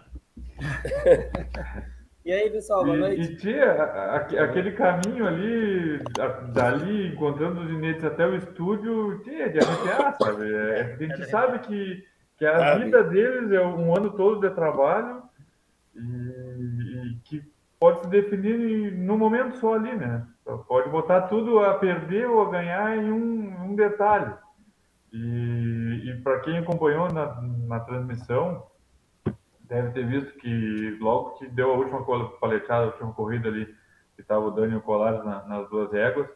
E 2.25 2.31
aí, 2.31 2.49
pessoal, 2.49 2.85
boa 2.85 2.95
E, 2.95 2.99
noite. 2.99 3.21
e 3.21 3.35
tinha 3.35 3.69
a- 3.69 4.15
a- 4.15 4.43
aquele 4.45 4.71
caminho 4.71 5.27
ali, 5.27 5.99
a- 6.19 6.27
dali, 6.51 7.07
encontrando 7.07 7.59
os 7.61 7.67
ginetes 7.67 8.03
até 8.05 8.25
o 8.25 8.35
estúdio, 8.35 9.19
tinha 9.23 9.49
de 9.49 9.59
arrepiar, 9.59 10.15
sabe? 10.17 10.53
É, 10.53 10.81
a 10.81 10.95
gente 10.97 11.25
sabe 11.29 11.59
que, 11.59 12.03
que 12.37 12.45
a 12.45 12.75
vida 12.77 13.03
deles 13.03 13.51
é 13.51 13.61
um 13.61 13.93
ano 13.95 14.11
todo 14.11 14.39
de 14.47 14.55
trabalho 14.55 15.21
e, 15.95 15.99
e 15.99 17.15
que 17.25 17.43
pode 17.77 17.99
se 18.01 18.07
definir 18.09 18.93
no 18.93 19.17
momento 19.17 19.57
só 19.57 19.73
ali, 19.75 19.93
né? 19.93 20.25
Pode 20.67 20.89
botar 20.89 21.23
tudo 21.23 21.59
a 21.59 21.73
perder 21.73 22.25
ou 22.29 22.41
a 22.47 22.51
ganhar 22.51 22.97
em 22.97 23.11
um, 23.11 23.65
um 23.71 23.75
detalhe. 23.75 24.33
E, 25.11 26.03
e 26.09 26.21
para 26.23 26.39
quem 26.39 26.57
acompanhou 26.57 27.11
na, 27.11 27.39
na 27.67 27.79
transmissão, 27.81 28.63
deve 29.73 29.91
ter 29.91 30.05
visto 30.05 30.37
que 30.39 30.97
logo 31.01 31.31
que 31.31 31.47
deu 31.47 31.71
a 31.71 31.77
última 31.77 32.05
paletada, 32.39 32.83
a 32.83 32.87
última 32.87 33.13
corrida 33.13 33.49
ali, 33.49 33.65
que 34.15 34.21
estava 34.21 34.45
o 34.45 34.51
Dani 34.51 34.73
e 34.73 34.77
o 34.77 34.81
Colares 34.81 35.23
na, 35.25 35.43
nas 35.47 35.69
duas 35.69 35.91
réguas, 35.91 36.27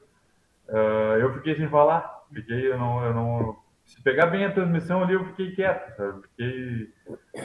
uh, 0.70 1.18
eu 1.20 1.34
fiquei 1.36 1.56
sem 1.56 1.70
falar. 1.70 2.18
Fiquei, 2.34 2.72
eu 2.72 2.78
não, 2.78 3.06
eu 3.06 3.14
não, 3.14 3.58
se 3.86 4.02
pegar 4.02 4.28
bem 4.28 4.44
a 4.44 4.52
transmissão 4.52 5.04
ali, 5.04 5.14
eu 5.14 5.24
fiquei 5.26 5.56
quieto, 5.56 5.96
sabe? 5.96 6.22
Fiquei, 6.24 6.94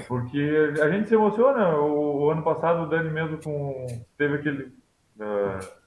porque 0.08 0.74
a 0.82 0.90
gente 0.90 1.08
se 1.08 1.14
emociona. 1.14 1.76
O, 1.76 2.22
o 2.22 2.30
ano 2.30 2.42
passado 2.42 2.82
o 2.82 2.88
Dani 2.88 3.10
mesmo 3.10 3.38
com, 3.42 3.86
teve 4.16 4.36
aquele 4.36 4.64
uh, 5.20 5.82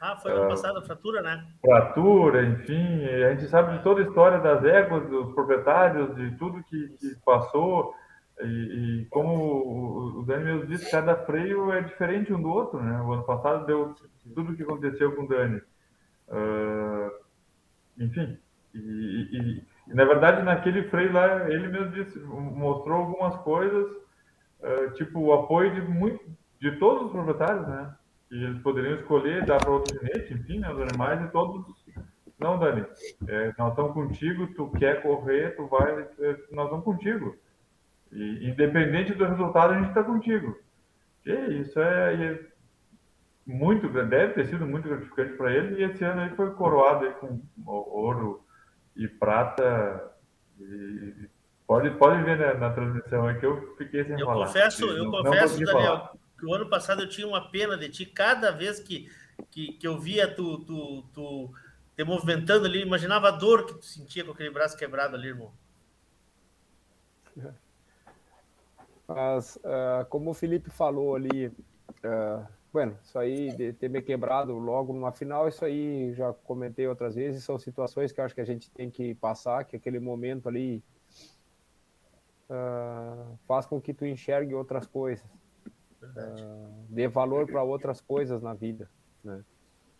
ah, 0.00 0.16
foi 0.16 0.30
ano 0.30 0.44
uh, 0.44 0.48
passado 0.48 0.78
a 0.78 0.82
fratura, 0.82 1.22
né? 1.22 1.44
Fratura, 1.60 2.44
enfim. 2.44 3.04
A 3.04 3.30
gente 3.30 3.48
sabe 3.48 3.76
de 3.76 3.82
toda 3.82 4.00
a 4.00 4.04
história 4.04 4.38
das 4.38 4.62
éguas, 4.62 5.08
dos 5.08 5.32
proprietários, 5.34 6.14
de 6.14 6.36
tudo 6.36 6.62
que, 6.64 6.88
que 7.00 7.16
passou. 7.24 7.94
E, 8.40 9.02
e, 9.02 9.06
como 9.06 10.20
o 10.20 10.24
Dani 10.24 10.44
mesmo 10.44 10.66
disse, 10.66 10.90
cada 10.90 11.16
freio 11.16 11.72
é 11.72 11.80
diferente 11.80 12.32
um 12.32 12.40
do 12.40 12.48
outro, 12.48 12.80
né? 12.80 13.00
O 13.02 13.12
ano 13.12 13.24
passado 13.24 13.66
deu 13.66 13.94
tudo 14.34 14.52
o 14.52 14.56
que 14.56 14.62
aconteceu 14.62 15.14
com 15.14 15.22
o 15.22 15.28
Dani. 15.28 15.60
Uh, 16.28 17.10
enfim, 17.98 18.38
e, 18.74 18.78
e, 18.78 19.64
e, 19.88 19.94
na 19.94 20.04
verdade 20.04 20.42
naquele 20.42 20.84
freio 20.84 21.12
lá, 21.12 21.50
ele 21.50 21.68
mesmo 21.68 21.90
disse, 21.90 22.18
mostrou 22.20 22.98
algumas 22.98 23.34
coisas, 23.38 23.86
uh, 24.60 24.90
tipo 24.94 25.18
o 25.18 25.32
apoio 25.32 25.74
de, 25.74 25.80
muito, 25.80 26.22
de 26.60 26.72
todos 26.78 27.06
os 27.06 27.12
proprietários, 27.12 27.66
né? 27.66 27.94
E 28.30 28.44
eles 28.44 28.62
poderiam 28.62 28.96
escolher, 28.96 29.44
dar 29.46 29.58
para 29.58 29.70
outro 29.70 29.98
ginete, 29.98 30.34
enfim, 30.34 30.58
né, 30.58 30.70
os 30.70 30.80
animais, 30.80 31.20
e 31.22 31.32
todos. 31.32 31.64
Não, 32.38 32.58
Dani, 32.58 32.84
é, 33.26 33.52
nós 33.58 33.70
estamos 33.70 33.92
contigo, 33.94 34.46
tu 34.54 34.70
quer 34.78 35.02
correr, 35.02 35.56
tu 35.56 35.66
vai, 35.66 36.02
é, 36.20 36.36
nós 36.52 36.66
estamos 36.66 36.84
contigo. 36.84 37.34
E 38.12 38.48
independente 38.48 39.14
do 39.14 39.24
resultado, 39.24 39.74
a 39.74 39.78
gente 39.78 39.88
está 39.88 40.02
contigo. 40.02 40.58
E 41.24 41.60
isso 41.60 41.78
é, 41.78 42.14
é, 42.14 42.40
muito, 43.46 43.88
deve 43.88 44.34
ter 44.34 44.46
sido 44.46 44.66
muito 44.66 44.88
gratificante 44.88 45.34
para 45.34 45.52
ele, 45.52 45.80
e 45.80 45.84
esse 45.84 46.04
ano 46.04 46.22
ele 46.22 46.36
foi 46.36 46.52
coroado 46.54 47.04
aí 47.04 47.12
com 47.14 47.40
ouro 47.66 48.44
e 48.96 49.06
prata. 49.06 50.12
E 50.60 51.28
pode, 51.66 51.90
pode 51.92 52.22
ver 52.22 52.38
né, 52.38 52.54
na 52.54 52.72
transmissão 52.72 53.26
aí 53.26 53.38
que 53.38 53.46
eu 53.46 53.74
fiquei 53.76 54.04
sem 54.04 54.18
eu 54.18 54.26
falar. 54.26 54.46
Confesso, 54.46 54.84
eu 54.86 55.04
não, 55.04 55.10
confesso, 55.10 55.60
não 55.60 55.66
Daniel, 55.66 55.96
falar 55.96 56.12
que 56.38 56.46
o 56.46 56.54
ano 56.54 56.68
passado 56.68 57.02
eu 57.02 57.08
tinha 57.08 57.26
uma 57.26 57.50
pena 57.50 57.76
de 57.76 57.88
ti. 57.88 58.06
Cada 58.06 58.50
vez 58.50 58.78
que, 58.78 59.10
que, 59.50 59.72
que 59.72 59.86
eu 59.86 59.98
via 59.98 60.32
tu, 60.32 60.60
tu, 60.60 61.02
tu 61.12 61.52
te 61.96 62.04
movimentando 62.04 62.64
ali, 62.64 62.80
imaginava 62.80 63.28
a 63.28 63.32
dor 63.32 63.66
que 63.66 63.74
tu 63.74 63.84
sentia 63.84 64.24
com 64.24 64.30
aquele 64.30 64.50
braço 64.50 64.76
quebrado 64.76 65.16
ali, 65.16 65.28
irmão. 65.28 65.52
Mas, 69.08 69.56
uh, 69.56 70.04
como 70.10 70.30
o 70.30 70.34
Felipe 70.34 70.70
falou 70.70 71.16
ali, 71.16 71.48
uh, 71.48 72.46
bueno, 72.72 72.96
isso 73.02 73.18
aí 73.18 73.50
de 73.56 73.72
ter 73.72 73.88
me 73.88 74.02
quebrado 74.02 74.52
logo 74.58 74.92
numa 74.92 75.10
final, 75.10 75.48
isso 75.48 75.64
aí 75.64 76.12
já 76.12 76.32
comentei 76.32 76.86
outras 76.86 77.14
vezes, 77.14 77.42
são 77.42 77.58
situações 77.58 78.12
que 78.12 78.20
acho 78.20 78.34
que 78.34 78.40
a 78.42 78.46
gente 78.46 78.70
tem 78.70 78.90
que 78.90 79.14
passar, 79.14 79.64
que 79.64 79.74
aquele 79.74 79.98
momento 79.98 80.48
ali 80.48 80.84
uh, 82.50 83.38
faz 83.46 83.64
com 83.64 83.80
que 83.80 83.94
tu 83.94 84.04
enxergue 84.04 84.54
outras 84.54 84.86
coisas 84.86 85.26
uh, 86.02 86.86
dê 86.88 87.08
valor 87.08 87.46
para 87.46 87.62
outras 87.62 88.00
coisas 88.00 88.42
na 88.42 88.54
vida, 88.54 88.90
né? 89.22 89.44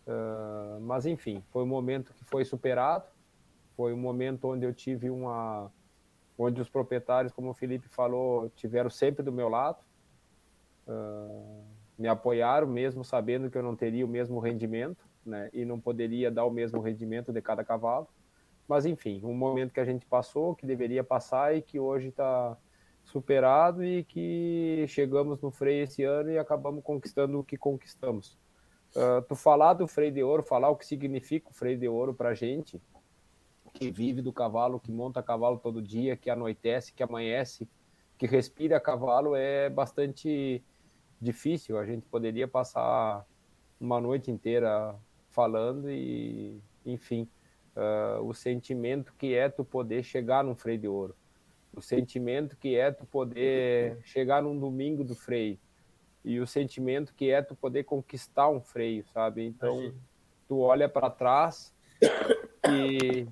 Uh, 0.07 0.81
mas 0.81 1.05
enfim, 1.05 1.43
foi 1.51 1.63
um 1.63 1.67
momento 1.67 2.13
que 2.13 2.23
foi 2.25 2.43
superado, 2.43 3.05
foi 3.75 3.93
um 3.93 3.97
momento 3.97 4.47
onde 4.47 4.65
eu 4.65 4.73
tive 4.73 5.09
uma, 5.09 5.71
onde 6.39 6.61
os 6.61 6.69
proprietários, 6.69 7.33
como 7.33 7.49
o 7.49 7.53
Felipe 7.53 7.89
falou, 7.89 8.49
tiveram 8.55 8.89
sempre 8.89 9.21
do 9.21 9.31
meu 9.31 9.49
lado, 9.49 9.77
uh, 10.87 11.63
me 11.97 12.07
apoiaram 12.07 12.65
mesmo 12.65 13.03
sabendo 13.03 13.51
que 13.51 13.57
eu 13.57 13.63
não 13.63 13.75
teria 13.75 14.05
o 14.05 14.09
mesmo 14.09 14.39
rendimento, 14.39 15.05
né? 15.25 15.49
E 15.51 15.65
não 15.65 15.77
poderia 15.77 16.31
dar 16.31 16.45
o 16.45 16.49
mesmo 16.49 16.79
rendimento 16.79 17.33
de 17.33 17.41
cada 17.41 17.61
cavalo. 17.63 18.07
Mas 18.65 18.85
enfim, 18.85 19.19
um 19.23 19.33
momento 19.33 19.73
que 19.73 19.81
a 19.81 19.85
gente 19.85 20.05
passou, 20.05 20.55
que 20.55 20.65
deveria 20.65 21.03
passar 21.03 21.57
e 21.57 21.61
que 21.61 21.77
hoje 21.77 22.07
está 22.07 22.57
superado 23.03 23.83
e 23.83 24.05
que 24.05 24.85
chegamos 24.87 25.41
no 25.41 25.51
freio 25.51 25.83
esse 25.83 26.03
ano 26.03 26.31
e 26.31 26.37
acabamos 26.37 26.83
conquistando 26.83 27.39
o 27.39 27.43
que 27.43 27.57
conquistamos. 27.57 28.37
Uh, 28.95 29.21
tu 29.27 29.35
falar 29.35 29.73
do 29.73 29.87
freio 29.87 30.11
de 30.11 30.23
ouro, 30.23 30.41
falar 30.41 30.69
o 30.69 30.75
que 30.77 30.85
significa 30.85 31.49
o 31.49 31.53
freio 31.53 31.77
de 31.77 31.87
ouro 31.87 32.13
para 32.13 32.33
gente, 32.33 32.81
que 33.79 33.91
vive 33.91 34.21
do 34.21 34.33
cavalo, 34.33 34.79
que 34.79 34.91
monta 34.91 35.23
cavalo 35.23 35.57
todo 35.57 35.81
dia, 35.81 36.17
que 36.17 36.29
anoitece, 36.29 36.93
que 36.93 37.01
amanhece, 37.01 37.67
que 38.17 38.27
respira 38.27 38.79
cavalo, 38.79 39.35
é 39.35 39.69
bastante 39.69 40.63
difícil. 41.21 41.77
A 41.77 41.85
gente 41.85 42.05
poderia 42.05 42.47
passar 42.47 43.25
uma 43.79 44.01
noite 44.01 44.29
inteira 44.29 44.95
falando 45.29 45.89
e, 45.89 46.61
enfim, 46.85 47.27
uh, 47.75 48.21
o 48.23 48.33
sentimento 48.33 49.13
que 49.17 49.33
é 49.33 49.47
tu 49.47 49.63
poder 49.63 50.03
chegar 50.03 50.43
num 50.43 50.55
freio 50.55 50.79
de 50.79 50.87
ouro 50.87 51.15
o 51.75 51.81
sentimento 51.81 52.57
que 52.57 52.75
é 52.75 52.91
tu 52.91 53.05
poder 53.05 53.99
chegar 54.03 54.41
num 54.41 54.57
domingo 54.57 55.03
do 55.03 55.15
freio 55.15 55.57
e 56.23 56.39
o 56.39 56.47
sentimento 56.47 57.13
que 57.13 57.31
é 57.31 57.41
tu 57.41 57.55
poder 57.55 57.83
conquistar 57.85 58.49
um 58.49 58.59
freio, 58.59 59.05
sabe? 59.13 59.45
Então, 59.45 59.93
tu 60.47 60.59
olha 60.59 60.89
para 60.89 61.09
trás 61.09 61.73
e, 62.69 63.25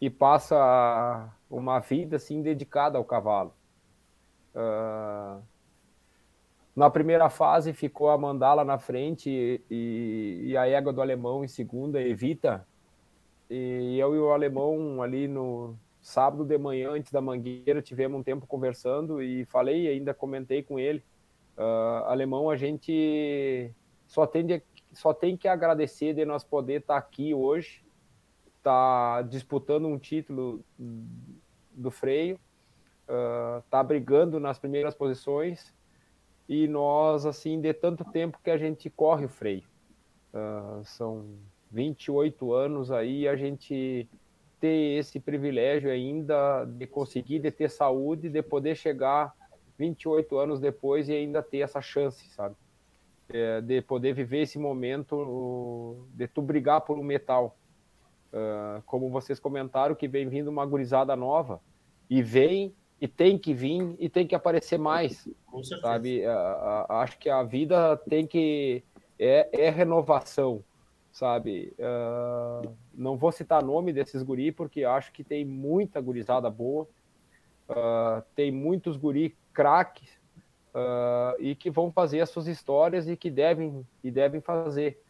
e 0.00 0.08
passa 0.08 1.30
uma 1.50 1.78
vida 1.80 2.16
assim 2.16 2.42
dedicada 2.42 2.96
ao 2.96 3.04
cavalo. 3.04 3.54
Uh, 4.54 5.42
na 6.74 6.88
primeira 6.88 7.28
fase 7.28 7.72
ficou 7.72 8.10
a 8.10 8.18
mandala 8.18 8.64
na 8.64 8.78
frente 8.78 9.62
e, 9.70 10.40
e, 10.46 10.56
a 10.56 10.66
égua 10.66 10.92
do 10.92 11.02
alemão 11.02 11.44
em 11.44 11.48
segunda, 11.48 12.00
Evita. 12.00 12.66
E 13.50 13.98
eu 13.98 14.14
e 14.14 14.18
o 14.18 14.30
alemão 14.30 15.02
ali 15.02 15.26
no, 15.28 15.76
sábado 16.00 16.44
de 16.44 16.56
manhã, 16.56 16.92
antes 16.92 17.12
da 17.12 17.20
mangueira, 17.20 17.82
tivemos 17.82 18.18
um 18.18 18.22
tempo 18.22 18.46
conversando 18.46 19.22
e 19.22 19.44
falei, 19.44 19.88
ainda 19.88 20.14
comentei 20.14 20.62
com 20.62 20.78
ele. 20.78 21.02
Uh, 21.56 22.04
alemão, 22.06 22.48
a 22.48 22.56
gente 22.56 23.70
só 24.06 24.26
tem, 24.26 24.46
de, 24.46 24.62
só 24.92 25.12
tem 25.12 25.36
que 25.36 25.46
agradecer 25.46 26.14
de 26.14 26.24
nós 26.24 26.42
poder 26.42 26.80
estar 26.80 26.96
aqui 26.96 27.34
hoje, 27.34 27.84
estar 28.60 29.16
tá 29.16 29.22
disputando 29.22 29.86
um 29.86 29.98
título 29.98 30.64
do 31.72 31.90
freio, 31.90 32.38
uh, 33.08 33.62
tá 33.70 33.82
brigando 33.82 34.38
nas 34.38 34.58
primeiras 34.58 34.94
posições 34.94 35.74
e 36.48 36.68
nós, 36.68 37.26
assim, 37.26 37.60
de 37.60 37.72
tanto 37.72 38.04
tempo 38.04 38.38
que 38.42 38.50
a 38.50 38.58
gente 38.58 38.88
corre 38.90 39.24
o 39.24 39.28
freio. 39.28 39.64
Uh, 40.32 40.84
são 40.84 41.24
28 41.70 42.52
anos 42.52 42.90
aí, 42.90 43.26
a 43.26 43.36
gente 43.36 44.08
ter 44.60 44.98
esse 44.98 45.18
privilégio 45.18 45.90
ainda 45.90 46.64
de 46.64 46.86
conseguir 46.86 47.38
de 47.38 47.50
ter 47.50 47.70
saúde, 47.70 48.28
de 48.28 48.42
poder 48.42 48.76
chegar 48.76 49.34
28 49.78 50.36
anos 50.36 50.60
depois 50.60 51.08
e 51.08 51.12
ainda 51.14 51.42
ter 51.42 51.60
essa 51.60 51.80
chance, 51.80 52.28
sabe? 52.30 52.54
É, 53.32 53.60
de 53.60 53.80
poder 53.80 54.12
viver 54.12 54.42
esse 54.42 54.58
momento 54.58 56.04
de 56.12 56.26
tu 56.26 56.42
brigar 56.42 56.80
por 56.80 56.98
um 56.98 57.02
metal. 57.02 57.56
Uh, 58.32 58.80
como 58.86 59.10
vocês 59.10 59.40
comentaram, 59.40 59.92
que 59.92 60.06
vem 60.06 60.28
vindo 60.28 60.48
uma 60.48 60.64
gurizada 60.64 61.16
nova 61.16 61.60
e 62.08 62.22
vem 62.22 62.72
e 63.00 63.08
tem 63.08 63.36
que 63.36 63.52
vir 63.52 63.96
e 63.98 64.08
tem 64.08 64.24
que 64.24 64.36
aparecer 64.36 64.78
mais, 64.78 65.28
sabe? 65.80 66.20
Uh, 66.24 66.30
uh, 66.30 66.92
acho 66.92 67.18
que 67.18 67.28
a 67.28 67.42
vida 67.42 67.96
tem 68.08 68.24
que 68.24 68.84
é, 69.18 69.66
é 69.66 69.68
renovação, 69.68 70.62
sabe? 71.10 71.74
Não 72.94 73.16
vou 73.16 73.32
citar 73.32 73.64
nome 73.64 73.92
desses 73.92 74.22
guri, 74.22 74.52
porque 74.52 74.84
acho 74.84 75.12
que 75.12 75.24
tem 75.24 75.44
muita 75.44 76.00
gurizada 76.00 76.48
boa, 76.48 76.88
tem 78.36 78.52
muitos 78.52 78.96
guri 78.96 79.36
craques 79.52 80.08
e 81.38 81.54
que 81.56 81.68
vão 81.68 81.90
fazer 81.90 82.20
as 82.20 82.30
suas 82.30 82.46
histórias 82.46 83.08
e 83.08 83.16
que 83.16 83.28
devem, 83.28 83.84
e 84.04 84.10
devem 84.10 84.40
fazer. 84.40 85.02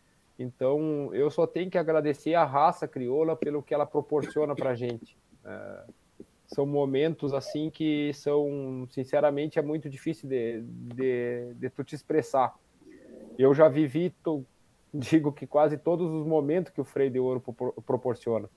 Então, 0.42 1.14
eu 1.14 1.30
só 1.30 1.46
tenho 1.46 1.70
que 1.70 1.76
agradecer 1.76 2.34
a 2.34 2.46
raça 2.46 2.88
crioula 2.88 3.36
pelo 3.36 3.62
que 3.62 3.74
ela 3.74 3.84
proporciona 3.84 4.56
para 4.56 4.70
a 4.70 4.74
gente. 4.74 5.14
são 6.46 6.64
momentos 6.64 7.34
assim 7.34 7.68
que 7.68 8.10
são, 8.14 8.88
sinceramente, 8.90 9.58
é 9.58 9.62
muito 9.62 9.90
difícil 9.90 10.26
de, 10.26 10.62
de, 10.62 11.54
de 11.56 11.68
tu 11.68 11.84
te 11.84 11.94
expressar. 11.94 12.54
Eu 13.38 13.52
já 13.52 13.68
vivi 13.68 14.14
digo 14.94 15.30
que 15.30 15.46
quase 15.46 15.76
todos 15.76 16.10
os 16.10 16.26
momentos 16.26 16.72
que 16.72 16.80
o 16.80 16.84
freio 16.84 17.10
de 17.10 17.20
ouro 17.20 17.42
proporciona. 17.84 18.48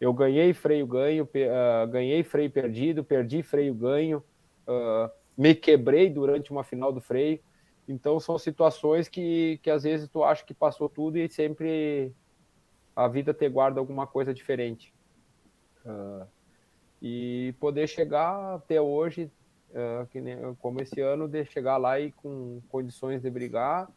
Eu 0.00 0.12
ganhei 0.12 0.54
freio 0.54 0.86
ganho, 0.86 1.24
uh, 1.24 1.88
ganhei 1.88 2.22
freio 2.22 2.50
perdido, 2.50 3.02
perdi 3.02 3.42
freio 3.42 3.74
ganho, 3.74 4.22
uh, 4.68 5.10
me 5.36 5.52
quebrei 5.52 6.08
durante 6.08 6.52
uma 6.52 6.62
final 6.62 6.92
do 6.92 7.00
freio 7.00 7.40
Então 7.88 8.18
são 8.18 8.38
situações 8.38 9.08
que, 9.08 9.58
que 9.62 9.70
às 9.70 9.82
vezes 9.82 10.08
tu 10.08 10.24
acha 10.24 10.44
que 10.44 10.54
passou 10.54 10.88
tudo 10.88 11.18
e 11.18 11.28
sempre 11.28 12.12
a 12.96 13.08
vida 13.08 13.34
te 13.34 13.48
guarda 13.48 13.80
alguma 13.80 14.06
coisa 14.06 14.32
diferente. 14.32 14.92
Uh, 15.84 16.26
e 17.02 17.54
poder 17.60 17.86
chegar 17.86 18.54
até 18.54 18.80
hoje, 18.80 19.30
uh, 19.70 20.06
que 20.06 20.20
nem, 20.20 20.54
como 20.56 20.80
esse 20.80 21.00
ano, 21.00 21.28
de 21.28 21.44
chegar 21.44 21.76
lá 21.76 22.00
e 22.00 22.12
com 22.12 22.62
condições 22.68 23.20
de 23.20 23.30
brigar. 23.30 23.90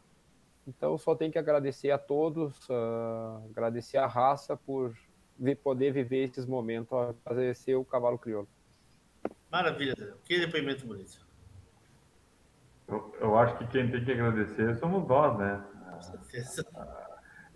Então 0.66 0.98
só 0.98 1.14
tem 1.14 1.30
que 1.30 1.38
agradecer 1.38 1.90
a 1.90 1.96
todos, 1.96 2.68
uh, 2.68 3.42
agradecer 3.50 3.96
a 3.96 4.06
raça 4.06 4.56
por 4.56 4.94
poder 5.62 5.92
viver 5.92 6.24
esses 6.24 6.44
momentos, 6.44 6.92
agradecer 7.24 7.74
o 7.76 7.84
cavalo 7.84 8.18
crioulo. 8.18 8.48
Maravilha, 9.50 9.94
que 10.24 10.38
depoimento 10.38 10.84
bonito. 10.84 11.27
Eu, 12.88 13.14
eu, 13.20 13.38
acho 13.38 13.58
que 13.58 13.66
quem 13.66 13.90
tem 13.90 14.02
que 14.02 14.12
agradecer 14.12 14.76
somos 14.76 15.06
nós, 15.06 15.38
né? 15.38 15.62
Com 15.92 16.00
certeza. 16.00 16.66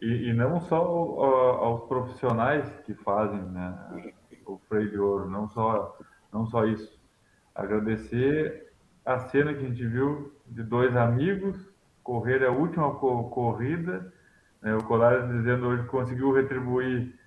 E, 0.00 0.28
e 0.28 0.32
não 0.34 0.60
só 0.60 0.76
aos 0.76 1.84
profissionais 1.88 2.68
que 2.84 2.92
fazem 2.94 3.40
né, 3.40 4.12
o 4.44 4.59
freio 4.68 4.90
de 4.90 4.98
ouro, 4.98 5.30
não 5.30 5.48
só, 5.48 5.96
não 6.32 6.44
só 6.46 6.66
isso. 6.66 7.00
Agradecer 7.54 8.72
a 9.06 9.18
cena 9.18 9.54
que 9.54 9.64
a 9.64 9.68
gente 9.68 9.86
viu 9.86 10.34
de 10.46 10.62
dois 10.62 10.94
amigos 10.96 11.56
correr 12.02 12.44
a 12.44 12.50
última 12.50 12.92
corrida, 12.94 14.12
né, 14.60 14.74
o 14.74 14.82
Colares 14.84 15.28
dizendo 15.30 15.68
hoje 15.68 15.84
que 15.84 15.88
conseguiu 15.88 16.32
retribuir. 16.32 17.18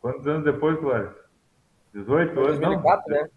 Quantos 0.00 0.26
anos 0.26 0.44
depois, 0.44 0.78
Colares? 0.78 1.14
18 1.94 2.38
anos? 2.40 2.58
2004, 2.58 3.14
não? 3.14 3.22
né? 3.22 3.30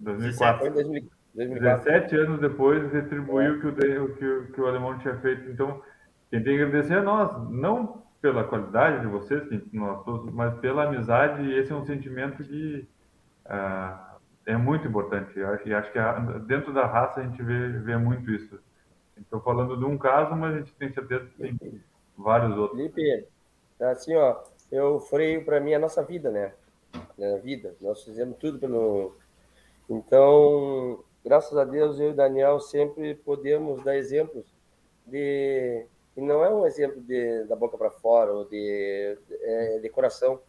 2004. 0.00 0.58
Foi 0.58 0.68
em 0.68 0.72
2004. 0.72 1.11
17 1.34 2.14
anos 2.16 2.40
depois 2.40 2.92
retribuiu 2.92 3.54
o 3.54 3.60
que 3.60 3.68
o, 3.68 4.14
que, 4.14 4.52
que 4.52 4.60
o 4.60 4.66
alemão 4.66 4.98
tinha 4.98 5.16
feito. 5.18 5.50
Então, 5.50 5.82
quem 6.30 6.42
tem 6.42 6.56
que 6.56 6.62
agradecer 6.62 6.94
é 6.94 7.00
nós, 7.00 7.50
não 7.50 8.02
pela 8.20 8.44
qualidade 8.44 9.00
de 9.00 9.06
vocês, 9.06 9.42
nós 9.72 10.04
todos, 10.04 10.32
mas 10.32 10.54
pela 10.60 10.84
amizade, 10.84 11.42
e 11.42 11.58
esse 11.58 11.72
é 11.72 11.74
um 11.74 11.84
sentimento 11.84 12.44
que 12.44 12.86
uh, 13.46 14.12
é 14.46 14.56
muito 14.56 14.86
importante. 14.86 15.38
E 15.38 15.74
acho, 15.74 15.92
que 15.92 15.98
a, 15.98 16.12
dentro 16.46 16.72
da 16.72 16.86
raça 16.86 17.20
a 17.20 17.24
gente 17.24 17.42
vê, 17.42 17.68
vê 17.80 17.96
muito 17.96 18.30
isso. 18.30 18.58
Estou 19.16 19.40
falando 19.40 19.76
de 19.76 19.84
um 19.84 19.98
caso, 19.98 20.34
mas 20.36 20.54
a 20.54 20.58
gente 20.58 20.74
tem 20.74 20.92
certeza 20.92 21.26
que 21.26 21.36
tem 21.36 21.82
vários 22.16 22.56
outros. 22.56 22.78
Felipe, 22.78 23.26
assim, 23.80 24.14
ó, 24.14 24.42
eu 24.70 25.00
freio 25.00 25.44
para 25.44 25.60
mim 25.60 25.74
a 25.74 25.78
nossa 25.78 26.02
vida, 26.02 26.30
né? 26.30 26.52
Na 27.18 27.36
vida, 27.38 27.74
nós 27.80 28.02
fizemos 28.04 28.36
tudo 28.38 28.58
pelo. 28.58 29.16
Então, 29.88 31.02
graças 31.24 31.56
a 31.56 31.64
Deus, 31.64 31.98
eu 31.98 32.10
e 32.10 32.14
Daniel 32.14 32.60
sempre 32.60 33.14
podemos 33.14 33.82
dar 33.82 33.96
exemplos 33.96 34.46
de. 35.06 35.86
E 36.14 36.20
não 36.20 36.44
é 36.44 36.52
um 36.52 36.66
exemplo 36.66 37.00
de, 37.00 37.44
da 37.44 37.56
boca 37.56 37.78
para 37.78 37.90
fora 37.90 38.32
ou 38.32 38.44
de, 38.44 39.16
é, 39.30 39.78
de 39.78 39.88
coração. 39.88 40.40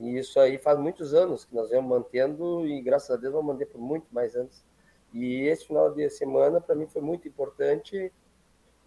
E 0.00 0.18
isso 0.18 0.40
aí 0.40 0.58
faz 0.58 0.76
muitos 0.76 1.14
anos 1.14 1.44
que 1.44 1.54
nós 1.54 1.70
vamos 1.70 1.88
mantendo 1.88 2.66
e 2.66 2.80
graças 2.82 3.10
a 3.10 3.16
Deus 3.16 3.32
vamos 3.32 3.52
manter 3.52 3.66
por 3.66 3.80
muito 3.80 4.12
mais 4.12 4.34
anos. 4.34 4.64
E 5.12 5.42
esse 5.42 5.68
final 5.68 5.94
de 5.94 6.10
semana 6.10 6.60
para 6.60 6.74
mim 6.74 6.86
foi 6.86 7.00
muito 7.00 7.28
importante. 7.28 8.12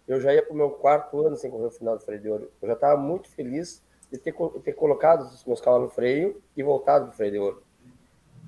Eu 0.06 0.20
já 0.20 0.34
ia 0.34 0.42
para 0.42 0.52
o 0.52 0.56
meu 0.56 0.70
quarto 0.70 1.26
ano 1.26 1.34
sem 1.34 1.50
correr 1.50 1.66
o 1.66 1.70
final 1.70 1.96
do 1.96 2.04
freio 2.04 2.20
de 2.20 2.28
ouro. 2.28 2.52
Eu 2.60 2.68
já 2.68 2.74
estava 2.74 3.00
muito 3.00 3.30
feliz 3.30 3.82
de 4.12 4.18
ter, 4.18 4.34
ter 4.62 4.74
colocado 4.74 5.22
os 5.22 5.44
meus 5.46 5.62
cavalos 5.62 5.88
no 5.88 5.94
freio 5.94 6.42
e 6.54 6.62
voltado 6.62 7.06
para 7.06 7.14
o 7.14 7.16
freio 7.16 7.32
de 7.32 7.38
ouro 7.38 7.67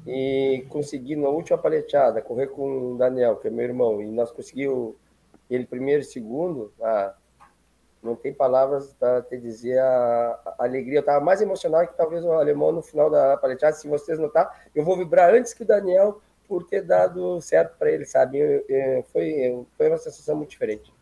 e 0.07 0.65
consegui 0.69 1.17
na 1.17 1.29
última 1.29 1.59
paleteada 1.59 2.23
correr 2.23 2.49
com 2.49 2.95
o 2.95 2.99
Daniel, 2.99 3.37
que 3.37 3.49
é 3.49 3.51
meu 3.51 3.65
irmão, 3.65 4.01
e 4.01 4.07
nós 4.11 4.31
conseguimos 4.31 4.95
ele 5.49 5.67
primeiro 5.67 6.03
e 6.03 6.05
segundo, 6.05 6.73
ah, 6.81 7.15
não 8.03 8.17
tem 8.17 8.33
palavras 8.33 8.95
para 8.95 9.21
te 9.23 9.37
dizer 9.37 9.79
a, 9.79 10.41
a 10.59 10.65
alegria. 10.65 10.99
Eu 10.99 11.01
estava 11.01 11.23
mais 11.23 11.43
emocionado 11.43 11.89
que 11.89 11.97
talvez 11.97 12.25
o 12.25 12.33
alemão 12.33 12.73
no 12.73 12.83
final 12.83 13.11
da 13.11 13.37
paleteada. 13.37 13.77
Se 13.77 13.89
vocês 13.89 14.19
notar, 14.19 14.69
eu 14.75 14.85
vou 14.85 14.97
vibrar 14.97 15.35
antes 15.35 15.53
que 15.53 15.63
o 15.63 15.67
Daniel 15.67 16.21
por 16.49 16.65
ter 16.65 16.83
dado 16.83 17.41
certo 17.41 17.77
para 17.79 17.93
ele, 17.93 18.05
sabe? 18.05 18.39
Eu, 18.39 18.65
eu, 18.69 19.03
foi, 19.05 19.67
foi 19.77 19.89
uma 19.89 19.99
sensação 19.99 20.35
muito 20.35 20.51
diferente. 20.51 20.93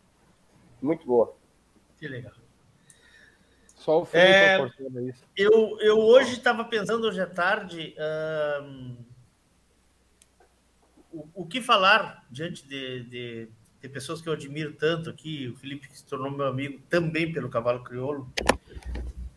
Muito 0.81 1.07
boa. 1.07 1.33
Que 1.97 2.07
legal. 2.07 2.33
Só 3.89 4.01
o 4.01 4.05
Felipe 4.05 4.29
é, 4.29 5.09
isso. 5.09 5.23
Eu, 5.35 5.79
eu 5.81 5.97
hoje 5.97 6.33
estava 6.33 6.63
pensando 6.63 7.07
hoje 7.07 7.19
à 7.19 7.25
tarde 7.25 7.95
o, 11.11 11.27
o, 11.33 11.47
que 11.47 11.59
falar 11.59 12.23
diante 12.29 12.67
de, 12.67 13.03
de, 13.05 13.49
de, 13.81 13.89
pessoas 13.89 14.21
que 14.21 14.29
eu 14.29 14.33
admiro 14.33 14.73
tanto 14.73 15.09
aqui. 15.09 15.47
O 15.47 15.55
Felipe 15.55 15.87
que 15.87 15.97
se 15.97 16.05
tornou 16.05 16.29
meu 16.29 16.45
amigo 16.45 16.79
também 16.87 17.33
pelo 17.33 17.49
cavalo 17.49 17.83
crioulo. 17.83 18.31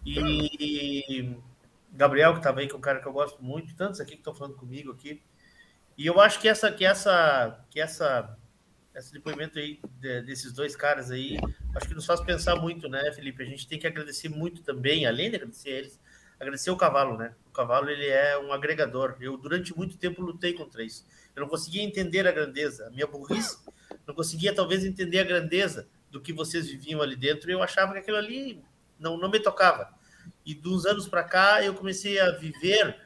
E 0.04 1.34
Gabriel, 1.90 2.32
que 2.34 2.40
estava 2.40 2.60
aí, 2.60 2.68
que 2.68 2.74
é 2.74 2.76
um 2.76 2.82
cara 2.82 3.00
que 3.00 3.08
eu 3.08 3.12
gosto 3.12 3.42
muito, 3.42 3.74
tantos 3.74 4.02
aqui 4.02 4.10
que 4.12 4.18
estão 4.18 4.34
falando 4.34 4.56
comigo 4.56 4.92
aqui. 4.92 5.22
E 5.96 6.04
eu 6.04 6.20
acho 6.20 6.38
que 6.38 6.46
essa, 6.46 6.70
que 6.70 6.84
essa, 6.84 7.64
que 7.70 7.80
essa 7.80 8.36
esse 8.94 9.12
depoimento 9.12 9.58
aí 9.58 9.80
de, 10.00 10.22
desses 10.22 10.52
dois 10.52 10.76
caras 10.76 11.10
aí, 11.10 11.36
acho 11.74 11.88
que 11.88 11.94
nos 11.94 12.06
faz 12.06 12.20
pensar 12.20 12.56
muito, 12.56 12.88
né, 12.88 13.12
Felipe? 13.12 13.42
A 13.42 13.46
gente 13.46 13.66
tem 13.66 13.78
que 13.78 13.86
agradecer 13.86 14.28
muito 14.28 14.62
também, 14.62 15.06
além 15.06 15.30
de 15.30 15.36
agradecer 15.36 15.70
eles, 15.70 16.00
agradecer 16.38 16.70
o 16.70 16.76
cavalo, 16.76 17.16
né? 17.16 17.34
O 17.46 17.50
cavalo 17.50 17.88
ele 17.88 18.06
é 18.06 18.38
um 18.38 18.52
agregador. 18.52 19.16
Eu 19.20 19.36
durante 19.36 19.76
muito 19.76 19.96
tempo 19.96 20.22
lutei 20.22 20.52
contra 20.52 20.82
isso. 20.82 21.06
Eu 21.34 21.42
não 21.42 21.48
conseguia 21.48 21.82
entender 21.82 22.26
a 22.26 22.32
grandeza, 22.32 22.86
a 22.86 22.90
minha 22.90 23.06
burrice, 23.06 23.58
não 24.06 24.14
conseguia 24.14 24.54
talvez 24.54 24.84
entender 24.84 25.20
a 25.20 25.24
grandeza 25.24 25.88
do 26.10 26.20
que 26.20 26.32
vocês 26.32 26.68
viviam 26.68 27.00
ali 27.00 27.16
dentro. 27.16 27.48
E 27.50 27.54
eu 27.54 27.62
achava 27.62 27.92
que 27.92 28.00
aquilo 28.00 28.18
ali 28.18 28.62
não, 28.98 29.16
não 29.16 29.30
me 29.30 29.40
tocava. 29.40 29.88
E 30.44 30.54
dos 30.54 30.84
anos 30.84 31.08
para 31.08 31.24
cá 31.24 31.64
eu 31.64 31.74
comecei 31.74 32.20
a 32.20 32.32
viver 32.32 32.96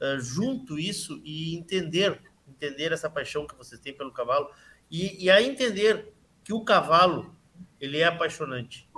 uh, 0.00 0.20
junto 0.20 0.78
isso 0.78 1.20
e 1.24 1.56
entender, 1.56 2.20
entender 2.48 2.92
essa 2.92 3.08
paixão 3.08 3.46
que 3.46 3.54
vocês 3.54 3.80
têm 3.80 3.96
pelo 3.96 4.12
cavalo 4.12 4.50
e, 4.90 5.24
e 5.24 5.30
a 5.30 5.40
entender 5.40 6.12
que 6.42 6.52
o 6.52 6.64
cavalo 6.64 7.36
ele 7.78 7.98
é 7.98 8.04
apaixonante. 8.04 8.88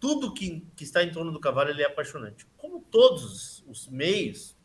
Tudo 0.00 0.34
que, 0.34 0.66
que 0.76 0.84
está 0.84 1.02
em 1.02 1.10
torno 1.10 1.32
do 1.32 1.40
cavalo 1.40 1.70
ele 1.70 1.82
é 1.82 1.86
apaixonante. 1.86 2.46
Como 2.56 2.80
todos 2.80 3.64
os 3.66 3.88
meios, 3.88 4.56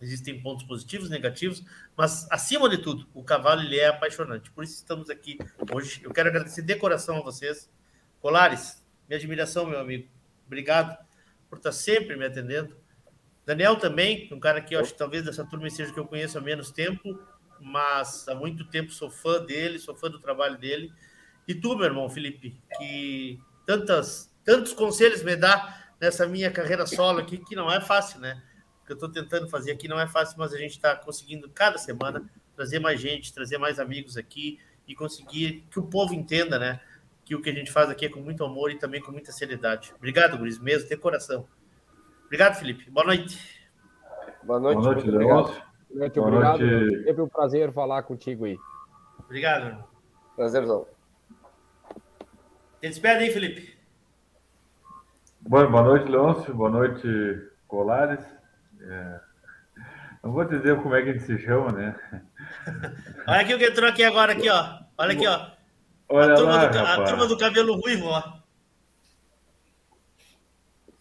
existem 0.00 0.40
pontos 0.40 0.64
positivos, 0.64 1.10
negativos, 1.10 1.64
mas 1.96 2.30
acima 2.30 2.68
de 2.68 2.78
tudo, 2.78 3.08
o 3.14 3.24
cavalo 3.24 3.62
ele 3.62 3.78
é 3.78 3.88
apaixonante. 3.88 4.50
Por 4.50 4.62
isso 4.62 4.74
estamos 4.74 5.10
aqui 5.10 5.38
hoje. 5.72 6.00
Eu 6.04 6.12
quero 6.12 6.28
agradecer 6.28 6.62
de 6.62 6.76
coração 6.76 7.16
a 7.16 7.22
vocês. 7.22 7.70
Colares, 8.20 8.84
minha 9.08 9.18
admiração, 9.18 9.66
meu 9.66 9.80
amigo. 9.80 10.08
Obrigado 10.46 10.96
por 11.48 11.58
estar 11.58 11.72
sempre 11.72 12.16
me 12.16 12.24
atendendo. 12.24 12.76
Daniel 13.44 13.76
também, 13.76 14.28
um 14.32 14.40
cara 14.40 14.60
que 14.60 14.74
eu 14.74 14.80
acho 14.80 14.92
que 14.92 14.98
talvez 14.98 15.24
dessa 15.24 15.44
turma 15.44 15.70
seja 15.70 15.92
que 15.92 15.98
eu 15.98 16.06
conheço 16.06 16.36
há 16.36 16.40
menos 16.40 16.70
tempo, 16.70 17.18
mas 17.60 18.26
há 18.28 18.34
muito 18.34 18.64
tempo 18.68 18.92
sou 18.92 19.10
fã 19.10 19.44
dele, 19.44 19.78
sou 19.78 19.94
fã 19.94 20.10
do 20.10 20.18
trabalho 20.18 20.58
dele. 20.58 20.92
E 21.46 21.54
tu, 21.54 21.76
meu 21.76 21.86
irmão 21.86 22.08
Felipe, 22.08 22.60
que 22.78 23.40
tantas, 23.64 24.32
tantos 24.44 24.72
conselhos 24.72 25.22
me 25.22 25.36
dá 25.36 25.92
nessa 26.00 26.26
minha 26.26 26.50
carreira 26.50 26.86
solo 26.86 27.20
aqui, 27.20 27.38
que 27.38 27.56
não 27.56 27.72
é 27.72 27.80
fácil, 27.80 28.20
né? 28.20 28.42
O 28.82 28.86
que 28.86 28.92
eu 28.92 28.94
estou 28.94 29.08
tentando 29.08 29.48
fazer 29.48 29.72
aqui 29.72 29.88
não 29.88 29.98
é 29.98 30.06
fácil, 30.06 30.36
mas 30.38 30.52
a 30.52 30.58
gente 30.58 30.72
está 30.72 30.94
conseguindo 30.94 31.48
cada 31.50 31.78
semana 31.78 32.24
trazer 32.54 32.78
mais 32.78 33.00
gente, 33.00 33.32
trazer 33.32 33.58
mais 33.58 33.78
amigos 33.78 34.16
aqui 34.16 34.58
e 34.86 34.94
conseguir 34.94 35.64
que 35.70 35.78
o 35.78 35.84
povo 35.84 36.14
entenda, 36.14 36.58
né? 36.58 36.80
Que 37.24 37.34
o 37.34 37.42
que 37.42 37.50
a 37.50 37.52
gente 37.52 37.70
faz 37.70 37.90
aqui 37.90 38.06
é 38.06 38.08
com 38.08 38.20
muito 38.20 38.44
amor 38.44 38.70
e 38.70 38.78
também 38.78 39.00
com 39.00 39.10
muita 39.10 39.32
seriedade. 39.32 39.92
Obrigado, 39.96 40.38
Guris, 40.38 40.58
mesmo, 40.58 40.88
de 40.88 40.96
coração. 40.96 41.46
Obrigado, 42.24 42.54
Felipe. 42.54 42.90
Boa 42.90 43.06
noite. 43.06 43.38
Boa 44.42 44.60
noite. 44.60 44.80
Boa 44.80 44.94
noite, 44.94 45.10
Leôncio. 45.10 45.65
Muito 45.96 46.20
Boa 46.20 46.28
obrigado. 46.28 46.60
Noite. 46.60 47.04
Sempre 47.04 47.22
um 47.22 47.28
prazer 47.28 47.72
falar 47.72 48.02
contigo 48.02 48.44
aí. 48.44 48.58
Obrigado. 49.24 49.82
Prazerzão. 50.36 50.86
Te 52.80 52.88
despede 52.88 53.24
aí, 53.24 53.30
Felipe. 53.30 53.74
Bom, 55.40 55.70
boa 55.70 55.82
noite, 55.82 56.10
Leôncio. 56.10 56.54
Boa 56.54 56.68
noite, 56.68 57.08
Colares. 57.66 58.20
É... 58.82 59.20
Não 60.22 60.32
vou 60.32 60.44
dizer 60.44 60.76
como 60.82 60.94
é 60.94 61.02
que 61.02 61.10
a 61.10 61.12
gente 61.14 61.24
se 61.24 61.38
chama, 61.38 61.72
né? 61.72 61.96
Olha 63.26 63.40
aqui 63.40 63.54
o 63.54 63.58
que 63.58 63.64
entrou 63.64 63.88
aqui 63.88 64.04
agora, 64.04 64.32
aqui, 64.32 64.50
ó. 64.50 64.78
Olha 64.98 65.12
aqui, 65.14 65.26
ó. 65.26 65.50
Olha 66.10 66.34
a, 66.34 66.36
turma 66.36 66.56
lá, 66.56 66.66
do, 66.66 66.78
a 66.78 67.04
turma 67.04 67.26
do 67.26 67.38
cabelo 67.38 67.80
ruivo, 67.80 68.06
ó. 68.08 68.22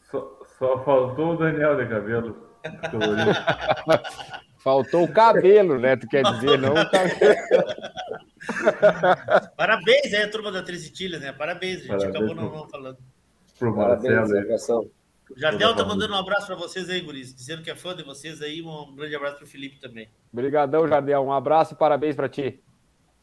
Só, 0.09 0.39
só 0.57 0.83
faltou 0.85 1.33
o 1.33 1.37
Daniel 1.37 1.75
de 1.75 1.85
cabelo. 1.87 2.47
Faltou 4.65 5.03
o 5.03 5.13
cabelo, 5.13 5.77
né? 5.77 5.95
Tu 5.95 6.07
quer 6.07 6.23
dizer, 6.23 6.57
não 6.57 6.73
o 6.73 6.89
cabelo. 6.89 7.35
Parabéns 9.55 10.11
aí, 10.11 10.23
a 10.23 10.31
turma 10.31 10.51
da 10.51 10.63
Tricitilha, 10.63 11.19
né? 11.19 11.31
Parabéns, 11.31 11.75
a 11.75 11.79
gente 11.81 11.87
Parabéns 11.89 12.15
acabou 12.15 12.33
não, 12.33 12.51
não 12.51 12.67
falando. 12.67 12.97
Pro 13.59 13.75
Marcelo. 13.75 14.91
O 15.29 15.39
Jardel 15.39 15.75
tá 15.75 15.85
mandando 15.85 16.15
um 16.15 16.17
abraço 16.17 16.47
para 16.47 16.55
vocês 16.55 16.89
aí, 16.89 16.99
Guris, 16.99 17.35
dizendo 17.35 17.61
que 17.61 17.69
é 17.69 17.75
fã 17.75 17.95
de 17.95 18.01
vocês 18.01 18.41
aí. 18.41 18.59
Um 18.63 18.95
grande 18.95 19.15
abraço 19.15 19.37
pro 19.37 19.45
Felipe 19.45 19.79
também. 19.79 20.09
Obrigadão, 20.33 20.87
Jardel. 20.87 21.21
Um 21.21 21.31
abraço 21.31 21.75
e 21.75 21.77
parabéns 21.77 22.15
para 22.15 22.27
ti. 22.27 22.59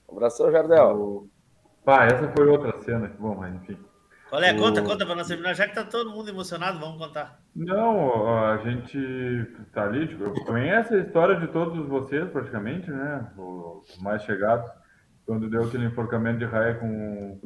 Um 0.09 0.12
abração, 0.12 0.48
Jardel. 0.52 1.27
Pá, 1.85 2.05
essa 2.05 2.32
foi 2.36 2.47
outra 2.47 2.81
cena. 2.82 3.12
Bom, 3.19 3.35
mas 3.35 3.52
enfim. 3.56 3.77
Qual 4.32 4.42
é? 4.42 4.50
O- 4.54 4.56
Conta, 4.59 4.80
conta 4.82 5.04
pra 5.04 5.14
nós 5.14 5.28
terminar. 5.28 5.52
Já 5.52 5.68
que 5.68 5.74
tá 5.74 5.84
todo 5.84 6.09
mundo 6.10 6.30
emocionado, 6.30 6.80
vamos 6.80 6.96
contar. 6.96 7.38
Não, 7.54 8.34
a 8.46 8.56
gente 8.56 9.44
tá 9.74 9.84
ali, 9.84 10.09
tipo, 10.09 10.32
conhece 10.46 10.94
a 10.94 11.00
história 11.00 11.38
de 11.38 11.48
todos 11.48 11.86
vocês, 11.86 12.26
praticamente, 12.30 12.90
né? 12.90 13.30
Os 13.36 13.98
mais 14.00 14.22
chegados. 14.22 14.70
Quando 15.26 15.50
deu 15.50 15.62
aquele 15.64 15.84
enforcamento 15.84 16.38
de 16.38 16.46
raia 16.46 16.76
com, 16.76 17.38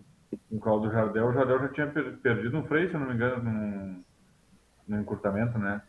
com 0.48 0.56
o 0.56 0.60
caldo 0.60 0.86
do 0.86 0.92
Jardel, 0.94 1.26
o 1.26 1.32
Jardel 1.32 1.58
já 1.58 1.68
tinha 1.70 1.86
per- 1.88 2.18
perdido 2.18 2.56
um 2.56 2.64
freio, 2.64 2.88
se 2.88 2.94
eu 2.94 3.00
não 3.00 3.08
me 3.08 3.14
engano, 3.14 3.42
num, 3.42 4.04
num 4.86 5.00
encurtamento, 5.00 5.58
né? 5.58 5.82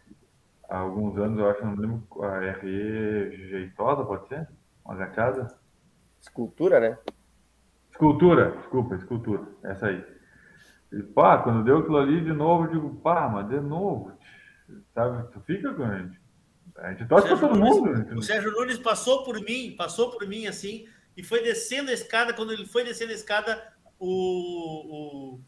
Há 0.67 0.79
alguns 0.79 1.15
anos, 1.19 1.37
eu 1.37 1.47
acho, 1.47 1.63
não 1.63 1.75
lembro, 1.75 2.03
a 2.23 2.39
RE 2.39 3.49
Jeitosa, 3.49 4.03
pode 4.03 4.27
ser? 4.29 4.47
Uma 4.83 4.95
agachada? 4.95 5.47
Escultura, 6.19 6.79
né? 6.79 6.97
Escultura, 7.91 8.49
desculpa, 8.57 8.95
escultura, 8.95 9.43
essa 9.63 9.85
aí. 9.89 10.16
E 10.91 11.03
pá, 11.03 11.39
quando 11.39 11.63
deu 11.63 11.79
aquilo 11.79 11.97
ali 11.97 12.23
de 12.23 12.33
novo, 12.33 12.65
eu 12.65 12.71
digo, 12.71 12.95
pá, 13.01 13.27
mas 13.27 13.49
de 13.49 13.59
novo, 13.59 14.11
sabe? 14.93 15.31
Tu 15.33 15.41
fica 15.41 15.73
com 15.73 15.83
a 15.83 15.97
gente. 15.97 16.19
A 16.77 16.91
gente 16.91 17.05
torce 17.07 17.27
pra 17.27 17.37
todo 17.37 17.59
mundo. 17.59 17.91
né? 17.91 18.13
O 18.15 18.21
Sérgio 18.21 18.51
Nunes 18.51 18.77
passou 18.77 19.23
por 19.23 19.41
mim, 19.41 19.75
passou 19.77 20.11
por 20.11 20.27
mim 20.27 20.47
assim, 20.47 20.87
e 21.15 21.23
foi 21.23 21.41
descendo 21.43 21.89
a 21.89 21.93
escada. 21.93 22.33
Quando 22.33 22.53
ele 22.53 22.65
foi 22.65 22.83
descendo 22.83 23.11
a 23.11 23.15
escada, 23.15 23.73
o, 23.99 25.39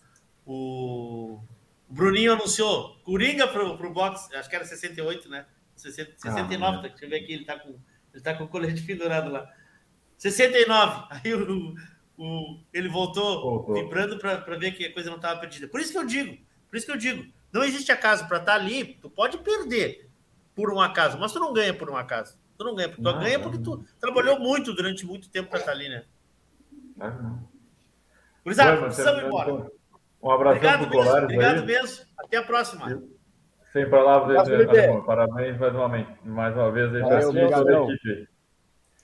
o, 0.45 1.36
o 1.38 1.41
Bruninho 1.90 2.34
anunciou 2.34 2.95
Coringa 3.03 3.48
pro, 3.48 3.78
pro 3.78 3.94
box, 3.94 4.34
acho 4.34 4.49
que 4.49 4.56
era 4.56 4.66
68, 4.66 5.30
né? 5.30 5.45
60, 5.76 6.14
69, 6.18 6.78
Ah, 6.78 6.82
deixa 6.82 7.06
eu 7.06 7.10
ver 7.10 7.16
aqui, 7.18 7.34
ele 7.34 7.45
tá 7.45 7.57
com, 7.57 7.76
ele 8.14 8.24
tá 8.24 8.34
com 8.34 8.44
o 8.44 8.48
colete 8.48 8.82
pendurado 8.82 9.32
lá. 9.32 9.48
69. 10.18 11.07
Aí 11.24 11.34
o, 11.34 11.76
o, 12.20 12.60
ele 12.74 12.90
voltou, 12.90 13.41
Voltou. 13.41 13.76
vibrando 13.76 14.20
para 14.20 14.36
ver 14.58 14.72
que 14.74 14.86
a 14.86 14.94
coisa 14.94 15.10
não 15.10 15.16
estava 15.18 15.40
perdida. 15.40 15.68
Por 15.68 15.80
isso 15.80 15.91
que 15.94 15.98
eu 15.98 16.06
digo, 16.06 16.38
por 16.70 16.76
isso 16.76 16.86
que 16.86 16.91
eu 16.91 16.98
digo, 16.98 17.26
não 17.52 17.64
existe 17.64 17.91
acaso 17.91 18.28
para 18.28 18.38
estar 18.40 18.56
ali, 18.56 18.96
tu 19.02 19.10
pode 19.10 19.38
perder 19.38 20.10
por 20.54 20.72
um 20.74 20.82
acaso, 20.82 21.18
mas 21.18 21.32
tu 21.32 21.40
não 21.40 21.54
ganha 21.54 21.74
por 21.74 21.90
um 21.90 21.96
acaso. 21.96 22.38
Tu 22.58 22.66
não 22.66 22.76
ganha, 22.76 22.90
tu 22.90 23.02
Não, 23.02 23.18
ganha 23.18 23.40
porque 23.40 23.58
tu 23.58 23.86
trabalhou 24.02 24.38
muito 24.38 24.74
durante 24.74 25.06
muito 25.06 25.30
tempo 25.30 25.50
para 25.50 25.60
estar 25.60 25.72
ali, 25.72 25.88
né? 25.88 26.04
Não. 26.98 27.48
Vai, 28.44 28.56
Marcelo, 28.56 28.82
precisamos 28.86 29.22
ir 29.22 29.26
embora. 29.28 29.72
Um 30.22 30.32
abração 30.32 30.58
Obrigado 30.58 30.80
pro 30.80 30.90
mesmo, 30.90 31.04
Colares 31.06 31.24
obrigado 31.24 31.60
aí. 31.60 31.66
mesmo. 31.66 32.06
Até 32.18 32.38
a 32.38 32.44
próxima. 32.44 33.02
Sem 33.72 33.90
palavras, 33.90 34.40
Abraço. 34.50 35.04
Parabéns 35.06 35.58
mais 35.58 35.74
uma, 35.76 35.88
vez- 35.90 36.08
mais 36.26 36.56
uma 36.56 36.72
vez 36.72 36.94
aí 36.96 37.02
Valeu, 37.02 37.20
ti 37.20 37.24
toda 37.40 37.56
a 37.56 37.60
obrigadão. 37.62 37.91
equipe 37.91 38.10
aí. 38.10 38.28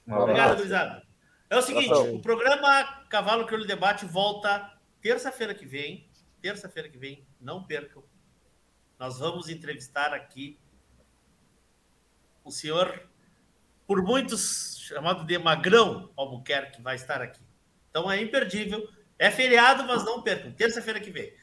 Um 0.08 0.18
Obrigado, 0.18 0.62
abraço. 0.64 1.05
É 1.50 1.58
o 1.58 1.62
seguinte, 1.62 1.94
o 1.94 2.20
programa 2.20 3.06
Cavalo 3.10 3.46
Crioulo 3.46 3.68
Debate 3.68 4.06
volta 4.06 4.74
terça-feira 5.02 5.54
que 5.54 5.66
vem. 5.66 6.10
Terça-feira 6.42 6.90
que 6.90 6.98
vem, 6.98 7.26
não 7.40 7.64
percam. 7.64 8.04
Nós 9.00 9.20
vamos 9.20 9.50
entrevistar 9.50 10.14
aqui 10.14 10.60
o 12.44 12.52
senhor, 12.52 13.10
por 13.88 14.04
muitos 14.04 14.78
chamado 14.78 15.26
de 15.26 15.38
Magrão 15.38 16.12
Albuquerque, 16.16 16.82
vai 16.82 16.96
estar 16.96 17.22
aqui. 17.22 17.42
Então 17.90 18.12
é 18.12 18.22
imperdível. 18.22 18.88
É 19.18 19.32
feriado, 19.32 19.84
mas 19.86 20.04
não 20.04 20.22
percam. 20.22 20.52
Terça-feira 20.52 21.00
que 21.00 21.10
vem. 21.10 21.34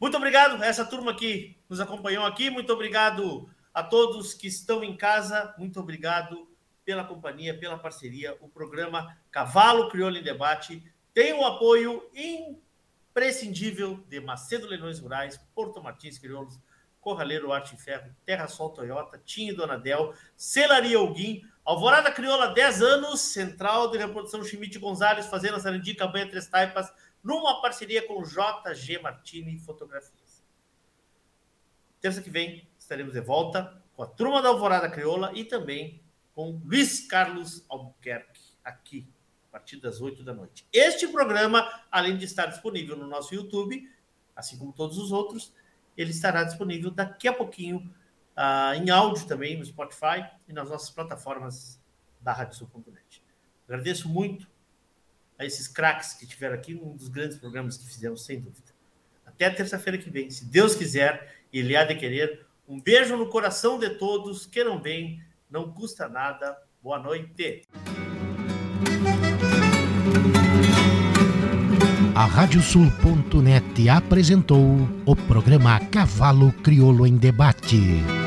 Muito 0.00 0.16
obrigado 0.16 0.62
a 0.62 0.66
essa 0.66 0.84
turma 0.84 1.14
que 1.14 1.58
nos 1.68 1.80
acompanhou 1.80 2.24
aqui. 2.24 2.50
Muito 2.50 2.72
obrigado 2.72 3.50
a 3.74 3.82
todos 3.82 4.32
que 4.34 4.46
estão 4.46 4.82
em 4.82 4.96
casa. 4.96 5.54
Muito 5.58 5.80
obrigado 5.80 6.48
pela 6.92 7.04
companhia, 7.04 7.58
pela 7.58 7.78
parceria. 7.78 8.36
O 8.42 8.48
programa 8.48 9.16
Cavalo 9.30 9.88
Crioulo 9.88 10.18
em 10.18 10.22
Debate 10.22 10.84
tem 11.14 11.32
o 11.32 11.42
apoio 11.42 12.06
imprescindível 12.14 14.04
de 14.10 14.20
Macedo 14.20 14.66
Leilões 14.66 14.98
Rurais, 14.98 15.40
Porto 15.54 15.82
Martins 15.82 16.18
Crioulos, 16.18 16.60
Corraleiro 17.00 17.50
Arte 17.50 17.74
e 17.74 17.78
Ferro, 17.78 18.14
Terra 18.26 18.46
Sol 18.46 18.70
Toyota, 18.70 19.18
Tim 19.24 19.48
e 19.48 19.54
Donadel, 19.54 20.12
Celaria 20.36 20.98
Alguim, 20.98 21.42
Alvorada 21.64 22.12
Crioula 22.12 22.48
10 22.48 22.82
anos, 22.82 23.20
Central 23.22 23.90
de 23.90 23.96
Reprodução 23.96 24.44
Chimite 24.44 24.78
Gonzalez, 24.78 25.26
Fazenda 25.26 25.58
Sarandi, 25.58 25.94
Campanha 25.94 26.28
Três 26.28 26.46
Taipas, 26.46 26.92
numa 27.24 27.62
parceria 27.62 28.06
com 28.06 28.22
JG 28.22 28.98
Martini 28.98 29.58
Fotografias. 29.58 30.44
Terça 32.02 32.20
que 32.20 32.28
vem 32.28 32.68
estaremos 32.78 33.14
de 33.14 33.20
volta 33.20 33.82
com 33.94 34.02
a 34.02 34.06
turma 34.06 34.42
da 34.42 34.50
Alvorada 34.50 34.90
Crioula 34.90 35.32
e 35.34 35.42
também 35.42 36.01
com 36.34 36.60
Luiz 36.64 37.06
Carlos 37.06 37.64
Albuquerque, 37.68 38.40
aqui, 38.64 39.06
a 39.48 39.52
partir 39.52 39.76
das 39.78 40.00
8 40.00 40.22
da 40.22 40.32
noite. 40.32 40.66
Este 40.72 41.06
programa, 41.08 41.68
além 41.90 42.16
de 42.16 42.24
estar 42.24 42.46
disponível 42.46 42.96
no 42.96 43.06
nosso 43.06 43.34
YouTube, 43.34 43.88
assim 44.34 44.56
como 44.56 44.72
todos 44.72 44.98
os 44.98 45.12
outros, 45.12 45.52
ele 45.96 46.10
estará 46.10 46.42
disponível 46.44 46.90
daqui 46.90 47.28
a 47.28 47.32
pouquinho 47.32 47.92
ah, 48.34 48.74
em 48.76 48.88
áudio 48.90 49.26
também 49.26 49.58
no 49.58 49.64
Spotify 49.64 50.26
e 50.48 50.52
nas 50.52 50.70
nossas 50.70 50.90
plataformas 50.90 51.80
da 52.20 52.32
RadioSul.net. 52.32 53.22
Agradeço 53.68 54.08
muito 54.08 54.50
a 55.38 55.44
esses 55.44 55.68
craques 55.68 56.14
que 56.14 56.26
tiveram 56.26 56.54
aqui, 56.54 56.74
um 56.74 56.96
dos 56.96 57.08
grandes 57.08 57.36
programas 57.36 57.76
que 57.76 57.86
fizemos, 57.86 58.24
sem 58.24 58.40
dúvida. 58.40 58.72
Até 59.26 59.50
terça-feira 59.50 59.98
que 59.98 60.10
vem, 60.10 60.30
se 60.30 60.44
Deus 60.44 60.74
quiser 60.74 61.42
e 61.52 61.58
Ele 61.58 61.76
há 61.76 61.84
de 61.84 61.94
querer. 61.94 62.46
Um 62.66 62.80
beijo 62.80 63.16
no 63.16 63.28
coração 63.28 63.78
de 63.78 63.90
todos, 63.90 64.46
queiram 64.46 64.80
bem, 64.80 65.22
não 65.52 65.70
custa 65.70 66.08
nada. 66.08 66.56
Boa 66.82 66.98
noite. 66.98 67.62
A 72.14 72.24
Radiosul.net 72.24 73.88
apresentou 73.88 74.60
o 75.06 75.14
programa 75.14 75.78
Cavalo 75.90 76.52
Crioulo 76.52 77.06
em 77.06 77.16
Debate. 77.16 78.21